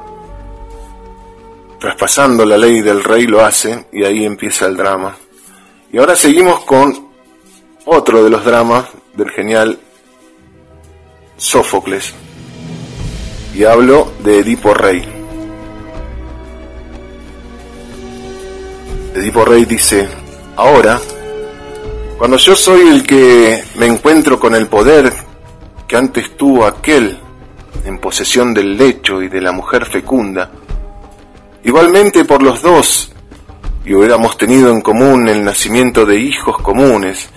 traspasando 1.79 2.45
la 2.45 2.57
ley 2.57 2.81
del 2.81 3.03
rey, 3.03 3.27
lo 3.27 3.45
hace 3.45 3.87
y 3.93 4.05
ahí 4.05 4.25
empieza 4.25 4.67
el 4.67 4.77
drama. 4.77 5.17
Y 5.93 5.99
ahora 5.99 6.17
seguimos 6.17 6.61
con 6.61 7.09
otro 7.85 8.25
de 8.25 8.31
los 8.31 8.45
dramas 8.45 8.87
del 9.15 9.31
genial 9.31 9.79
Sófocles. 11.37 12.15
Y 13.55 13.65
hablo 13.65 14.13
de 14.23 14.39
Edipo 14.39 14.73
Rey. 14.73 15.05
Edipo 19.15 19.45
Rey 19.45 19.67
dice, 19.67 20.09
ahora 20.57 20.99
cuando 22.19 22.37
yo 22.37 22.55
soy 22.55 22.89
el 22.89 23.07
que 23.07 23.65
me 23.77 23.87
encuentro 23.87 24.39
con 24.39 24.55
el 24.55 24.67
poder 24.67 25.13
que 25.87 25.97
antes 25.97 26.37
tuvo 26.37 26.65
aquel 26.65 27.19
en 27.85 27.99
posesión 27.99 28.55
del 28.55 28.77
lecho 28.77 29.21
y 29.23 29.29
de 29.29 29.41
la 29.41 29.53
mujer 29.53 29.87
fecunda, 29.87 30.51
igualmente 31.65 32.25
por 32.25 32.43
los 32.43 32.63
dos, 32.63 33.13
y 33.85 33.95
hubiéramos 33.95 34.39
tenido 34.39 34.71
en 34.71 34.81
común 34.81 35.29
el 35.29 35.45
nacimiento 35.45 36.07
de 36.07 36.17
hijos 36.17 36.59
comunes, 36.59 37.29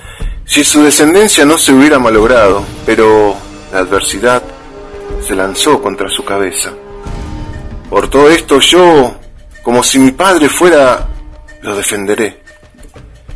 si 0.45 0.63
su 0.63 0.83
descendencia 0.83 1.43
no 1.45 1.57
se 1.57 1.73
hubiera 1.73 1.97
malogrado, 1.97 2.63
pero 2.85 3.35
la 3.71 3.79
adversidad 3.79 4.43
se 5.25 5.35
lanzó 5.35 5.81
contra 5.81 6.07
su 6.09 6.23
cabeza. 6.23 6.71
Por 7.89 8.09
todo 8.09 8.29
esto 8.29 8.59
yo, 8.59 9.15
como 9.63 9.81
si 9.81 9.97
mi 9.97 10.11
padre 10.11 10.49
fuera, 10.49 11.07
lo 11.61 11.75
defenderé. 11.75 12.44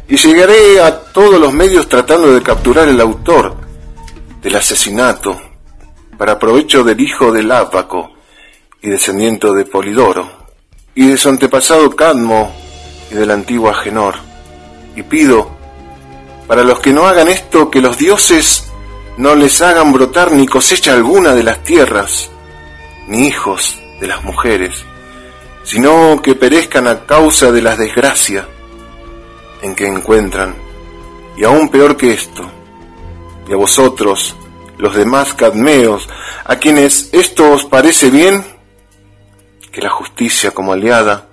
Y 0.10 0.18
llegaré 0.18 0.82
a 0.82 1.03
todos 1.03 1.39
los 1.39 1.53
medios 1.53 1.88
tratando 1.88 2.34
de 2.34 2.41
capturar 2.41 2.89
el 2.89 2.99
autor 2.99 3.55
del 4.41 4.55
asesinato 4.55 5.39
para 6.18 6.39
provecho 6.39 6.84
del 6.84 6.99
hijo 6.99 7.32
del 7.32 7.51
Ápaco 7.51 8.12
y 8.82 8.89
descendiente 8.89 9.53
de 9.53 9.66
Polidoro 9.66 10.28
y 10.95 11.07
de 11.07 11.18
su 11.18 11.30
antepasado 11.30 11.95
Cadmo 11.95 12.51
y 13.12 13.14
del 13.14 13.30
antiguo 13.30 13.70
Agenor. 13.70 14.16
Y 14.95 15.03
pido, 15.03 15.51
para 16.47 16.64
los 16.64 16.80
que 16.80 16.91
no 16.91 17.05
hagan 17.05 17.28
esto, 17.28 17.70
que 17.70 17.80
los 17.80 17.99
dioses 17.99 18.64
no 19.18 19.36
les 19.36 19.62
hagan 19.62 19.93
brotar 19.93 20.32
ni 20.32 20.47
cosecha 20.47 20.93
alguna 20.93 21.36
de 21.36 21.43
las 21.43 21.64
tierras, 21.64 22.32
ni 23.07 23.28
hijos 23.28 23.78
de 24.01 24.07
las 24.07 24.24
mujeres, 24.24 24.74
sino 25.64 26.20
que 26.24 26.34
perezcan 26.34 26.88
a 26.88 27.05
causa 27.05 27.51
de 27.51 27.62
las 27.62 27.78
desgracias 27.78 28.45
en 29.62 29.76
que 29.76 29.88
encuentran. 29.88 30.55
Y 31.38 31.43
aún 31.43 31.70
peor 31.70 31.95
que 31.95 32.14
esto, 32.14 32.49
y 33.47 33.53
a 33.53 33.55
vosotros, 33.55 34.36
los 34.78 34.95
demás 34.95 35.34
cadmeos, 35.34 36.07
a 36.45 36.55
quienes 36.57 37.10
esto 37.14 37.51
os 37.51 37.66
parece 37.66 38.10
bien, 38.10 38.43
que 39.72 39.82
la 39.82 39.89
justicia 39.89 40.51
como 40.51 40.74
aliada 40.74 41.30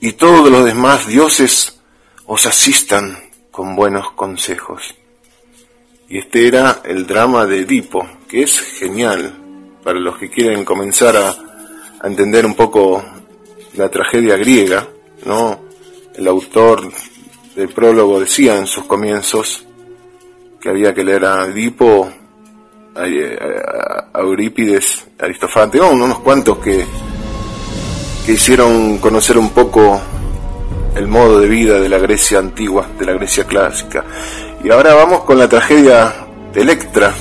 y 0.00 0.12
todos 0.12 0.50
los 0.50 0.64
demás 0.64 1.06
dioses 1.06 1.80
os 2.26 2.46
asistan 2.46 3.18
con 3.50 3.74
buenos 3.74 4.12
consejos. 4.12 4.94
Y 6.08 6.18
este 6.18 6.46
era 6.46 6.82
el 6.84 7.06
drama 7.06 7.46
de 7.46 7.60
Edipo, 7.60 8.06
que 8.28 8.42
es 8.42 8.60
genial 8.60 9.34
para 9.82 9.98
los 9.98 10.18
que 10.18 10.30
quieren 10.30 10.64
comenzar 10.64 11.16
a, 11.16 11.30
a 12.00 12.06
entender 12.06 12.44
un 12.44 12.54
poco 12.54 13.04
la 13.74 13.88
tragedia 13.88 14.36
griega, 14.36 14.86
¿no? 15.24 15.60
El 16.14 16.28
autor 16.28 16.92
del 17.54 17.68
prólogo 17.68 18.20
decía 18.20 18.56
en 18.56 18.66
sus 18.66 18.84
comienzos 18.84 19.64
que 20.60 20.68
había 20.68 20.94
que 20.94 21.04
leer 21.04 21.24
a 21.24 21.46
Edipo, 21.46 22.10
a, 22.94 23.02
a 23.02 24.20
Eurípides, 24.20 25.06
a 25.18 25.86
unos 25.86 26.18
cuantos 26.20 26.58
que, 26.58 26.84
que 28.26 28.32
hicieron 28.32 28.98
conocer 28.98 29.38
un 29.38 29.50
poco 29.50 30.00
el 30.96 31.06
modo 31.06 31.40
de 31.40 31.48
vida 31.48 31.78
de 31.78 31.88
la 31.88 31.98
Grecia 31.98 32.38
antigua, 32.38 32.86
de 32.98 33.04
la 33.04 33.12
Grecia 33.12 33.44
clásica. 33.44 34.04
Y 34.62 34.70
ahora 34.70 34.94
vamos 34.94 35.24
con 35.24 35.38
la 35.38 35.48
tragedia 35.48 36.12
de 36.52 36.62
Electra. 36.62 37.12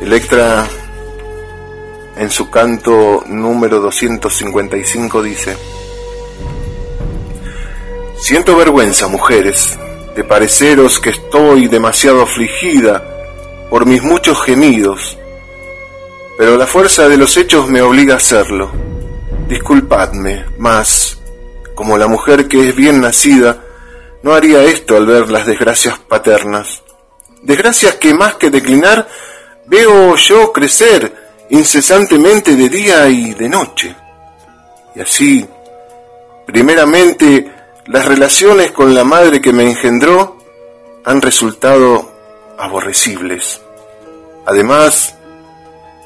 Electra 0.00 0.66
en 2.16 2.30
su 2.30 2.50
canto 2.50 3.24
número 3.26 3.80
255 3.80 5.22
dice, 5.22 5.56
Siento 8.22 8.56
vergüenza, 8.56 9.08
mujeres, 9.08 9.76
de 10.14 10.22
pareceros 10.22 11.00
que 11.00 11.10
estoy 11.10 11.66
demasiado 11.66 12.22
afligida 12.22 13.02
por 13.68 13.84
mis 13.84 14.00
muchos 14.04 14.40
gemidos, 14.44 15.18
pero 16.38 16.56
la 16.56 16.68
fuerza 16.68 17.08
de 17.08 17.16
los 17.16 17.36
hechos 17.36 17.68
me 17.68 17.82
obliga 17.82 18.14
a 18.14 18.18
hacerlo. 18.18 18.70
Disculpadme, 19.48 20.44
mas, 20.56 21.18
como 21.74 21.98
la 21.98 22.06
mujer 22.06 22.46
que 22.46 22.68
es 22.68 22.76
bien 22.76 23.00
nacida, 23.00 23.58
no 24.22 24.32
haría 24.34 24.62
esto 24.62 24.96
al 24.96 25.04
ver 25.04 25.28
las 25.28 25.44
desgracias 25.44 25.98
paternas. 25.98 26.84
Desgracias 27.42 27.96
que 27.96 28.14
más 28.14 28.36
que 28.36 28.50
declinar, 28.50 29.08
veo 29.66 30.14
yo 30.14 30.52
crecer 30.52 31.12
incesantemente 31.50 32.54
de 32.54 32.68
día 32.68 33.08
y 33.08 33.34
de 33.34 33.48
noche. 33.48 33.96
Y 34.94 35.00
así, 35.00 35.44
primeramente, 36.46 37.61
las 37.92 38.06
relaciones 38.06 38.70
con 38.70 38.94
la 38.94 39.04
madre 39.04 39.42
que 39.42 39.52
me 39.52 39.68
engendró 39.68 40.38
han 41.04 41.20
resultado 41.20 42.10
aborrecibles. 42.58 43.60
Además, 44.46 45.14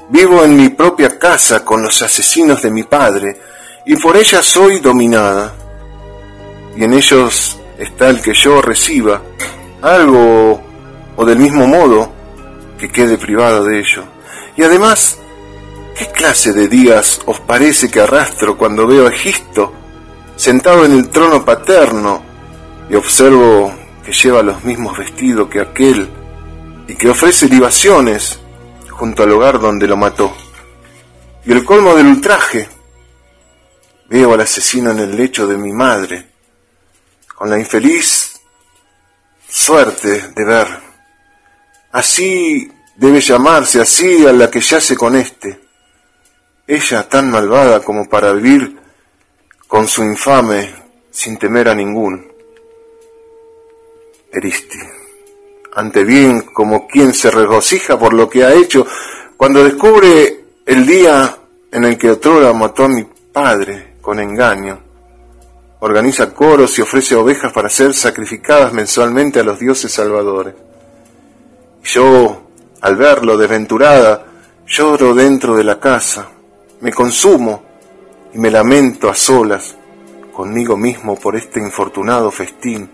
vivo 0.09 0.43
en 0.43 0.57
mi 0.57 0.67
propia 0.67 1.17
casa 1.17 1.63
con 1.63 1.81
los 1.81 2.01
asesinos 2.01 2.61
de 2.61 2.71
mi 2.71 2.83
padre 2.83 3.39
y 3.85 3.95
por 3.95 4.17
ella 4.17 4.43
soy 4.43 4.81
dominada. 4.81 5.53
Y 6.75 6.83
en 6.83 6.93
ellos 6.93 7.57
está 7.77 8.09
el 8.09 8.21
que 8.21 8.33
yo 8.33 8.61
reciba 8.61 9.21
algo 9.81 10.61
o 11.15 11.25
del 11.25 11.39
mismo 11.39 11.67
modo 11.67 12.11
que 12.77 12.91
quede 12.91 13.17
privado 13.17 13.63
de 13.63 13.79
ello. 13.79 14.03
Y 14.57 14.63
además, 14.63 15.19
¿qué 15.97 16.07
clase 16.07 16.51
de 16.51 16.67
días 16.67 17.21
os 17.25 17.39
parece 17.39 17.89
que 17.89 18.01
arrastro 18.01 18.57
cuando 18.57 18.85
veo 18.85 19.07
a 19.07 19.09
Egisto 19.09 19.71
sentado 20.37 20.85
en 20.85 20.93
el 20.93 21.09
trono 21.09 21.43
paterno 21.43 22.23
y 22.89 22.95
observo 22.95 23.73
que 24.05 24.13
lleva 24.13 24.43
los 24.43 24.63
mismos 24.63 24.97
vestidos 24.97 25.49
que 25.49 25.59
aquel 25.59 26.07
y 26.87 26.95
que 26.95 27.09
ofrece 27.09 27.49
libaciones 27.49 28.39
junto 28.89 29.23
al 29.23 29.31
hogar 29.31 29.59
donde 29.59 29.87
lo 29.87 29.97
mató? 29.97 30.33
Y 31.43 31.51
el 31.51 31.65
colmo 31.65 31.95
del 31.95 32.07
ultraje, 32.07 32.69
veo 34.09 34.33
al 34.33 34.41
asesino 34.41 34.91
en 34.91 34.99
el 34.99 35.17
lecho 35.17 35.47
de 35.47 35.57
mi 35.57 35.73
madre, 35.73 36.27
con 37.35 37.49
la 37.49 37.59
infeliz 37.59 38.39
suerte 39.49 40.33
de 40.35 40.45
ver. 40.45 40.67
Así 41.91 42.71
debe 42.95 43.21
llamarse, 43.21 43.81
así 43.81 44.25
a 44.25 44.33
la 44.33 44.51
que 44.51 44.61
yace 44.61 44.95
con 44.95 45.15
éste. 45.15 45.59
Ella 46.67 47.07
tan 47.07 47.31
malvada 47.31 47.79
como 47.81 48.07
para 48.07 48.33
vivir 48.33 48.77
con 49.67 49.87
su 49.87 50.03
infame 50.03 50.73
sin 51.11 51.37
temer 51.37 51.67
a 51.69 51.75
ningún. 51.75 52.31
Eristi, 54.31 54.79
ante 55.75 56.03
bien 56.03 56.41
como 56.53 56.87
quien 56.87 57.13
se 57.13 57.29
regocija 57.29 57.99
por 57.99 58.13
lo 58.13 58.29
que 58.29 58.45
ha 58.45 58.53
hecho, 58.53 58.85
cuando 59.35 59.63
descubre 59.63 60.45
el 60.65 60.85
día 60.85 61.37
en 61.71 61.83
el 61.83 61.97
que 61.97 62.11
otrora 62.11 62.53
mató 62.53 62.85
a 62.85 62.89
mi 62.89 63.03
padre 63.03 63.95
con 64.01 64.19
engaño, 64.19 64.79
organiza 65.79 66.33
coros 66.33 66.77
y 66.79 66.81
ofrece 66.81 67.15
ovejas 67.15 67.51
para 67.51 67.69
ser 67.69 67.93
sacrificadas 67.93 68.73
mensualmente 68.73 69.39
a 69.39 69.43
los 69.43 69.59
dioses 69.59 69.91
salvadores. 69.91 70.55
Y 71.83 71.87
yo, 71.87 72.47
al 72.81 72.95
verlo 72.95 73.37
desventurada, 73.37 74.25
lloro 74.65 75.13
dentro 75.13 75.55
de 75.55 75.63
la 75.63 75.79
casa, 75.79 76.29
me 76.81 76.91
consumo 76.91 77.66
y 78.33 78.37
me 78.37 78.51
lamento 78.51 79.09
a 79.09 79.15
solas 79.15 79.75
conmigo 80.33 80.77
mismo 80.77 81.15
por 81.15 81.35
este 81.35 81.59
infortunado 81.59 82.29
festín 82.31 82.89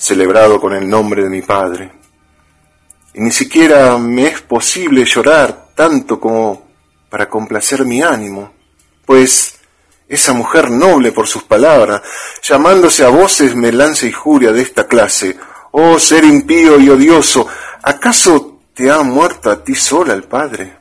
celebrado 0.00 0.58
con 0.60 0.72
el 0.72 0.88
nombre 0.88 1.22
de 1.22 1.28
mi 1.28 1.42
padre. 1.42 1.92
Y 3.12 3.20
ni 3.20 3.30
siquiera 3.30 3.98
me 3.98 4.28
es 4.28 4.40
posible 4.40 5.04
llorar 5.04 5.68
tanto 5.74 6.18
como 6.18 6.62
para 7.10 7.28
complacer 7.28 7.84
mi 7.84 8.02
ánimo, 8.02 8.50
pues 9.04 9.58
esa 10.08 10.32
mujer 10.32 10.70
noble 10.70 11.12
por 11.12 11.26
sus 11.26 11.42
palabras, 11.42 12.02
llamándose 12.42 13.04
a 13.04 13.10
voces 13.10 13.54
me 13.54 13.72
lanza 13.72 14.06
injuria 14.06 14.52
de 14.52 14.62
esta 14.62 14.86
clase. 14.86 15.36
Oh 15.72 15.98
ser 15.98 16.24
impío 16.24 16.80
y 16.80 16.88
odioso, 16.88 17.46
¿acaso 17.82 18.60
te 18.74 18.90
ha 18.90 19.02
muerto 19.02 19.50
a 19.50 19.62
ti 19.62 19.74
sola 19.74 20.14
el 20.14 20.24
Padre? 20.24 20.76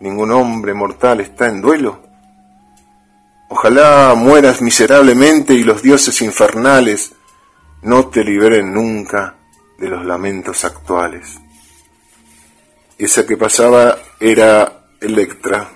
¿Ningún 0.00 0.30
hombre 0.32 0.74
mortal 0.74 1.20
está 1.20 1.46
en 1.46 1.60
duelo? 1.60 2.09
Ojalá 3.52 4.14
mueras 4.14 4.62
miserablemente 4.62 5.54
y 5.54 5.64
los 5.64 5.82
dioses 5.82 6.22
infernales 6.22 7.12
no 7.82 8.06
te 8.06 8.22
liberen 8.22 8.72
nunca 8.72 9.38
de 9.76 9.88
los 9.88 10.06
lamentos 10.06 10.64
actuales. 10.64 11.36
Esa 12.96 13.26
que 13.26 13.36
pasaba 13.36 13.98
era 14.20 14.84
Electra. 15.00 15.68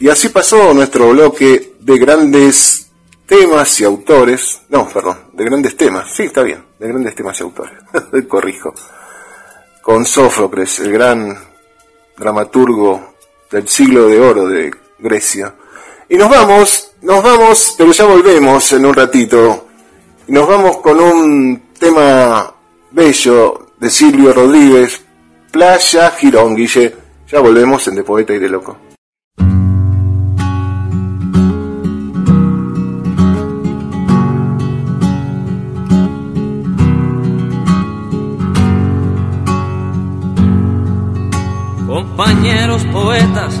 Y 0.00 0.08
así 0.08 0.30
pasó 0.30 0.74
nuestro 0.74 1.10
bloque 1.10 1.74
de 1.78 1.98
grandes 1.98 2.90
temas 3.24 3.80
y 3.80 3.84
autores. 3.84 4.62
No, 4.68 4.88
perdón, 4.88 5.30
de 5.34 5.44
grandes 5.44 5.76
temas. 5.76 6.12
Sí, 6.12 6.24
está 6.24 6.42
bien, 6.42 6.64
de 6.76 6.88
grandes 6.88 7.14
temas 7.14 7.38
y 7.38 7.44
autores. 7.44 7.78
Corrijo. 8.28 8.74
Con 9.80 10.04
Sófocles, 10.04 10.80
el 10.80 10.90
gran 10.90 11.38
dramaturgo 12.16 13.14
del 13.48 13.68
siglo 13.68 14.08
de 14.08 14.18
oro 14.18 14.48
de 14.48 14.72
Grecia. 14.98 15.54
Y 16.10 16.16
nos 16.16 16.30
vamos, 16.30 16.92
nos 17.02 17.22
vamos, 17.22 17.74
pero 17.76 17.92
ya 17.92 18.06
volvemos 18.06 18.72
en 18.72 18.86
un 18.86 18.94
ratito. 18.94 19.66
Nos 20.28 20.48
vamos 20.48 20.78
con 20.78 20.98
un 20.98 21.62
tema 21.78 22.54
bello 22.90 23.72
de 23.78 23.90
Silvio 23.90 24.32
Rodríguez, 24.32 25.02
Playa 25.50 26.10
Girón, 26.12 26.56
Guille. 26.56 26.96
Ya 27.30 27.40
volvemos 27.40 27.86
en 27.88 27.96
De 27.96 28.04
Poeta 28.04 28.32
y 28.32 28.38
de 28.38 28.48
Loco. 28.48 28.78
Compañeros 41.86 42.84
poetas, 42.86 43.60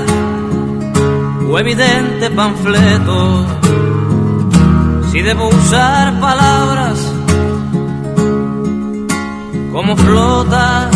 o 1.51 1.59
evidente 1.59 2.29
panfleto. 2.29 3.45
Si 5.11 5.21
debo 5.21 5.49
usar 5.49 6.17
palabras 6.21 7.13
como 9.73 9.97
flota 9.97 10.89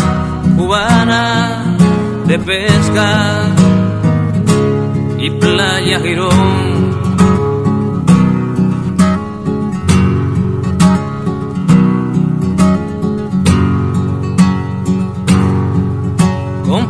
cubana 0.56 1.76
de 2.26 2.38
pesca 2.38 3.42
y 5.18 5.28
playa 5.30 6.00
Girón 6.00 6.85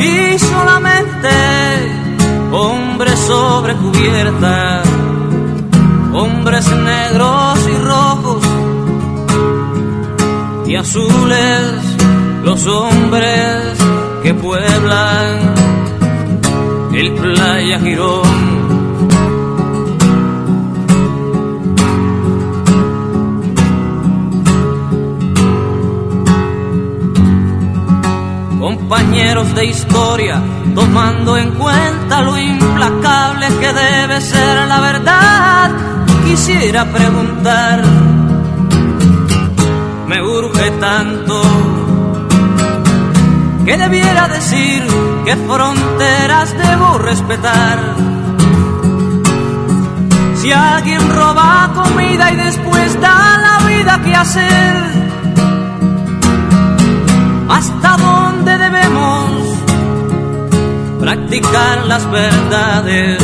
y 0.00 0.38
solamente 0.38 1.28
hombres 2.52 3.18
sobre 3.20 3.74
cubierta, 3.74 4.82
hombres 6.12 6.66
negros 6.68 7.68
y 7.68 7.76
rojos 7.84 8.44
y 10.66 10.76
azules, 10.76 11.96
los 12.44 12.66
hombres 12.66 13.78
que 14.22 14.34
pueblan 14.34 15.60
el 16.92 17.14
playa 17.14 17.78
Girón. 17.80 18.49
Compañeros 28.90 29.54
de 29.54 29.66
historia, 29.66 30.42
tomando 30.74 31.36
en 31.36 31.52
cuenta 31.52 32.22
lo 32.22 32.36
implacable 32.36 33.46
que 33.60 33.72
debe 33.72 34.20
ser 34.20 34.66
la 34.66 34.80
verdad, 34.80 35.70
quisiera 36.24 36.84
preguntar, 36.86 37.84
me 40.08 40.20
urge 40.20 40.72
tanto 40.80 41.40
que 43.64 43.78
debiera 43.78 44.26
decir 44.26 44.84
qué 45.24 45.36
fronteras 45.36 46.52
debo 46.58 46.98
respetar. 46.98 47.78
Si 50.34 50.50
alguien 50.50 51.00
roba 51.14 51.70
comida 51.76 52.32
y 52.32 52.36
después 52.36 53.00
da 53.00 53.38
la 53.38 53.68
vida 53.68 54.00
que 54.02 54.16
hacer, 54.16 55.19
hasta 57.50 57.96
dónde 57.96 58.56
debemos 58.56 59.30
practicar 61.00 61.86
las 61.86 62.10
verdades, 62.10 63.22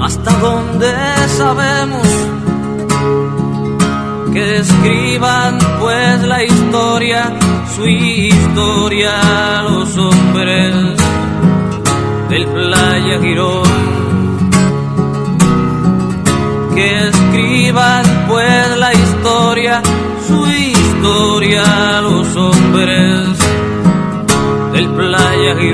hasta 0.00 0.30
dónde 0.38 0.92
sabemos 1.36 2.06
que 4.32 4.58
escriban 4.58 5.58
pues 5.80 6.22
la 6.22 6.44
historia, 6.44 7.32
su 7.74 7.86
historia, 7.86 9.62
los 9.62 9.96
hombres 9.96 10.74
del 12.28 12.46
Playa 12.46 13.20
Girón. 13.20 13.90
Que 16.74 17.08
escriban 17.08 18.04
pues 18.28 18.76
la 18.78 18.92
historia, 18.94 19.82
su 20.28 20.46
historia, 20.46 21.64
Qué 25.60 25.66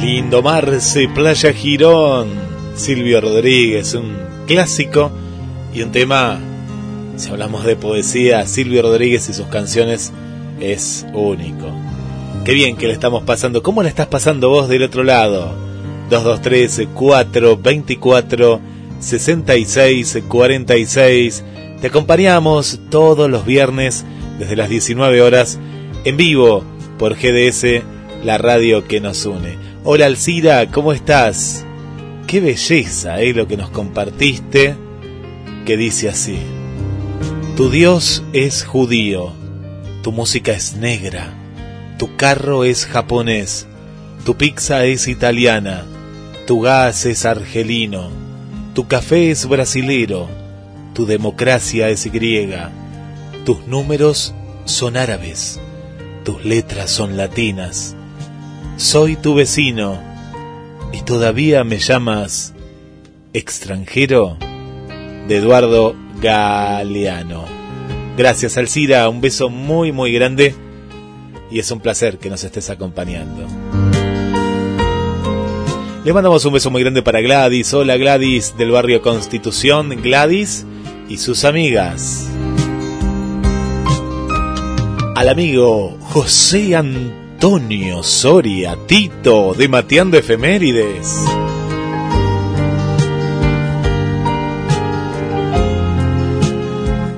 lindo, 0.00 0.42
Marce, 0.42 1.06
Playa 1.08 1.52
Girón, 1.52 2.30
Silvio 2.76 3.20
Rodríguez, 3.20 3.92
un 3.92 4.16
clásico 4.46 5.12
y 5.74 5.82
un 5.82 5.92
tema, 5.92 6.40
si 7.16 7.28
hablamos 7.28 7.64
de 7.64 7.76
poesía, 7.76 8.46
Silvio 8.46 8.80
Rodríguez 8.80 9.28
y 9.28 9.34
sus 9.34 9.48
canciones 9.48 10.14
es 10.60 11.04
único. 11.12 11.83
Qué 12.44 12.52
bien 12.52 12.76
que 12.76 12.86
le 12.86 12.92
estamos 12.92 13.22
pasando. 13.22 13.62
¿Cómo 13.62 13.82
le 13.82 13.88
estás 13.88 14.06
pasando 14.08 14.50
vos 14.50 14.68
del 14.68 14.82
otro 14.82 15.02
lado? 15.02 15.54
223 16.10 16.88
424 16.92 18.60
66 19.00 20.18
46. 20.28 21.44
Te 21.80 21.86
acompañamos 21.86 22.80
todos 22.90 23.30
los 23.30 23.46
viernes 23.46 24.04
desde 24.38 24.56
las 24.56 24.68
19 24.68 25.22
horas 25.22 25.58
en 26.04 26.18
vivo 26.18 26.62
por 26.98 27.14
GDS, 27.14 27.82
la 28.22 28.36
radio 28.36 28.86
que 28.86 29.00
nos 29.00 29.24
une. 29.24 29.56
Hola 29.82 30.04
Alcira, 30.04 30.70
¿cómo 30.70 30.92
estás? 30.92 31.64
Qué 32.26 32.40
belleza, 32.40 33.22
¿eh? 33.22 33.32
Lo 33.32 33.48
que 33.48 33.56
nos 33.56 33.70
compartiste, 33.70 34.74
que 35.64 35.78
dice 35.78 36.10
así. 36.10 36.36
Tu 37.56 37.70
Dios 37.70 38.22
es 38.34 38.64
judío, 38.64 39.32
tu 40.02 40.12
música 40.12 40.52
es 40.52 40.76
negra, 40.76 41.32
tu 42.04 42.16
carro 42.16 42.64
es 42.64 42.84
japonés, 42.84 43.66
tu 44.26 44.36
pizza 44.36 44.84
es 44.84 45.08
italiana, 45.08 45.86
tu 46.46 46.60
gas 46.60 47.06
es 47.06 47.24
argelino, 47.24 48.10
tu 48.74 48.86
café 48.86 49.30
es 49.30 49.48
brasilero, 49.48 50.28
tu 50.92 51.06
democracia 51.06 51.88
es 51.88 52.12
griega, 52.12 52.70
tus 53.46 53.66
números 53.66 54.34
son 54.66 54.98
árabes, 54.98 55.58
tus 56.26 56.44
letras 56.44 56.90
son 56.90 57.16
latinas. 57.16 57.96
Soy 58.76 59.16
tu 59.16 59.34
vecino 59.34 59.98
y 60.92 61.00
todavía 61.04 61.64
me 61.64 61.78
llamas 61.78 62.52
extranjero 63.32 64.36
de 65.26 65.36
Eduardo 65.38 65.96
Galeano. 66.20 67.46
Gracias 68.18 68.58
Alcira, 68.58 69.08
un 69.08 69.22
beso 69.22 69.48
muy 69.48 69.90
muy 69.90 70.12
grande 70.12 70.54
y 71.54 71.60
es 71.60 71.70
un 71.70 71.78
placer 71.78 72.18
que 72.18 72.28
nos 72.28 72.42
estés 72.42 72.68
acompañando. 72.68 73.46
Le 76.04 76.12
mandamos 76.12 76.44
un 76.44 76.52
beso 76.52 76.68
muy 76.68 76.82
grande 76.82 77.00
para 77.00 77.20
Gladys. 77.20 77.72
Hola 77.72 77.96
Gladys 77.96 78.56
del 78.58 78.72
barrio 78.72 79.00
Constitución. 79.00 79.90
Gladys 80.02 80.66
y 81.08 81.16
sus 81.18 81.44
amigas. 81.44 82.28
Al 85.14 85.28
amigo 85.28 85.96
José 86.00 86.74
Antonio 86.74 88.02
Soria 88.02 88.76
Tito 88.88 89.54
de 89.54 89.68
Mateando 89.68 90.18
Efemérides. 90.18 91.08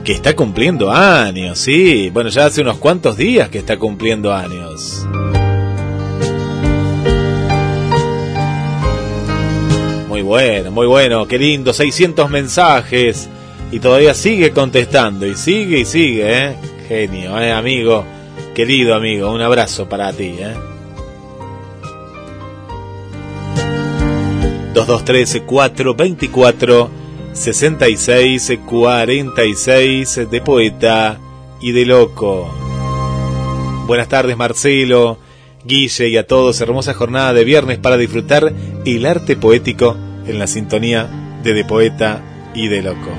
Que 0.06 0.12
está 0.12 0.36
cumpliendo 0.36 0.92
años, 0.92 1.58
sí. 1.58 2.10
Bueno, 2.10 2.30
ya 2.30 2.46
hace 2.46 2.60
unos 2.60 2.78
cuantos 2.78 3.16
días 3.16 3.48
que 3.48 3.58
está 3.58 3.76
cumpliendo 3.76 4.32
años. 4.32 5.04
Muy 10.08 10.22
bueno, 10.22 10.70
muy 10.70 10.86
bueno, 10.86 11.26
qué 11.26 11.40
lindo, 11.40 11.72
600 11.72 12.30
mensajes 12.30 13.28
y 13.72 13.80
todavía 13.80 14.14
sigue 14.14 14.52
contestando 14.52 15.26
y 15.26 15.34
sigue 15.34 15.80
y 15.80 15.84
sigue, 15.84 16.44
¿eh? 16.44 16.56
Genio, 16.86 17.36
¿eh, 17.40 17.50
amigo? 17.50 18.04
Querido 18.54 18.94
amigo, 18.94 19.32
un 19.32 19.40
abrazo 19.40 19.88
para 19.88 20.12
ti, 20.12 20.36
¿eh? 20.38 20.54
2213 24.72 25.42
424 25.42 27.05
66 27.36 28.60
46 28.64 30.20
de 30.30 30.40
poeta 30.40 31.18
y 31.60 31.72
de 31.72 31.84
loco. 31.84 32.50
Buenas 33.86 34.08
tardes 34.08 34.36
Marcelo, 34.38 35.18
Guille 35.64 36.08
y 36.08 36.16
a 36.16 36.26
todos. 36.26 36.60
Hermosa 36.60 36.94
jornada 36.94 37.34
de 37.34 37.44
viernes 37.44 37.78
para 37.78 37.98
disfrutar 37.98 38.52
el 38.84 39.06
arte 39.06 39.36
poético 39.36 39.96
en 40.26 40.38
la 40.38 40.46
sintonía 40.46 41.38
de 41.44 41.52
De 41.52 41.64
Poeta 41.64 42.22
y 42.54 42.68
de 42.68 42.82
Loco. 42.82 43.10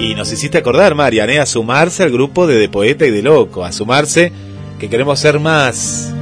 Y 0.00 0.14
nos 0.16 0.32
hiciste 0.32 0.58
acordar, 0.58 0.96
Marian, 0.96 1.30
a 1.38 1.46
sumarse 1.46 2.02
al 2.02 2.10
grupo 2.10 2.48
de 2.48 2.56
De 2.56 2.68
Poeta 2.68 3.06
y 3.06 3.10
de 3.10 3.22
Loco, 3.22 3.64
a 3.64 3.70
sumarse 3.70 4.32
que 4.80 4.90
queremos 4.90 5.20
ser 5.20 5.38
más 5.38 6.12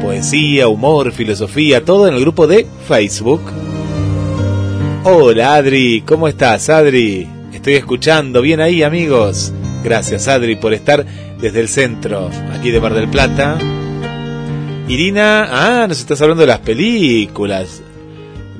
poesía, 0.00 0.68
humor, 0.68 1.10
filosofía, 1.12 1.84
todo 1.84 2.06
en 2.06 2.14
el 2.14 2.20
grupo 2.20 2.46
de 2.46 2.66
Facebook. 2.86 3.42
Hola 5.08 5.54
Adri, 5.54 6.02
¿cómo 6.04 6.26
estás 6.26 6.68
Adri? 6.68 7.28
Estoy 7.52 7.74
escuchando, 7.74 8.42
bien 8.42 8.60
ahí 8.60 8.82
amigos. 8.82 9.52
Gracias 9.84 10.26
Adri 10.26 10.56
por 10.56 10.74
estar 10.74 11.06
desde 11.40 11.60
el 11.60 11.68
centro, 11.68 12.28
aquí 12.52 12.72
de 12.72 12.80
Mar 12.80 12.92
del 12.92 13.08
Plata. 13.08 13.56
Irina, 14.88 15.46
ah, 15.48 15.86
nos 15.86 16.00
estás 16.00 16.20
hablando 16.22 16.40
de 16.40 16.48
las 16.48 16.58
películas. 16.58 17.84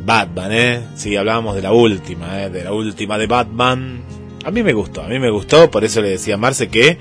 Batman, 0.05 0.53
¿eh? 0.53 0.81
Sí, 0.95 1.17
hablábamos 1.17 1.57
de 1.57 1.63
la 1.63 1.73
última, 1.73 2.45
¿eh? 2.45 2.49
De 2.49 2.63
la 2.63 2.73
última 2.73 3.19
de 3.19 3.27
Batman. 3.27 4.03
A 4.45 4.53
mí 4.53 4.63
me 4.63 4.73
gustó, 4.73 5.03
a 5.03 5.09
mí 5.09 5.19
me 5.19 5.31
gustó, 5.31 5.69
por 5.69 5.83
eso 5.83 6.01
le 6.01 6.11
decía 6.11 6.35
a 6.35 6.39
Marce 6.39 6.69
que 6.69 6.97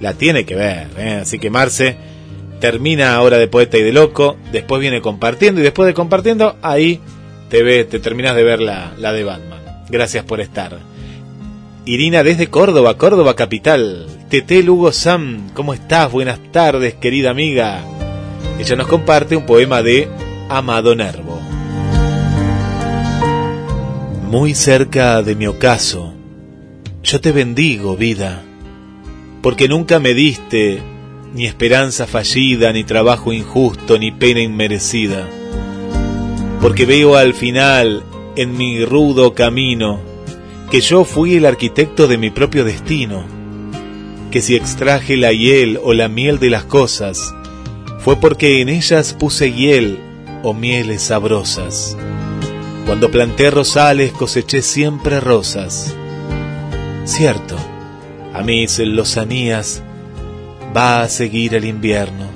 la 0.00 0.14
tiene 0.14 0.44
que 0.44 0.56
ver, 0.56 0.88
¿eh? 0.98 1.20
Así 1.22 1.38
que 1.38 1.50
Marce 1.50 1.96
termina 2.58 3.14
ahora 3.14 3.38
de 3.38 3.46
poeta 3.46 3.78
y 3.78 3.82
de 3.82 3.92
loco, 3.92 4.36
después 4.50 4.80
viene 4.80 5.00
compartiendo 5.00 5.60
y 5.60 5.62
después 5.62 5.86
de 5.86 5.94
compartiendo, 5.94 6.56
ahí 6.62 7.00
te 7.48 7.62
ve, 7.62 7.84
te 7.84 7.98
terminas 7.98 8.36
de 8.36 8.44
ver 8.44 8.60
la, 8.60 8.92
la 8.98 9.12
de 9.12 9.24
Batman. 9.24 9.60
Gracias 9.88 10.24
por 10.24 10.40
estar. 10.40 10.78
Irina 11.84 12.22
desde 12.22 12.48
Córdoba, 12.48 12.98
Córdoba 12.98 13.34
capital. 13.34 14.06
Tete 14.28 14.62
Lugo 14.62 14.92
Sam, 14.92 15.48
¿cómo 15.54 15.72
estás? 15.72 16.12
Buenas 16.12 16.38
tardes, 16.52 16.94
querida 16.94 17.30
amiga. 17.30 17.82
Ella 18.58 18.76
nos 18.76 18.86
comparte 18.86 19.36
un 19.36 19.46
poema 19.46 19.82
de 19.82 20.08
Amado 20.50 20.94
Nervo. 20.94 21.40
Muy 24.30 24.52
cerca 24.52 25.22
de 25.22 25.34
mi 25.34 25.46
ocaso, 25.46 26.12
yo 27.02 27.20
te 27.22 27.32
bendigo, 27.32 27.96
vida, 27.96 28.42
porque 29.40 29.68
nunca 29.68 29.98
me 29.98 30.12
diste 30.12 30.82
ni 31.32 31.46
esperanza 31.46 32.06
fallida, 32.06 32.70
ni 32.74 32.84
trabajo 32.84 33.32
injusto, 33.32 33.98
ni 33.98 34.10
pena 34.10 34.40
inmerecida, 34.40 35.26
porque 36.60 36.86
veo 36.86 37.16
al 37.16 37.34
final, 37.34 38.02
en 38.36 38.56
mi 38.56 38.84
rudo 38.84 39.34
camino, 39.34 40.00
que 40.70 40.80
yo 40.80 41.04
fui 41.04 41.36
el 41.36 41.46
arquitecto 41.46 42.08
de 42.08 42.18
mi 42.18 42.30
propio 42.30 42.64
destino, 42.64 43.24
que 44.30 44.42
si 44.42 44.56
extraje 44.56 45.16
la 45.16 45.32
hiel 45.32 45.78
o 45.82 45.94
la 45.94 46.08
miel 46.08 46.38
de 46.38 46.50
las 46.50 46.64
cosas, 46.64 47.34
fue 48.00 48.16
porque 48.16 48.60
en 48.60 48.68
ellas 48.68 49.14
puse 49.14 49.52
hiel 49.52 49.98
o 50.42 50.52
mieles 50.52 51.02
sabrosas. 51.02 51.96
Cuando 52.86 53.10
planté 53.10 53.50
rosales 53.50 54.12
coseché 54.12 54.62
siempre 54.62 55.20
rosas. 55.20 55.94
Cierto, 57.04 57.56
a 58.34 58.42
mis 58.42 58.78
lozanías 58.78 59.82
va 60.76 61.02
a 61.02 61.08
seguir 61.08 61.54
el 61.54 61.64
invierno, 61.64 62.28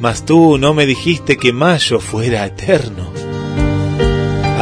mas 0.00 0.24
tú 0.24 0.58
no 0.58 0.74
me 0.74 0.86
dijiste 0.86 1.36
que 1.36 1.52
mayo 1.52 2.00
fuera 2.00 2.44
eterno. 2.44 3.25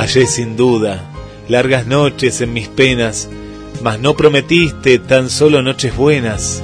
Hallé 0.05 0.27
sin 0.27 0.55
duda 0.55 1.03
largas 1.49 1.87
noches 1.87 2.43
en 2.43 2.53
mis 2.53 2.69
penas, 2.69 3.27
mas 3.83 3.99
no 3.99 4.13
prometiste 4.15 4.99
tan 4.99 5.31
solo 5.31 5.63
noches 5.63 5.97
buenas. 5.97 6.63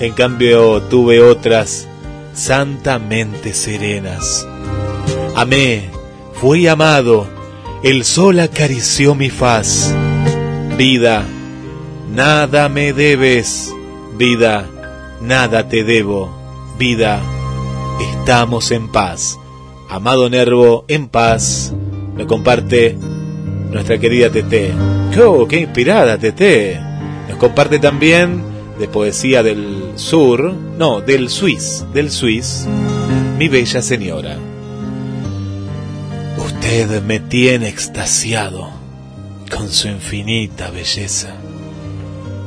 En 0.00 0.12
cambio 0.12 0.82
tuve 0.82 1.22
otras 1.22 1.88
santamente 2.34 3.54
serenas. 3.54 4.46
Amé, 5.34 5.88
fui 6.34 6.66
amado, 6.66 7.26
el 7.82 8.04
sol 8.04 8.38
acarició 8.38 9.14
mi 9.14 9.30
faz. 9.30 9.94
Vida, 10.76 11.24
nada 12.10 12.68
me 12.68 12.92
debes, 12.92 13.72
vida, 14.18 14.68
nada 15.22 15.70
te 15.70 15.84
debo, 15.84 16.36
vida, 16.78 17.18
estamos 17.98 18.72
en 18.72 18.88
paz. 18.92 19.38
Amado 19.88 20.28
Nervo, 20.28 20.84
en 20.86 21.08
paz, 21.08 21.72
me 22.18 22.26
comparte 22.26 22.98
nuestra 23.70 23.96
querida 23.98 24.28
Tete. 24.28 24.72
¡Oh, 25.24 25.46
qué 25.46 25.60
inspirada 25.60 26.18
Tete! 26.18 26.80
Nos 27.28 27.38
comparte 27.38 27.78
también 27.78 28.42
de 28.78 28.88
poesía 28.88 29.44
del 29.44 29.92
sur, 29.94 30.52
no, 30.52 31.00
del 31.00 31.30
Suiz, 31.30 31.84
del 31.94 32.10
Suiz, 32.10 32.66
mi 33.38 33.48
bella 33.48 33.82
señora. 33.82 34.36
Usted 36.38 37.02
me 37.02 37.20
tiene 37.20 37.68
extasiado 37.68 38.68
con 39.48 39.68
su 39.68 39.86
infinita 39.86 40.70
belleza. 40.70 41.34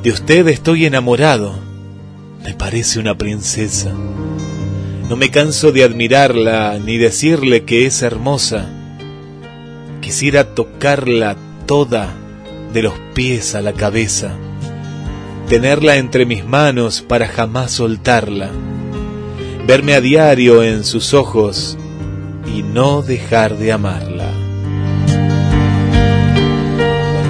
De 0.04 0.12
usted 0.12 0.48
estoy 0.50 0.86
enamorado, 0.86 1.54
me 2.44 2.54
parece 2.56 3.00
una 3.00 3.18
princesa. 3.18 3.94
No 5.08 5.16
me 5.16 5.32
canso 5.32 5.72
de 5.72 5.84
admirarla 5.86 6.78
ni 6.84 6.98
decirle 6.98 7.64
que 7.64 7.86
es 7.86 8.02
hermosa. 8.02 8.81
Quisiera 10.12 10.44
tocarla 10.44 11.38
toda 11.66 12.14
de 12.74 12.82
los 12.84 12.96
pies 13.14 13.56
a 13.56 13.62
la 13.62 13.72
cabeza 13.72 14.36
tenerla 15.48 15.96
entre 15.96 16.26
mis 16.26 16.44
manos 16.44 17.02
para 17.02 17.30
jamás 17.30 17.72
soltarla, 17.72 18.50
verme 19.66 19.94
a 19.94 20.02
diario 20.02 20.64
en 20.64 20.84
sus 20.84 21.14
ojos 21.14 21.78
y 22.54 22.62
no 22.62 23.02
dejar 23.02 23.56
de 23.56 23.72
amarla. 23.72 24.28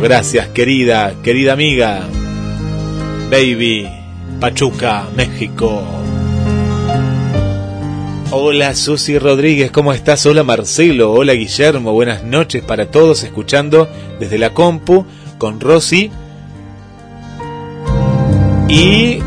gracias 0.02 0.48
querida, 0.48 1.14
querida 1.22 1.54
amiga, 1.54 2.08
baby, 3.30 3.88
Pachuca, 4.40 5.06
México. 5.16 6.01
Hola 8.34 8.76
Susi 8.76 9.20
Rodríguez, 9.20 9.72
¿cómo 9.72 9.92
estás? 9.92 10.26
Hola 10.26 10.46
Marcelo, 10.46 11.12
hola 11.12 11.34
Guillermo, 11.34 11.92
buenas 11.92 12.24
noches 12.24 12.64
para 12.64 12.90
todos 12.90 13.24
escuchando 13.24 13.90
desde 14.22 14.38
la 14.38 14.54
compu 14.54 15.06
con 15.38 15.60
Rosy 15.60 16.10
y 18.70 19.20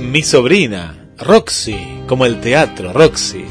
mi 0.00 0.22
sobrina, 0.22 0.96
Roxy, 1.18 1.76
como 2.06 2.24
el 2.24 2.40
teatro, 2.40 2.94
Roxy. 2.94 3.44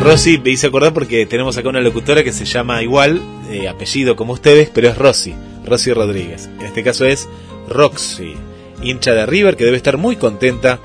Rosy 0.00 0.38
me 0.38 0.50
hice 0.50 0.68
acordar 0.68 0.94
porque 0.94 1.26
tenemos 1.26 1.58
acá 1.58 1.70
una 1.70 1.80
locutora 1.80 2.22
que 2.22 2.32
se 2.32 2.44
llama 2.44 2.84
igual, 2.84 3.20
apellido 3.68 4.14
como 4.14 4.34
ustedes, 4.34 4.70
pero 4.72 4.88
es 4.88 4.96
Rosy, 4.96 5.34
Rosy 5.64 5.92
Rodríguez. 5.92 6.48
En 6.60 6.66
este 6.66 6.84
caso 6.84 7.04
es 7.04 7.28
Roxy, 7.68 8.32
hincha 8.80 9.12
de 9.12 9.26
River 9.26 9.56
que 9.56 9.64
debe 9.64 9.76
estar 9.76 9.96
muy 9.96 10.14
contenta 10.14 10.78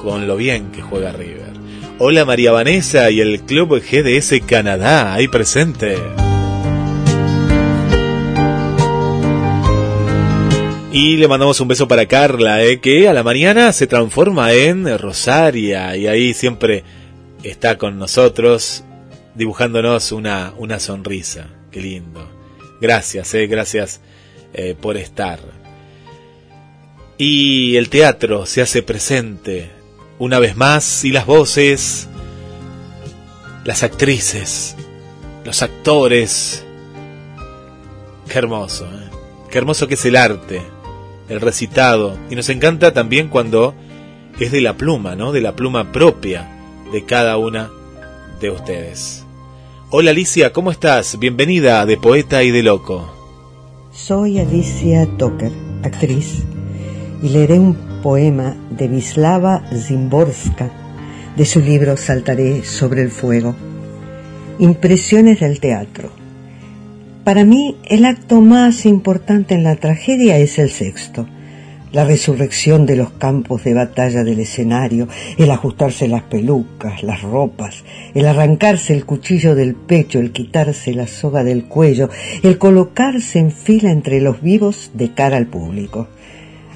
con 0.00 0.28
lo 0.28 0.36
bien 0.36 0.70
que 0.70 0.82
juega 0.82 1.10
River. 1.10 1.51
Hola 1.98 2.24
María 2.24 2.52
Vanessa 2.52 3.10
y 3.10 3.20
el 3.20 3.42
Club 3.42 3.80
GDS 3.80 4.40
Canadá, 4.46 5.14
ahí 5.14 5.28
presente. 5.28 5.96
Y 10.90 11.16
le 11.16 11.28
mandamos 11.28 11.60
un 11.60 11.68
beso 11.68 11.86
para 11.86 12.06
Carla, 12.06 12.62
eh, 12.64 12.80
que 12.80 13.08
a 13.08 13.12
la 13.12 13.22
mañana 13.22 13.72
se 13.72 13.86
transforma 13.86 14.52
en 14.52 14.98
Rosaria 14.98 15.96
y 15.96 16.06
ahí 16.06 16.34
siempre 16.34 16.82
está 17.42 17.78
con 17.78 17.98
nosotros 17.98 18.84
dibujándonos 19.34 20.12
una, 20.12 20.54
una 20.58 20.80
sonrisa. 20.80 21.46
Qué 21.70 21.80
lindo. 21.80 22.28
Gracias, 22.80 23.32
eh, 23.34 23.46
gracias 23.46 24.00
eh, 24.54 24.74
por 24.78 24.96
estar. 24.96 25.40
Y 27.16 27.76
el 27.76 27.90
teatro 27.90 28.46
se 28.46 28.62
hace 28.62 28.82
presente 28.82 29.81
una 30.22 30.38
vez 30.38 30.56
más 30.56 31.04
y 31.04 31.10
las 31.10 31.26
voces, 31.26 32.06
las 33.64 33.82
actrices, 33.82 34.76
los 35.44 35.62
actores. 35.62 36.64
Qué 38.28 38.38
hermoso, 38.38 38.84
¿eh? 38.84 39.10
qué 39.50 39.58
hermoso 39.58 39.88
que 39.88 39.94
es 39.94 40.04
el 40.04 40.14
arte, 40.14 40.62
el 41.28 41.40
recitado. 41.40 42.16
Y 42.30 42.36
nos 42.36 42.48
encanta 42.50 42.92
también 42.92 43.30
cuando 43.30 43.74
es 44.38 44.52
de 44.52 44.60
la 44.60 44.76
pluma, 44.76 45.16
¿no? 45.16 45.32
De 45.32 45.40
la 45.40 45.56
pluma 45.56 45.90
propia 45.90 46.48
de 46.92 47.04
cada 47.04 47.36
una 47.36 47.72
de 48.40 48.50
ustedes. 48.50 49.24
Hola 49.90 50.12
Alicia, 50.12 50.52
¿cómo 50.52 50.70
estás? 50.70 51.18
Bienvenida 51.18 51.84
de 51.84 51.96
Poeta 51.96 52.44
y 52.44 52.52
de 52.52 52.62
Loco. 52.62 53.12
Soy 53.90 54.38
Alicia 54.38 55.04
Toker, 55.18 55.50
actriz, 55.82 56.44
y 57.24 57.28
leeré 57.30 57.58
un 57.58 57.91
poema 58.02 58.56
de 58.70 58.88
Vislava 58.88 59.62
Zimborska 59.72 60.70
de 61.36 61.46
su 61.46 61.60
libro 61.60 61.96
Saltaré 61.96 62.64
sobre 62.64 63.02
el 63.02 63.10
fuego. 63.10 63.54
Impresiones 64.58 65.40
del 65.40 65.60
teatro. 65.60 66.10
Para 67.24 67.44
mí, 67.44 67.78
el 67.84 68.04
acto 68.04 68.40
más 68.40 68.84
importante 68.84 69.54
en 69.54 69.62
la 69.62 69.76
tragedia 69.76 70.36
es 70.38 70.58
el 70.58 70.70
sexto 70.70 71.26
la 71.92 72.04
resurrección 72.04 72.86
de 72.86 72.96
los 72.96 73.12
campos 73.12 73.64
de 73.64 73.74
batalla 73.74 74.24
del 74.24 74.40
escenario, 74.40 75.08
el 75.36 75.50
ajustarse 75.50 76.08
las 76.08 76.22
pelucas, 76.22 77.02
las 77.02 77.22
ropas, 77.22 77.84
el 78.14 78.26
arrancarse 78.26 78.94
el 78.94 79.04
cuchillo 79.04 79.54
del 79.54 79.74
pecho, 79.74 80.18
el 80.18 80.32
quitarse 80.32 80.94
la 80.94 81.06
soga 81.06 81.44
del 81.44 81.64
cuello, 81.64 82.08
el 82.42 82.58
colocarse 82.58 83.38
en 83.38 83.52
fila 83.52 83.90
entre 83.90 84.20
los 84.20 84.40
vivos 84.40 84.90
de 84.94 85.12
cara 85.12 85.36
al 85.36 85.46
público. 85.46 86.08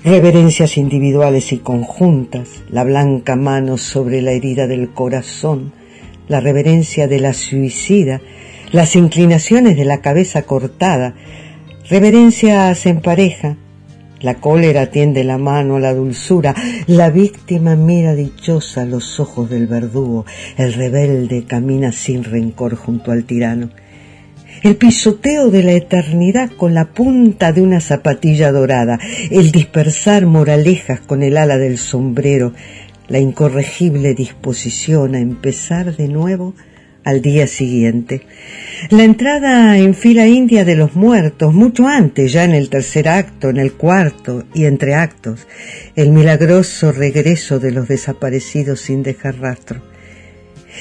Reverencias 0.07 0.77
individuales 0.77 1.53
y 1.53 1.59
conjuntas, 1.59 2.63
la 2.71 2.85
blanca 2.85 3.35
mano 3.35 3.77
sobre 3.77 4.23
la 4.23 4.31
herida 4.31 4.69
del 4.69 4.91
corazón, 4.91 5.73
la 6.29 6.39
reverencia 6.39 7.09
de 7.09 7.19
la 7.19 7.33
suicida, 7.33 8.21
las 8.71 8.95
inclinaciones 8.95 9.77
de 9.77 9.85
la 9.85 10.03
cabeza 10.03 10.43
cortada, 10.43 11.17
reverencias 11.91 12.87
en 12.87 13.01
pareja, 13.01 13.57
la 14.21 14.37
cólera 14.37 14.93
tiende 14.93 15.25
la 15.25 15.39
mano 15.39 15.75
a 15.75 15.81
la 15.81 15.93
dulzura, 15.93 16.55
la 16.87 17.11
víctima 17.11 17.75
mira 17.75 18.15
dichosa 18.15 18.85
los 18.85 19.19
ojos 19.19 19.51
del 19.51 19.67
verdugo, 19.67 20.25
el 20.57 20.73
rebelde 20.75 21.47
camina 21.49 21.91
sin 21.91 22.23
rencor 22.23 22.77
junto 22.77 23.11
al 23.11 23.25
tirano. 23.25 23.71
El 24.67 24.75
pisoteo 24.75 25.49
de 25.49 25.63
la 25.63 25.75
eternidad 25.75 26.51
con 26.51 26.75
la 26.75 26.87
punta 26.87 27.53
de 27.53 27.63
una 27.63 27.81
zapatilla 27.81 28.51
dorada, 28.51 28.99
el 29.31 29.53
dispersar 29.53 30.27
moralejas 30.27 30.99
con 30.99 31.23
el 31.23 31.37
ala 31.37 31.57
del 31.57 31.79
sombrero, 31.79 32.53
la 33.07 33.21
incorregible 33.21 34.13
disposición 34.13 35.15
a 35.15 35.21
empezar 35.21 35.95
de 35.95 36.09
nuevo 36.09 36.53
al 37.05 37.23
día 37.23 37.47
siguiente. 37.47 38.23
La 38.91 39.05
entrada 39.05 39.79
en 39.79 39.95
fila 39.95 40.27
india 40.27 40.65
de 40.65 40.75
los 40.75 40.97
muertos, 40.97 41.55
mucho 41.55 41.87
antes, 41.87 42.33
ya 42.33 42.43
en 42.43 42.53
el 42.53 42.69
tercer 42.69 43.09
acto, 43.09 43.51
en 43.51 43.59
el 43.59 43.75
cuarto 43.75 44.47
y 44.53 44.65
entre 44.65 44.97
actos, 44.97 45.47
el 45.95 46.11
milagroso 46.11 46.91
regreso 46.91 47.61
de 47.61 47.71
los 47.71 47.87
desaparecidos 47.87 48.81
sin 48.81 49.05
dejar 49.05 49.39
rastro. 49.39 49.81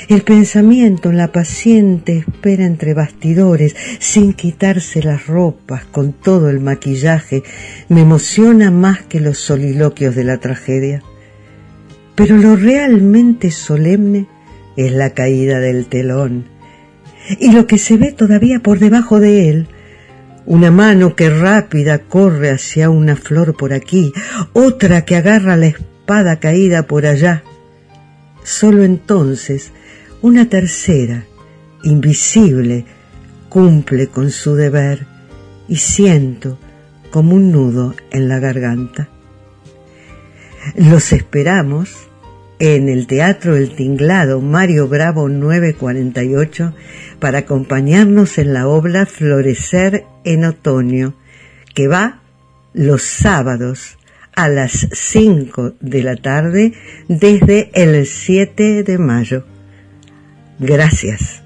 El 0.08 0.22
pensamiento 0.22 1.10
en 1.10 1.18
la 1.18 1.32
paciente 1.32 2.18
espera 2.18 2.66
entre 2.66 2.94
bastidores, 2.94 3.76
sin 4.00 4.34
quitarse 4.34 5.02
las 5.02 5.26
ropas, 5.26 5.86
con 5.86 6.14
todo 6.14 6.50
el 6.50 6.60
maquillaje, 6.60 7.44
me 7.90 8.02
emociona 8.02 8.72
más 8.72 9.02
que 9.04 9.20
los 9.20 9.40
soliloquios 9.40 10.14
de 10.16 10.24
la 10.24 10.38
tragedia. 10.38 11.02
Pero 12.16 12.38
lo 12.38 12.56
realmente 12.56 13.52
solemne 13.52 14.28
es 14.78 14.92
la 14.92 15.12
caída 15.12 15.60
del 15.60 15.88
telón. 15.88 16.46
Y 17.40 17.52
lo 17.52 17.66
que 17.66 17.78
se 17.78 17.98
ve 17.98 18.12
todavía 18.12 18.60
por 18.60 18.80
debajo 18.80 19.20
de 19.20 19.50
él, 19.50 19.68
una 20.46 20.70
mano 20.70 21.16
que 21.16 21.30
rápida 21.30 22.00
corre 22.00 22.52
hacia 22.52 22.92
una 22.92 23.16
flor 23.16 23.58
por 23.58 23.74
aquí, 23.74 24.14
otra 24.54 25.04
que 25.04 25.16
agarra 25.16 25.58
la 25.58 25.68
espada 25.68 26.40
caída 26.40 26.84
por 26.84 27.08
allá. 27.08 27.44
Solo 28.44 28.84
entonces 28.84 29.72
una 30.26 30.50
tercera, 30.50 31.24
invisible, 31.84 32.84
cumple 33.48 34.08
con 34.08 34.32
su 34.32 34.56
deber 34.56 35.06
y 35.68 35.76
siento 35.76 36.58
como 37.12 37.36
un 37.36 37.52
nudo 37.52 37.94
en 38.10 38.28
la 38.28 38.40
garganta. 38.40 39.08
Los 40.78 41.14
esperamos 41.14 42.08
en 42.58 42.90
el 42.90 43.06
Teatro 43.06 43.56
El 43.56 43.76
Tinglado 43.76 44.42
Mario 44.42 44.88
Bravo 44.88 45.30
948 45.30 46.74
para 47.20 47.38
acompañarnos 47.38 48.40
en 48.40 48.52
la 48.52 48.68
obra 48.68 49.06
Florecer 49.06 50.06
en 50.24 50.46
Otoño, 50.46 51.14
que 51.76 51.88
va 51.88 52.22
los 52.74 53.04
sábados 53.04 54.00
a 54.36 54.50
las 54.50 54.88
5 54.92 55.76
de 55.82 56.02
la 56.02 56.16
tarde 56.16 56.74
desde 57.08 57.70
el 57.76 58.08
7 58.08 58.82
de 58.82 58.98
mayo. 58.98 59.46
Gracias. 60.60 61.42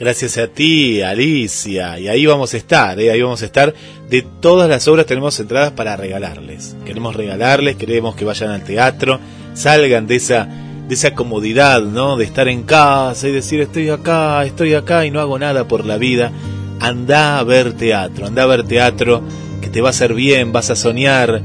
Gracias 0.00 0.38
a 0.38 0.46
ti, 0.46 1.02
Alicia. 1.02 1.98
Y 1.98 2.08
ahí 2.08 2.24
vamos 2.24 2.54
a 2.54 2.56
estar, 2.56 2.98
¿eh? 2.98 3.10
ahí 3.10 3.20
vamos 3.20 3.42
a 3.42 3.44
estar. 3.44 3.74
De 4.08 4.22
todas 4.22 4.66
las 4.66 4.88
obras 4.88 5.04
tenemos 5.04 5.38
entradas 5.38 5.72
para 5.72 5.94
regalarles. 5.94 6.74
Queremos 6.86 7.14
regalarles, 7.14 7.76
queremos 7.76 8.16
que 8.16 8.24
vayan 8.24 8.50
al 8.50 8.64
teatro, 8.64 9.20
salgan 9.52 10.06
de 10.06 10.16
esa, 10.16 10.48
de 10.88 10.94
esa 10.94 11.14
comodidad, 11.14 11.82
¿no? 11.82 12.16
De 12.16 12.24
estar 12.24 12.48
en 12.48 12.62
casa 12.62 13.28
y 13.28 13.32
decir 13.32 13.60
estoy 13.60 13.90
acá, 13.90 14.42
estoy 14.46 14.72
acá 14.72 15.04
y 15.04 15.10
no 15.10 15.20
hago 15.20 15.38
nada 15.38 15.68
por 15.68 15.84
la 15.84 15.98
vida. 15.98 16.32
Anda 16.80 17.38
a 17.38 17.44
ver 17.44 17.74
teatro, 17.74 18.26
anda 18.26 18.44
a 18.44 18.46
ver 18.46 18.62
teatro 18.64 19.22
que 19.60 19.68
te 19.68 19.82
va 19.82 19.88
a 19.88 19.90
hacer 19.90 20.14
bien, 20.14 20.50
vas 20.50 20.70
a 20.70 20.76
soñar, 20.76 21.42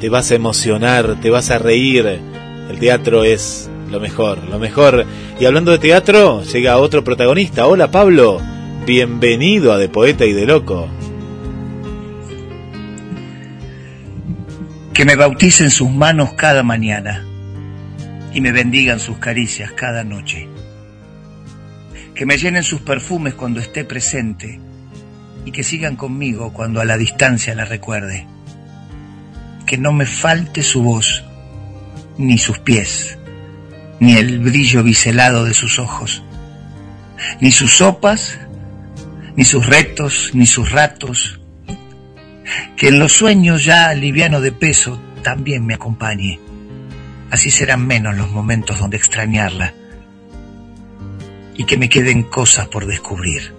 te 0.00 0.08
vas 0.08 0.30
a 0.30 0.36
emocionar, 0.36 1.20
te 1.20 1.28
vas 1.28 1.50
a 1.50 1.58
reír. 1.58 2.18
El 2.70 2.78
teatro 2.78 3.24
es 3.24 3.68
lo 3.90 4.00
mejor, 4.00 4.48
lo 4.48 4.58
mejor. 4.58 5.06
Y 5.38 5.44
hablando 5.44 5.72
de 5.72 5.78
teatro, 5.78 6.42
llega 6.44 6.78
otro 6.78 7.02
protagonista. 7.02 7.66
Hola 7.66 7.90
Pablo, 7.90 8.40
bienvenido 8.86 9.72
a 9.72 9.78
De 9.78 9.88
Poeta 9.88 10.24
y 10.24 10.32
de 10.32 10.46
Loco. 10.46 10.88
Que 14.94 15.04
me 15.04 15.16
bauticen 15.16 15.70
sus 15.70 15.90
manos 15.90 16.34
cada 16.34 16.62
mañana 16.62 17.24
y 18.32 18.40
me 18.40 18.52
bendigan 18.52 19.00
sus 19.00 19.18
caricias 19.18 19.72
cada 19.72 20.04
noche. 20.04 20.48
Que 22.14 22.26
me 22.26 22.38
llenen 22.38 22.62
sus 22.62 22.82
perfumes 22.82 23.34
cuando 23.34 23.60
esté 23.60 23.84
presente 23.84 24.60
y 25.44 25.52
que 25.52 25.64
sigan 25.64 25.96
conmigo 25.96 26.52
cuando 26.52 26.80
a 26.80 26.84
la 26.84 26.96
distancia 26.96 27.54
la 27.54 27.64
recuerde. 27.64 28.26
Que 29.66 29.78
no 29.78 29.92
me 29.92 30.06
falte 30.06 30.62
su 30.62 30.82
voz 30.82 31.24
ni 32.18 32.36
sus 32.36 32.58
pies 32.58 33.19
ni 34.00 34.14
el 34.16 34.40
brillo 34.40 34.82
biselado 34.82 35.44
de 35.44 35.54
sus 35.54 35.78
ojos, 35.78 36.22
ni 37.40 37.52
sus 37.52 37.76
sopas, 37.76 38.38
ni 39.36 39.44
sus 39.44 39.66
retos, 39.66 40.30
ni 40.32 40.46
sus 40.46 40.72
ratos, 40.72 41.40
que 42.76 42.88
en 42.88 42.98
los 42.98 43.12
sueños 43.12 43.64
ya 43.64 43.92
liviano 43.94 44.40
de 44.40 44.52
peso 44.52 45.00
también 45.22 45.66
me 45.66 45.74
acompañe. 45.74 46.40
Así 47.30 47.50
serán 47.50 47.86
menos 47.86 48.16
los 48.16 48.30
momentos 48.30 48.78
donde 48.78 48.96
extrañarla 48.96 49.74
y 51.54 51.64
que 51.64 51.76
me 51.76 51.90
queden 51.90 52.22
cosas 52.22 52.68
por 52.68 52.86
descubrir, 52.86 53.54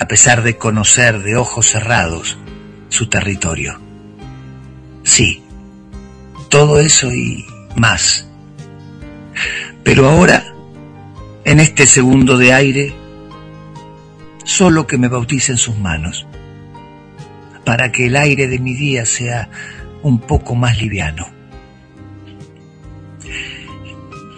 a 0.00 0.06
pesar 0.06 0.42
de 0.42 0.58
conocer 0.58 1.22
de 1.22 1.36
ojos 1.36 1.68
cerrados 1.68 2.36
su 2.88 3.08
territorio. 3.08 3.80
Sí, 5.04 5.42
todo 6.50 6.80
eso 6.80 7.12
y 7.12 7.46
más 7.76 8.26
pero 9.84 10.08
ahora, 10.08 10.54
en 11.44 11.60
este 11.60 11.86
segundo 11.86 12.38
de 12.38 12.52
aire, 12.52 12.94
solo 14.44 14.86
que 14.86 14.98
me 14.98 15.08
bauticen 15.08 15.56
sus 15.56 15.76
manos, 15.78 16.26
para 17.64 17.92
que 17.92 18.06
el 18.06 18.16
aire 18.16 18.48
de 18.48 18.58
mi 18.58 18.74
día 18.74 19.06
sea 19.06 19.48
un 20.02 20.20
poco 20.20 20.54
más 20.54 20.80
liviano. 20.80 21.26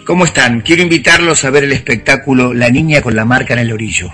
¿Cómo 0.05 0.25
están? 0.25 0.61
Quiero 0.61 0.83
invitarlos 0.83 1.43
a 1.45 1.49
ver 1.49 1.63
el 1.63 1.71
espectáculo 1.71 2.53
La 2.53 2.69
niña 2.69 3.01
con 3.01 3.15
la 3.15 3.25
marca 3.25 3.53
en 3.53 3.59
el 3.59 3.73
orillo, 3.73 4.11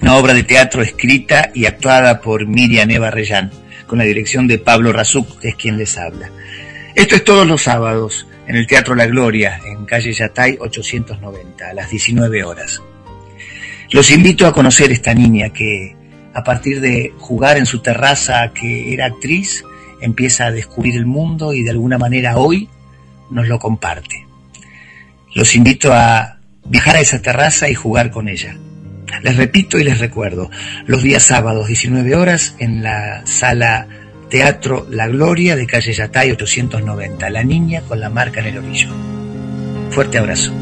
una 0.00 0.16
obra 0.16 0.32
de 0.32 0.42
teatro 0.42 0.82
escrita 0.82 1.50
y 1.54 1.66
actuada 1.66 2.20
por 2.20 2.46
Miriam 2.46 2.90
Eva 2.90 3.10
Reyán, 3.10 3.50
con 3.86 3.98
la 3.98 4.04
dirección 4.04 4.48
de 4.48 4.58
Pablo 4.58 4.92
Razuk, 4.92 5.38
que 5.38 5.50
es 5.50 5.54
quien 5.56 5.76
les 5.76 5.98
habla. 5.98 6.30
Esto 6.94 7.16
es 7.16 7.24
todos 7.24 7.46
los 7.46 7.62
sábados, 7.62 8.26
en 8.52 8.58
el 8.58 8.66
Teatro 8.66 8.94
La 8.94 9.06
Gloria, 9.06 9.62
en 9.64 9.86
calle 9.86 10.12
Yatay 10.12 10.58
890, 10.60 11.70
a 11.70 11.72
las 11.72 11.88
19 11.88 12.44
horas. 12.44 12.82
Los 13.90 14.10
invito 14.10 14.46
a 14.46 14.52
conocer 14.52 14.92
esta 14.92 15.14
niña 15.14 15.48
que, 15.48 15.96
a 16.34 16.44
partir 16.44 16.82
de 16.82 17.14
jugar 17.16 17.56
en 17.56 17.64
su 17.64 17.80
terraza 17.80 18.52
que 18.52 18.92
era 18.92 19.06
actriz, 19.06 19.64
empieza 20.02 20.44
a 20.44 20.52
descubrir 20.52 20.96
el 20.96 21.06
mundo 21.06 21.54
y 21.54 21.62
de 21.62 21.70
alguna 21.70 21.96
manera 21.96 22.36
hoy 22.36 22.68
nos 23.30 23.48
lo 23.48 23.58
comparte. 23.58 24.26
Los 25.34 25.56
invito 25.56 25.94
a 25.94 26.36
viajar 26.66 26.96
a 26.96 27.00
esa 27.00 27.22
terraza 27.22 27.70
y 27.70 27.74
jugar 27.74 28.10
con 28.10 28.28
ella. 28.28 28.54
Les 29.22 29.34
repito 29.34 29.78
y 29.78 29.84
les 29.84 29.98
recuerdo, 29.98 30.50
los 30.84 31.02
días 31.02 31.22
sábados 31.22 31.68
19 31.68 32.14
horas 32.16 32.54
en 32.58 32.82
la 32.82 33.24
sala 33.24 33.88
Teatro 34.32 34.86
La 34.88 35.08
Gloria 35.08 35.56
de 35.56 35.66
calle 35.66 35.92
Yatay 35.92 36.30
890, 36.30 37.28
La 37.28 37.44
Niña 37.44 37.82
con 37.82 38.00
la 38.00 38.08
marca 38.08 38.40
en 38.40 38.46
el 38.46 38.58
orillo. 38.64 38.88
Fuerte 39.90 40.16
abrazo. 40.16 40.52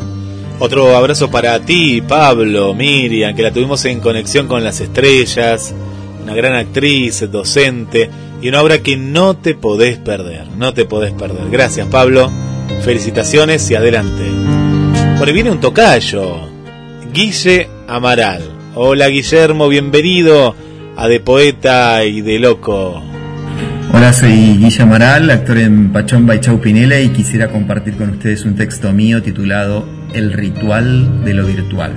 Otro 0.59 0.97
abrazo 0.97 1.31
para 1.31 1.61
ti, 1.61 2.01
Pablo, 2.01 2.75
Miriam, 2.75 3.33
que 3.33 3.45
la 3.45 3.53
tuvimos 3.53 3.85
en 3.85 4.01
conexión 4.01 4.49
con 4.49 4.65
las 4.65 4.81
estrellas, 4.81 5.73
una 6.21 6.35
gran 6.35 6.55
actriz, 6.55 7.31
docente, 7.31 8.11
y 8.43 8.49
una 8.49 8.61
obra 8.61 8.79
que 8.79 8.97
no 8.97 9.37
te 9.37 9.55
podés 9.55 9.99
perder, 9.99 10.49
no 10.49 10.75
te 10.75 10.85
podés 10.85 11.13
perder. 11.13 11.49
Gracias, 11.49 11.87
Pablo, 11.87 12.29
felicitaciones 12.83 13.71
y 13.71 13.77
adelante. 13.77 14.25
Por 15.17 15.29
ahí 15.29 15.33
viene 15.33 15.53
un 15.53 15.61
tocayo, 15.61 16.41
Guille 17.13 17.69
Amaral. 17.87 18.43
Hola, 18.75 19.07
Guillermo, 19.07 19.69
bienvenido 19.69 20.57
a 20.97 21.07
De 21.07 21.21
Poeta 21.21 22.05
y 22.05 22.21
de 22.21 22.41
Loco. 22.41 23.01
Hola, 23.93 24.13
soy 24.13 24.57
Guilla 24.57 24.85
Amaral, 24.85 25.31
actor 25.31 25.59
en 25.59 25.91
Pachomba 25.93 26.37
y 26.37 26.41
Chau 26.41 26.61
Pinela 26.61 27.01
y 27.01 27.09
quisiera 27.09 27.49
compartir 27.49 27.97
con 27.97 28.11
ustedes 28.11 28.45
un 28.45 28.55
texto 28.55 28.93
mío 28.93 29.21
titulado 29.21 29.85
El 30.15 30.33
ritual 30.33 31.25
de 31.25 31.35
lo 31.35 31.45
virtual. 31.45 31.93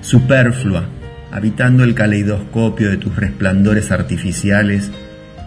Superflua, 0.00 0.86
habitando 1.30 1.84
el 1.84 1.94
caleidoscopio 1.94 2.90
de 2.90 2.96
tus 2.96 3.14
resplandores 3.14 3.92
artificiales, 3.92 4.90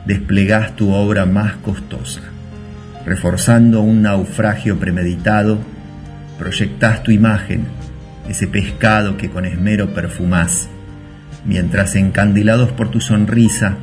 desplegás 0.05 0.77
tu 0.77 0.93
obra 0.93 1.25
más 1.25 1.57
costosa. 1.57 2.21
Reforzando 3.05 3.81
un 3.81 4.01
naufragio 4.01 4.79
premeditado, 4.79 5.57
proyectás 6.39 7.03
tu 7.03 7.11
imagen, 7.11 7.65
ese 8.29 8.47
pescado 8.47 9.17
que 9.17 9.29
con 9.29 9.43
esmero 9.43 9.93
perfumás, 9.93 10.69
mientras 11.43 11.97
encandilados 11.97 12.71
por 12.71 12.89
tu 12.89 13.01
sonrisa, 13.01 13.75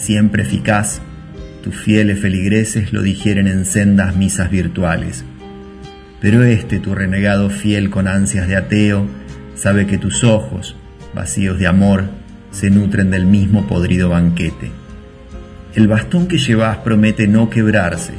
siempre 0.00 0.42
eficaz, 0.42 1.00
tus 1.62 1.76
fieles 1.76 2.18
feligreses 2.18 2.92
lo 2.92 3.02
digieren 3.02 3.46
en 3.46 3.66
sendas 3.66 4.16
misas 4.16 4.50
virtuales. 4.50 5.24
Pero 6.20 6.42
este, 6.42 6.80
tu 6.80 6.94
renegado 6.94 7.50
fiel 7.50 7.90
con 7.90 8.08
ansias 8.08 8.48
de 8.48 8.56
ateo, 8.56 9.06
sabe 9.54 9.86
que 9.86 9.98
tus 9.98 10.24
ojos, 10.24 10.76
vacíos 11.14 11.58
de 11.58 11.66
amor, 11.66 12.04
se 12.50 12.70
nutren 12.70 13.10
del 13.10 13.26
mismo 13.26 13.66
podrido 13.66 14.08
banquete. 14.08 14.70
El 15.74 15.86
bastón 15.86 16.26
que 16.26 16.38
llevas 16.38 16.78
promete 16.78 17.28
no 17.28 17.50
quebrarse, 17.50 18.14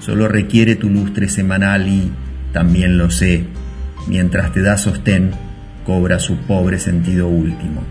solo 0.00 0.28
requiere 0.28 0.76
tu 0.76 0.90
lustre 0.90 1.28
semanal 1.28 1.88
y, 1.88 2.12
también 2.52 2.98
lo 2.98 3.10
sé, 3.10 3.44
mientras 4.06 4.52
te 4.52 4.62
da 4.62 4.76
sostén, 4.76 5.30
cobra 5.84 6.18
su 6.18 6.36
pobre 6.36 6.78
sentido 6.78 7.26
último. 7.26 7.82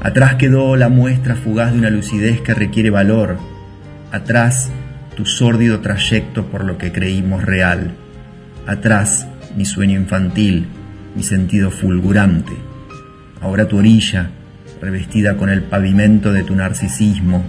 Atrás 0.00 0.36
quedó 0.36 0.76
la 0.76 0.88
muestra 0.88 1.34
fugaz 1.34 1.72
de 1.72 1.78
una 1.78 1.90
lucidez 1.90 2.40
que 2.40 2.54
requiere 2.54 2.90
valor. 2.90 3.36
Atrás, 4.12 4.70
tu 5.16 5.26
sórdido 5.26 5.80
trayecto 5.80 6.46
por 6.46 6.64
lo 6.64 6.78
que 6.78 6.92
creímos 6.92 7.44
real. 7.44 7.96
Atrás, 8.66 9.26
mi 9.56 9.64
sueño 9.64 9.98
infantil, 9.98 10.68
mi 11.16 11.24
sentido 11.24 11.72
fulgurante. 11.72 12.52
Ahora 13.40 13.66
tu 13.66 13.78
orilla, 13.78 14.30
revestida 14.80 15.36
con 15.36 15.50
el 15.50 15.62
pavimento 15.62 16.32
de 16.32 16.44
tu 16.44 16.54
narcisismo, 16.54 17.44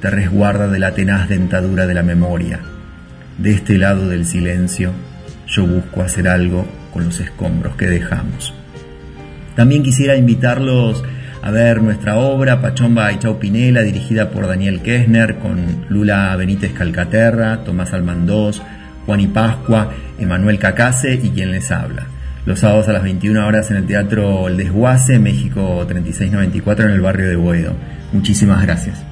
te 0.00 0.10
resguarda 0.10 0.68
de 0.68 0.78
la 0.78 0.92
tenaz 0.92 1.28
dentadura 1.28 1.88
de 1.88 1.94
la 1.94 2.04
memoria. 2.04 2.60
De 3.36 3.50
este 3.50 3.78
lado 3.78 4.08
del 4.08 4.26
silencio, 4.26 4.92
yo 5.48 5.66
busco 5.66 6.02
hacer 6.02 6.28
algo 6.28 6.68
con 6.92 7.04
los 7.04 7.18
escombros 7.18 7.74
que 7.74 7.86
dejamos. 7.86 8.54
También 9.56 9.82
quisiera 9.82 10.16
invitarlos 10.16 11.02
a 11.42 11.50
ver 11.50 11.82
nuestra 11.82 12.16
obra 12.16 12.60
Pachomba 12.60 13.12
y 13.12 13.18
Chau 13.18 13.38
Pinela, 13.38 13.82
dirigida 13.82 14.30
por 14.30 14.46
Daniel 14.46 14.82
Kessner, 14.82 15.38
con 15.38 15.86
Lula 15.88 16.34
Benítez 16.36 16.72
Calcaterra, 16.72 17.64
Tomás 17.64 17.92
Almandós, 17.92 18.62
Juan 19.06 19.20
y 19.20 19.26
Pascua, 19.26 19.92
Emanuel 20.18 20.58
Cacase 20.58 21.14
y 21.14 21.30
quien 21.30 21.50
les 21.50 21.70
habla. 21.70 22.06
Los 22.46 22.60
sábados 22.60 22.88
a 22.88 22.92
las 22.92 23.02
21 23.02 23.46
horas 23.46 23.70
en 23.70 23.78
el 23.78 23.86
Teatro 23.86 24.48
El 24.48 24.56
Desguace, 24.56 25.18
México 25.18 25.84
3694, 25.86 26.86
en 26.86 26.92
el 26.92 27.00
barrio 27.00 27.28
de 27.28 27.36
Boedo. 27.36 27.74
Muchísimas 28.12 28.62
gracias. 28.62 29.02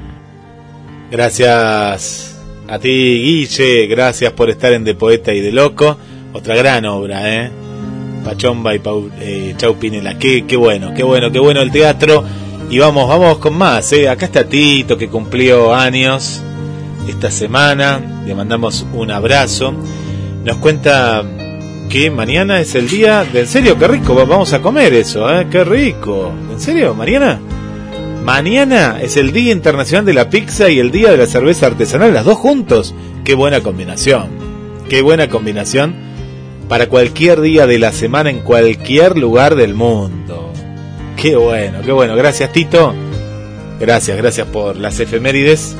Gracias 1.10 2.38
a 2.68 2.78
ti, 2.78 2.88
Guille, 2.88 3.86
gracias 3.86 4.32
por 4.32 4.50
estar 4.50 4.72
en 4.72 4.84
De 4.84 4.94
Poeta 4.94 5.32
y 5.32 5.40
de 5.40 5.52
Loco. 5.52 5.98
Otra 6.32 6.54
gran 6.56 6.84
obra, 6.84 7.28
¿eh? 7.34 7.50
Pachomba 8.28 8.74
y 8.74 8.82
eh, 9.20 9.54
Chau 9.56 9.76
Pinela. 9.76 10.18
Qué, 10.18 10.44
qué 10.46 10.54
bueno, 10.54 10.92
qué 10.94 11.02
bueno, 11.02 11.32
qué 11.32 11.38
bueno 11.38 11.62
el 11.62 11.70
teatro. 11.70 12.22
Y 12.68 12.78
vamos, 12.78 13.08
vamos 13.08 13.38
con 13.38 13.56
más. 13.56 13.90
¿eh? 13.94 14.06
Acá 14.06 14.26
está 14.26 14.44
Tito 14.44 14.98
que 14.98 15.08
cumplió 15.08 15.74
años 15.74 16.42
esta 17.08 17.30
semana. 17.30 18.22
Le 18.26 18.34
mandamos 18.34 18.84
un 18.92 19.10
abrazo. 19.10 19.72
Nos 20.44 20.58
cuenta 20.58 21.24
que 21.88 22.10
mañana 22.10 22.60
es 22.60 22.74
el 22.74 22.86
día 22.86 23.24
de... 23.24 23.40
En 23.40 23.48
serio, 23.48 23.78
qué 23.78 23.88
rico, 23.88 24.14
vamos 24.14 24.52
a 24.52 24.60
comer 24.60 24.92
eso, 24.92 25.32
¿eh? 25.32 25.46
Qué 25.50 25.64
rico. 25.64 26.30
¿En 26.52 26.60
serio, 26.60 26.94
Mariana? 26.94 27.40
Mañana 28.22 28.98
es 29.00 29.16
el 29.16 29.32
Día 29.32 29.52
Internacional 29.52 30.04
de 30.04 30.12
la 30.12 30.28
Pizza 30.28 30.68
y 30.68 30.80
el 30.80 30.90
Día 30.90 31.12
de 31.12 31.16
la 31.16 31.26
Cerveza 31.26 31.66
Artesanal, 31.66 32.12
las 32.12 32.26
dos 32.26 32.36
juntos. 32.36 32.94
Qué 33.24 33.32
buena 33.34 33.62
combinación. 33.62 34.28
Qué 34.90 35.00
buena 35.00 35.28
combinación 35.28 36.07
para 36.68 36.88
cualquier 36.88 37.40
día 37.40 37.66
de 37.66 37.78
la 37.78 37.92
semana 37.92 38.30
en 38.30 38.40
cualquier 38.40 39.16
lugar 39.16 39.54
del 39.54 39.74
mundo. 39.74 40.52
Qué 41.16 41.34
bueno, 41.34 41.80
qué 41.84 41.92
bueno. 41.92 42.14
Gracias 42.14 42.52
Tito. 42.52 42.94
Gracias, 43.80 44.16
gracias 44.16 44.46
por 44.48 44.76
las 44.76 45.00
efemérides. 45.00 45.74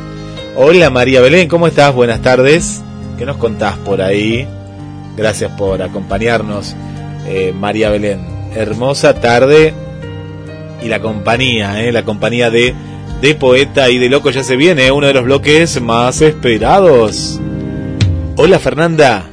Hola 0.57 0.91
María 0.91 1.21
Belén, 1.21 1.49
¿cómo 1.49 1.67
estás? 1.67 1.95
Buenas 1.95 2.23
tardes. 2.23 2.83
¿Qué 3.19 3.27
nos 3.27 3.37
contás 3.37 3.77
por 3.79 4.01
ahí? 4.01 4.47
Gracias 5.17 5.51
por 5.53 5.83
acompañarnos, 5.83 6.75
eh, 7.27 7.53
María 7.55 7.91
Belén. 7.91 8.21
Hermosa 8.55 9.15
tarde 9.15 9.75
y 10.83 10.89
la 10.89 11.01
compañía, 11.01 11.85
eh, 11.85 11.93
la 11.93 12.05
compañía 12.05 12.51
de, 12.51 12.75
de 13.21 13.35
Poeta 13.35 13.91
y 13.91 13.99
de 13.99 14.09
Loco 14.09 14.31
ya 14.31 14.43
se 14.43 14.57
viene, 14.57 14.91
uno 14.91 15.09
de 15.09 15.15
los 15.15 15.25
bloques 15.25 15.81
más 15.83 16.23
esperados. 16.23 17.41
Hola 18.37 18.59
Fernanda, 18.61 19.29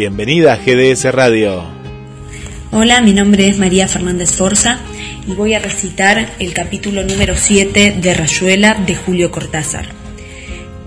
bienvenida 0.00 0.54
a 0.54 0.56
GDS 0.56 1.12
Radio. 1.12 1.62
Hola, 2.72 3.02
mi 3.02 3.12
nombre 3.12 3.48
es 3.48 3.58
María 3.58 3.86
Fernández 3.86 4.34
Forza 4.34 4.80
y 5.28 5.34
voy 5.34 5.52
a 5.52 5.58
recitar 5.58 6.26
el 6.38 6.54
capítulo 6.54 7.04
número 7.04 7.36
7 7.36 7.98
de 8.00 8.14
Rayuela 8.14 8.82
de 8.86 8.96
Julio 8.96 9.30
Cortázar. 9.30 9.88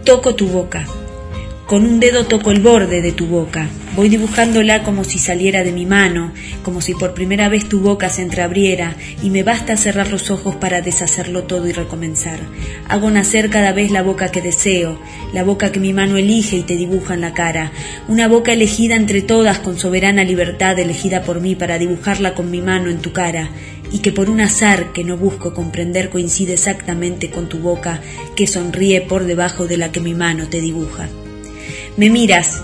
Toco 0.03 0.33
tu 0.33 0.47
boca. 0.47 0.87
Con 1.67 1.85
un 1.85 1.99
dedo 1.99 2.25
toco 2.25 2.49
el 2.49 2.59
borde 2.59 3.03
de 3.03 3.11
tu 3.11 3.27
boca. 3.27 3.69
Voy 3.95 4.09
dibujándola 4.09 4.81
como 4.81 5.03
si 5.03 5.19
saliera 5.19 5.63
de 5.63 5.71
mi 5.71 5.85
mano, 5.85 6.33
como 6.63 6.81
si 6.81 6.95
por 6.95 7.13
primera 7.13 7.47
vez 7.47 7.69
tu 7.69 7.79
boca 7.79 8.09
se 8.09 8.23
entreabriera, 8.23 8.95
y 9.21 9.29
me 9.29 9.43
basta 9.43 9.77
cerrar 9.77 10.09
los 10.09 10.31
ojos 10.31 10.55
para 10.55 10.81
deshacerlo 10.81 11.43
todo 11.43 11.67
y 11.67 11.73
recomenzar. 11.73 12.39
Hago 12.89 13.11
nacer 13.11 13.51
cada 13.51 13.71
vez 13.71 13.91
la 13.91 14.01
boca 14.01 14.31
que 14.31 14.41
deseo, 14.41 14.99
la 15.31 15.43
boca 15.43 15.71
que 15.71 15.79
mi 15.79 15.93
mano 15.93 16.17
elige 16.17 16.57
y 16.57 16.63
te 16.63 16.75
dibuja 16.75 17.13
en 17.13 17.21
la 17.21 17.35
cara, 17.35 17.71
una 18.07 18.27
boca 18.27 18.51
elegida 18.51 18.95
entre 18.95 19.21
todas 19.21 19.59
con 19.59 19.77
soberana 19.77 20.23
libertad 20.23 20.79
elegida 20.79 21.21
por 21.21 21.39
mí 21.39 21.53
para 21.53 21.77
dibujarla 21.77 22.33
con 22.33 22.49
mi 22.49 22.61
mano 22.61 22.89
en 22.89 22.97
tu 22.97 23.13
cara, 23.13 23.51
y 23.91 23.99
que 23.99 24.11
por 24.11 24.27
un 24.27 24.41
azar 24.41 24.91
que 24.91 25.03
no 25.03 25.17
busco 25.17 25.53
comprender 25.53 26.09
coincide 26.09 26.53
exactamente 26.53 27.29
con 27.29 27.47
tu 27.47 27.59
boca 27.59 28.01
que 28.35 28.47
sonríe 28.47 29.01
por 29.01 29.25
debajo 29.25 29.67
de 29.67 29.77
la 29.77 29.91
que 29.91 29.99
mi 29.99 30.15
mano 30.15 30.49
te 30.49 30.61
dibuja. 30.61 31.09
Me 31.95 32.09
miras, 32.09 32.63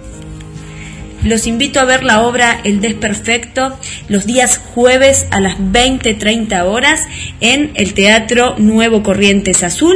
Los 1.23 1.45
invito 1.45 1.79
a 1.79 1.85
ver 1.85 2.03
la 2.03 2.21
obra 2.21 2.59
El 2.63 2.81
Desperfecto 2.81 3.77
los 4.07 4.25
días 4.25 4.57
jueves 4.73 5.27
a 5.31 5.39
las 5.39 5.57
20-30 5.57 6.65
horas 6.65 7.07
en 7.39 7.71
el 7.75 7.93
Teatro 7.93 8.55
Nuevo 8.57 9.03
Corrientes 9.03 9.63
Azul. 9.63 9.95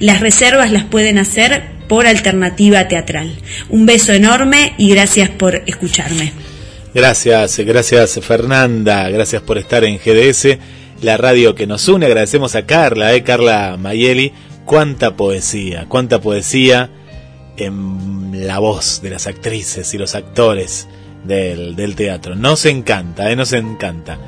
Las 0.00 0.20
reservas 0.20 0.70
las 0.70 0.84
pueden 0.84 1.18
hacer 1.18 1.62
por 1.88 2.06
alternativa 2.06 2.88
teatral. 2.88 3.34
Un 3.68 3.86
beso 3.86 4.12
enorme 4.12 4.74
y 4.76 4.90
gracias 4.90 5.30
por 5.30 5.62
escucharme. 5.66 6.32
Gracias, 6.94 7.58
gracias 7.58 8.18
Fernanda, 8.22 9.08
gracias 9.10 9.42
por 9.42 9.58
estar 9.58 9.84
en 9.84 9.98
GDS 9.98 10.58
la 11.02 11.16
radio 11.16 11.54
que 11.54 11.66
nos 11.66 11.88
une. 11.88 12.06
Agradecemos 12.06 12.54
a 12.54 12.66
Carla, 12.66 13.14
eh, 13.14 13.22
Carla 13.22 13.76
Mayeli. 13.78 14.32
Cuánta 14.64 15.14
poesía, 15.14 15.86
cuánta 15.88 16.20
poesía 16.20 16.90
en 17.56 18.46
la 18.46 18.58
voz 18.58 19.00
de 19.02 19.10
las 19.10 19.26
actrices 19.26 19.92
y 19.94 19.98
los 19.98 20.14
actores 20.14 20.88
del, 21.24 21.76
del 21.76 21.94
teatro. 21.94 22.34
Nos 22.34 22.66
encanta, 22.66 23.30
eh, 23.30 23.36
nos 23.36 23.52
encanta. 23.52 24.18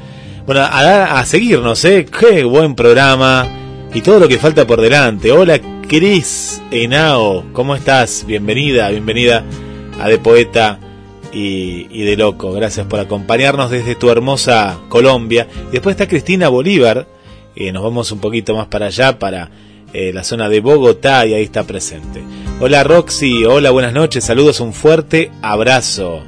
Bueno, 0.49 0.63
a, 0.63 1.25
seguirnos, 1.27 1.85
eh. 1.85 2.07
Qué 2.07 2.43
buen 2.43 2.75
programa 2.75 3.47
y 3.93 4.01
todo 4.01 4.19
lo 4.19 4.29
que 4.29 4.39
falta 4.39 4.67
por 4.67 4.81
delante. 4.81 5.31
Hola, 5.31 5.61
Cris 5.87 6.63
Enao, 6.71 7.45
¿cómo 7.53 7.75
estás? 7.75 8.25
Bienvenida, 8.27 8.89
bienvenida 8.89 9.45
a 10.01 10.09
De 10.09 10.19
Poeta 10.19 10.79
y, 11.33 12.03
de 12.03 12.17
loco. 12.17 12.53
Gracias 12.53 12.87
por 12.87 12.99
acompañarnos 12.99 13.71
desde 13.71 13.95
tu 13.95 14.09
hermosa 14.09 14.79
Colombia. 14.89 15.47
Y 15.69 15.73
después 15.73 15.93
está 15.93 16.09
Cristina 16.09 16.49
Bolívar. 16.49 17.07
y 17.55 17.71
nos 17.71 17.83
vamos 17.83 18.11
un 18.11 18.21
poquito 18.21 18.57
más 18.57 18.69
para 18.69 18.87
allá, 18.87 19.19
para 19.19 19.51
eh, 19.93 20.12
la 20.12 20.24
zona 20.24 20.48
de 20.48 20.60
Bogotá, 20.60 21.27
y 21.27 21.35
ahí 21.35 21.43
está 21.43 21.65
presente. 21.65 22.23
Hola 22.60 22.85
Roxy, 22.85 23.44
hola, 23.44 23.70
buenas 23.70 23.93
noches, 23.93 24.24
saludos, 24.24 24.60
un 24.60 24.73
fuerte 24.73 25.31
abrazo. 25.43 26.23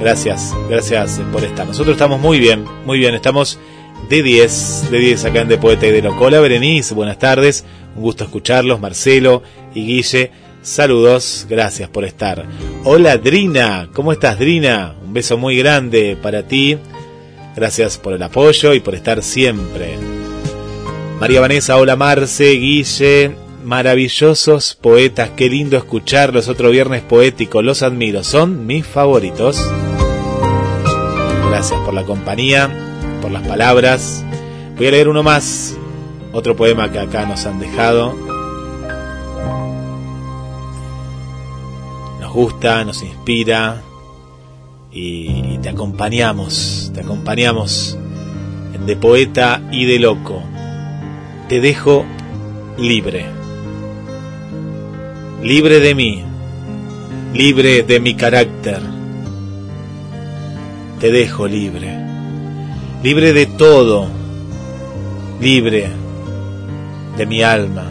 Gracias, 0.00 0.54
gracias 0.68 1.20
por 1.32 1.44
estar. 1.44 1.66
Nosotros 1.66 1.94
estamos 1.94 2.20
muy 2.20 2.38
bien, 2.38 2.64
muy 2.86 2.98
bien, 2.98 3.14
estamos 3.14 3.58
de 4.08 4.22
10, 4.22 4.90
de 4.90 4.98
10 4.98 5.24
acá 5.26 5.40
en 5.40 5.48
De 5.48 5.58
Poeta 5.58 5.86
y 5.86 5.90
de 5.92 6.02
Loco. 6.02 6.24
Hola 6.24 6.40
Berenice, 6.40 6.94
buenas 6.94 7.18
tardes, 7.18 7.64
un 7.96 8.02
gusto 8.02 8.24
escucharlos, 8.24 8.80
Marcelo 8.80 9.42
y 9.74 9.86
Guille. 9.86 10.30
Saludos, 10.62 11.46
gracias 11.48 11.88
por 11.88 12.04
estar. 12.04 12.44
Hola 12.84 13.16
Drina, 13.16 13.88
¿cómo 13.92 14.12
estás 14.12 14.38
Drina? 14.38 14.94
Un 15.02 15.12
beso 15.12 15.38
muy 15.38 15.56
grande 15.56 16.16
para 16.20 16.46
ti. 16.46 16.78
Gracias 17.56 17.98
por 17.98 18.12
el 18.12 18.22
apoyo 18.22 18.74
y 18.74 18.80
por 18.80 18.94
estar 18.94 19.22
siempre. 19.22 19.96
María 21.20 21.40
Vanessa, 21.40 21.76
hola 21.76 21.96
Marce, 21.96 22.52
Guille, 22.52 23.36
maravillosos 23.62 24.74
poetas, 24.80 25.30
qué 25.36 25.50
lindo 25.50 25.76
escucharlos 25.76 26.48
otro 26.48 26.70
viernes 26.70 27.02
poético, 27.02 27.60
los 27.60 27.82
admiro, 27.82 28.24
son 28.24 28.66
mis 28.66 28.86
favoritos. 28.86 29.60
Gracias 31.50 31.78
por 31.80 31.92
la 31.92 32.04
compañía, 32.04 32.70
por 33.20 33.30
las 33.30 33.46
palabras. 33.46 34.24
Voy 34.76 34.86
a 34.86 34.90
leer 34.92 35.08
uno 35.08 35.22
más, 35.22 35.76
otro 36.32 36.56
poema 36.56 36.90
que 36.90 36.98
acá 36.98 37.26
nos 37.26 37.44
han 37.44 37.60
dejado. 37.60 38.30
gusta, 42.32 42.84
nos 42.84 43.02
inspira 43.02 43.82
y, 44.92 45.58
te 45.58 45.68
acompañamos, 45.68 46.90
te 46.94 47.00
acompañamos 47.00 47.98
de 48.86 48.96
poeta 48.96 49.60
y 49.70 49.84
de 49.84 49.98
loco. 49.98 50.42
Te 51.50 51.60
dejo 51.60 52.06
libre, 52.78 53.26
libre 55.42 55.80
de 55.80 55.96
mí, 55.96 56.22
libre 57.34 57.82
de 57.82 57.98
mi 57.98 58.14
carácter. 58.14 58.80
Te 61.00 61.10
dejo 61.10 61.48
libre, 61.48 61.98
libre 63.02 63.32
de 63.32 63.46
todo, 63.46 64.06
libre 65.40 65.90
de 67.16 67.26
mi 67.26 67.42
alma, 67.42 67.90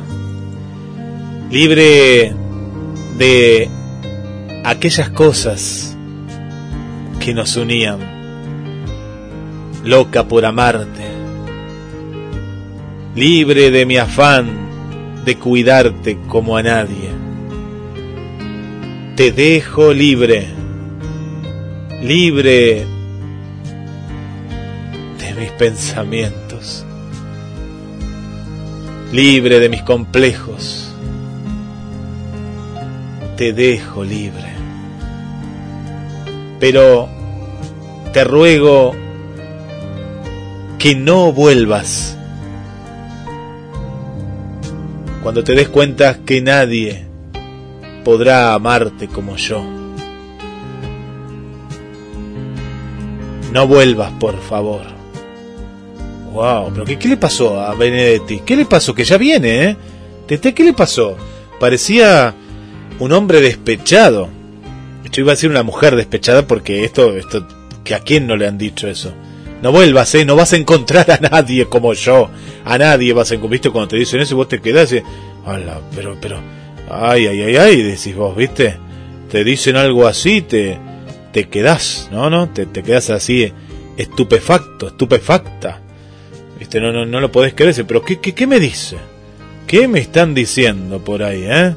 libre 1.51 2.33
de 3.17 3.69
aquellas 4.63 5.09
cosas 5.09 5.97
que 7.19 7.33
nos 7.33 7.57
unían, 7.57 7.99
loca 9.83 10.29
por 10.29 10.45
amarte, 10.45 11.18
libre 13.15 13.71
de 13.71 13.85
mi 13.85 13.97
afán 13.97 15.23
de 15.25 15.37
cuidarte 15.37 16.17
como 16.27 16.57
a 16.57 16.63
nadie. 16.63 17.09
Te 19.15 19.31
dejo 19.31 19.93
libre, 19.93 20.47
libre 22.01 22.85
de 25.19 25.33
mis 25.39 25.51
pensamientos, 25.51 26.85
libre 29.11 29.59
de 29.59 29.69
mis 29.69 29.81
complejos 29.83 30.89
te 33.39 33.53
dejo 33.53 34.03
libre. 34.03 34.51
Pero 36.59 37.07
te 38.11 38.25
ruego 38.25 38.93
que 40.77 40.93
no 40.93 41.31
vuelvas 41.31 42.17
cuando 45.21 45.43
te 45.43 45.53
des 45.53 45.69
cuenta 45.69 46.19
que 46.25 46.41
nadie 46.41 47.05
podrá 48.03 48.53
amarte 48.53 49.07
como 49.07 49.35
yo. 49.35 49.63
No 53.51 53.67
vuelvas, 53.67 54.11
por 54.19 54.39
favor. 54.39 54.81
Wow, 56.33 56.71
pero 56.71 56.85
¿qué, 56.85 56.97
qué 56.97 57.07
le 57.07 57.17
pasó 57.17 57.59
a 57.59 57.73
Benedetti? 57.73 58.41
¿Qué 58.45 58.55
le 58.55 58.65
pasó? 58.65 58.93
Que 58.93 59.03
ya 59.03 59.17
viene, 59.17 59.63
¿eh? 59.65 59.77
¿qué 60.27 60.63
le 60.63 60.73
pasó? 60.73 61.17
Parecía 61.59 62.35
un 62.99 63.11
hombre 63.11 63.41
despechado. 63.41 64.29
Yo 65.11 65.21
iba 65.21 65.31
a 65.31 65.35
decir 65.35 65.49
una 65.49 65.63
mujer 65.63 65.95
despechada 65.95 66.45
porque 66.45 66.83
esto, 66.83 67.15
esto, 67.15 67.47
que 67.83 67.95
a 67.95 67.99
quién 67.99 68.27
no 68.27 68.35
le 68.35 68.47
han 68.47 68.57
dicho 68.57 68.87
eso. 68.87 69.11
No 69.61 69.71
vuelvas, 69.71 70.13
¿eh? 70.15 70.25
No 70.25 70.35
vas 70.35 70.53
a 70.53 70.57
encontrar 70.57 71.09
a 71.11 71.17
nadie 71.17 71.65
como 71.65 71.93
yo. 71.93 72.29
A 72.65 72.77
nadie 72.77 73.13
vas 73.13 73.31
a 73.31 73.35
encontrar. 73.35 73.51
¿Viste? 73.51 73.69
Cuando 73.69 73.89
te 73.89 73.97
dicen 73.97 74.21
eso 74.21 74.35
vos 74.35 74.47
te 74.47 74.61
quedás 74.61 74.91
y... 74.93 75.01
Hola, 75.45 75.81
pero, 75.95 76.17
pero... 76.19 76.39
Ay, 76.89 77.27
ay, 77.27 77.41
ay, 77.41 77.55
ay, 77.57 77.83
decís 77.83 78.15
vos, 78.15 78.35
¿viste? 78.35 78.77
Te 79.29 79.43
dicen 79.43 79.75
algo 79.75 80.07
así, 80.07 80.41
te, 80.41 80.79
te 81.31 81.47
quedás, 81.47 82.09
¿no? 82.11 82.29
¿No? 82.29 82.49
Te, 82.49 82.65
te 82.65 82.81
quedás 82.81 83.11
así 83.11 83.53
estupefacto, 83.97 84.87
estupefacta. 84.87 85.81
¿Viste? 86.57 86.79
No, 86.81 86.91
no, 86.91 87.05
no 87.05 87.19
lo 87.19 87.31
podés 87.31 87.53
creer. 87.53 87.85
Pero 87.85 88.03
¿qué, 88.03 88.19
qué, 88.19 88.33
qué 88.33 88.47
me 88.47 88.59
dice? 88.59 88.97
¿Qué 89.67 89.87
me 89.87 89.99
están 89.99 90.33
diciendo 90.33 90.99
por 90.99 91.21
ahí, 91.21 91.43
eh? 91.45 91.75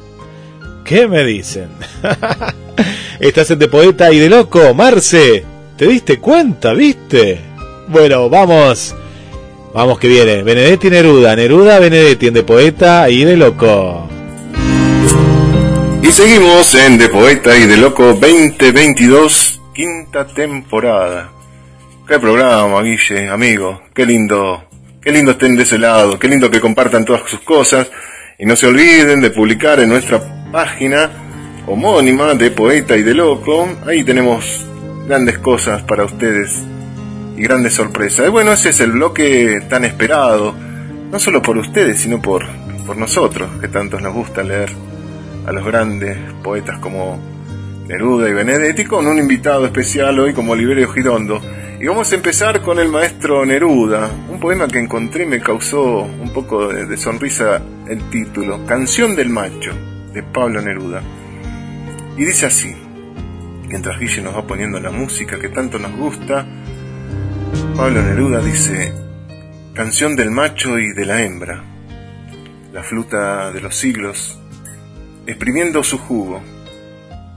¿Qué 0.83 1.07
me 1.07 1.23
dicen? 1.23 1.69
Estás 3.19 3.51
en 3.51 3.59
de 3.59 3.67
poeta 3.67 4.11
y 4.11 4.19
de 4.19 4.29
loco, 4.29 4.73
Marce. 4.73 5.45
¿Te 5.77 5.87
diste 5.87 6.19
cuenta, 6.19 6.73
viste? 6.73 7.52
Bueno, 7.87 8.29
vamos. 8.29 8.95
Vamos 9.73 9.99
que 9.99 10.07
viene. 10.07 10.43
Benedetti 10.43 10.89
Neruda. 10.89 11.35
Neruda 11.35 11.79
Benedetti 11.79 12.27
en 12.27 12.33
de 12.33 12.43
poeta 12.43 13.09
y 13.09 13.25
de 13.25 13.37
loco. 13.37 14.07
Y 16.03 16.11
seguimos 16.11 16.75
en 16.75 16.97
De 16.97 17.07
Poeta 17.07 17.57
y 17.57 17.65
de 17.65 17.77
Loco 17.77 18.13
2022, 18.13 19.61
quinta 19.73 20.27
temporada. 20.27 21.31
Qué 22.05 22.19
programa, 22.19 22.83
Guille, 22.83 23.29
amigo. 23.29 23.81
Qué 23.95 24.05
lindo, 24.05 24.65
qué 25.01 25.13
lindo 25.13 25.31
estén 25.31 25.55
de 25.55 25.63
ese 25.63 25.79
lado. 25.79 26.19
Qué 26.19 26.27
lindo 26.27 26.51
que 26.51 26.59
compartan 26.59 27.05
todas 27.05 27.21
sus 27.29 27.39
cosas. 27.39 27.89
Y 28.37 28.45
no 28.45 28.57
se 28.57 28.67
olviden 28.67 29.21
de 29.21 29.31
publicar 29.31 29.79
en 29.79 29.89
nuestra 29.89 30.21
página 30.51 31.09
homónima 31.67 32.33
de 32.33 32.51
Poeta 32.51 32.97
y 32.97 33.03
de 33.03 33.13
Loco. 33.13 33.69
Ahí 33.87 34.03
tenemos 34.03 34.67
grandes 35.07 35.39
cosas 35.39 35.83
para 35.83 36.03
ustedes 36.03 36.63
y 37.37 37.41
grandes 37.41 37.73
sorpresas. 37.73 38.27
Y 38.27 38.29
bueno, 38.29 38.51
ese 38.51 38.69
es 38.69 38.79
el 38.79 38.91
bloque 38.91 39.61
tan 39.69 39.85
esperado, 39.85 40.53
no 41.11 41.19
solo 41.19 41.41
por 41.41 41.57
ustedes, 41.57 41.99
sino 41.99 42.21
por, 42.21 42.45
por 42.85 42.97
nosotros, 42.97 43.49
que 43.59 43.67
tantos 43.67 44.01
nos 44.01 44.13
gusta 44.13 44.43
leer 44.43 44.71
a 45.45 45.51
los 45.51 45.65
grandes 45.65 46.17
poetas 46.43 46.79
como 46.79 47.19
Neruda 47.87 48.29
y 48.29 48.33
Benedetti, 48.33 48.85
con 48.85 49.07
un 49.07 49.17
invitado 49.17 49.65
especial 49.65 50.19
hoy 50.19 50.33
como 50.33 50.55
Liberio 50.55 50.89
Girondo. 50.91 51.41
Y 51.79 51.87
vamos 51.87 52.11
a 52.11 52.15
empezar 52.15 52.61
con 52.61 52.79
el 52.79 52.87
maestro 52.87 53.45
Neruda, 53.45 54.09
un 54.29 54.39
poema 54.39 54.67
que 54.67 54.79
encontré 54.79 55.25
me 55.25 55.41
causó 55.41 56.03
un 56.03 56.31
poco 56.31 56.69
de, 56.69 56.85
de 56.85 56.97
sonrisa 56.97 57.61
el 57.89 58.09
título, 58.09 58.65
Canción 58.65 59.15
del 59.15 59.29
Macho, 59.29 59.71
de 60.13 60.23
Pablo 60.23 60.61
Neruda. 60.61 61.01
Y 62.15 62.23
dice 62.23 62.45
así, 62.45 62.73
mientras 63.67 63.99
Guille 63.99 64.21
nos 64.21 64.35
va 64.35 64.47
poniendo 64.47 64.79
la 64.79 64.91
música 64.91 65.39
que 65.39 65.49
tanto 65.49 65.77
nos 65.77 65.91
gusta, 65.93 66.45
Pablo 67.75 68.01
Neruda 68.01 68.39
dice, 68.41 68.93
Canción 69.73 70.15
del 70.15 70.31
macho 70.31 70.77
y 70.79 70.93
de 70.93 71.05
la 71.05 71.23
hembra, 71.23 71.63
la 72.71 72.83
fluta 72.83 73.51
de 73.51 73.61
los 73.61 73.75
siglos, 73.75 74.39
exprimiendo 75.25 75.83
su 75.83 75.97
jugo 75.97 76.41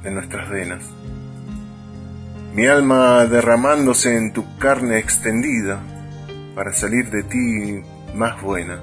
en 0.05 0.15
nuestras 0.15 0.51
venas. 0.51 0.83
Mi 2.55 2.67
alma 2.67 3.27
derramándose 3.27 4.17
en 4.17 4.33
tu 4.33 4.59
carne 4.59 4.99
extendida 4.99 5.81
para 6.55 6.73
salir 6.73 7.11
de 7.11 7.23
ti 7.23 7.83
más 8.15 8.41
buena, 8.41 8.81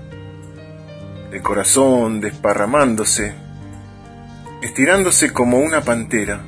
el 1.31 1.41
corazón 1.41 2.21
desparramándose, 2.21 3.33
estirándose 4.61 5.31
como 5.31 5.57
una 5.57 5.81
pantera, 5.81 6.41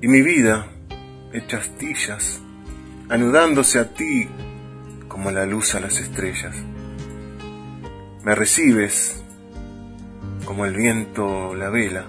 y 0.00 0.08
mi 0.08 0.22
vida 0.22 0.66
hecha 1.32 1.58
astillas, 1.58 2.40
anudándose 3.10 3.80
a 3.80 3.92
ti 3.92 4.28
como 5.08 5.32
la 5.32 5.44
luz 5.44 5.74
a 5.74 5.80
las 5.80 5.98
estrellas. 5.98 6.54
Me 8.22 8.36
recibes 8.36 9.20
como 10.44 10.64
el 10.64 10.76
viento 10.76 11.54
la 11.56 11.70
vela, 11.70 12.04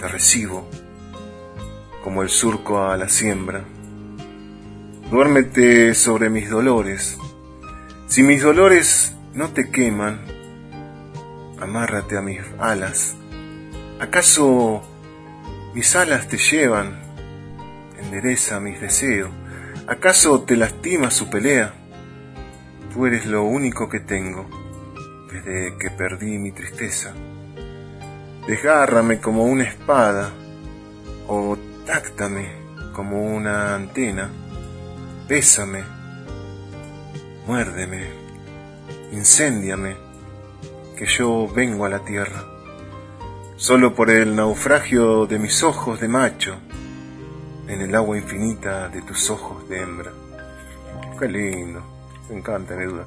te 0.00 0.08
recibo 0.08 0.68
como 2.02 2.22
el 2.22 2.28
surco 2.28 2.82
a 2.82 2.96
la 2.96 3.08
siembra. 3.08 3.62
Duérmete 5.10 5.94
sobre 5.94 6.28
mis 6.28 6.50
dolores. 6.50 7.16
Si 8.08 8.24
mis 8.24 8.42
dolores 8.42 9.14
no 9.32 9.50
te 9.50 9.70
queman, 9.70 10.20
amárrate 11.60 12.18
a 12.18 12.20
mis 12.20 12.40
alas. 12.58 13.14
¿Acaso 14.00 14.82
mis 15.72 15.94
alas 15.94 16.28
te 16.28 16.36
llevan? 16.36 16.98
Endereza 18.00 18.58
mis 18.58 18.80
deseos. 18.80 19.30
¿Acaso 19.86 20.40
te 20.44 20.56
lastima 20.56 21.10
su 21.10 21.28
pelea? 21.28 21.74
Tú 22.90 23.04
eres 23.04 23.26
lo 23.26 23.44
único 23.44 23.90
que 23.90 24.00
tengo 24.00 24.48
desde 25.30 25.76
que 25.76 25.90
perdí 25.90 26.38
mi 26.38 26.52
tristeza. 26.52 27.12
Desgárrame 28.46 29.20
como 29.20 29.44
una 29.44 29.64
espada 29.64 30.30
o 31.28 31.58
Táctame 31.84 32.48
como 32.94 33.22
una 33.22 33.74
antena, 33.74 34.30
pésame, 35.28 35.84
muérdeme, 37.46 38.08
incéndiame, 39.12 39.96
que 40.96 41.04
yo 41.04 41.46
vengo 41.54 41.84
a 41.84 41.90
la 41.90 41.98
tierra, 41.98 42.42
solo 43.56 43.94
por 43.94 44.10
el 44.10 44.34
naufragio 44.34 45.26
de 45.26 45.38
mis 45.38 45.62
ojos 45.62 46.00
de 46.00 46.08
macho, 46.08 46.56
en 47.74 47.80
el 47.82 47.94
agua 47.94 48.16
infinita 48.16 48.88
de 48.88 49.02
tus 49.02 49.28
ojos 49.30 49.68
de 49.68 49.80
hembra. 49.80 50.12
Qué 51.18 51.28
lindo, 51.28 51.82
me 52.28 52.36
encanta, 52.36 52.76
me 52.76 52.84
duda. 52.84 53.06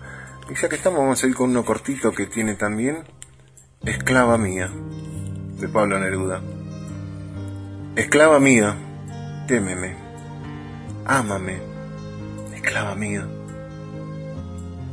Y 0.49 0.55
ya 0.55 0.67
que 0.67 0.75
estamos, 0.75 0.99
vamos 0.99 1.23
a 1.23 1.27
ir 1.27 1.35
con 1.35 1.49
uno 1.49 1.63
cortito 1.63 2.11
que 2.11 2.25
tiene 2.25 2.55
también 2.55 3.03
Esclava 3.85 4.37
mía, 4.37 4.69
de 5.59 5.67
Pablo 5.69 5.99
Neruda. 5.99 6.41
Esclava 7.95 8.39
mía, 8.39 8.75
témeme, 9.47 9.95
ámame, 11.05 11.61
esclava 12.53 12.95
mía. 12.95 13.25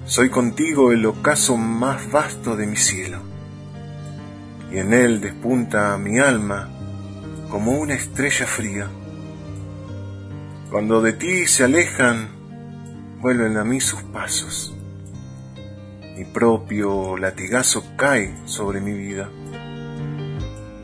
Soy 0.06 0.28
contigo 0.28 0.92
el 0.92 1.04
ocaso 1.06 1.56
más 1.56 2.10
vasto 2.12 2.56
de 2.56 2.66
mi 2.66 2.76
cielo, 2.76 3.18
y 4.70 4.78
en 4.78 4.92
él 4.92 5.20
despunta 5.20 5.96
mi 5.98 6.18
alma 6.18 6.68
como 7.50 7.72
una 7.72 7.94
estrella 7.94 8.46
fría. 8.46 8.88
Cuando 10.74 11.00
de 11.00 11.12
ti 11.12 11.46
se 11.46 11.62
alejan, 11.62 12.30
vuelven 13.20 13.58
a 13.58 13.64
mí 13.64 13.80
sus 13.80 14.02
pasos. 14.02 14.74
Mi 16.16 16.24
propio 16.24 17.16
latigazo 17.16 17.84
cae 17.96 18.34
sobre 18.44 18.80
mi 18.80 18.92
vida. 18.92 19.30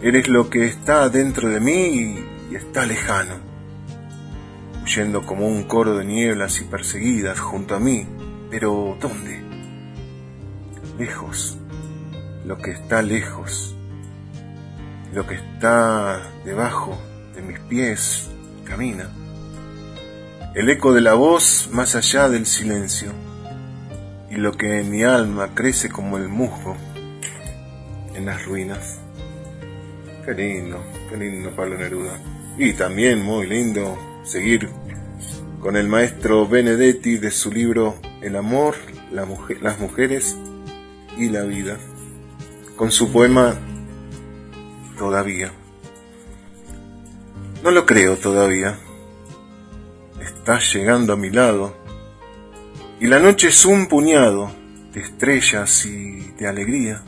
Eres 0.00 0.28
lo 0.28 0.48
que 0.48 0.66
está 0.66 1.08
dentro 1.08 1.48
de 1.48 1.58
mí 1.58 2.24
y 2.52 2.54
está 2.54 2.86
lejano, 2.86 3.34
huyendo 4.84 5.26
como 5.26 5.48
un 5.48 5.64
coro 5.64 5.98
de 5.98 6.04
nieblas 6.04 6.60
y 6.60 6.66
perseguidas 6.66 7.40
junto 7.40 7.74
a 7.74 7.80
mí. 7.80 8.06
Pero 8.48 8.96
¿dónde? 9.00 9.42
Lejos, 11.00 11.58
lo 12.44 12.58
que 12.58 12.70
está 12.70 13.02
lejos, 13.02 13.74
lo 15.12 15.26
que 15.26 15.34
está 15.34 16.30
debajo 16.44 16.96
de 17.34 17.42
mis 17.42 17.58
pies 17.58 18.30
camina. 18.64 19.10
El 20.52 20.68
eco 20.68 20.92
de 20.92 21.00
la 21.00 21.14
voz 21.14 21.68
más 21.70 21.94
allá 21.94 22.28
del 22.28 22.44
silencio 22.44 23.12
y 24.30 24.34
lo 24.34 24.50
que 24.56 24.80
en 24.80 24.90
mi 24.90 25.04
alma 25.04 25.54
crece 25.54 25.88
como 25.88 26.18
el 26.18 26.28
musgo 26.28 26.76
en 28.14 28.26
las 28.26 28.44
ruinas. 28.44 28.98
Qué 30.24 30.34
lindo, 30.34 30.82
qué 31.08 31.16
lindo 31.16 31.54
Pablo 31.54 31.78
Neruda. 31.78 32.18
Y 32.58 32.72
también 32.72 33.22
muy 33.22 33.46
lindo 33.46 33.96
seguir 34.24 34.68
con 35.60 35.76
el 35.76 35.86
maestro 35.86 36.48
Benedetti 36.48 37.18
de 37.18 37.30
su 37.30 37.52
libro 37.52 37.94
El 38.20 38.34
amor, 38.34 38.74
las 39.12 39.78
mujeres 39.78 40.36
y 41.16 41.28
la 41.28 41.44
vida, 41.44 41.78
con 42.76 42.90
su 42.90 43.12
poema 43.12 43.54
Todavía. 44.98 45.52
No 47.62 47.70
lo 47.70 47.86
creo 47.86 48.16
todavía. 48.16 48.76
Estás 50.20 50.72
llegando 50.74 51.12
a 51.12 51.16
mi 51.16 51.30
lado 51.30 51.74
y 53.00 53.06
la 53.06 53.18
noche 53.18 53.48
es 53.48 53.64
un 53.64 53.86
puñado 53.86 54.50
de 54.92 55.00
estrellas 55.00 55.86
y 55.86 56.32
de 56.38 56.46
alegría. 56.46 57.02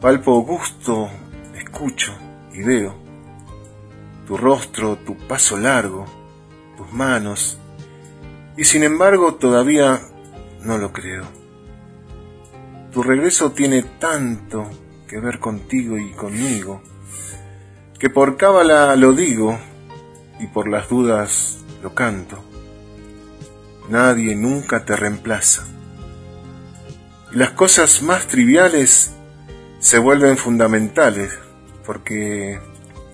Palpo 0.00 0.40
gusto 0.40 1.08
escucho 1.54 2.12
y 2.52 2.62
veo 2.62 3.08
tu 4.26 4.36
rostro, 4.36 4.96
tu 4.96 5.16
paso 5.16 5.56
largo, 5.56 6.04
tus 6.76 6.92
manos, 6.92 7.58
y 8.58 8.64
sin 8.64 8.82
embargo 8.82 9.36
todavía 9.36 10.02
no 10.64 10.76
lo 10.76 10.92
creo. 10.92 11.24
Tu 12.92 13.02
regreso 13.02 13.52
tiene 13.52 13.82
tanto 13.82 14.68
que 15.08 15.18
ver 15.18 15.38
contigo 15.38 15.96
y 15.96 16.10
conmigo, 16.10 16.82
que 17.98 18.10
por 18.10 18.36
cábala 18.36 18.94
lo 18.96 19.14
digo 19.14 19.58
y 20.38 20.46
por 20.46 20.68
las 20.68 20.88
dudas 20.88 21.58
lo 21.82 21.94
canto. 21.94 22.42
Nadie 23.88 24.34
nunca 24.34 24.84
te 24.84 24.96
reemplaza. 24.96 25.64
Y 27.32 27.36
las 27.36 27.50
cosas 27.50 28.02
más 28.02 28.26
triviales 28.26 29.12
se 29.80 29.98
vuelven 29.98 30.36
fundamentales 30.36 31.38
porque 31.86 32.60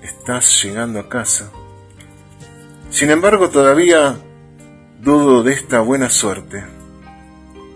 estás 0.03 0.63
llegando 0.63 1.01
a 1.01 1.09
casa. 1.09 1.51
Sin 2.91 3.11
embargo, 3.11 3.51
todavía 3.51 4.17
dudo 5.01 5.43
de 5.43 5.53
esta 5.53 5.81
buena 5.81 6.11
suerte, 6.11 6.65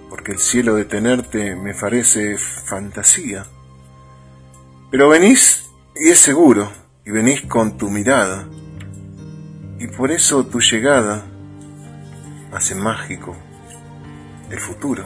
porque 0.09 0.33
el 0.33 0.39
cielo 0.39 0.75
de 0.75 0.85
tenerte 0.85 1.55
me 1.55 1.75
parece 1.75 2.37
fantasía. 2.39 3.47
Pero 4.91 5.09
venís 5.09 5.67
y 5.95 6.09
es 6.11 6.19
seguro, 6.19 6.71
y 7.05 7.11
venís 7.11 7.43
con 7.43 7.77
tu 7.77 7.91
mirada, 7.91 8.49
y 9.79 9.87
por 9.87 10.11
eso 10.11 10.45
tu 10.47 10.61
llegada 10.61 11.25
hace 12.53 12.75
mágico 12.75 13.37
el 14.51 14.59
futuro. 14.59 15.05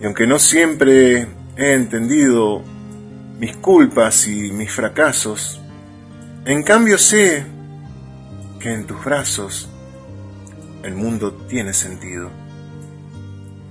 Y 0.00 0.04
aunque 0.04 0.26
no 0.26 0.38
siempre 0.38 1.26
he 1.56 1.72
entendido 1.74 2.62
mis 3.38 3.56
culpas 3.56 4.26
y 4.28 4.52
mis 4.52 4.72
fracasos. 4.72 5.60
En 6.44 6.62
cambio 6.62 6.96
sé 6.96 7.44
que 8.60 8.72
en 8.72 8.86
tus 8.86 9.04
brazos 9.04 9.68
el 10.82 10.94
mundo 10.94 11.32
tiene 11.48 11.74
sentido. 11.74 12.30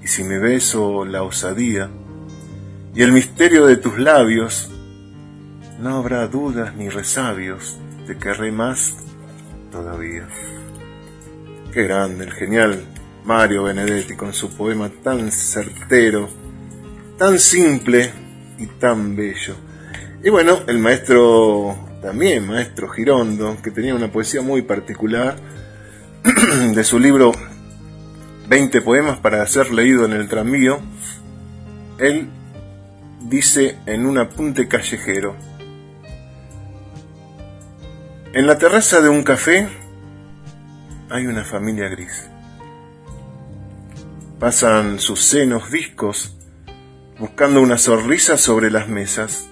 Y 0.04 0.08
si 0.08 0.24
me 0.24 0.38
beso 0.38 1.06
la 1.06 1.24
osadía 1.24 1.90
y 2.94 3.02
el 3.02 3.12
misterio 3.12 3.66
de 3.66 3.78
tus 3.78 3.98
labios, 3.98 4.70
no 5.80 5.98
habrá 5.98 6.28
dudas 6.28 6.76
ni 6.76 6.90
resabios, 6.90 7.78
te 8.06 8.18
querré 8.18 8.52
más 8.52 8.96
todavía. 9.72 10.28
Qué 11.74 11.84
grande, 11.84 12.26
el 12.26 12.34
genial 12.34 12.86
Mario 13.26 13.64
Benedetti 13.64 14.16
con 14.16 14.34
su 14.34 14.56
poema 14.56 14.90
tan 15.04 15.32
certero, 15.32 16.30
tan 17.18 17.40
simple 17.40 18.12
y 18.58 18.68
tan 18.68 19.16
bello. 19.16 19.56
Y 20.24 20.30
bueno, 20.30 20.60
el 20.68 20.80
maestro 20.80 21.76
también 22.02 22.46
maestro 22.46 22.88
Girondo, 22.90 23.58
que 23.64 23.72
tenía 23.72 23.96
una 23.96 24.12
poesía 24.12 24.42
muy 24.42 24.62
particular, 24.62 25.36
de 26.76 26.84
su 26.84 27.00
libro 27.00 27.32
20 28.48 28.82
poemas 28.82 29.20
para 29.20 29.46
ser 29.48 29.74
leído 29.74 30.06
en 30.06 30.14
el 30.14 30.28
tranvío, 30.28 30.80
él 31.98 32.30
dice 33.22 33.78
en 33.88 34.06
un 34.06 34.20
apunte 34.20 34.68
callejero, 34.68 35.36
en 38.36 38.48
la 38.48 38.58
terraza 38.58 39.00
de 39.00 39.08
un 39.08 39.24
café 39.24 39.70
hay 41.10 41.26
una 41.26 41.46
familia 41.46 41.88
gris. 41.88 42.30
Pasan 44.42 45.00
sus 45.00 45.24
senos 45.24 45.72
viscos 45.72 46.36
buscando 47.18 47.62
una 47.62 47.78
sonrisa 47.78 48.36
sobre 48.36 48.70
las 48.70 48.90
mesas. 48.90 49.48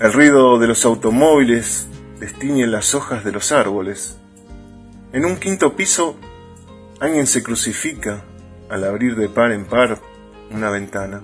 El 0.00 0.14
ruido 0.14 0.58
de 0.58 0.66
los 0.66 0.86
automóviles 0.86 1.88
destiñe 2.18 2.66
las 2.66 2.94
hojas 2.94 3.22
de 3.22 3.32
los 3.32 3.52
árboles. 3.52 4.16
En 5.12 5.26
un 5.26 5.36
quinto 5.36 5.76
piso 5.76 6.16
alguien 7.00 7.26
se 7.26 7.42
crucifica 7.42 8.24
al 8.70 8.82
abrir 8.82 9.14
de 9.14 9.28
par 9.28 9.52
en 9.52 9.66
par 9.66 10.00
una 10.50 10.70
ventana. 10.70 11.20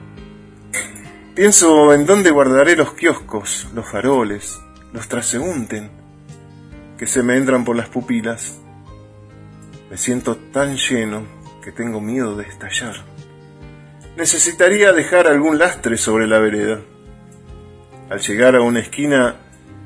Pienso 1.34 1.94
en 1.94 2.04
dónde 2.04 2.30
guardaré 2.30 2.76
los 2.76 2.92
kioscos, 2.92 3.68
los 3.74 3.88
faroles, 3.90 4.60
los 4.92 5.08
traseúnten, 5.08 5.97
que 6.98 7.06
se 7.06 7.22
me 7.22 7.36
entran 7.36 7.64
por 7.64 7.76
las 7.76 7.88
pupilas. 7.88 8.58
Me 9.88 9.96
siento 9.96 10.36
tan 10.36 10.76
lleno 10.76 11.22
que 11.62 11.72
tengo 11.72 12.00
miedo 12.00 12.36
de 12.36 12.44
estallar. 12.44 12.96
Necesitaría 14.16 14.92
dejar 14.92 15.28
algún 15.28 15.58
lastre 15.58 15.96
sobre 15.96 16.26
la 16.26 16.40
vereda. 16.40 16.80
Al 18.10 18.18
llegar 18.20 18.56
a 18.56 18.62
una 18.62 18.80
esquina, 18.80 19.36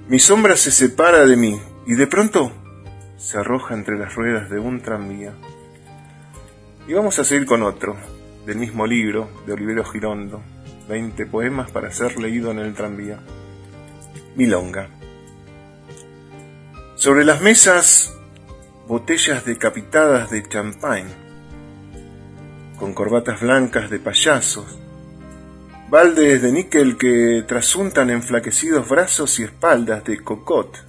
mi 0.08 0.18
sombra 0.18 0.56
se 0.56 0.72
separa 0.72 1.26
de 1.26 1.36
mí 1.36 1.60
y 1.86 1.94
de 1.94 2.06
pronto 2.06 2.50
se 3.18 3.38
arroja 3.38 3.74
entre 3.74 3.98
las 3.98 4.14
ruedas 4.14 4.48
de 4.48 4.58
un 4.58 4.80
tranvía. 4.80 5.34
Y 6.88 6.94
vamos 6.94 7.18
a 7.18 7.24
seguir 7.24 7.46
con 7.46 7.62
otro, 7.62 7.96
del 8.46 8.56
mismo 8.56 8.86
libro, 8.86 9.28
de 9.46 9.52
Olivero 9.52 9.84
Girondo, 9.84 10.42
20 10.88 11.26
poemas 11.26 11.70
para 11.70 11.92
ser 11.92 12.18
leído 12.18 12.50
en 12.50 12.58
el 12.58 12.74
tranvía. 12.74 13.20
Milonga. 14.34 14.88
Sobre 16.94 17.24
las 17.24 17.40
mesas, 17.40 18.14
botellas 18.86 19.44
decapitadas 19.44 20.30
de 20.30 20.46
champagne, 20.46 21.10
con 22.78 22.92
corbatas 22.92 23.40
blancas 23.40 23.90
de 23.90 23.98
payasos, 23.98 24.78
baldes 25.88 26.42
de 26.42 26.52
níquel 26.52 26.98
que 26.98 27.44
trasuntan 27.48 28.10
enflaquecidos 28.10 28.88
brazos 28.88 29.40
y 29.40 29.44
espaldas 29.44 30.04
de 30.04 30.22
cocot. 30.22 30.84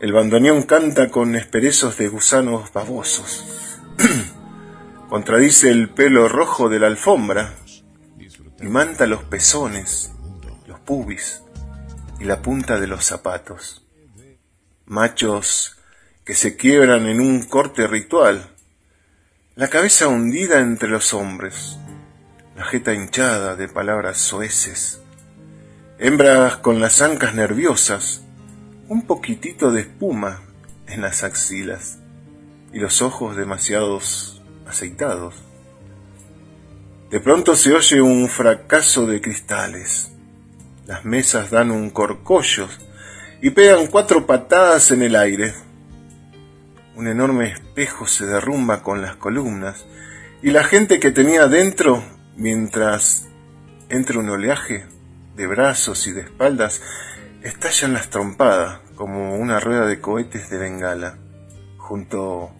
El 0.00 0.12
bandoneón 0.12 0.62
canta 0.62 1.10
con 1.10 1.36
esperezos 1.36 1.98
de 1.98 2.08
gusanos 2.08 2.72
babosos. 2.72 3.78
Contradice 5.10 5.70
el 5.70 5.90
pelo 5.90 6.26
rojo 6.26 6.68
de 6.68 6.80
la 6.80 6.86
alfombra 6.86 7.54
y 8.60 8.66
manta 8.66 9.06
los 9.06 9.24
pezones, 9.24 10.12
los 10.66 10.80
pubis 10.80 11.42
y 12.18 12.24
la 12.24 12.40
punta 12.42 12.80
de 12.80 12.86
los 12.86 13.04
zapatos. 13.04 13.79
Machos 14.90 15.76
que 16.24 16.34
se 16.34 16.56
quiebran 16.56 17.06
en 17.06 17.20
un 17.20 17.44
corte 17.44 17.86
ritual, 17.86 18.50
la 19.54 19.68
cabeza 19.68 20.08
hundida 20.08 20.58
entre 20.58 20.88
los 20.88 21.14
hombres, 21.14 21.76
la 22.56 22.64
jeta 22.64 22.92
hinchada 22.92 23.54
de 23.54 23.68
palabras 23.68 24.18
soeces, 24.18 25.00
hembras 26.00 26.56
con 26.56 26.80
las 26.80 27.02
ancas 27.02 27.36
nerviosas, 27.36 28.22
un 28.88 29.06
poquitito 29.06 29.70
de 29.70 29.82
espuma 29.82 30.42
en 30.88 31.02
las 31.02 31.22
axilas 31.22 32.00
y 32.72 32.80
los 32.80 33.00
ojos 33.00 33.36
demasiados 33.36 34.42
aceitados. 34.66 35.36
De 37.10 37.20
pronto 37.20 37.54
se 37.54 37.74
oye 37.74 38.02
un 38.02 38.28
fracaso 38.28 39.06
de 39.06 39.20
cristales. 39.20 40.10
Las 40.88 41.04
mesas 41.04 41.52
dan 41.52 41.70
un 41.70 41.90
corcollo 41.90 42.68
y 43.42 43.50
pegan 43.50 43.86
cuatro 43.86 44.26
patadas 44.26 44.90
en 44.90 45.02
el 45.02 45.16
aire. 45.16 45.54
Un 46.94 47.08
enorme 47.08 47.52
espejo 47.52 48.06
se 48.06 48.26
derrumba 48.26 48.82
con 48.82 49.00
las 49.00 49.16
columnas 49.16 49.86
y 50.42 50.50
la 50.50 50.64
gente 50.64 51.00
que 51.00 51.10
tenía 51.10 51.48
dentro, 51.48 52.02
mientras 52.36 53.28
entra 53.88 54.18
un 54.18 54.28
oleaje 54.28 54.86
de 55.36 55.46
brazos 55.46 56.06
y 56.06 56.12
de 56.12 56.22
espaldas, 56.22 56.82
estallan 57.42 57.94
las 57.94 58.10
trompadas 58.10 58.80
como 58.94 59.36
una 59.36 59.60
rueda 59.60 59.86
de 59.86 60.00
cohetes 60.00 60.50
de 60.50 60.58
bengala, 60.58 61.16
junto 61.78 62.50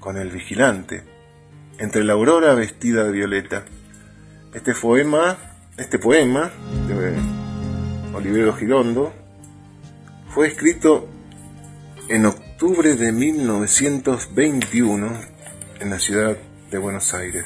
con 0.00 0.16
el 0.16 0.30
vigilante 0.30 1.04
entre 1.78 2.04
la 2.04 2.14
aurora 2.14 2.54
vestida 2.54 3.04
de 3.04 3.12
violeta. 3.12 3.64
Este 4.52 4.74
poema, 4.74 5.36
este 5.76 5.98
poema 5.98 6.50
de 6.88 7.14
Olivero 8.14 8.52
Girondo 8.54 9.12
fue 10.34 10.48
escrito 10.48 11.08
en 12.08 12.26
octubre 12.26 12.96
de 12.96 13.12
1921 13.12 15.20
en 15.78 15.90
la 15.90 16.00
ciudad 16.00 16.36
de 16.72 16.78
Buenos 16.78 17.14
Aires. 17.14 17.44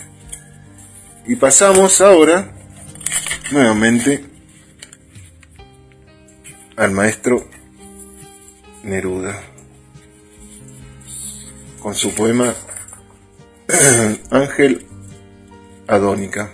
Y 1.26 1.36
pasamos 1.36 2.00
ahora 2.00 2.50
nuevamente 3.52 4.24
al 6.76 6.92
maestro 6.92 7.46
Neruda 8.82 9.38
con 11.82 11.94
su 11.94 12.14
poema 12.14 12.54
Ángel 14.30 14.86
Adónica. 15.86 16.52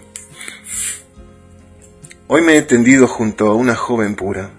Hoy 2.26 2.42
me 2.42 2.56
he 2.56 2.62
tendido 2.62 3.06
junto 3.06 3.50
a 3.50 3.54
una 3.54 3.76
joven 3.76 4.16
pura, 4.16 4.50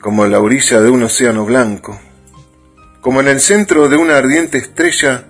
como 0.00 0.24
en 0.24 0.32
la 0.32 0.40
orilla 0.40 0.80
de 0.80 0.90
un 0.90 1.02
océano 1.02 1.44
blanco, 1.44 2.00
como 3.00 3.20
en 3.20 3.28
el 3.28 3.40
centro 3.40 3.88
de 3.88 3.96
una 3.96 4.16
ardiente 4.16 4.58
estrella 4.58 5.24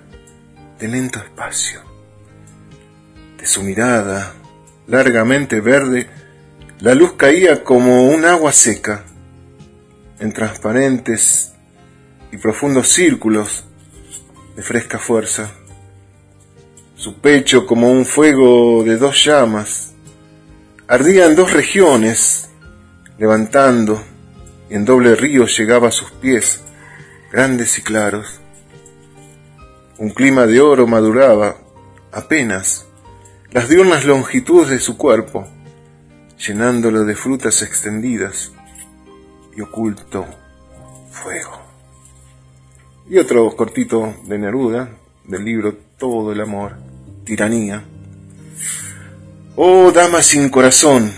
de 0.79 0.89
lento 0.89 1.19
espacio. 1.19 1.81
De 3.39 3.47
su 3.47 3.63
mirada, 3.63 4.35
largamente 4.87 5.61
verde, 5.61 6.09
la 6.81 6.95
luz 6.95 7.15
caía 7.15 7.65
como 7.65 8.09
un 8.09 8.25
agua 8.25 8.53
seca, 8.53 9.05
en 10.21 10.33
transparentes 10.33 11.53
y 12.33 12.37
profundos 12.37 12.89
círculos 12.89 13.65
de 14.57 14.63
fresca 14.63 14.99
fuerza. 14.99 15.51
Su 16.97 17.21
pecho 17.21 17.65
como 17.65 17.91
un 17.91 18.05
fuego 18.05 18.83
de 18.83 18.97
dos 18.97 19.25
llamas. 19.25 19.93
Ardía 20.89 21.27
en 21.27 21.37
dos 21.37 21.53
regiones, 21.53 22.49
levantando, 23.19 24.03
en 24.71 24.85
doble 24.85 25.15
río 25.17 25.47
llegaba 25.47 25.89
a 25.89 25.93
sus 25.93 26.11
pies, 26.11 26.61
grandes 27.33 27.79
y 27.79 27.83
claros. 27.83 28.41
Un 29.99 30.11
clima 30.11 30.47
de 30.47 30.61
oro 30.61 30.87
maduraba, 30.87 31.57
apenas, 32.13 32.87
las 33.51 33.69
diurnas 33.69 34.05
longitudes 34.05 34.69
de 34.71 34.79
su 34.79 34.97
cuerpo, 34.97 35.47
llenándolo 36.39 37.05
de 37.05 37.17
frutas 37.17 37.63
extendidas 37.63 38.53
y 39.57 39.61
oculto 39.61 40.27
fuego. 41.11 41.59
Y 43.09 43.19
otro 43.19 43.57
cortito 43.57 44.15
de 44.27 44.39
Neruda, 44.39 44.91
del 45.25 45.45
libro 45.45 45.77
Todo 45.99 46.33
el 46.33 46.41
amor, 46.41 46.77
tiranía. 47.25 47.83
Oh 49.57 49.91
dama 49.91 50.23
sin 50.23 50.51
corazón, 50.51 51.13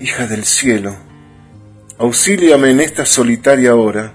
hija 0.00 0.26
del 0.26 0.44
cielo, 0.44 0.96
auxíliame 1.98 2.70
en 2.70 2.80
esta 2.80 3.06
solitaria 3.06 3.76
hora, 3.76 4.14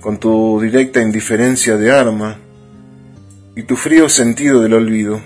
con 0.00 0.18
tu 0.18 0.60
directa 0.60 1.02
indiferencia 1.02 1.76
de 1.76 1.90
arma 1.90 2.38
y 3.54 3.64
tu 3.64 3.76
frío 3.76 4.08
sentido 4.08 4.62
del 4.62 4.74
olvido. 4.74 5.20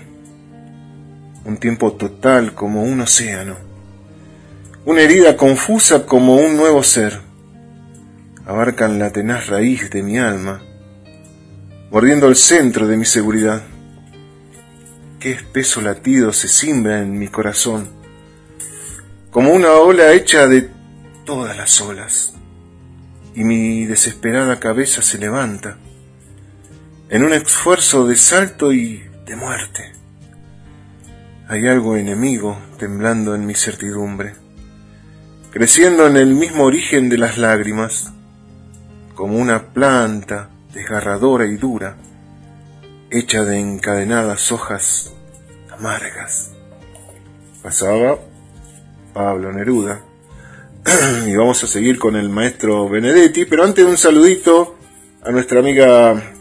Un 1.45 1.57
tiempo 1.57 1.93
total 1.93 2.53
como 2.53 2.83
un 2.83 3.01
océano, 3.01 3.55
una 4.85 5.01
herida 5.01 5.37
confusa 5.37 6.05
como 6.05 6.35
un 6.35 6.57
nuevo 6.57 6.83
ser 6.83 7.21
abarcan 8.45 8.97
la 8.97 9.11
tenaz 9.11 9.47
raíz 9.47 9.91
de 9.91 10.01
mi 10.01 10.17
alma, 10.17 10.61
mordiendo 11.91 12.27
el 12.27 12.35
centro 12.35 12.87
de 12.87 12.97
mi 12.97 13.05
seguridad. 13.05 13.61
Qué 15.19 15.31
espeso 15.31 15.81
latido 15.81 16.33
se 16.33 16.47
simbra 16.47 17.01
en 17.01 17.17
mi 17.19 17.27
corazón, 17.27 17.87
como 19.29 19.53
una 19.53 19.73
ola 19.73 20.13
hecha 20.13 20.47
de 20.47 20.78
todas 21.29 21.55
las 21.55 21.79
olas, 21.79 22.33
y 23.35 23.43
mi 23.43 23.85
desesperada 23.85 24.59
cabeza 24.59 25.03
se 25.03 25.19
levanta 25.19 25.77
en 27.07 27.23
un 27.23 27.33
esfuerzo 27.33 28.07
de 28.07 28.15
salto 28.15 28.73
y 28.73 29.03
de 29.27 29.35
muerte. 29.35 29.91
Hay 31.47 31.67
algo 31.67 31.97
enemigo 31.97 32.57
temblando 32.79 33.35
en 33.35 33.45
mi 33.45 33.53
certidumbre, 33.53 34.33
creciendo 35.51 36.07
en 36.07 36.17
el 36.17 36.33
mismo 36.33 36.63
origen 36.63 37.09
de 37.09 37.19
las 37.19 37.37
lágrimas, 37.37 38.11
como 39.13 39.37
una 39.37 39.67
planta 39.67 40.49
desgarradora 40.73 41.45
y 41.45 41.57
dura, 41.57 41.95
hecha 43.11 43.43
de 43.43 43.59
encadenadas 43.59 44.51
hojas 44.51 45.13
amargas. 45.71 46.53
Pasaba 47.61 48.17
Pablo 49.13 49.53
Neruda. 49.53 50.08
y 51.27 51.35
vamos 51.35 51.63
a 51.63 51.67
seguir 51.67 51.99
con 51.99 52.15
el 52.15 52.29
maestro 52.29 52.87
Benedetti, 52.89 53.45
pero 53.45 53.63
antes 53.63 53.85
un 53.85 53.97
saludito 53.97 54.77
a 55.23 55.31
nuestra 55.31 55.59
amiga 55.59 56.33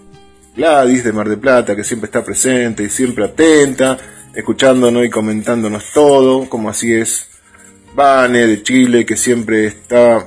Gladys 0.56 1.04
de 1.04 1.12
Mar 1.12 1.28
de 1.28 1.36
Plata, 1.36 1.74
que 1.74 1.84
siempre 1.84 2.06
está 2.06 2.24
presente 2.24 2.84
y 2.84 2.90
siempre 2.90 3.24
atenta, 3.24 3.98
escuchándonos 4.34 5.04
y 5.04 5.10
comentándonos 5.10 5.92
todo, 5.92 6.48
como 6.48 6.68
así 6.68 6.94
es 6.94 7.28
Vane 7.94 8.46
de 8.46 8.62
Chile, 8.62 9.04
que 9.04 9.16
siempre 9.16 9.66
está 9.66 10.26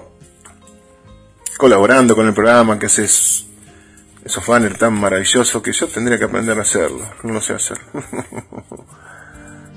colaborando 1.58 2.16
con 2.16 2.28
el 2.28 2.34
programa, 2.34 2.78
que 2.80 2.88
hace 2.88 3.04
esos 3.06 4.48
banners 4.48 4.78
tan 4.78 4.94
maravillosos 4.94 5.62
que 5.62 5.72
yo 5.72 5.88
tendría 5.88 6.18
que 6.18 6.26
aprender 6.26 6.58
a 6.58 6.62
hacerlo, 6.62 7.08
no 7.24 7.34
lo 7.34 7.42
sé 7.42 7.54
hacer. 7.54 7.78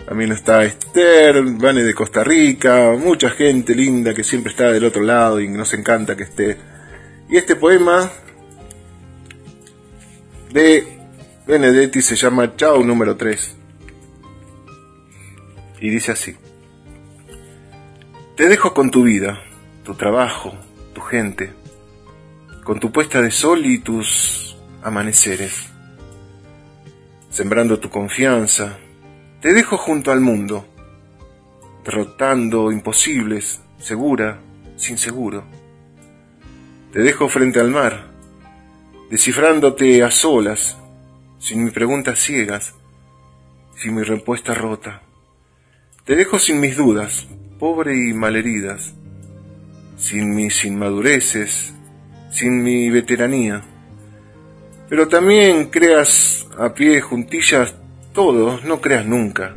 También 0.06 0.32
está 0.32 0.64
Esther, 0.64 1.42
Vane 1.42 1.82
de 1.82 1.94
Costa 1.94 2.22
Rica, 2.22 2.92
mucha 2.98 3.30
gente 3.30 3.74
linda 3.74 4.12
que 4.14 4.22
siempre 4.22 4.50
está 4.50 4.70
del 4.70 4.84
otro 4.84 5.02
lado 5.02 5.40
y 5.40 5.48
nos 5.48 5.72
encanta 5.72 6.14
que 6.14 6.24
esté. 6.24 6.58
Y 7.30 7.36
este 7.38 7.56
poema 7.56 8.10
de 10.52 10.86
Benedetti 11.46 12.02
se 12.02 12.16
llama 12.16 12.54
Chao 12.56 12.84
número 12.84 13.16
3. 13.16 13.56
Y 15.80 15.90
dice 15.90 16.12
así. 16.12 16.36
Te 18.36 18.48
dejo 18.48 18.74
con 18.74 18.90
tu 18.90 19.04
vida, 19.04 19.40
tu 19.84 19.94
trabajo, 19.94 20.54
tu 20.92 21.00
gente, 21.00 21.52
con 22.62 22.78
tu 22.78 22.92
puesta 22.92 23.22
de 23.22 23.30
sol 23.30 23.64
y 23.64 23.78
tus 23.78 24.56
amaneceres, 24.82 25.66
sembrando 27.30 27.78
tu 27.78 27.90
confianza, 27.90 28.78
te 29.44 29.52
dejo 29.52 29.76
junto 29.76 30.10
al 30.10 30.22
mundo, 30.22 30.64
derrotando 31.84 32.72
imposibles, 32.72 33.60
segura, 33.78 34.40
sin 34.76 34.96
seguro. 34.96 35.44
Te 36.94 37.00
dejo 37.00 37.28
frente 37.28 37.60
al 37.60 37.70
mar, 37.70 38.06
descifrándote 39.10 40.02
a 40.02 40.10
solas, 40.10 40.78
sin 41.38 41.62
mis 41.62 41.74
preguntas 41.74 42.20
ciegas, 42.20 42.72
sin 43.76 43.96
mi 43.96 44.02
respuesta 44.02 44.54
rota. 44.54 45.02
Te 46.06 46.16
dejo 46.16 46.38
sin 46.38 46.58
mis 46.58 46.78
dudas, 46.78 47.26
pobre 47.58 47.92
y 48.08 48.14
malheridas, 48.14 48.94
sin 49.98 50.34
mis 50.34 50.64
inmadureces, 50.64 51.74
sin 52.30 52.62
mi 52.62 52.88
veteranía. 52.88 53.60
Pero 54.88 55.06
también 55.06 55.66
creas 55.66 56.48
a 56.56 56.72
pie 56.72 57.02
juntillas 57.02 57.74
todo, 58.14 58.60
no 58.64 58.80
creas 58.80 59.04
nunca, 59.04 59.56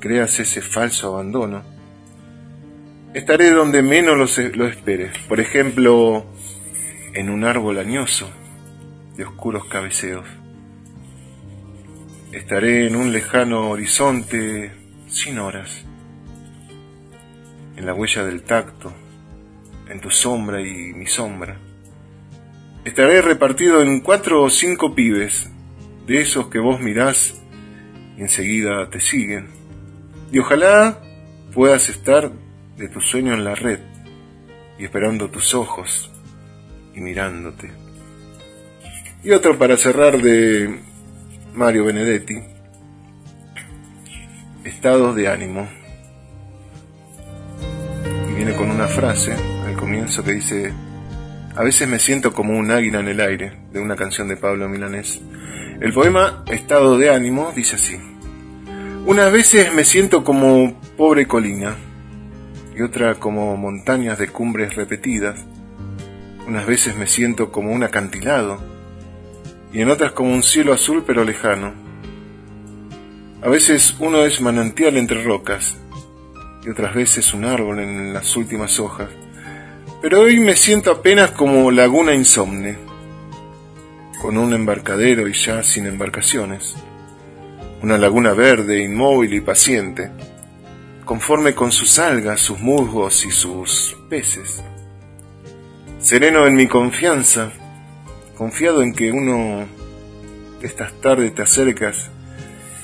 creas 0.00 0.38
ese 0.40 0.60
falso 0.60 1.14
abandono. 1.14 1.62
Estaré 3.14 3.52
donde 3.52 3.82
menos 3.82 4.36
lo, 4.56 4.66
esperes, 4.66 5.16
por 5.28 5.40
ejemplo, 5.40 6.26
en 7.14 7.30
un 7.30 7.44
árbol 7.44 7.78
añoso 7.78 8.28
de 9.16 9.24
oscuros 9.24 9.64
cabeceos. 9.66 10.26
Estaré 12.32 12.88
en 12.88 12.96
un 12.96 13.12
lejano 13.12 13.70
horizonte 13.70 14.72
sin 15.06 15.38
horas, 15.38 15.84
en 17.76 17.86
la 17.86 17.94
huella 17.94 18.24
del 18.24 18.42
tacto, 18.42 18.92
en 19.88 20.00
tu 20.00 20.10
sombra 20.10 20.60
y 20.60 20.92
mi 20.94 21.06
sombra. 21.06 21.56
Estaré 22.84 23.22
repartido 23.22 23.82
en 23.82 24.00
cuatro 24.00 24.42
o 24.42 24.50
cinco 24.50 24.94
pibes, 24.96 25.48
de 26.06 26.20
esos 26.20 26.48
que 26.48 26.58
vos 26.58 26.80
mirás 26.80 27.38
y 28.18 28.22
enseguida 28.22 28.90
te 28.90 29.00
siguen. 29.00 29.46
Y 30.32 30.40
ojalá 30.40 30.98
puedas 31.54 31.88
estar 31.88 32.30
de 32.76 32.88
tu 32.88 33.00
sueño 33.00 33.32
en 33.32 33.44
la 33.44 33.54
red 33.54 33.78
y 34.78 34.84
esperando 34.84 35.30
tus 35.30 35.54
ojos 35.54 36.10
y 36.94 37.00
mirándote. 37.00 37.70
Y 39.22 39.30
otro 39.30 39.56
para 39.56 39.76
cerrar 39.76 40.20
de 40.20 40.80
Mario 41.54 41.84
Benedetti, 41.84 42.38
estados 44.64 45.14
de 45.14 45.28
ánimo. 45.28 45.68
Y 48.30 48.34
viene 48.34 48.54
con 48.54 48.70
una 48.70 48.86
frase 48.86 49.32
al 49.64 49.76
comienzo 49.76 50.22
que 50.22 50.32
dice, 50.32 50.72
a 51.56 51.62
veces 51.62 51.88
me 51.88 51.98
siento 51.98 52.32
como 52.32 52.56
un 52.56 52.70
águila 52.70 53.00
en 53.00 53.08
el 53.08 53.20
aire, 53.20 53.52
de 53.72 53.80
una 53.80 53.96
canción 53.96 54.28
de 54.28 54.36
Pablo 54.36 54.68
Milanés. 54.68 55.20
El 55.80 55.92
poema 55.92 56.42
Estado 56.48 56.98
de 56.98 57.08
ánimo 57.08 57.52
dice 57.54 57.76
así. 57.76 57.96
Unas 59.06 59.32
veces 59.32 59.72
me 59.72 59.84
siento 59.84 60.24
como 60.24 60.74
pobre 60.96 61.28
colina 61.28 61.76
y 62.76 62.82
otra 62.82 63.14
como 63.14 63.56
montañas 63.56 64.18
de 64.18 64.26
cumbres 64.26 64.74
repetidas. 64.74 65.38
Unas 66.48 66.66
veces 66.66 66.96
me 66.96 67.06
siento 67.06 67.52
como 67.52 67.70
un 67.70 67.84
acantilado 67.84 68.58
y 69.72 69.80
en 69.80 69.88
otras 69.88 70.10
como 70.10 70.32
un 70.32 70.42
cielo 70.42 70.72
azul 70.72 71.04
pero 71.06 71.22
lejano. 71.22 71.72
A 73.40 73.48
veces 73.48 73.94
uno 74.00 74.24
es 74.24 74.40
manantial 74.40 74.96
entre 74.96 75.22
rocas 75.22 75.76
y 76.66 76.70
otras 76.70 76.92
veces 76.92 77.32
un 77.32 77.44
árbol 77.44 77.78
en 77.78 78.12
las 78.12 78.36
últimas 78.36 78.80
hojas. 78.80 79.10
Pero 80.02 80.22
hoy 80.22 80.40
me 80.40 80.56
siento 80.56 80.90
apenas 80.90 81.30
como 81.30 81.70
laguna 81.70 82.14
insomne 82.14 82.87
con 84.20 84.36
un 84.36 84.52
embarcadero 84.52 85.28
y 85.28 85.32
ya 85.32 85.62
sin 85.62 85.86
embarcaciones, 85.86 86.74
una 87.82 87.98
laguna 87.98 88.32
verde, 88.32 88.82
inmóvil 88.82 89.34
y 89.34 89.40
paciente, 89.40 90.10
conforme 91.04 91.54
con 91.54 91.72
sus 91.72 91.98
algas, 91.98 92.40
sus 92.40 92.60
musgos 92.60 93.24
y 93.24 93.30
sus 93.30 93.96
peces. 94.08 94.62
Sereno 96.00 96.46
en 96.46 96.54
mi 96.54 96.66
confianza, 96.66 97.50
confiado 98.36 98.82
en 98.82 98.92
que 98.94 99.12
uno 99.12 99.66
de 100.60 100.66
estas 100.66 100.92
tardes 101.00 101.34
te 101.34 101.42
acercas 101.42 102.10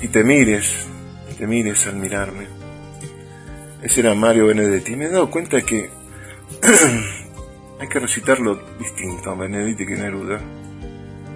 y 0.00 0.08
te 0.08 0.24
mires, 0.24 0.86
te 1.38 1.46
mires 1.46 1.86
al 1.86 1.96
mirarme. 1.96 2.46
Ese 3.82 4.00
era 4.00 4.14
Mario 4.14 4.46
Benedetti. 4.46 4.96
Me 4.96 5.06
he 5.06 5.10
dado 5.10 5.30
cuenta 5.30 5.60
que 5.60 5.90
hay 7.80 7.88
que 7.88 7.98
recitarlo 7.98 8.62
distinto 8.78 9.30
a 9.30 9.34
Benedetti 9.34 9.84
que 9.84 9.96
Neruda. 9.96 10.40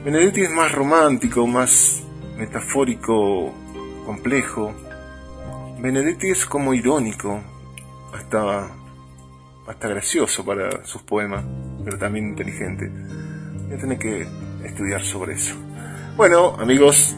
Benedetti 0.09 0.41
es 0.41 0.51
más 0.51 0.73
romántico, 0.73 1.47
más 1.47 2.03
metafórico, 2.39 3.53
complejo. 4.07 4.73
Benedetti 5.81 6.31
es 6.31 6.47
como 6.47 6.73
irónico, 6.73 7.43
hasta, 8.15 8.71
hasta 9.67 9.89
gracioso 9.89 10.47
para 10.47 10.83
sus 10.87 11.03
poemas, 11.03 11.45
pero 11.85 11.99
también 11.99 12.29
inteligente. 12.29 12.91
Voy 13.67 13.77
a 13.77 13.79
tener 13.79 13.99
que 13.99 14.27
estudiar 14.65 15.03
sobre 15.03 15.35
eso. 15.35 15.55
Bueno, 16.17 16.57
amigos, 16.59 17.15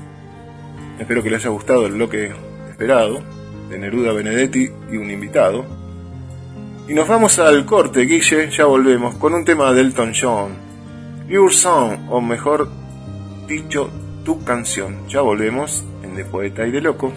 espero 0.99 1.23
que 1.23 1.31
les 1.31 1.43
haya 1.43 1.51
gustado 1.51 1.87
el 1.87 1.93
bloque 1.93 2.33
esperado 2.71 3.23
de 3.69 3.79
Neruda 3.79 4.13
Benedetti 4.13 4.69
y 4.91 4.97
un 4.97 5.13
invitado. 5.13 5.65
Y 6.89 6.95
nos 6.95 7.07
vamos 7.07 7.39
al 7.39 7.65
corte, 7.65 8.01
Guille, 8.01 8.51
ya 8.51 8.65
volvemos 8.65 9.15
con 9.15 9.33
un 9.35 9.45
tema 9.45 9.73
de 9.73 9.81
Elton 9.81 10.13
John. 10.21 10.71
Your 11.29 11.53
Song, 11.53 12.11
o 12.11 12.21
mejor 12.21 12.80
dicho, 13.51 13.91
tu 14.25 14.45
canción. 14.45 15.09
Ya 15.09 15.23
volvemos 15.23 15.85
en 16.05 16.15
De 16.15 16.25
Poeta 16.25 16.67
y 16.67 16.71
de 16.71 16.81
Loco. 16.81 17.13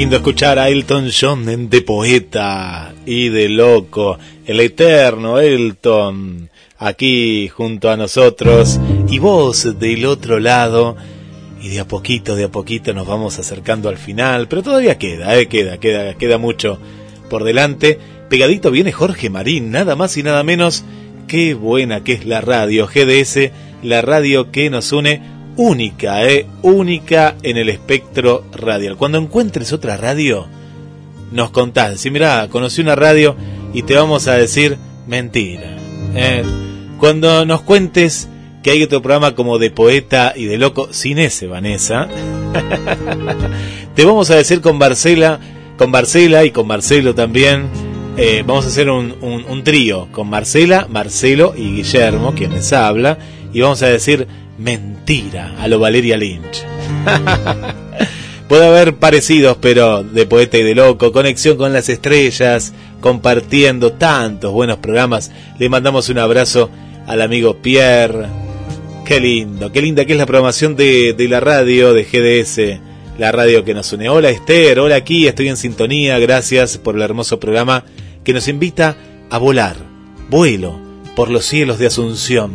Lindo 0.00 0.16
escuchar 0.16 0.58
a 0.58 0.70
Elton 0.70 1.10
John 1.12 1.68
de 1.68 1.82
poeta 1.82 2.94
y 3.04 3.28
de 3.28 3.50
loco, 3.50 4.18
el 4.46 4.60
eterno 4.60 5.38
Elton, 5.38 6.48
aquí 6.78 7.48
junto 7.48 7.90
a 7.90 7.98
nosotros 7.98 8.80
y 9.10 9.18
vos 9.18 9.78
del 9.78 10.06
otro 10.06 10.40
lado. 10.40 10.96
Y 11.60 11.68
de 11.68 11.80
a 11.80 11.86
poquito, 11.86 12.34
de 12.34 12.44
a 12.44 12.48
poquito 12.48 12.94
nos 12.94 13.06
vamos 13.06 13.38
acercando 13.38 13.90
al 13.90 13.98
final, 13.98 14.48
pero 14.48 14.62
todavía 14.62 14.96
queda, 14.96 15.38
eh, 15.38 15.48
queda, 15.48 15.76
queda, 15.76 16.14
queda 16.14 16.38
mucho 16.38 16.78
por 17.28 17.44
delante. 17.44 17.98
Pegadito 18.30 18.70
viene 18.70 18.92
Jorge 18.92 19.28
Marín, 19.28 19.70
nada 19.70 19.96
más 19.96 20.16
y 20.16 20.22
nada 20.22 20.42
menos. 20.42 20.82
Qué 21.28 21.52
buena 21.52 22.02
que 22.02 22.14
es 22.14 22.24
la 22.24 22.40
radio 22.40 22.86
GDS, 22.86 23.50
la 23.82 24.00
radio 24.00 24.50
que 24.50 24.70
nos 24.70 24.92
une 24.92 25.39
única, 25.60 26.24
eh, 26.24 26.46
única 26.62 27.34
en 27.42 27.58
el 27.58 27.68
espectro 27.68 28.44
radial. 28.50 28.96
Cuando 28.96 29.18
encuentres 29.18 29.74
otra 29.74 29.98
radio, 29.98 30.46
nos 31.32 31.50
contás. 31.50 32.00
Si 32.00 32.10
mira, 32.10 32.48
conocí 32.48 32.80
una 32.80 32.96
radio 32.96 33.36
y 33.74 33.82
te 33.82 33.94
vamos 33.94 34.26
a 34.26 34.36
decir 34.36 34.78
mentira. 35.06 35.76
eh. 36.14 36.42
Cuando 36.98 37.44
nos 37.44 37.60
cuentes 37.60 38.26
que 38.62 38.70
hay 38.70 38.82
otro 38.82 39.02
programa 39.02 39.34
como 39.34 39.58
de 39.58 39.70
poeta 39.70 40.32
y 40.34 40.46
de 40.46 40.56
loco, 40.56 40.88
sin 40.92 41.18
ese 41.18 41.46
Vanessa, 41.46 42.08
te 43.94 44.04
vamos 44.06 44.30
a 44.30 44.36
decir 44.36 44.62
con 44.62 44.78
Marcela, 44.78 45.40
con 45.76 45.90
Marcela 45.90 46.42
y 46.44 46.52
con 46.52 46.66
Marcelo 46.66 47.14
también. 47.14 47.68
Eh, 48.22 48.44
vamos 48.46 48.66
a 48.66 48.68
hacer 48.68 48.90
un, 48.90 49.62
trío 49.64 50.08
con 50.12 50.28
Marcela, 50.28 50.86
Marcelo 50.90 51.54
y 51.56 51.76
Guillermo, 51.76 52.34
quien 52.34 52.52
les 52.52 52.70
habla, 52.74 53.16
y 53.50 53.62
vamos 53.62 53.82
a 53.82 53.88
decir 53.88 54.26
mentira 54.58 55.56
a 55.58 55.68
lo 55.68 55.78
Valeria 55.78 56.18
Lynch. 56.18 56.62
Puede 58.48 58.66
haber 58.66 58.96
parecidos, 58.96 59.56
pero 59.58 60.02
de 60.02 60.26
poeta 60.26 60.58
y 60.58 60.62
de 60.62 60.74
loco, 60.74 61.12
conexión 61.12 61.56
con 61.56 61.72
las 61.72 61.88
estrellas, 61.88 62.74
compartiendo 63.00 63.92
tantos 63.92 64.52
buenos 64.52 64.78
programas. 64.80 65.30
Le 65.58 65.70
mandamos 65.70 66.10
un 66.10 66.18
abrazo 66.18 66.68
al 67.06 67.22
amigo 67.22 67.56
Pierre. 67.62 68.26
Qué 69.06 69.18
lindo, 69.18 69.72
qué 69.72 69.80
linda 69.80 70.04
que 70.04 70.12
es 70.12 70.18
la 70.18 70.26
programación 70.26 70.76
de 70.76 71.26
la 71.26 71.40
radio, 71.40 71.94
de 71.94 72.04
GDS, 72.04 72.80
la 73.18 73.32
radio 73.32 73.64
que 73.64 73.72
nos 73.72 73.90
une. 73.94 74.10
Hola 74.10 74.28
Esther, 74.28 74.78
hola 74.78 74.96
aquí, 74.96 75.26
estoy 75.26 75.48
en 75.48 75.56
sintonía, 75.56 76.18
gracias 76.18 76.76
por 76.76 76.96
el 76.96 77.02
hermoso 77.02 77.40
programa 77.40 77.84
que 78.24 78.32
nos 78.32 78.48
invita 78.48 78.96
a 79.30 79.38
volar, 79.38 79.76
vuelo 80.28 80.78
por 81.16 81.30
los 81.30 81.44
cielos 81.44 81.78
de 81.78 81.86
Asunción, 81.86 82.52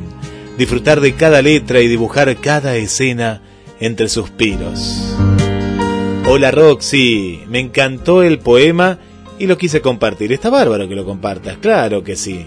disfrutar 0.57 1.01
de 1.01 1.13
cada 1.13 1.41
letra 1.41 1.81
y 1.81 1.87
dibujar 1.87 2.35
cada 2.37 2.75
escena 2.75 3.41
entre 3.79 4.09
suspiros. 4.09 5.15
Hola 6.27 6.51
Roxy, 6.51 7.41
me 7.47 7.59
encantó 7.59 8.23
el 8.23 8.39
poema 8.39 8.97
y 9.37 9.47
lo 9.47 9.57
quise 9.57 9.81
compartir. 9.81 10.31
Está 10.31 10.49
bárbaro 10.49 10.87
que 10.87 10.95
lo 10.95 11.05
compartas, 11.05 11.57
claro 11.57 12.03
que 12.03 12.15
sí. 12.15 12.45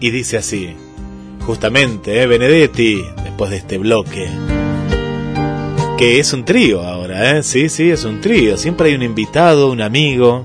Y 0.00 0.10
dice 0.10 0.36
así, 0.36 0.74
justamente, 1.46 2.20
¿eh? 2.20 2.26
Benedetti, 2.26 3.02
después 3.24 3.50
de 3.50 3.56
este 3.56 3.78
bloque. 3.78 4.28
Que 5.96 6.18
es 6.18 6.34
un 6.34 6.44
trío 6.44 6.82
ahora, 6.82 7.38
¿eh? 7.38 7.42
Sí, 7.42 7.70
sí, 7.70 7.90
es 7.90 8.04
un 8.04 8.20
trío. 8.20 8.58
Siempre 8.58 8.90
hay 8.90 8.94
un 8.94 9.02
invitado, 9.02 9.70
un 9.70 9.80
amigo. 9.80 10.44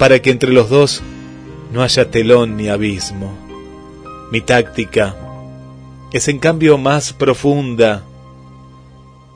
para 0.00 0.22
que 0.22 0.30
entre 0.30 0.50
los 0.50 0.70
dos 0.70 1.02
no 1.74 1.82
haya 1.82 2.10
telón 2.10 2.56
ni 2.56 2.68
abismo. 2.68 3.36
Mi 4.32 4.40
táctica 4.40 5.14
es 6.10 6.26
en 6.28 6.38
cambio 6.38 6.78
más 6.78 7.12
profunda 7.12 8.02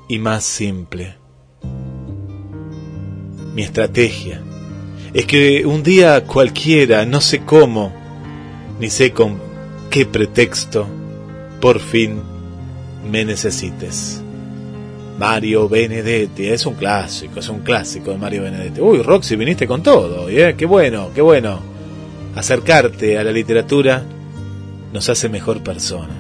y 0.09 0.19
más 0.19 0.43
simple. 0.43 1.17
Mi 3.55 3.61
estrategia 3.61 4.43
es 5.13 5.27
que 5.27 5.67
un 5.67 5.83
día 5.83 6.25
cualquiera, 6.25 7.05
no 7.05 7.21
sé 7.21 7.41
cómo, 7.41 7.93
ni 8.81 8.89
sé 8.89 9.13
con 9.13 9.39
qué 9.91 10.07
pretexto, 10.07 10.87
por 11.61 11.79
fin 11.79 12.23
me 13.13 13.27
necesites. 13.27 14.24
Mario 15.19 15.69
Benedetti, 15.69 16.47
es 16.47 16.67
un 16.67 16.75
clásico, 16.75 17.39
es 17.39 17.49
un 17.49 17.61
clásico 17.61 18.11
de 18.11 18.19
Mario 18.19 18.43
Benedetti. 18.43 18.81
Uy, 18.81 19.03
Roxy, 19.03 19.37
viniste 19.37 19.67
con 19.67 19.83
todo, 19.83 20.29
¿eh? 20.29 20.55
Qué 20.57 20.67
bueno, 20.67 21.11
qué 21.15 21.23
bueno. 21.23 21.61
Acercarte 22.35 23.17
a 23.17 23.23
la 23.23 23.31
literatura 23.31 24.03
nos 24.93 25.09
hace 25.09 25.29
mejor 25.29 25.63
persona. 25.63 26.15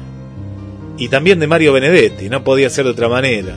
Y 0.96 1.08
también 1.08 1.40
de 1.40 1.48
Mario 1.48 1.72
Benedetti, 1.72 2.28
no 2.28 2.44
podía 2.44 2.70
ser 2.70 2.84
de 2.84 2.92
otra 2.92 3.08
manera. 3.08 3.56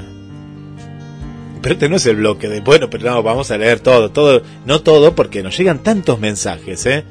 Pero 1.61 1.73
este 1.73 1.89
no 1.89 1.97
es 1.97 2.05
el 2.07 2.15
bloque 2.15 2.49
de, 2.49 2.61
bueno, 2.61 2.89
pero 2.89 3.11
no, 3.11 3.22
vamos 3.22 3.51
a 3.51 3.57
leer 3.57 3.80
todo, 3.80 4.09
todo, 4.09 4.41
no 4.65 4.81
todo, 4.81 5.14
porque 5.14 5.43
nos 5.43 5.57
llegan 5.57 5.84
tantos 5.84 6.19
mensajes, 6.19 6.85
¿eh? 6.88 7.03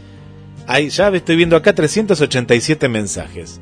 Hay, 0.67 0.89
ya 0.89 1.09
estoy 1.09 1.37
viendo 1.37 1.55
acá 1.55 1.75
387 1.75 2.89
mensajes. 2.89 3.61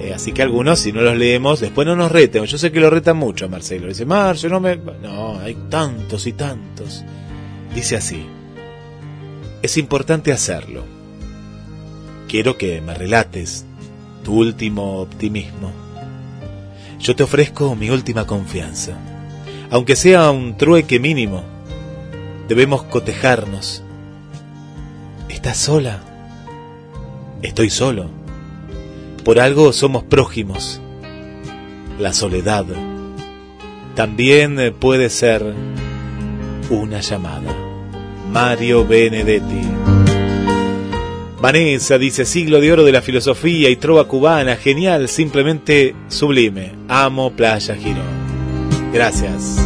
Eh, 0.00 0.12
así 0.14 0.32
que 0.32 0.42
algunos, 0.42 0.78
si 0.78 0.92
no 0.92 1.00
los 1.00 1.16
leemos, 1.16 1.60
después 1.60 1.86
no 1.86 1.96
nos 1.96 2.12
reten. 2.12 2.44
Yo 2.44 2.58
sé 2.58 2.70
que 2.70 2.80
lo 2.80 2.90
retan 2.90 3.16
mucho 3.16 3.46
a 3.46 3.48
Marcelo. 3.48 3.88
Dice, 3.88 4.06
Marcio, 4.06 4.48
no 4.48 4.60
me... 4.60 4.76
No, 4.76 5.38
hay 5.40 5.56
tantos 5.68 6.26
y 6.26 6.32
tantos. 6.32 7.04
Dice 7.74 7.96
así. 7.96 8.24
Es 9.60 9.76
importante 9.76 10.32
hacerlo. 10.32 10.84
Quiero 12.28 12.56
que 12.56 12.80
me 12.80 12.94
relates 12.94 13.64
tu 14.22 14.38
último 14.38 15.00
optimismo. 15.00 15.72
Yo 17.00 17.16
te 17.16 17.24
ofrezco 17.24 17.74
mi 17.74 17.90
última 17.90 18.26
confianza. 18.26 18.92
Aunque 19.70 19.96
sea 19.96 20.30
un 20.30 20.56
trueque 20.56 21.00
mínimo, 21.00 21.42
debemos 22.48 22.84
cotejarnos. 22.84 23.82
¿Estás 25.28 25.56
sola? 25.56 26.00
Estoy 27.42 27.70
solo. 27.70 28.17
Por 29.28 29.40
algo 29.40 29.74
somos 29.74 30.04
prójimos. 30.04 30.80
La 31.98 32.14
soledad 32.14 32.64
también 33.94 34.58
eh, 34.58 34.72
puede 34.72 35.10
ser 35.10 35.44
una 36.70 37.00
llamada. 37.00 37.54
Mario 38.32 38.86
Benedetti. 38.86 39.68
Vanessa 41.42 41.98
dice 41.98 42.24
siglo 42.24 42.58
de 42.58 42.72
oro 42.72 42.84
de 42.84 42.92
la 42.92 43.02
filosofía 43.02 43.68
y 43.68 43.76
trova 43.76 44.08
cubana, 44.08 44.56
genial, 44.56 45.10
simplemente 45.10 45.94
sublime. 46.08 46.72
Amo 46.88 47.30
Playa 47.30 47.74
Girón. 47.74 48.90
Gracias. 48.94 49.62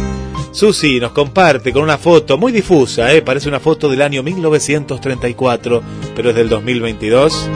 Susi 0.51 0.99
nos 0.99 1.13
comparte 1.13 1.71
con 1.71 1.83
una 1.83 1.97
foto 1.97 2.37
muy 2.37 2.51
difusa, 2.51 3.13
¿eh? 3.13 3.21
parece 3.21 3.47
una 3.47 3.61
foto 3.61 3.87
del 3.87 4.01
año 4.01 4.23
1934, 4.23 5.81
pero 6.13 6.31
es 6.31 6.35
del 6.35 6.49
2022. 6.49 7.49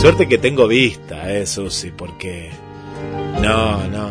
Suerte 0.00 0.28
que 0.28 0.38
tengo 0.38 0.68
vista, 0.68 1.32
eh, 1.32 1.46
Susi, 1.46 1.90
porque... 1.90 2.50
No, 3.40 3.88
no. 3.88 4.10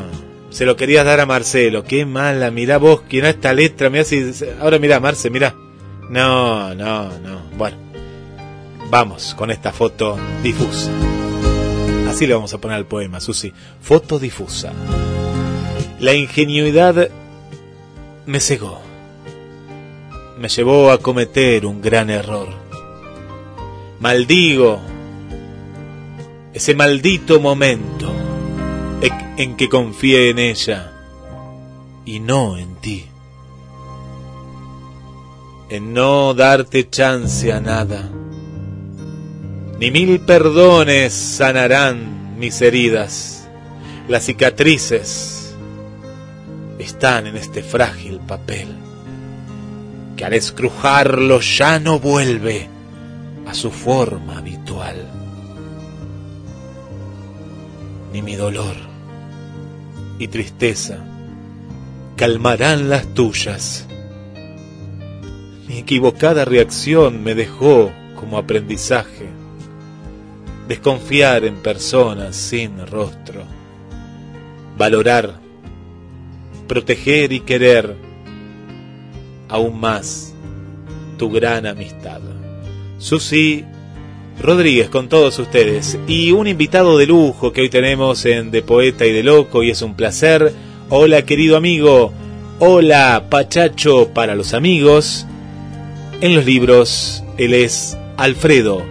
Se 0.49 0.65
lo 0.65 0.75
querías 0.75 1.05
dar 1.05 1.19
a 1.19 1.25
Marcelo. 1.25 1.83
Qué 1.83 2.05
mala, 2.05 2.49
mirá 2.49 2.77
vos, 2.77 3.01
quién 3.07 3.25
esta 3.25 3.53
letra, 3.53 3.89
mirá 3.89 4.03
si... 4.03 4.31
Ahora 4.59 4.79
mirá, 4.79 4.99
Marce, 4.99 5.29
mirá. 5.29 5.55
No, 6.09 6.73
no, 6.73 7.19
no. 7.19 7.41
Bueno, 7.55 7.77
vamos 8.89 9.35
con 9.35 9.51
esta 9.51 9.71
foto 9.71 10.17
difusa. 10.41 10.89
Así 12.09 12.25
le 12.25 12.33
vamos 12.33 12.53
a 12.53 12.57
poner 12.57 12.77
al 12.77 12.87
poema, 12.87 13.19
Susi. 13.19 13.53
Foto 13.79 14.17
difusa. 14.17 14.73
La 15.99 16.13
ingenuidad 16.13 17.09
me 18.25 18.39
cegó. 18.39 18.81
Me 20.39 20.49
llevó 20.49 20.91
a 20.91 20.97
cometer 20.97 21.65
un 21.65 21.81
gran 21.81 22.09
error. 22.09 22.49
Maldigo 23.99 24.81
ese 26.55 26.73
maldito 26.73 27.41
momento 27.41 28.13
en 29.37 29.57
que 29.57 29.67
confié 29.67 30.29
en 30.29 30.39
ella 30.39 30.93
y 32.05 32.21
no 32.21 32.57
en 32.57 32.75
ti. 32.75 33.05
En 35.67 35.93
no 35.93 36.33
darte 36.33 36.89
chance 36.89 37.51
a 37.51 37.59
nada. 37.59 38.09
Ni 39.81 39.91
mil 39.91 40.21
perdones 40.21 41.11
sanarán 41.13 42.39
mis 42.39 42.61
heridas. 42.61 43.49
Las 44.07 44.23
cicatrices 44.23 45.53
están 46.79 47.27
en 47.27 47.35
este 47.35 47.63
frágil 47.63 48.21
papel 48.21 48.69
que 50.15 50.23
al 50.23 50.33
escrujarlo 50.33 51.41
ya 51.41 51.79
no 51.79 51.99
vuelve 51.99 52.69
a 53.45 53.53
su 53.53 53.71
forma 53.71 54.37
habitual 54.37 55.14
ni 58.15 58.21
mi 58.21 58.37
dolor 58.37 58.77
y 60.19 60.29
tristeza 60.29 60.99
calmarán 62.15 62.89
las 62.89 63.13
tuyas. 63.13 63.87
Mi 65.67 65.79
equivocada 65.79 66.45
reacción 66.45 67.21
me 67.25 67.35
dejó 67.35 67.91
como 68.17 68.37
aprendizaje 68.37 69.27
desconfiar 70.69 71.43
en 71.43 71.57
personas 71.57 72.37
sin 72.37 72.87
rostro, 72.87 73.43
valorar, 74.77 75.41
proteger 76.69 77.33
y 77.33 77.41
querer 77.41 77.97
aún 79.49 79.77
más 79.77 80.33
tu 81.17 81.29
gran 81.29 81.65
amistad. 81.65 82.21
Susi 82.97 83.65
Rodríguez 84.41 84.89
con 84.89 85.07
todos 85.07 85.39
ustedes 85.39 85.97
y 86.07 86.31
un 86.31 86.47
invitado 86.47 86.97
de 86.97 87.07
lujo 87.07 87.53
que 87.53 87.61
hoy 87.61 87.69
tenemos 87.69 88.25
en 88.25 88.51
De 88.51 88.61
Poeta 88.61 89.05
y 89.05 89.13
de 89.13 89.23
Loco 89.23 89.63
y 89.63 89.71
es 89.71 89.81
un 89.81 89.95
placer. 89.95 90.53
Hola 90.89 91.23
querido 91.23 91.55
amigo, 91.55 92.11
hola 92.59 93.23
Pachacho 93.29 94.09
para 94.13 94.35
los 94.35 94.53
amigos. 94.53 95.25
En 96.21 96.35
los 96.35 96.45
libros 96.45 97.23
él 97.37 97.53
es 97.53 97.97
Alfredo 98.17 98.83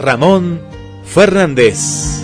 Ramón 0.00 0.60
Fernández. 1.04 2.22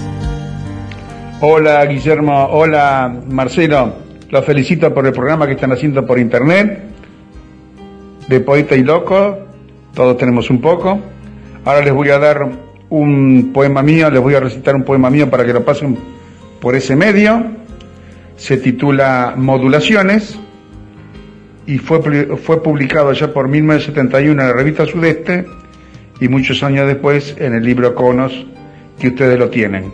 Hola 1.40 1.84
Guillermo, 1.84 2.48
hola 2.52 3.14
Marcelo, 3.28 3.94
los 4.30 4.44
felicito 4.44 4.94
por 4.94 5.06
el 5.06 5.12
programa 5.12 5.46
que 5.46 5.52
están 5.52 5.72
haciendo 5.72 6.06
por 6.06 6.18
internet, 6.18 6.80
de 8.28 8.40
Poeta 8.40 8.76
y 8.76 8.82
Loco, 8.82 9.38
todos 9.94 10.16
tenemos 10.16 10.48
un 10.48 10.60
poco. 10.60 11.11
Ahora 11.64 11.82
les 11.82 11.92
voy 11.92 12.10
a 12.10 12.18
dar 12.18 12.50
un 12.88 13.52
poema 13.54 13.82
mío, 13.82 14.10
les 14.10 14.20
voy 14.20 14.34
a 14.34 14.40
recitar 14.40 14.74
un 14.74 14.82
poema 14.82 15.10
mío 15.10 15.30
para 15.30 15.44
que 15.44 15.52
lo 15.52 15.64
pasen 15.64 15.96
por 16.60 16.74
ese 16.74 16.96
medio. 16.96 17.44
Se 18.36 18.56
titula 18.56 19.34
Modulaciones 19.36 20.38
y 21.66 21.78
fue, 21.78 22.00
fue 22.36 22.62
publicado 22.62 23.12
ya 23.12 23.32
por 23.32 23.46
1971 23.46 24.42
en 24.42 24.48
la 24.48 24.52
revista 24.52 24.86
Sudeste 24.86 25.46
y 26.20 26.26
muchos 26.26 26.62
años 26.64 26.88
después 26.88 27.36
en 27.38 27.54
el 27.54 27.62
libro 27.62 27.94
Conos 27.94 28.44
que 28.98 29.08
ustedes 29.08 29.38
lo 29.38 29.48
tienen. 29.48 29.92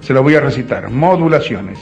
Se 0.00 0.12
lo 0.12 0.22
voy 0.22 0.36
a 0.36 0.40
recitar. 0.40 0.90
Modulaciones. 0.90 1.78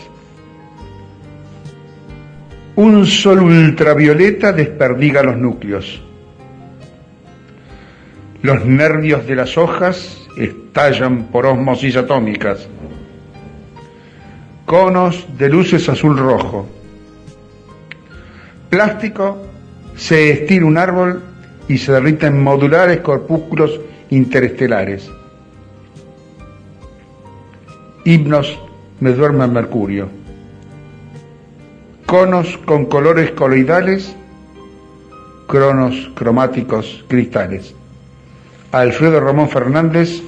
Un 2.77 3.05
sol 3.05 3.43
ultravioleta 3.43 4.53
desperdiga 4.53 5.23
los 5.23 5.37
núcleos 5.37 6.03
los 8.43 8.65
nervios 8.65 9.25
de 9.27 9.37
las 9.37 9.57
hojas 9.57 10.29
estallan 10.37 11.25
por 11.27 11.47
osmosis 11.47 11.97
atómicas. 11.97 12.69
Conos 14.67 15.27
de 15.39 15.49
luces 15.49 15.89
azul 15.89 16.19
rojo. 16.19 16.67
Plástico 18.69 19.39
se 19.97 20.33
estira 20.33 20.67
un 20.67 20.77
árbol 20.77 21.23
y 21.69 21.79
se 21.79 21.93
derriten 21.93 22.43
modulares 22.43 23.01
corpúsculos 23.01 23.81
interestelares. 24.11 25.09
Himnos 28.05 28.59
me 28.99 29.13
duerme 29.13 29.47
mercurio. 29.47 30.09
Conos 32.07 32.59
con 32.65 32.87
colores 32.87 33.31
coloidales, 33.31 34.17
cronos 35.47 36.11
cromáticos 36.15 37.05
cristales. 37.07 37.75
Alfredo 38.73 39.21
Ramón 39.21 39.49
Fernández, 39.49 40.23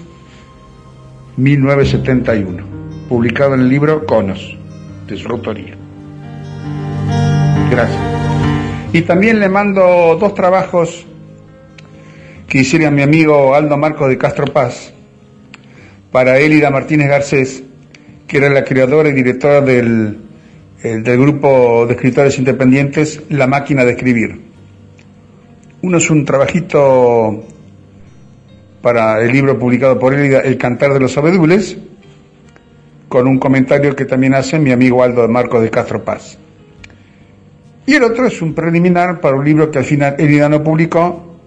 1971, 1.37 2.63
publicado 3.09 3.55
en 3.55 3.61
el 3.61 3.69
libro 3.69 4.05
Conos, 4.07 4.57
de 5.09 5.17
su. 5.17 5.29
Gracias. 7.71 7.99
Y 8.93 9.03
también 9.03 9.41
le 9.41 9.49
mando 9.49 10.17
dos 10.21 10.35
trabajos 10.35 11.07
que 12.47 12.59
hiciera 12.59 12.91
mi 12.91 13.03
amigo 13.03 13.55
Aldo 13.55 13.77
Marcos 13.77 14.09
de 14.09 14.19
Castro 14.19 14.47
Paz 14.47 14.93
para 16.13 16.39
Elida 16.39 16.71
Martínez 16.71 17.09
Garcés, 17.09 17.63
que 18.29 18.37
era 18.37 18.49
la 18.51 18.63
creadora 18.63 19.09
y 19.09 19.13
directora 19.13 19.61
del, 19.63 20.19
el- 20.83 21.03
del 21.03 21.19
grupo 21.19 21.87
de 21.87 21.95
escritores 21.95 22.39
independientes 22.39 23.23
La 23.31 23.47
Máquina 23.49 23.85
de 23.85 23.93
Escribir. 23.93 24.41
Uno 25.83 25.99
es 25.99 26.09
un 26.11 26.25
trabajito 26.25 27.45
para 28.85 29.23
el 29.23 29.33
libro 29.33 29.59
publicado 29.59 29.99
por 29.99 30.13
Elida, 30.13 30.41
El 30.41 30.59
Cantar 30.59 30.93
de 30.93 31.01
los 31.01 31.17
Abedules, 31.17 31.79
con 33.09 33.27
un 33.27 33.39
comentario 33.39 33.97
que 33.97 34.05
también 34.05 34.35
hace 34.35 34.59
mi 34.59 34.73
amigo 34.73 35.03
Aldo 35.03 35.27
Marcos 35.27 35.63
de 35.63 35.71
Castro 35.71 36.05
Paz. 36.05 36.37
Y 37.87 37.95
el 37.95 38.03
otro 38.03 38.27
es 38.27 38.43
un 38.43 38.53
preliminar 38.53 39.23
para 39.23 39.37
un 39.37 39.45
libro 39.47 39.71
que 39.71 39.79
al 39.79 39.87
final 39.87 40.17
Elida 40.19 40.51
no 40.51 40.63
publicó, 40.63 41.39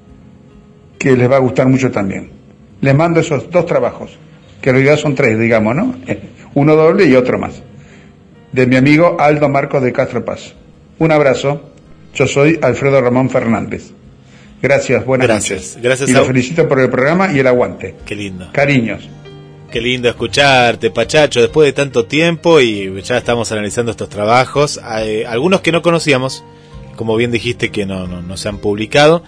que 0.97 1.15
les 1.15 1.29
va 1.29 1.35
a 1.35 1.39
gustar 1.39 1.67
mucho 1.67 1.91
también. 1.91 2.31
Les 2.81 2.95
mando 2.95 3.19
esos 3.19 3.51
dos 3.51 3.67
trabajos, 3.67 4.17
que 4.59 4.71
en 4.71 4.77
realidad 4.77 4.97
son 4.97 5.13
tres, 5.13 5.37
digamos, 5.37 5.75
¿no? 5.75 5.93
Uno 6.55 6.75
doble 6.75 7.05
y 7.05 7.13
otro 7.13 7.37
más. 7.37 7.61
De 8.51 8.65
mi 8.65 8.77
amigo 8.77 9.15
Aldo 9.19 9.47
Marcos 9.47 9.83
de 9.83 9.93
Castro 9.93 10.25
Paz. 10.25 10.55
Un 10.97 11.11
abrazo. 11.11 11.69
Yo 12.15 12.25
soy 12.25 12.57
Alfredo 12.63 12.99
Ramón 12.99 13.29
Fernández. 13.29 13.91
Gracias, 14.61 15.05
buenas 15.05 15.27
Gracias. 15.27 15.59
noches. 15.75 15.77
Gracias 15.83 16.09
y 16.09 16.13
a- 16.13 16.17
los 16.19 16.27
felicito 16.27 16.67
por 16.67 16.79
el 16.79 16.89
programa 16.89 17.31
y 17.31 17.39
el 17.39 17.47
aguante. 17.47 17.95
Qué 18.05 18.15
lindo. 18.15 18.49
Cariños. 18.51 19.07
Qué 19.71 19.81
lindo 19.81 20.07
escucharte, 20.09 20.89
Pachacho, 20.91 21.41
después 21.41 21.65
de 21.67 21.73
tanto 21.73 22.05
tiempo 22.05 22.59
y 22.61 23.01
ya 23.01 23.17
estamos 23.17 23.51
analizando 23.51 23.91
estos 23.91 24.07
trabajos. 24.09 24.79
Hay 24.81 25.23
algunos 25.23 25.59
que 25.61 25.71
no 25.73 25.81
conocíamos, 25.81 26.43
como 26.95 27.15
bien 27.17 27.31
dijiste 27.31 27.69
que 27.69 27.85
no, 27.85 28.07
no, 28.07 28.21
no 28.21 28.37
se 28.37 28.47
han 28.47 28.59
publicado, 28.59 29.23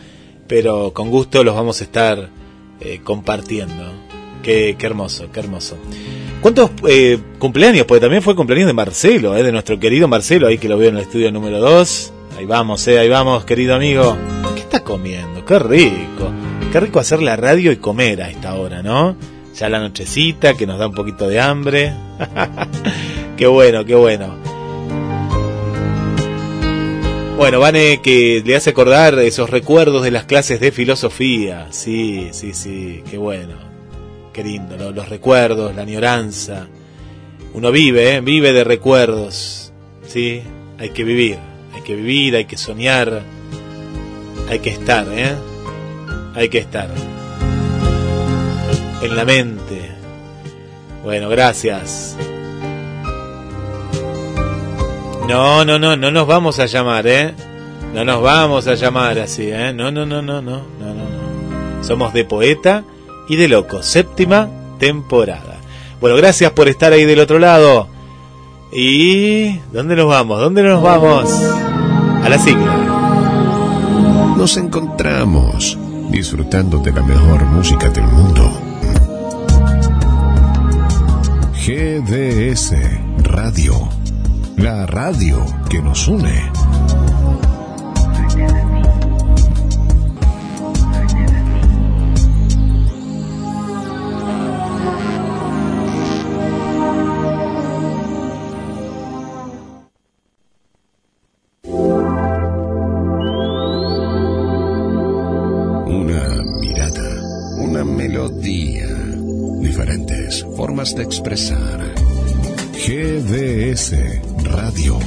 pero 0.47 0.93
con 0.93 1.09
gusto 1.11 1.43
los 1.43 1.55
vamos 1.55 1.81
a 1.81 1.83
estar 1.83 2.29
eh, 2.79 3.01
compartiendo. 3.03 3.91
Qué, 4.41 4.75
qué 4.79 4.85
hermoso, 4.85 5.29
qué 5.33 5.41
hermoso. 5.41 5.77
¿Cuántos 6.41 6.71
eh, 6.87 7.19
cumpleaños? 7.37 7.85
Porque 7.85 7.99
también 7.99 8.23
fue 8.23 8.33
cumpleaños 8.33 8.67
de 8.67 8.73
Marcelo, 8.73 9.35
eh, 9.35 9.43
de 9.43 9.51
nuestro 9.51 9.77
querido 9.77 10.07
Marcelo, 10.07 10.47
ahí 10.47 10.57
que 10.57 10.69
lo 10.69 10.77
veo 10.77 10.87
en 10.89 10.95
el 10.95 11.01
estudio 11.01 11.29
número 11.33 11.59
2. 11.59 12.13
Ahí 12.37 12.45
vamos, 12.45 12.87
eh, 12.87 12.97
ahí 12.97 13.09
vamos, 13.09 13.43
querido 13.43 13.75
amigo. 13.75 14.17
¿Qué 14.69 14.77
está 14.77 14.85
comiendo? 14.85 15.43
Qué 15.45 15.57
rico. 15.57 16.31
Qué 16.71 16.79
rico 16.79 16.99
hacer 16.99 17.23
la 17.23 17.35
radio 17.35 17.71
y 17.71 17.77
comer 17.77 18.21
a 18.21 18.29
esta 18.29 18.53
hora, 18.53 18.83
¿no? 18.83 19.15
Ya 19.55 19.67
la 19.67 19.79
nochecita, 19.79 20.53
que 20.53 20.67
nos 20.67 20.77
da 20.77 20.87
un 20.87 20.93
poquito 20.93 21.27
de 21.27 21.39
hambre. 21.39 21.91
qué 23.37 23.47
bueno, 23.47 23.83
qué 23.83 23.95
bueno. 23.95 24.35
Bueno, 27.35 27.59
Vane, 27.59 27.99
que 28.03 28.43
le 28.45 28.55
hace 28.55 28.69
acordar 28.69 29.17
esos 29.17 29.49
recuerdos 29.49 30.03
de 30.03 30.11
las 30.11 30.25
clases 30.25 30.59
de 30.59 30.71
filosofía. 30.71 31.65
Sí, 31.71 32.27
sí, 32.31 32.53
sí, 32.53 33.03
qué 33.09 33.17
bueno. 33.17 33.55
Qué 34.33 34.43
lindo, 34.43 34.77
¿no? 34.77 34.91
los 34.91 35.09
recuerdos, 35.09 35.75
la 35.75 35.81
añoranza. 35.81 36.67
Uno 37.55 37.71
vive, 37.71 38.17
¿eh? 38.17 38.21
vive 38.21 38.53
de 38.53 38.63
recuerdos. 38.63 39.73
Sí, 40.05 40.43
hay 40.77 40.91
que 40.91 41.03
vivir, 41.03 41.39
hay 41.73 41.81
que 41.81 41.95
vivir, 41.95 42.35
hay 42.35 42.45
que 42.45 42.57
soñar. 42.57 43.38
Hay 44.49 44.59
que 44.59 44.71
estar, 44.71 45.05
¿eh? 45.11 45.35
Hay 46.35 46.49
que 46.49 46.57
estar. 46.57 46.89
En 49.01 49.15
la 49.15 49.23
mente. 49.23 49.91
Bueno, 51.03 51.29
gracias. 51.29 52.17
No, 55.27 55.63
no, 55.63 55.77
no, 55.77 55.95
no 55.95 56.09
nos 56.09 56.25
vamos 56.25 56.59
a 56.59 56.65
llamar, 56.65 57.05
¿eh? 57.05 57.35
No 57.93 58.03
nos 58.03 58.21
vamos 58.21 58.67
a 58.67 58.73
llamar 58.73 59.19
así, 59.19 59.49
¿eh? 59.51 59.71
No, 59.73 59.91
no, 59.91 60.05
no, 60.05 60.21
no, 60.21 60.41
no, 60.41 60.63
no, 60.79 60.93
no. 60.93 61.83
Somos 61.83 62.13
de 62.13 62.25
poeta 62.25 62.83
y 63.27 63.35
de 63.35 63.47
loco, 63.47 63.83
séptima 63.83 64.49
temporada. 64.79 65.57
Bueno, 66.01 66.15
gracias 66.15 66.51
por 66.51 66.67
estar 66.67 66.91
ahí 66.91 67.05
del 67.05 67.19
otro 67.19 67.37
lado. 67.37 67.87
¿Y 68.71 69.59
dónde 69.71 69.95
nos 69.95 70.07
vamos? 70.07 70.39
¿Dónde 70.39 70.63
nos 70.63 70.81
vamos? 70.81 71.31
A 72.23 72.29
la 72.29 72.39
sigla. 72.39 72.78
Nos 74.39 74.55
encontramos 74.55 75.77
disfrutando 76.11 76.77
de 76.77 76.93
la 76.93 77.01
mejor 77.01 77.43
música 77.47 77.89
del 77.89 78.05
mundo. 78.07 78.49
GDS 81.55 82.73
Radio, 83.21 83.89
la 84.55 84.85
radio 84.85 85.45
que 85.69 85.81
nos 85.81 86.07
une. 86.07 86.41
Expresar. 111.03 111.93
GDS 112.73 113.93
Radio. 114.43 114.97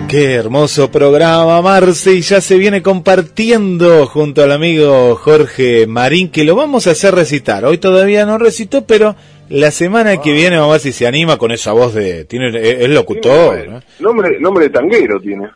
Qué 0.09 0.35
hermoso 0.35 0.91
programa, 0.93 1.61
Marce, 1.63 2.15
y 2.15 2.21
ya 2.21 2.41
se 2.41 2.59
viene 2.59 2.81
compartiendo 2.81 4.07
junto 4.07 4.45
al 4.45 4.53
amigo 4.53 5.17
Jorge 5.17 5.89
Marín, 5.89 6.31
que 6.31 6.45
lo 6.45 6.55
vamos 6.55 6.87
a 6.87 6.93
hacer 6.93 7.13
recitar. 7.15 7.65
Hoy 7.65 7.79
todavía 7.79 8.25
no 8.25 8.39
recitó, 8.39 8.87
pero 8.87 9.17
la 9.49 9.71
semana 9.71 10.21
que 10.21 10.33
viene 10.33 10.57
vamos 10.57 10.71
a 10.71 10.73
ver 10.75 10.81
si 10.81 10.93
se 10.93 11.07
anima 11.07 11.37
con 11.39 11.53
esa 11.53 11.73
voz 11.73 11.95
de... 11.95 12.25
Tiene, 12.25 12.51
es 12.53 12.89
locutor, 12.89 13.69
¿no? 13.69 13.83
Nombre, 14.01 14.41
nombre 14.41 14.65
de 14.65 14.71
tanguero 14.71 15.21
tiene. 15.21 15.49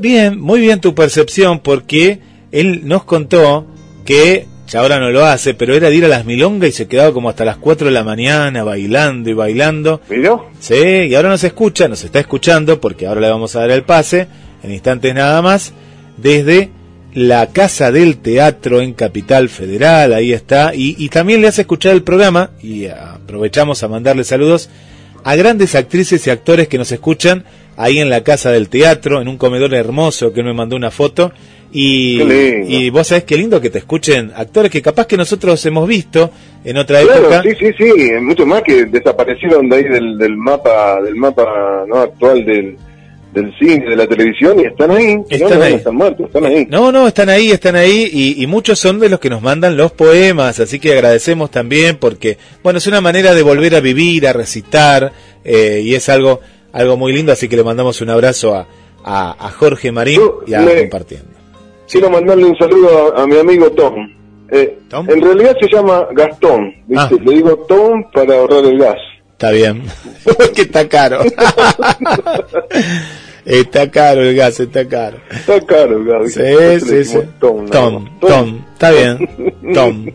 Bien, 0.00 0.40
muy 0.40 0.60
bien 0.60 0.80
tu 0.80 0.94
percepción, 0.94 1.60
porque 1.60 2.20
él 2.52 2.82
nos 2.84 3.04
contó 3.04 3.66
que, 4.04 4.46
ya 4.66 4.80
ahora 4.80 4.98
no 4.98 5.10
lo 5.10 5.24
hace, 5.24 5.54
pero 5.54 5.74
era 5.74 5.90
de 5.90 5.96
ir 5.96 6.04
a 6.06 6.08
las 6.08 6.24
milongas 6.24 6.70
y 6.70 6.72
se 6.72 6.88
quedaba 6.88 7.12
como 7.12 7.28
hasta 7.28 7.44
las 7.44 7.58
4 7.58 7.88
de 7.88 7.92
la 7.92 8.02
mañana 8.02 8.64
bailando 8.64 9.28
y 9.28 9.34
bailando. 9.34 10.00
¿Miró? 10.08 10.46
Sí, 10.58 10.74
y 10.74 11.14
ahora 11.14 11.28
nos 11.28 11.44
escucha, 11.44 11.86
nos 11.86 12.02
está 12.02 12.18
escuchando, 12.18 12.80
porque 12.80 13.06
ahora 13.06 13.20
le 13.20 13.30
vamos 13.30 13.54
a 13.56 13.60
dar 13.60 13.70
el 13.70 13.82
pase, 13.82 14.26
en 14.62 14.72
instantes 14.72 15.14
nada 15.14 15.42
más, 15.42 15.74
desde 16.16 16.70
la 17.14 17.46
Casa 17.48 17.90
del 17.90 18.18
Teatro 18.18 18.80
en 18.80 18.92
Capital 18.92 19.48
Federal, 19.48 20.12
ahí 20.12 20.32
está, 20.32 20.74
y, 20.74 20.94
y 20.98 21.08
también 21.08 21.40
le 21.40 21.48
hace 21.48 21.62
escuchar 21.62 21.94
el 21.94 22.02
programa, 22.02 22.50
y 22.62 22.86
aprovechamos 22.86 23.82
a 23.82 23.88
mandarle 23.88 24.24
saludos 24.24 24.68
a 25.24 25.34
grandes 25.36 25.74
actrices 25.74 26.26
y 26.26 26.30
actores 26.30 26.68
que 26.68 26.78
nos 26.78 26.92
escuchan 26.92 27.44
ahí 27.76 27.98
en 27.98 28.10
la 28.10 28.22
Casa 28.22 28.50
del 28.50 28.68
Teatro, 28.68 29.20
en 29.20 29.28
un 29.28 29.36
comedor 29.38 29.74
hermoso 29.74 30.32
que 30.32 30.40
él 30.40 30.46
me 30.46 30.52
mandó 30.54 30.76
una 30.76 30.90
foto, 30.90 31.32
y, 31.70 32.22
y 32.66 32.88
vos 32.90 33.08
sabés 33.08 33.24
qué 33.24 33.36
lindo 33.36 33.60
que 33.60 33.68
te 33.68 33.78
escuchen 33.78 34.32
actores 34.34 34.70
que 34.70 34.80
capaz 34.80 35.06
que 35.06 35.18
nosotros 35.18 35.64
hemos 35.66 35.86
visto 35.86 36.30
en 36.64 36.78
otra 36.78 37.02
Claro, 37.02 37.20
época. 37.30 37.42
sí, 37.42 37.50
sí, 37.58 37.72
sí, 37.76 38.10
mucho 38.22 38.46
más 38.46 38.62
que 38.62 38.86
desaparecieron 38.86 39.68
de 39.68 39.76
ahí 39.76 39.84
del, 39.84 40.16
del 40.16 40.34
mapa, 40.36 41.02
del 41.02 41.14
mapa 41.16 41.84
no 41.86 41.96
actual 41.96 42.44
del, 42.46 42.76
del 43.32 43.52
cine, 43.58 43.88
de 43.88 43.96
la 43.96 44.06
televisión 44.06 44.58
y 44.60 44.64
están 44.64 44.90
ahí. 44.90 45.16
Están 45.28 45.58
no, 45.58 45.64
ahí. 45.64 45.74
están 45.74 45.94
muertos, 45.96 46.26
están 46.26 46.46
ahí. 46.46 46.66
No, 46.70 46.90
no, 46.92 47.06
están 47.06 47.28
ahí, 47.28 47.50
están 47.50 47.76
ahí 47.76 48.08
y, 48.12 48.42
y 48.42 48.46
muchos 48.46 48.78
son 48.78 48.98
de 49.00 49.08
los 49.08 49.20
que 49.20 49.28
nos 49.30 49.42
mandan 49.42 49.76
los 49.76 49.92
poemas, 49.92 50.60
así 50.60 50.78
que 50.80 50.92
agradecemos 50.92 51.50
también 51.50 51.96
porque, 51.98 52.38
bueno, 52.62 52.78
es 52.78 52.86
una 52.86 53.00
manera 53.00 53.34
de 53.34 53.42
volver 53.42 53.74
a 53.74 53.80
vivir, 53.80 54.26
a 54.26 54.32
recitar 54.32 55.12
eh, 55.44 55.80
y 55.84 55.94
es 55.94 56.08
algo 56.08 56.40
algo 56.72 56.96
muy 56.96 57.12
lindo, 57.12 57.32
así 57.32 57.48
que 57.48 57.56
le 57.56 57.64
mandamos 57.64 58.00
un 58.02 58.10
abrazo 58.10 58.54
a, 58.54 58.66
a, 59.04 59.46
a 59.46 59.50
Jorge 59.50 59.90
Marín 59.92 60.20
y 60.46 60.54
a 60.54 60.60
le- 60.60 60.80
compartiendo. 60.82 61.28
Quiero 61.90 62.10
mandarle 62.10 62.44
un 62.44 62.56
saludo 62.58 63.14
a, 63.16 63.22
a 63.22 63.26
mi 63.26 63.38
amigo 63.38 63.70
Tom. 63.72 63.94
Eh, 64.50 64.78
En 65.08 65.20
realidad 65.22 65.56
se 65.60 65.66
llama 65.74 66.06
Gastón, 66.12 66.72
¿viste? 66.86 67.16
Le 67.24 67.34
digo 67.34 67.56
Tom 67.68 68.04
para 68.12 68.34
ahorrar 68.34 68.64
el 68.64 68.78
gas. 68.78 68.96
Está 69.38 69.52
bien, 69.52 69.84
que 70.56 70.62
está 70.62 70.88
caro. 70.88 71.20
está 73.44 73.88
caro 73.90 74.22
el 74.22 74.34
gas, 74.36 74.58
está 74.58 74.86
caro. 74.88 75.18
Está 75.30 75.60
caro 75.64 75.98
el 75.98 76.04
gas. 76.06 76.32
Sí, 76.32 76.80
sí, 76.86 77.04
sí. 77.04 77.18
Tom, 77.38 77.68
Tom. 77.68 78.18
Tom, 78.20 78.64
está 78.72 78.90
bien. 78.90 79.28
Tom. 79.72 80.06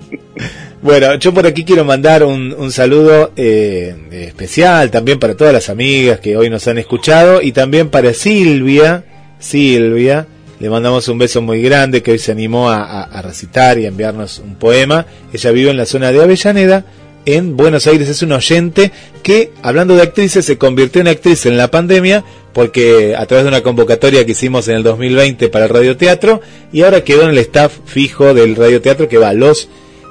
Bueno, 0.82 1.16
yo 1.16 1.34
por 1.34 1.48
aquí 1.48 1.64
quiero 1.64 1.86
mandar 1.86 2.26
un, 2.26 2.54
un 2.58 2.72
saludo 2.74 3.32
eh, 3.38 3.96
especial 4.12 4.92
también 4.92 5.20
para 5.20 5.38
todas 5.38 5.54
las 5.54 5.70
amigas 5.70 6.20
que 6.20 6.36
hoy 6.36 6.50
nos 6.50 6.68
han 6.68 6.78
escuchado 6.78 7.42
y 7.42 7.54
también 7.54 7.90
para 7.90 8.14
Silvia, 8.14 9.06
Silvia. 9.40 10.28
Le 10.60 10.70
mandamos 10.70 11.08
un 11.08 11.18
beso 11.18 11.42
muy 11.42 11.62
grande 11.62 12.04
que 12.04 12.12
hoy 12.12 12.20
se 12.20 12.34
animó 12.34 12.70
a, 12.70 12.84
a- 12.84 13.04
a 13.04 13.22
recitar 13.22 13.80
y 13.80 13.86
a 13.86 13.88
enviarnos 13.88 14.40
un 14.40 14.56
poema. 14.56 15.06
Ella 15.32 15.52
vive 15.52 15.72
en 15.72 15.78
la 15.78 15.86
zona 15.86 16.12
de 16.12 16.22
Avellaneda, 16.22 16.84
en 17.26 17.56
Buenos 17.58 17.88
Aires. 17.88 18.10
Es 18.10 18.22
un 18.22 18.32
oyente 18.32 18.92
que, 19.22 19.52
hablando 19.62 19.96
de 19.96 20.02
actrices, 20.02 20.46
se 20.46 20.58
convirtió 20.58 21.02
en 21.02 21.08
actriz 21.08 21.46
en 21.46 21.58
la 21.58 21.70
pandemia 21.70 22.24
porque 22.54 23.16
a 23.18 23.26
través 23.26 23.46
de 23.46 23.50
una 23.50 23.64
convocatoria 23.64 24.26
que 24.26 24.34
hicimos 24.34 24.68
en 24.68 24.76
el 24.76 24.84
2020 24.84 25.50
para 25.50 25.66
el 25.66 25.72
radioteatro 25.72 26.42
y 26.72 26.84
ahora 26.84 27.04
quedó 27.04 27.24
en 27.24 27.32
el 27.32 27.38
staff 27.40 27.74
fijo 27.86 28.34
del 28.34 28.56
radioteatro 28.56 29.10
que 29.10 29.18
va 29.18 29.34
los 29.34 29.70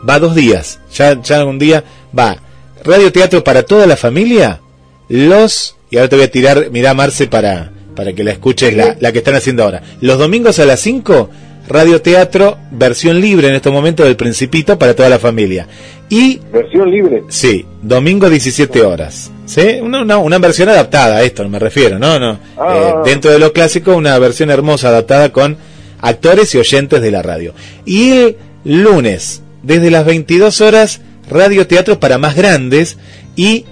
va 0.09 0.19
dos 0.19 0.35
días. 0.35 0.81
Ya, 0.95 1.21
ya 1.23 1.45
un 1.45 1.59
día 1.59 1.85
va 2.17 2.43
radioteatro 2.85 3.45
para 3.45 3.63
toda 3.63 3.87
la 3.87 3.97
familia. 3.97 4.61
Los 5.09 5.77
y 5.91 5.99
ahora 5.99 6.09
te 6.09 6.17
voy 6.17 6.25
a 6.25 6.31
tirar, 6.31 6.71
mirá 6.71 6.95
Marce 6.95 7.29
para 7.29 7.73
para 7.95 8.15
que 8.15 8.25
la 8.25 8.33
escuches 8.33 8.75
la, 8.75 8.97
la 8.99 9.13
que 9.13 9.19
están 9.19 9.35
haciendo 9.35 9.63
ahora. 9.63 9.83
Los 10.01 10.19
domingos 10.19 10.59
a 10.59 10.65
las 10.65 10.81
5 10.81 11.31
radioteatro 11.69 12.59
versión 12.71 13.21
libre 13.21 13.49
en 13.49 13.55
estos 13.55 13.73
momentos 13.73 14.07
del 14.07 14.17
Principito 14.17 14.79
para 14.79 14.95
toda 14.95 15.09
la 15.09 15.19
familia. 15.19 15.67
Y 16.09 16.41
versión 16.53 16.91
libre. 16.91 17.23
Sí, 17.29 17.65
domingo 17.81 18.29
17 18.29 18.83
horas. 18.83 19.31
¿Sí? 19.47 19.79
Una, 19.81 20.03
una, 20.03 20.19
una 20.19 20.39
versión 20.39 20.69
adaptada 20.69 21.17
a 21.17 21.23
esto, 21.23 21.49
me 21.49 21.59
refiero, 21.59 21.99
¿no? 21.99 22.19
no 22.19 22.39
Ah. 22.57 23.03
Eh, 23.05 23.11
dentro 23.11 23.31
de 23.31 23.39
lo 23.39 23.53
clásico, 23.53 23.97
una 23.97 24.19
versión 24.19 24.51
hermosa 24.51 24.89
adaptada 24.89 25.31
con 25.33 25.57
actores 26.01 26.55
y 26.55 26.59
oyentes 26.59 27.01
de 27.01 27.11
la 27.11 27.23
radio. 27.23 27.55
Y 27.87 28.11
el 28.11 28.37
lunes, 28.65 29.43
desde 29.63 29.91
las 29.91 30.05
22 30.05 30.61
horas, 30.61 31.01
radioteatro 31.31 31.99
para 31.99 32.19
más 32.19 32.37
grandes. 32.37 32.99
Y 33.37 33.65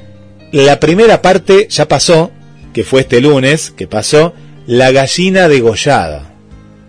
la 0.53 0.81
primera 0.81 1.23
parte 1.23 1.69
ya 1.69 1.87
pasó, 1.87 2.31
que 2.73 2.85
fue 2.85 3.03
este 3.03 3.21
lunes, 3.21 3.73
que 3.77 3.87
pasó, 3.87 4.33
La 4.67 4.93
gallina 4.93 5.49
degollada. 5.49 6.33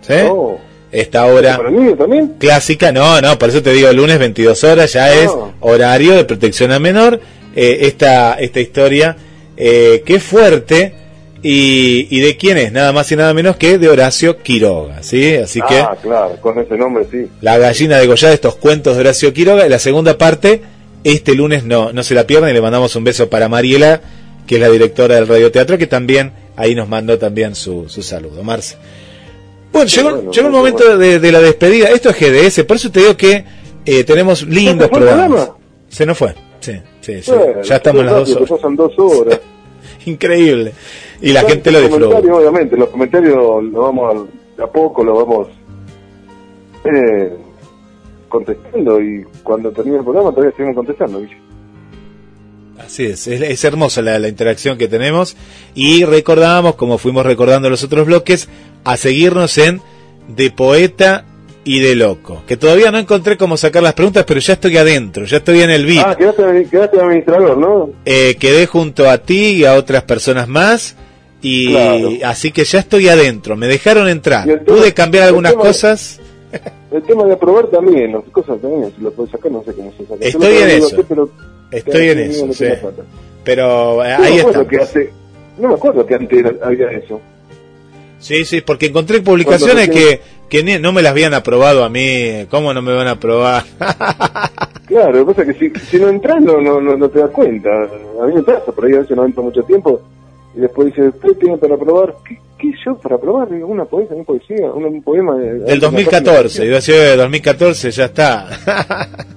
¿Sí? 0.01 0.13
Oh. 0.29 0.59
Esta 0.91 1.25
hora 1.25 1.57
¿Para 1.57 1.71
niños 1.71 1.97
también? 1.97 2.33
clásica, 2.37 2.91
no, 2.91 3.21
no, 3.21 3.39
por 3.39 3.49
eso 3.49 3.61
te 3.63 3.71
digo, 3.71 3.91
lunes 3.93 4.19
22 4.19 4.63
horas 4.65 4.91
ya 4.93 5.13
es 5.13 5.29
horario 5.61 6.15
de 6.15 6.25
protección 6.25 6.71
a 6.71 6.79
menor. 6.79 7.19
eh, 7.55 7.79
esta, 7.81 8.33
esta 8.35 8.59
historia, 8.59 9.15
eh, 9.57 10.03
que 10.05 10.19
fuerte, 10.19 10.93
y, 11.43 12.07
y 12.15 12.19
de 12.19 12.37
quién 12.37 12.57
es, 12.57 12.71
nada 12.71 12.91
más 12.93 13.11
y 13.11 13.15
nada 13.15 13.33
menos 13.33 13.55
que 13.57 13.77
de 13.77 13.89
Horacio 13.89 14.37
Quiroga, 14.43 15.01
¿sí? 15.01 15.35
Así 15.35 15.59
que 15.67 15.79
Ah, 15.79 15.97
claro, 16.01 16.35
con 16.39 16.59
ese 16.59 16.77
nombre 16.77 17.05
sí. 17.09 17.27
la 17.41 17.57
gallina 17.57 17.97
degollada, 17.97 18.33
estos 18.33 18.55
cuentos 18.57 18.95
de 18.95 19.01
Horacio 19.01 19.33
Quiroga, 19.33 19.65
y 19.65 19.69
la 19.69 19.79
segunda 19.79 20.17
parte, 20.17 20.61
este 21.03 21.33
lunes 21.35 21.63
no, 21.63 21.91
no 21.93 22.03
se 22.03 22.13
la 22.15 22.27
pierdan, 22.27 22.51
y 22.51 22.53
le 22.53 22.61
mandamos 22.61 22.95
un 22.95 23.03
beso 23.05 23.27
para 23.29 23.49
Mariela, 23.49 24.01
que 24.45 24.55
es 24.55 24.61
la 24.61 24.69
directora 24.69 25.15
del 25.15 25.27
radioteatro, 25.27 25.77
que 25.77 25.87
también 25.87 26.31
ahí 26.57 26.75
nos 26.75 26.87
mandó 26.87 27.17
también 27.17 27.55
su, 27.55 27.89
su 27.89 28.03
saludo. 28.03 28.43
Marce. 28.43 28.75
Bueno, 29.71 29.87
llegó, 29.87 30.31
llegó 30.31 30.47
el 30.47 30.53
momento 30.53 30.97
de, 30.97 31.19
de 31.19 31.31
la 31.31 31.39
despedida. 31.39 31.89
Esto 31.89 32.09
es 32.09 32.19
GDS, 32.19 32.63
por 32.65 32.75
eso 32.75 32.91
te 32.91 32.99
digo 32.99 33.15
que 33.15 33.45
eh, 33.85 34.03
tenemos 34.03 34.43
lindos 34.43 34.89
programas. 34.89 35.27
programa? 35.27 35.57
Se 35.89 36.05
nos 36.05 36.17
fue. 36.17 36.33
Sí, 36.59 36.73
sí, 37.01 37.21
sí. 37.21 37.31
Bueno, 37.31 37.61
ya 37.61 37.75
estamos 37.77 38.01
en 38.01 38.05
las 38.05 38.15
dos 38.15 38.35
horas. 38.35 38.49
Pasan 38.49 38.75
dos 38.75 38.93
horas. 38.97 39.41
Increíble. 40.05 40.73
Y 41.21 41.31
la 41.31 41.43
gente 41.43 41.71
lo 41.71 41.79
los 41.79 41.89
disfruta. 41.89 42.17
Obviamente, 42.17 42.77
los 42.77 42.89
comentarios 42.89 43.35
lo 43.35 43.81
vamos 43.81 44.27
a, 44.57 44.67
poco, 44.67 45.03
lo 45.03 45.15
vamos 45.15 45.47
eh, 46.83 47.35
contestando 48.27 49.01
y 49.01 49.23
cuando 49.43 49.71
termine 49.71 49.97
el 49.97 50.03
programa 50.03 50.31
todavía 50.31 50.51
seguimos 50.51 50.75
contestando. 50.75 51.19
¿viste? 51.19 51.37
Así 52.79 53.05
es, 53.05 53.27
es, 53.27 53.41
es 53.41 53.63
hermosa 53.63 54.01
la, 54.01 54.17
la 54.17 54.27
interacción 54.27 54.77
que 54.77 54.87
tenemos 54.87 55.35
y 55.75 56.03
recordamos, 56.03 56.75
como 56.75 56.97
fuimos 56.97 57.25
recordando 57.25 57.69
los 57.69 57.83
otros 57.83 58.07
bloques, 58.07 58.49
a 58.83 58.97
seguirnos 58.97 59.57
en 59.57 59.81
De 60.27 60.51
Poeta 60.51 61.25
y 61.63 61.79
de 61.79 61.95
Loco, 61.95 62.41
que 62.47 62.57
todavía 62.57 62.89
no 62.91 62.97
encontré 62.97 63.37
cómo 63.37 63.55
sacar 63.55 63.83
las 63.83 63.93
preguntas, 63.93 64.23
pero 64.27 64.39
ya 64.39 64.53
estoy 64.53 64.77
adentro, 64.77 65.25
ya 65.25 65.37
estoy 65.37 65.61
en 65.61 65.69
el 65.69 65.85
VIP. 65.85 66.01
Ah, 66.05 66.15
quedaste, 66.17 66.67
quedaste 66.71 66.99
administrador, 66.99 67.57
¿no? 67.57 67.89
Eh, 68.05 68.35
quedé 68.39 68.65
junto 68.65 69.07
a 69.09 69.19
ti 69.19 69.51
y 69.57 69.65
a 69.65 69.75
otras 69.75 70.03
personas 70.03 70.47
más 70.47 70.95
y 71.41 71.69
Claro. 71.69 72.09
así 72.25 72.51
que 72.51 72.63
ya 72.63 72.79
estoy 72.79 73.09
adentro, 73.09 73.55
me 73.55 73.67
dejaron 73.67 74.07
entrar, 74.09 74.45
tema- 74.47 74.63
pude 74.65 74.93
cambiar 74.93 75.25
algunas 75.25 75.51
tema- 75.51 75.63
cosas, 75.63 76.19
El 76.91 77.01
tema 77.03 77.23
de 77.25 77.33
aprobar 77.33 77.67
también, 77.67 78.11
las 78.11 78.23
cosas 78.25 78.59
también, 78.59 78.91
si 78.97 79.01
lo 79.01 79.11
puedes 79.11 79.31
sacar, 79.31 79.49
no 79.51 79.63
sé 79.63 79.71
cómo 79.73 79.93
se 79.93 80.05
saca. 80.05 80.15
Estoy 80.25 80.57
en 80.57 80.69
eso. 80.69 81.05
pero 81.07 81.29
estoy 81.71 82.09
en 82.09 82.19
eso, 82.19 82.53
sí. 82.53 82.65
pero 83.45 84.03
eh, 84.03 84.15
No 84.17 84.23
ahí 84.25 84.37
está. 84.39 84.65
no 85.59 85.67
me 85.69 85.73
acuerdo 85.75 86.05
que 86.05 86.15
antes 86.15 86.43
había 86.61 86.91
eso. 86.91 87.21
Sí, 88.21 88.45
sí, 88.45 88.61
porque 88.61 88.85
encontré 88.85 89.19
publicaciones 89.21 89.87
Cuando 89.89 89.93
que, 90.49 90.63
que 90.63 90.79
no 90.79 90.93
me 90.93 91.01
las 91.01 91.11
habían 91.11 91.33
aprobado 91.33 91.83
a 91.83 91.89
mí, 91.89 92.45
¿cómo 92.49 92.73
no 92.73 92.81
me 92.81 92.93
van 92.93 93.07
a 93.07 93.11
aprobar? 93.11 93.63
Claro, 94.87 95.11
lo 95.19 95.25
que 95.25 95.33
pasa 95.33 95.49
es 95.49 95.57
que 95.57 95.69
si, 95.79 95.85
si 95.85 95.97
no 95.99 96.09
entras 96.09 96.41
no, 96.41 96.59
no, 96.59 96.81
no, 96.81 96.97
no 96.97 97.07
te 97.09 97.19
das 97.19 97.29
cuenta. 97.29 97.69
A 98.21 98.25
mí 98.27 98.33
me 98.35 98.43
pasa, 98.43 98.73
por 98.73 98.83
ahí 98.85 98.93
a 98.93 98.99
veces 98.99 99.15
no 99.15 99.23
entro 99.25 99.41
mucho 99.41 99.63
tiempo 99.63 100.01
y 100.53 100.59
después 100.59 100.87
dice, 100.87 101.07
¿usted 101.07 101.37
tiene 101.39 101.57
para 101.57 101.77
probar? 101.77 102.13
¿Qué, 102.27 102.37
qué 102.59 102.71
yo 102.85 102.95
para 102.97 103.17
probar? 103.17 103.49
Digo, 103.49 103.67
una 103.67 103.85
poesía, 103.85 104.15
una 104.17 104.25
poesía, 104.25 104.69
un, 104.73 104.83
un 104.83 105.01
poema. 105.01 105.37
de- 105.37 105.59
Del 105.59 105.79
2014, 105.79 106.65
iba 106.65 106.73
a 106.73 106.75
decir 106.75 106.95
eh, 106.95 107.15
2014, 107.15 107.89
ya 107.91 108.05
está. 108.05 108.49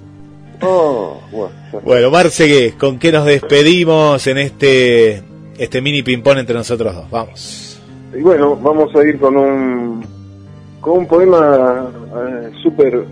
Oh, 0.66 1.20
bueno, 1.30 1.52
ya. 1.72 1.78
Bueno, 1.80 2.10
Marce, 2.10 2.74
¿con 2.78 2.98
qué 2.98 3.12
nos 3.12 3.26
despedimos 3.26 4.26
en 4.26 4.38
este 4.38 5.22
este 5.58 5.80
mini 5.82 6.02
ping-pong 6.02 6.38
entre 6.38 6.54
nosotros 6.54 6.94
dos? 6.94 7.10
Vamos. 7.10 7.73
Y 8.16 8.22
bueno, 8.22 8.56
vamos 8.56 8.94
a 8.94 9.02
ir 9.06 9.18
con 9.18 9.36
un 9.36 10.04
con 10.80 10.98
un 10.98 11.06
poema 11.08 11.86
eh, 12.16 12.50
súper 12.62 13.04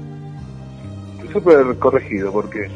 súper 1.33 1.77
corregido 1.79 2.31
porque 2.33 2.69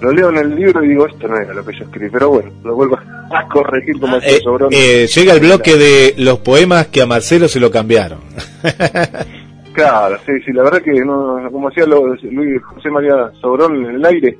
lo 0.00 0.10
leo 0.12 0.30
en 0.30 0.38
el 0.38 0.54
libro 0.56 0.82
y 0.82 0.88
digo 0.88 1.06
esto 1.06 1.28
no 1.28 1.36
era 1.36 1.52
lo 1.54 1.64
que 1.64 1.76
yo 1.78 1.84
escribí, 1.84 2.10
pero 2.10 2.30
bueno, 2.30 2.50
lo 2.64 2.74
vuelvo 2.74 2.96
a 3.30 3.48
corregir 3.52 4.00
como 4.00 4.16
Eh, 4.16 4.40
Sobrón. 4.42 4.70
eh, 4.72 5.06
llega 5.06 5.34
el 5.34 5.40
bloque 5.40 5.76
de 5.76 6.14
los 6.18 6.38
poemas 6.38 6.86
que 6.88 7.02
a 7.02 7.06
Marcelo 7.06 7.48
se 7.48 7.60
lo 7.60 7.70
cambiaron. 7.70 8.18
Claro, 9.74 10.16
sí, 10.24 10.30
sí, 10.46 10.52
la 10.52 10.62
verdad 10.62 10.82
que 10.82 10.92
no, 11.04 11.48
como 11.50 11.66
hacía 11.66 11.84
Luis 11.84 12.62
José 12.62 12.90
María 12.90 13.32
Sobrón 13.40 13.84
en 13.84 13.96
el 13.96 14.04
aire, 14.06 14.38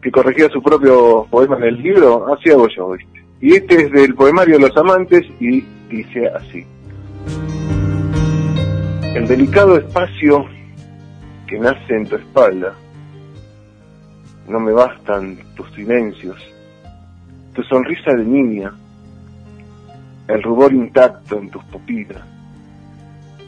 que 0.00 0.08
corregía 0.08 0.48
su 0.50 0.62
propio 0.62 1.26
poema 1.28 1.56
en 1.56 1.64
el 1.64 1.82
libro, 1.82 2.32
así 2.32 2.50
hago 2.50 2.68
yo, 2.68 2.90
¿viste? 2.92 3.24
Y 3.40 3.54
este 3.54 3.82
es 3.82 3.92
del 3.92 4.14
poemario 4.14 4.58
Los 4.58 4.76
Amantes 4.76 5.24
y 5.38 5.60
dice 5.88 6.26
así. 6.28 6.66
El 9.14 9.26
delicado 9.28 9.76
espacio 9.76 10.44
que 11.46 11.58
nace 11.58 11.94
en 11.94 12.06
tu 12.06 12.16
espalda, 12.16 12.74
no 14.48 14.60
me 14.60 14.72
bastan 14.72 15.38
tus 15.54 15.70
silencios, 15.72 16.36
tu 17.54 17.62
sonrisa 17.62 18.12
de 18.12 18.24
niña, 18.24 18.72
el 20.28 20.42
rubor 20.42 20.72
intacto 20.72 21.38
en 21.38 21.50
tus 21.50 21.64
pupilas. 21.64 22.22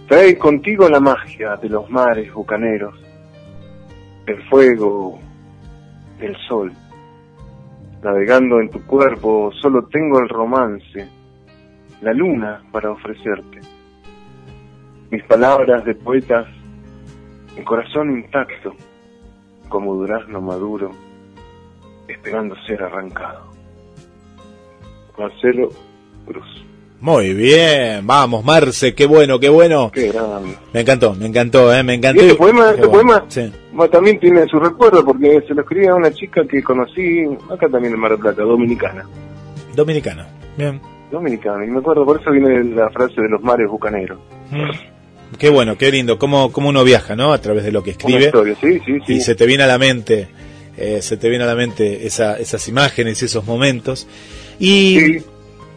Trae 0.08 0.36
contigo 0.38 0.88
la 0.88 0.98
magia 0.98 1.56
de 1.56 1.68
los 1.68 1.88
mares 1.90 2.32
bucaneros, 2.32 2.94
el 4.26 4.42
fuego, 4.48 5.20
el 6.20 6.36
sol. 6.48 6.72
Navegando 8.02 8.60
en 8.60 8.70
tu 8.70 8.84
cuerpo 8.86 9.52
solo 9.60 9.86
tengo 9.86 10.20
el 10.20 10.28
romance, 10.28 11.06
la 12.00 12.14
luna 12.14 12.62
para 12.72 12.90
ofrecerte. 12.90 13.60
Mis 15.10 15.22
palabras 15.24 15.84
de 15.84 15.94
poetas, 15.94 16.46
mi 17.56 17.62
corazón 17.62 18.10
intacto, 18.12 18.74
como 19.68 19.94
durazno 19.94 20.40
maduro, 20.40 20.92
esperando 22.08 22.56
ser 22.66 22.82
arrancado. 22.82 23.50
Marcelo 25.18 25.68
Cruz. 26.24 26.69
Muy 27.00 27.32
bien, 27.32 28.06
vamos 28.06 28.44
Marce, 28.44 28.94
qué 28.94 29.06
bueno, 29.06 29.40
qué 29.40 29.48
bueno. 29.48 29.90
Qué 29.92 30.08
grande. 30.12 30.54
Me 30.72 30.80
encantó, 30.80 31.14
me 31.14 31.26
encantó, 31.26 31.72
eh, 31.72 31.82
me 31.82 31.94
encantó. 31.94 32.20
este 32.20 32.34
poema, 32.34 32.70
este 32.72 32.86
bueno. 32.86 33.08
poema 33.08 33.24
Sí. 33.28 33.50
también 33.90 34.20
tiene 34.20 34.46
su 34.46 34.58
recuerdo 34.60 35.02
porque 35.04 35.42
se 35.48 35.54
lo 35.54 35.62
escribía 35.62 35.92
a 35.92 35.94
una 35.94 36.12
chica 36.12 36.42
que 36.46 36.62
conocí 36.62 37.24
acá 37.50 37.68
también 37.70 37.94
en 37.94 38.00
Mar 38.00 38.10
del 38.10 38.20
Plata, 38.20 38.42
dominicana. 38.42 39.06
Dominicano. 39.74 40.26
Bien. 40.58 40.78
Dominicana, 41.10 41.64
y 41.64 41.68
me 41.68 41.78
acuerdo, 41.78 42.04
por 42.04 42.20
eso 42.20 42.30
viene 42.30 42.62
la 42.74 42.90
frase 42.90 43.20
de 43.20 43.28
los 43.30 43.42
mares 43.42 43.68
bucaneros. 43.68 44.18
Mm. 44.50 45.36
Qué 45.38 45.48
bueno, 45.48 45.78
qué 45.78 45.90
lindo, 45.90 46.18
cómo, 46.18 46.52
cómo 46.52 46.68
uno 46.68 46.84
viaja, 46.84 47.16
¿no? 47.16 47.32
A 47.32 47.40
través 47.40 47.64
de 47.64 47.72
lo 47.72 47.82
que 47.82 47.90
Una 47.90 47.98
escribe. 47.98 48.24
historia, 48.26 48.54
sí, 48.60 48.78
sí, 48.84 48.98
sí. 49.06 49.12
Y 49.14 49.20
se 49.20 49.34
te 49.34 49.46
viene 49.46 49.62
a 49.64 49.66
la 49.66 49.78
mente, 49.78 50.28
eh, 50.76 51.00
se 51.00 51.16
te 51.16 51.28
viene 51.30 51.44
a 51.44 51.46
la 51.46 51.54
mente 51.54 52.06
esa, 52.06 52.36
esas 52.38 52.68
imágenes 52.68 53.22
y 53.22 53.24
esos 53.24 53.46
momentos. 53.46 54.06
Y 54.58 55.18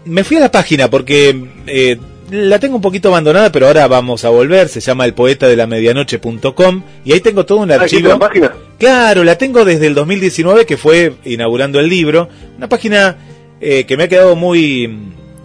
me 0.06 0.24
fui 0.24 0.38
a 0.38 0.42
la 0.42 0.52
página 0.52 0.90
porque 0.90 1.36
eh, 1.68 1.98
la 2.32 2.60
tengo 2.60 2.76
un 2.76 2.82
poquito 2.82 3.10
abandonada, 3.10 3.52
pero 3.52 3.68
ahora 3.68 3.88
vamos 3.88 4.26
a 4.26 4.30
volver. 4.30 4.70
Se 4.70 4.80
llama 4.80 5.06
el 5.06 5.14
poeta 5.14 5.48
de 5.48 5.56
la 5.56 5.68
medianoche.com 5.68 6.84
y 7.06 7.14
ahí 7.14 7.20
tengo 7.20 7.46
todo 7.46 7.60
un 7.60 7.72
Ah, 7.72 7.76
¿existe 7.76 7.98
archivo. 7.98 8.10
la 8.10 8.20
página? 8.20 8.54
Claro, 8.80 9.24
la 9.24 9.38
tengo 9.38 9.64
desde 9.66 9.88
el 9.88 9.94
2019 9.96 10.66
que 10.66 10.78
fue 10.78 11.14
inaugurando 11.26 11.80
el 11.80 11.88
libro. 11.90 12.28
Una 12.58 12.68
página 12.70 13.18
eh, 13.62 13.86
que 13.86 13.96
me 13.98 14.04
ha 14.04 14.08
quedado 14.08 14.36
muy 14.36 14.98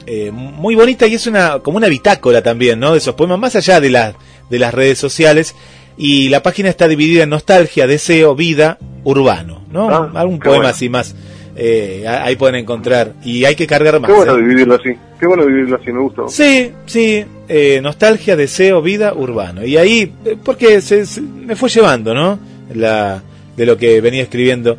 eh, 0.06 0.30
muy 0.32 0.74
bonita 0.74 1.06
y 1.06 1.14
es 1.14 1.26
una 1.26 1.58
como 1.60 1.76
una 1.76 1.88
bitácora 1.88 2.42
también, 2.42 2.80
¿no? 2.80 2.92
De 2.92 2.98
esos 2.98 3.14
poemas, 3.14 3.38
más 3.38 3.54
allá 3.56 3.80
de, 3.80 3.90
las 3.90 4.14
de 4.50 4.58
las 4.58 4.72
redes 4.74 4.98
sociales. 4.98 5.54
Y 6.00 6.28
la 6.28 6.42
página 6.42 6.68
está 6.68 6.86
dividida 6.88 7.24
en 7.24 7.30
nostalgia, 7.30 7.86
deseo, 7.88 8.34
vida, 8.36 8.78
urbano, 9.04 9.62
¿no? 9.70 9.90
Ah, 9.90 10.10
Algún 10.14 10.38
poema 10.38 10.56
bueno. 10.58 10.68
así 10.68 10.88
más. 10.88 11.14
Eh, 11.58 12.04
ahí 12.06 12.36
pueden 12.36 12.54
encontrar. 12.54 13.14
Y 13.24 13.44
hay 13.44 13.54
que 13.56 13.66
cargar 13.66 13.98
más. 14.00 14.08
Qué 14.10 14.16
bueno 14.16 14.36
¿eh? 14.36 14.40
dividirlo 14.42 14.74
así. 14.76 14.90
Qué 15.18 15.26
bueno 15.26 15.44
dividirlo 15.44 15.76
así, 15.76 15.92
me 15.92 16.00
gustó. 16.00 16.28
Sí, 16.28 16.70
sí, 16.86 17.24
eh, 17.48 17.80
nostalgia, 17.82 18.36
deseo, 18.36 18.80
vida, 18.80 19.12
urbano. 19.14 19.64
Y 19.66 19.76
ahí, 19.76 20.12
eh, 20.24 20.36
porque 20.42 20.80
se, 20.80 21.04
se- 21.04 21.20
me 21.20 21.56
fue 21.56 21.68
llevando, 21.68 22.14
¿no? 22.14 22.38
La, 22.74 23.22
de 23.56 23.66
lo 23.66 23.76
que 23.76 24.00
venía 24.00 24.22
escribiendo. 24.22 24.76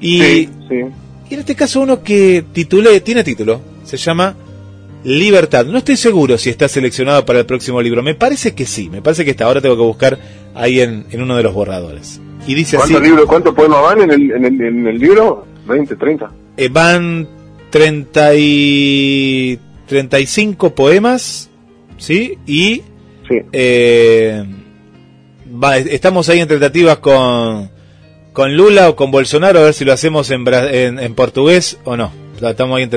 Y, 0.00 0.20
Sí, 0.20 0.48
sí. 0.68 0.74
y 1.30 1.34
en 1.34 1.40
este 1.40 1.54
caso 1.54 1.80
uno 1.80 2.02
que 2.02 2.44
titulé, 2.52 3.00
tiene 3.00 3.22
título, 3.22 3.60
se 3.84 3.96
llama 3.96 4.34
Libertad. 5.04 5.64
No 5.66 5.78
estoy 5.78 5.96
seguro 5.96 6.36
si 6.38 6.50
está 6.50 6.66
seleccionado 6.68 7.24
para 7.24 7.38
el 7.38 7.46
próximo 7.46 7.80
libro. 7.80 8.02
Me 8.02 8.14
parece 8.16 8.54
que 8.54 8.66
sí, 8.66 8.90
me 8.90 9.02
parece 9.02 9.24
que 9.24 9.30
está. 9.30 9.44
Ahora 9.44 9.60
tengo 9.60 9.76
que 9.76 9.82
buscar 9.82 10.18
ahí 10.54 10.80
en, 10.80 11.06
en 11.10 11.22
uno 11.22 11.36
de 11.36 11.42
los 11.44 11.54
borradores. 11.54 12.20
Y 12.48 12.54
dice 12.54 12.76
así, 12.76 12.92
¿Cuántos 12.92 13.08
libros, 13.08 13.26
cuántos 13.26 13.54
poemas 13.54 13.82
van 13.82 14.00
en 14.02 14.10
el, 14.10 14.30
en 14.32 14.44
el, 14.44 14.60
en 14.60 14.86
el 14.88 14.98
libro? 14.98 15.46
¿20, 15.66 15.98
30? 15.98 16.30
eh, 16.56 16.68
van 16.68 17.28
30 17.70 18.30
y 18.36 19.58
35 19.86 20.74
poemas, 20.74 21.50
¿sí? 21.98 22.38
Y 22.46 22.82
eh, 23.52 24.44
va- 25.62 25.78
estamos 25.78 26.28
ahí 26.28 26.40
en 26.40 26.48
tratativas 26.48 26.98
con, 26.98 27.70
con 28.32 28.56
Lula 28.56 28.88
o 28.90 28.96
con 28.96 29.10
Bolsonaro 29.10 29.58
a 29.60 29.62
ver 29.62 29.74
si 29.74 29.84
lo 29.84 29.92
hacemos 29.92 30.30
en, 30.30 30.46
en, 30.46 30.98
en 30.98 31.14
portugués 31.14 31.78
o 31.84 31.96
no. 31.96 32.12
Estamos 32.40 32.76
ahí 32.76 32.82
en 32.84 32.90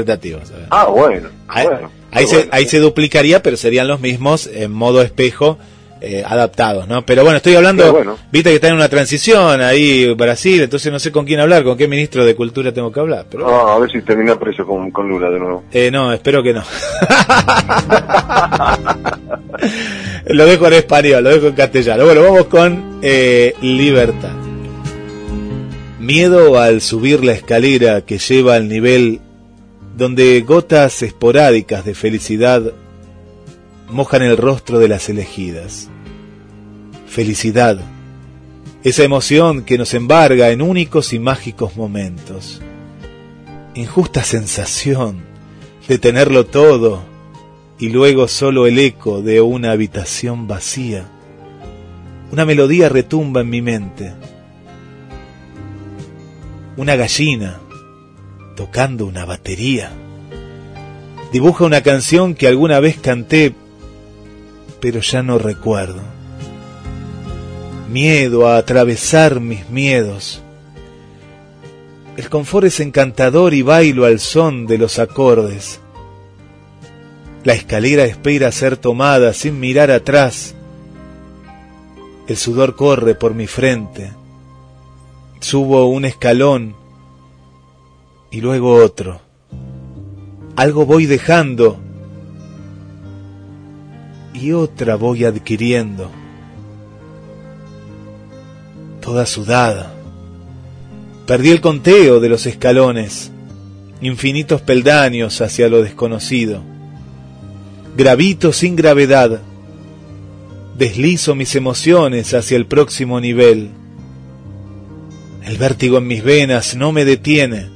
ver. 0.58 0.68
Ah, 0.70 0.86
bueno. 0.88 1.30
Ahí, 1.48 1.66
bueno, 1.66 1.90
ahí 2.12 2.26
qué 2.26 2.30
se, 2.30 2.36
bueno. 2.38 2.52
ahí 2.54 2.66
se 2.68 2.80
duplicaría, 2.80 3.42
pero 3.42 3.56
serían 3.58 3.88
los 3.88 4.02
mismos 4.02 4.48
en 4.54 4.72
modo 4.72 5.02
espejo 5.02 5.58
eh, 6.02 6.24
adaptados, 6.26 6.88
¿no? 6.88 7.06
Pero 7.06 7.24
bueno, 7.24 7.38
estoy 7.38 7.56
hablando, 7.56 7.92
bueno. 7.92 8.18
viste 8.32 8.50
que 8.50 8.56
está 8.56 8.68
en 8.70 8.76
una 8.76 8.90
transición 8.90 9.62
ahí 9.62 10.14
Brasil, 10.14 10.62
entonces 10.62 10.92
no 10.92 11.00
sé 11.00 11.12
con 11.12 11.26
quién 11.26 11.40
hablar, 11.40 11.64
con 11.64 11.78
qué 11.78 11.88
ministro 11.88 12.26
de 12.26 12.36
cultura 12.36 12.72
tengo 12.74 12.92
que 12.92 13.00
hablar, 13.00 13.26
pero 13.30 13.48
Ah, 13.50 13.76
a 13.76 13.80
ver 13.80 13.92
si 13.92 14.02
termina 14.02 14.38
preso 14.40 14.66
con, 14.66 14.92
con 14.92 15.08
Lula 15.10 15.30
de 15.30 15.40
nuevo. 15.40 15.64
eh, 15.72 15.90
no, 15.92 16.14
espero 16.14 16.42
que 16.44 16.54
no. 16.54 16.64
lo 20.26 20.46
dejo 20.46 20.68
en 20.68 20.74
español, 20.74 21.24
lo 21.24 21.30
dejo 21.30 21.48
en 21.48 21.54
castellano. 21.54 22.06
Bueno, 22.06 22.22
vamos 22.24 22.46
con 22.46 23.00
eh, 23.02 23.54
libertad. 23.62 24.32
Miedo 26.00 26.60
al 26.60 26.82
subir 26.82 27.24
la 27.24 27.34
escalera 27.34 28.02
que 28.02 28.18
lleva 28.20 28.56
al 28.56 28.68
nivel 28.68 29.20
donde 29.98 30.42
gotas 30.42 31.02
esporádicas 31.02 31.84
de 31.84 31.94
felicidad 31.94 32.62
mojan 33.90 34.22
el 34.22 34.38
rostro 34.38 34.80
de 34.80 34.88
las 34.88 35.10
elegidas. 35.10 35.90
Felicidad, 37.08 37.80
esa 38.84 39.04
emoción 39.04 39.64
que 39.64 39.78
nos 39.78 39.94
embarga 39.94 40.52
en 40.52 40.62
únicos 40.62 41.14
y 41.14 41.20
mágicos 41.20 41.76
momentos. 41.76 42.62
Injusta 43.76 44.24
sensación 44.24 45.22
de 45.88 45.98
tenerlo 45.98 46.46
todo 46.46 47.02
y 47.80 47.90
luego 47.90 48.28
solo 48.28 48.68
el 48.68 48.78
eco 48.78 49.22
de 49.22 49.42
una 49.42 49.72
habitación 49.72 50.48
vacía. 50.48 51.06
Una 52.32 52.46
melodía 52.46 52.90
retumba 52.90 53.42
en 53.42 53.50
mi 53.50 53.62
mente. 53.62 54.14
Una 56.78 56.96
gallina 56.96 57.60
tocando 58.56 59.06
una 59.06 59.26
batería. 59.26 59.92
Dibuja 61.32 61.64
una 61.64 61.82
canción 61.82 62.36
que 62.36 62.48
alguna 62.48 62.80
vez 62.82 62.98
canté, 62.98 63.54
pero 64.80 65.00
ya 65.02 65.24
no 65.24 65.38
recuerdo. 65.38 66.02
Miedo 67.90 68.48
a 68.48 68.58
atravesar 68.58 69.40
mis 69.40 69.70
miedos. 69.70 70.42
El 72.18 72.30
confort 72.30 72.68
es 72.68 72.80
encantador 72.80 73.54
y 73.54 73.62
bailo 73.62 74.06
al 74.06 74.20
son 74.20 74.68
de 74.68 74.78
los 74.78 75.00
acordes. 75.00 75.80
La 77.44 77.54
escalera 77.54 78.04
espera 78.04 78.52
ser 78.52 78.78
tomada 78.78 79.34
sin 79.34 79.60
mirar 79.60 79.90
atrás. 79.92 80.54
El 82.28 82.38
sudor 82.38 82.76
corre 82.76 83.16
por 83.16 83.34
mi 83.34 83.48
frente. 83.48 84.12
Subo 85.40 85.88
un 85.88 86.06
escalón 86.06 86.76
y 88.30 88.42
luego 88.42 88.76
otro. 88.76 89.22
Algo 90.56 90.86
voy 90.86 91.06
dejando 91.06 91.80
y 94.42 94.52
otra 94.52 94.96
voy 94.96 95.26
adquiriendo. 95.26 96.10
Toda 99.02 99.26
sudada. 99.26 99.94
Perdí 101.26 101.50
el 101.52 101.62
conteo 101.62 102.20
de 102.20 102.30
los 102.30 102.46
escalones, 102.46 103.32
infinitos 104.02 104.62
peldaños 104.62 105.42
hacia 105.42 105.70
lo 105.70 105.82
desconocido. 105.82 106.62
Gravito 107.96 108.54
sin 108.54 108.76
gravedad. 108.76 109.42
Deslizo 110.78 111.36
mis 111.36 111.56
emociones 111.56 112.34
hacia 112.34 112.56
el 112.56 112.66
próximo 112.66 113.20
nivel. 113.20 113.72
El 115.44 115.58
vértigo 115.58 115.98
en 115.98 116.08
mis 116.08 116.24
venas 116.24 116.76
no 116.76 116.92
me 116.92 117.06
detiene. 117.06 117.68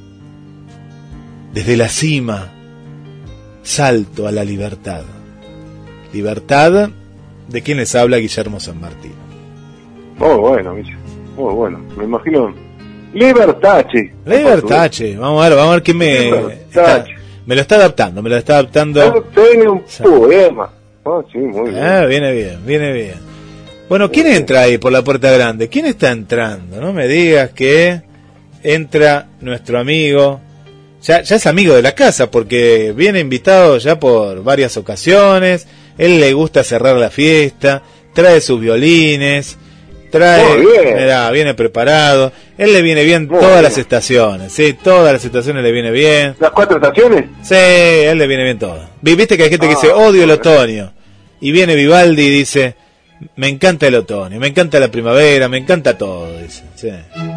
Desde 1.52 1.76
la 1.76 1.88
cima 1.88 2.52
salto 3.62 4.26
a 4.26 4.32
la 4.32 4.44
libertad. 4.44 5.04
Libertad 6.14 6.88
de 7.48 7.62
quien 7.62 7.76
les 7.78 7.94
habla 7.94 8.18
Guillermo 8.18 8.60
San 8.60 8.80
Martín. 8.80 9.12
Muy 10.16 10.36
bueno, 10.38 10.74
Guille. 10.76 10.96
Muy 11.36 11.52
bueno. 11.54 11.78
Me 11.96 12.04
imagino. 12.04 12.54
Libertache. 13.12 14.12
Libertache, 14.24 15.16
vamos 15.16 15.44
a 15.44 15.48
ver, 15.48 15.56
vamos 15.58 15.70
a 15.72 15.74
ver 15.74 15.82
qué 15.82 15.94
me 15.94 16.28
está- 16.70 17.04
me 17.46 17.54
lo 17.54 17.60
está 17.60 17.74
adaptando, 17.76 18.22
me 18.22 18.30
lo 18.30 18.36
está 18.36 18.54
adaptando. 18.54 19.24
Tiene 19.34 19.68
un 19.68 19.82
poema. 20.02 20.70
Ah, 21.04 21.20
sí, 21.30 21.38
muy 21.38 21.70
bien. 21.70 21.84
Ah, 21.84 22.06
viene 22.06 22.32
bien, 22.32 22.58
viene 22.64 22.92
bien. 22.92 23.14
Bueno, 23.88 24.10
¿quién 24.10 24.28
entra 24.28 24.62
ahí 24.62 24.78
por 24.78 24.90
la 24.92 25.02
puerta 25.02 25.30
grande? 25.30 25.68
¿Quién 25.68 25.86
está 25.86 26.10
entrando? 26.10 26.80
No 26.80 26.92
me 26.92 27.06
digas 27.06 27.50
que 27.50 28.00
entra 28.62 29.26
nuestro 29.40 29.78
amigo. 29.78 30.40
Ya, 31.02 31.20
ya 31.20 31.36
es 31.36 31.46
amigo 31.46 31.74
de 31.74 31.82
la 31.82 31.92
casa 31.92 32.30
porque 32.30 32.94
viene 32.96 33.20
invitado 33.20 33.76
ya 33.76 34.00
por 34.00 34.42
varias 34.42 34.76
ocasiones. 34.78 35.66
Él 35.98 36.20
le 36.20 36.32
gusta 36.32 36.64
cerrar 36.64 36.96
la 36.96 37.10
fiesta, 37.10 37.82
trae 38.12 38.40
sus 38.40 38.60
violines, 38.60 39.56
trae, 40.10 40.44
Muy 40.58 40.66
bien. 40.66 40.96
mirá, 40.96 41.30
viene 41.30 41.54
preparado. 41.54 42.32
Él 42.58 42.72
le 42.72 42.82
viene 42.82 43.04
bien 43.04 43.26
Muy 43.26 43.38
todas 43.38 43.52
bien. 43.54 43.62
las 43.64 43.78
estaciones, 43.78 44.52
sí, 44.52 44.74
todas 44.74 45.12
las 45.12 45.24
estaciones 45.24 45.62
le 45.62 45.72
viene 45.72 45.90
bien. 45.90 46.34
¿Las 46.38 46.50
cuatro 46.52 46.76
estaciones? 46.76 47.24
Sí, 47.42 47.54
él 47.54 48.18
le 48.18 48.26
viene 48.26 48.44
bien 48.44 48.58
todo. 48.58 48.80
Vi- 49.02 49.14
Viste 49.14 49.36
que 49.36 49.44
hay 49.44 49.50
gente 49.50 49.66
que 49.68 49.74
Ah, 49.74 49.78
dice 49.80 49.92
odio 49.92 50.24
el 50.24 50.30
otoño. 50.30 50.92
Y 51.40 51.50
viene 51.52 51.74
Vivaldi 51.74 52.22
y 52.22 52.30
dice, 52.30 52.74
me 53.36 53.48
encanta 53.48 53.86
el 53.88 53.96
otoño, 53.96 54.38
me 54.40 54.46
encanta 54.48 54.78
la 54.80 54.88
primavera, 54.88 55.48
me 55.48 55.58
encanta 55.58 55.98
todo. 55.98 56.38
Dice. 56.40 56.62
Sí. 56.74 56.90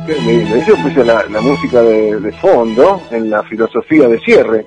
Qué 0.05 0.15
lindo. 0.21 0.55
Yo 0.67 0.75
puse 0.77 1.03
la, 1.03 1.25
la 1.29 1.41
música 1.41 1.81
de, 1.81 2.19
de 2.19 2.31
fondo 2.33 3.01
en 3.11 3.29
la 3.29 3.43
filosofía 3.43 4.07
de 4.07 4.19
cierre. 4.19 4.65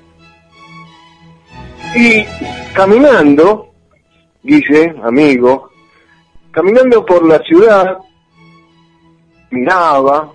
Y 1.97 2.25
caminando, 2.75 3.70
Guille, 4.43 4.95
amigo, 5.03 5.71
caminando 6.51 7.05
por 7.05 7.27
la 7.27 7.39
ciudad, 7.41 7.99
miraba, 9.51 10.33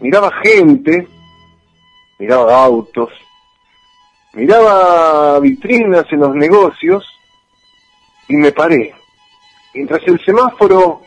miraba 0.00 0.30
gente, 0.42 1.08
miraba 2.18 2.64
autos, 2.64 3.10
miraba 4.34 5.40
vitrinas 5.40 6.04
en 6.10 6.20
los 6.20 6.34
negocios 6.34 7.06
y 8.28 8.36
me 8.36 8.52
paré. 8.52 8.94
Mientras 9.72 10.02
el 10.06 10.22
semáforo 10.24 11.02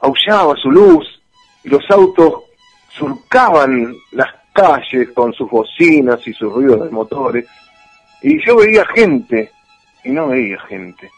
aullaba 0.00 0.54
su 0.56 0.70
luz 0.70 1.22
y 1.64 1.70
los 1.70 1.82
autos 1.90 2.42
surcaban 2.90 3.94
las 4.12 4.28
calles 4.52 5.10
con 5.14 5.32
sus 5.32 5.48
bocinas 5.50 6.26
y 6.26 6.32
sus 6.34 6.52
ruidos 6.52 6.84
de 6.84 6.90
motores, 6.90 7.46
y 8.22 8.44
yo 8.44 8.56
veía 8.56 8.84
gente 8.94 9.50
y 10.04 10.10
no 10.10 10.28
veía 10.28 10.60
gente. 10.62 11.10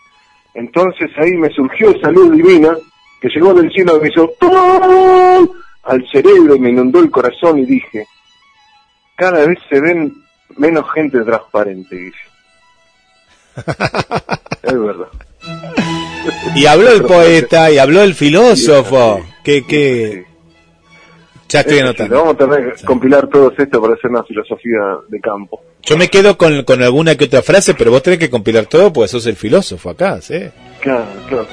Entonces 0.55 1.11
ahí 1.17 1.33
me 1.33 1.49
surgió 1.51 1.91
esa 1.91 2.11
luz 2.11 2.33
divina 2.37 2.77
que 3.21 3.29
llegó 3.29 3.55
del 3.55 3.71
cielo 3.73 3.97
y 3.97 4.01
me 4.01 4.09
hizo 4.09 4.31
¡pum! 4.39 5.49
al 5.85 6.07
cerebro 6.11 6.57
y 6.57 6.61
me 6.61 6.71
inundó 6.71 7.01
el 7.01 7.11
corazón 7.11 7.59
y 7.59 7.65
dije, 7.67 8.07
cada 9.17 9.47
vez 9.47 9.59
se 9.69 9.81
ven 9.81 10.15
menos 10.57 10.91
gente 10.93 11.21
transparente, 11.21 12.13
es 14.63 14.79
verdad. 14.81 15.09
Y 16.55 16.67
habló 16.67 16.91
el 16.93 17.03
poeta 17.05 17.71
y 17.71 17.79
habló 17.79 18.03
el 18.03 18.15
filósofo. 18.15 19.21
Que, 19.43 19.67
que 19.67 20.25
Ya 21.49 21.61
estoy 21.61 21.75
sí, 21.77 21.81
anotando. 21.81 22.17
vamos 22.17 22.35
a 22.35 22.39
tener 22.39 22.75
que 22.75 22.85
compilar 22.85 23.27
todo 23.29 23.53
esto 23.57 23.81
para 23.81 23.95
hacer 23.95 24.11
una 24.11 24.23
filosofía 24.25 24.81
de 25.09 25.21
campo. 25.21 25.61
Yo 25.83 25.97
me 25.97 26.09
quedo 26.09 26.37
con, 26.37 26.63
con 26.65 26.83
alguna 26.83 27.17
que 27.17 27.25
otra 27.25 27.43
frase, 27.43 27.75
pero 27.75 27.91
vos 27.91 28.03
tenés 28.03 28.19
que 28.19 28.31
compilar 28.31 28.67
todo 28.67 28.93
porque 28.93 29.09
sos 29.09 29.27
el 29.27 29.37
filósofo 29.37 29.91
acá, 29.91 30.21
¿sí? 30.21 30.39
Claro, 30.81 31.07
claro, 31.29 31.47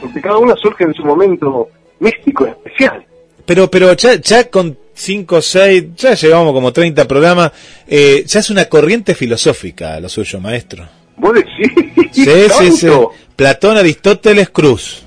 porque 0.00 0.20
cada 0.20 0.38
uno 0.38 0.54
surge 0.56 0.84
en 0.84 0.94
su 0.94 1.04
momento 1.04 1.68
místico, 2.00 2.46
especial. 2.46 3.04
Pero, 3.44 3.70
pero 3.70 3.92
ya, 3.94 4.14
ya 4.14 4.48
con 4.48 4.76
5 4.94 5.36
o 5.36 5.42
6, 5.42 5.84
ya 5.96 6.14
llevamos 6.14 6.52
como 6.52 6.72
30 6.72 7.08
programas, 7.08 7.52
eh, 7.88 8.24
ya 8.26 8.40
es 8.40 8.50
una 8.50 8.66
corriente 8.66 9.14
filosófica 9.14 9.98
lo 10.00 10.08
suyo, 10.08 10.38
maestro. 10.40 10.88
¿Vos 11.16 11.34
decís? 11.34 11.72
Sí, 12.12 12.48
sí, 12.58 12.72
sí. 12.72 12.88
Platón, 13.36 13.76
Aristóteles, 13.76 14.50
Cruz. 14.50 15.04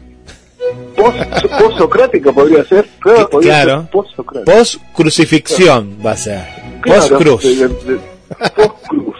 Post, 0.96 1.18
post-socrática 1.60 2.32
podría 2.32 2.64
ser. 2.64 2.88
Claro, 3.00 3.30
Claro. 3.30 3.90
Post-crucifixión 4.46 5.98
va 6.06 6.12
a 6.12 6.18
ser. 6.18 6.46
Post-cruz. 6.86 7.44
De- 8.30 8.64
de-. 8.64 8.72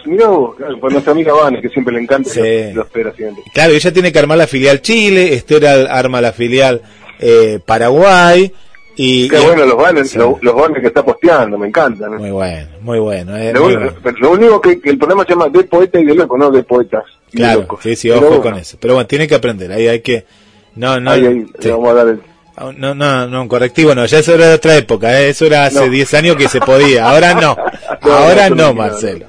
Mirá 0.06 0.28
vos, 0.28 0.54
claro, 0.56 0.78
por 0.78 0.92
nuestra 0.92 1.12
amiga 1.12 1.32
Vane, 1.32 1.60
que 1.60 1.68
siempre 1.68 1.94
le 1.94 2.00
encanta 2.02 2.30
Sí. 2.30 2.40
y 2.40 2.68
lo, 2.68 2.74
lo 2.76 2.82
espera 2.82 3.12
siempre. 3.14 3.42
Claro, 3.52 3.72
ella 3.72 3.92
tiene 3.92 4.12
que 4.12 4.18
armar 4.18 4.38
la 4.38 4.46
filial 4.46 4.80
Chile, 4.80 5.34
Esther 5.34 5.66
arma 5.66 6.20
la 6.20 6.32
filial 6.32 6.80
eh, 7.18 7.58
Paraguay. 7.64 8.52
Y, 8.98 9.28
Qué 9.28 9.38
y- 9.40 9.44
bueno 9.44 9.66
los 9.66 9.76
Vanes, 9.76 10.10
Sí. 10.10 10.18
los, 10.18 10.42
los 10.42 10.54
Vanes 10.54 10.80
que 10.80 10.86
está 10.86 11.04
posteando, 11.04 11.58
me 11.58 11.66
encantan. 11.68 12.14
¿eh? 12.14 12.18
Muy 12.18 12.30
bueno, 12.30 12.68
muy 12.80 12.98
bueno. 12.98 13.36
eh, 13.36 13.52
Lo, 13.52 13.62
muy 13.64 13.74
único- 13.74 13.90
bueno. 13.92 14.00
pero 14.02 14.16
lo 14.20 14.30
único 14.32 14.60
que, 14.60 14.80
que 14.80 14.90
el 14.90 14.98
programa 14.98 15.24
se 15.24 15.30
llama 15.30 15.48
de 15.48 15.64
poeta 15.64 16.00
y 16.00 16.04
de 16.04 16.14
loco, 16.14 16.38
no 16.38 16.50
de 16.50 16.62
poetas. 16.62 17.04
de 17.32 17.38
Claro, 17.38 17.60
locos. 17.62 17.80
sí, 17.82 17.94
sí, 17.96 18.08
Pero 18.08 18.20
ojo 18.20 18.28
bueno, 18.28 18.42
con 18.42 18.54
eso. 18.54 18.78
Pero 18.80 18.94
bueno, 18.94 19.06
tiene 19.06 19.26
que 19.28 19.34
aprender, 19.34 19.70
ahí 19.72 19.88
hay 19.88 20.00
que... 20.00 20.24
No, 20.76 20.98
no, 21.00 21.10
ahí, 21.10 21.26
ahí, 21.26 21.46
sí. 21.58 21.66
le 21.68 21.70
vamos 21.72 21.88
a 21.90 21.94
dar 21.94 22.08
el... 22.08 22.20
no, 22.76 22.94
no, 22.94 23.26
no, 23.26 23.48
correctivo 23.48 23.94
no, 23.94 24.06
ya 24.06 24.18
eso 24.20 24.34
era 24.34 24.48
de 24.48 24.54
otra 24.54 24.76
época, 24.76 25.20
¿eh? 25.20 25.28
eso 25.28 25.44
era 25.46 25.66
hace 25.66 25.84
No. 25.86 25.90
10 25.90 26.14
años 26.14 26.36
que 26.36 26.48
se 26.48 26.58
podía, 26.60 27.04
ahora 27.10 27.34
no, 27.34 27.56
No, 28.02 28.12
ahora 28.12 28.48
no, 28.50 28.72
Marcelo. 28.72 29.26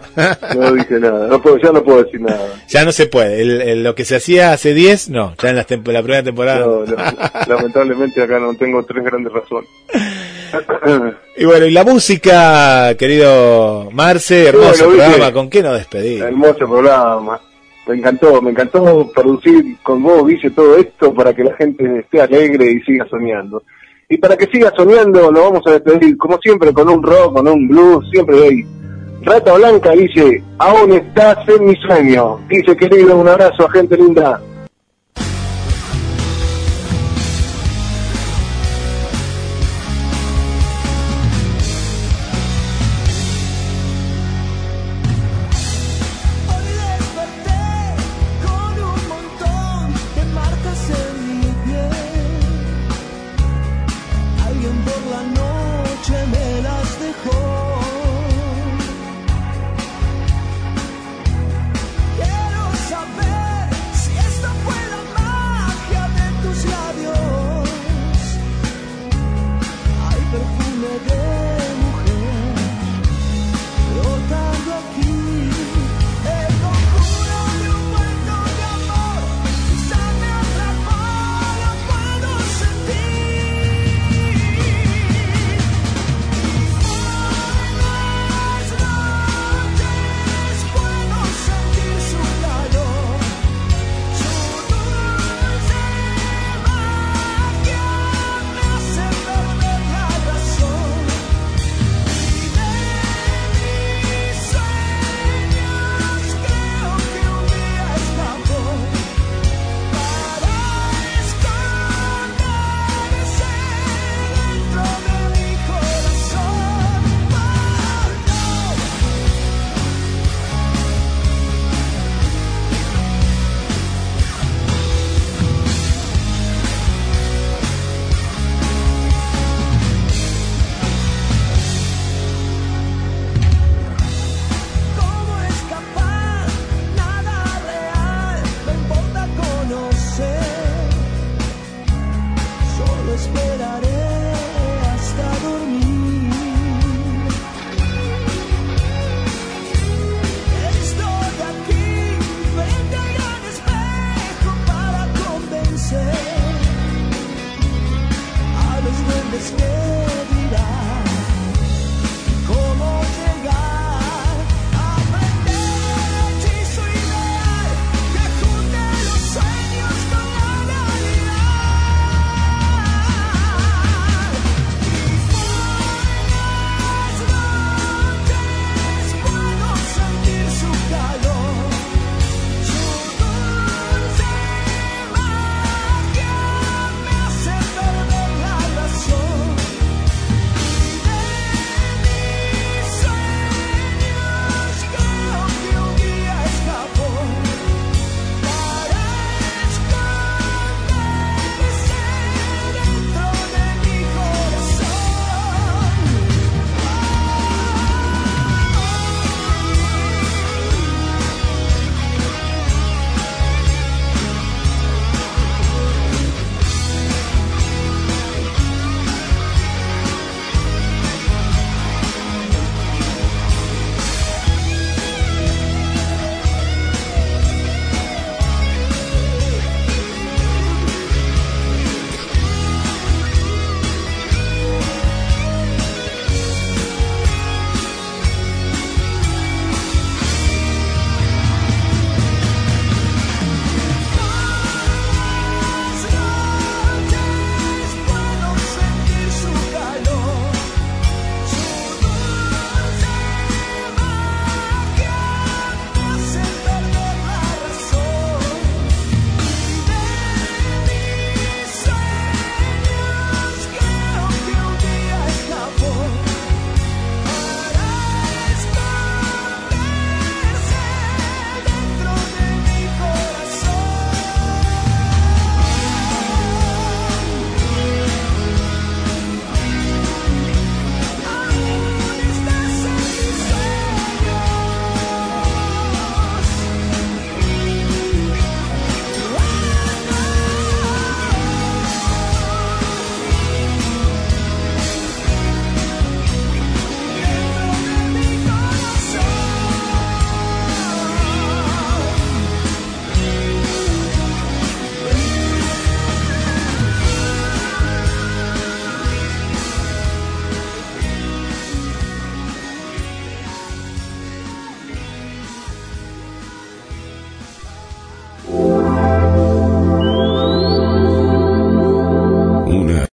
No 0.55 0.71
dije 0.73 0.99
nada, 0.99 1.27
no 1.27 1.41
puedo, 1.41 1.57
ya 1.57 1.71
no 1.71 1.83
puedo 1.83 2.03
decir 2.03 2.21
nada. 2.21 2.47
Ya 2.67 2.85
no 2.85 2.91
se 2.91 3.07
puede, 3.07 3.41
El- 3.41 3.61
el- 3.61 3.83
lo 3.83 3.95
que 3.95 4.05
se 4.05 4.15
hacía 4.15 4.51
hace 4.53 4.73
10, 4.73 5.09
no, 5.09 5.33
ya 5.41 5.49
en 5.49 5.55
las 5.57 5.67
tempo- 5.67 5.91
la 5.91 6.01
primera 6.01 6.23
temporada. 6.23 6.59
No, 6.65 6.83
la- 6.85 7.45
lamentablemente 7.47 8.21
acá 8.21 8.39
no 8.39 8.53
tengo 8.55 8.83
tres 8.85 9.03
grandes 9.03 9.33
razones. 9.33 9.69
Y 11.35 11.45
bueno, 11.45 11.65
y 11.65 11.71
la 11.71 11.83
música, 11.83 12.95
querido 12.97 13.89
Marce, 13.91 14.47
hermoso 14.47 14.85
Bueno, 14.85 15.03
programa, 15.03 15.33
¿con 15.33 15.49
qué 15.49 15.61
nos 15.61 15.77
despedimos? 15.77 16.27
Hermoso 16.29 16.57
programa. 16.67 17.39
Me 17.87 17.95
encantó, 17.95 18.41
me 18.41 18.51
encantó 18.51 19.09
producir 19.15 19.77
con 19.81 20.03
vos, 20.03 20.27
Guille, 20.27 20.49
todo 20.49 20.75
esto 20.77 21.13
para 21.13 21.33
que 21.33 21.43
la 21.43 21.55
gente 21.55 21.99
esté 21.99 22.21
alegre 22.21 22.71
y 22.71 22.81
siga 22.81 23.07
soñando. 23.09 23.63
Y 24.09 24.17
para 24.17 24.35
que 24.35 24.45
siga 24.47 24.73
soñando, 24.75 25.31
nos 25.31 25.41
vamos 25.41 25.67
a 25.67 25.71
despedir, 25.71 26.17
como 26.17 26.37
siempre, 26.39 26.73
con 26.73 26.89
un 26.89 27.01
rock, 27.01 27.33
con 27.35 27.47
un 27.47 27.67
blues, 27.67 28.09
siempre 28.09 28.43
ahí. 28.43 28.65
Rata 29.21 29.53
Blanca 29.53 29.91
dice, 29.91 30.43
aún 30.57 30.93
estás 30.93 31.47
en 31.49 31.65
mi 31.65 31.75
sueño. 31.75 32.39
Dice, 32.49 32.75
querido, 32.75 33.17
un 33.17 33.27
abrazo 33.27 33.65
a 33.65 33.71
gente 33.71 33.97
linda. 33.97 34.41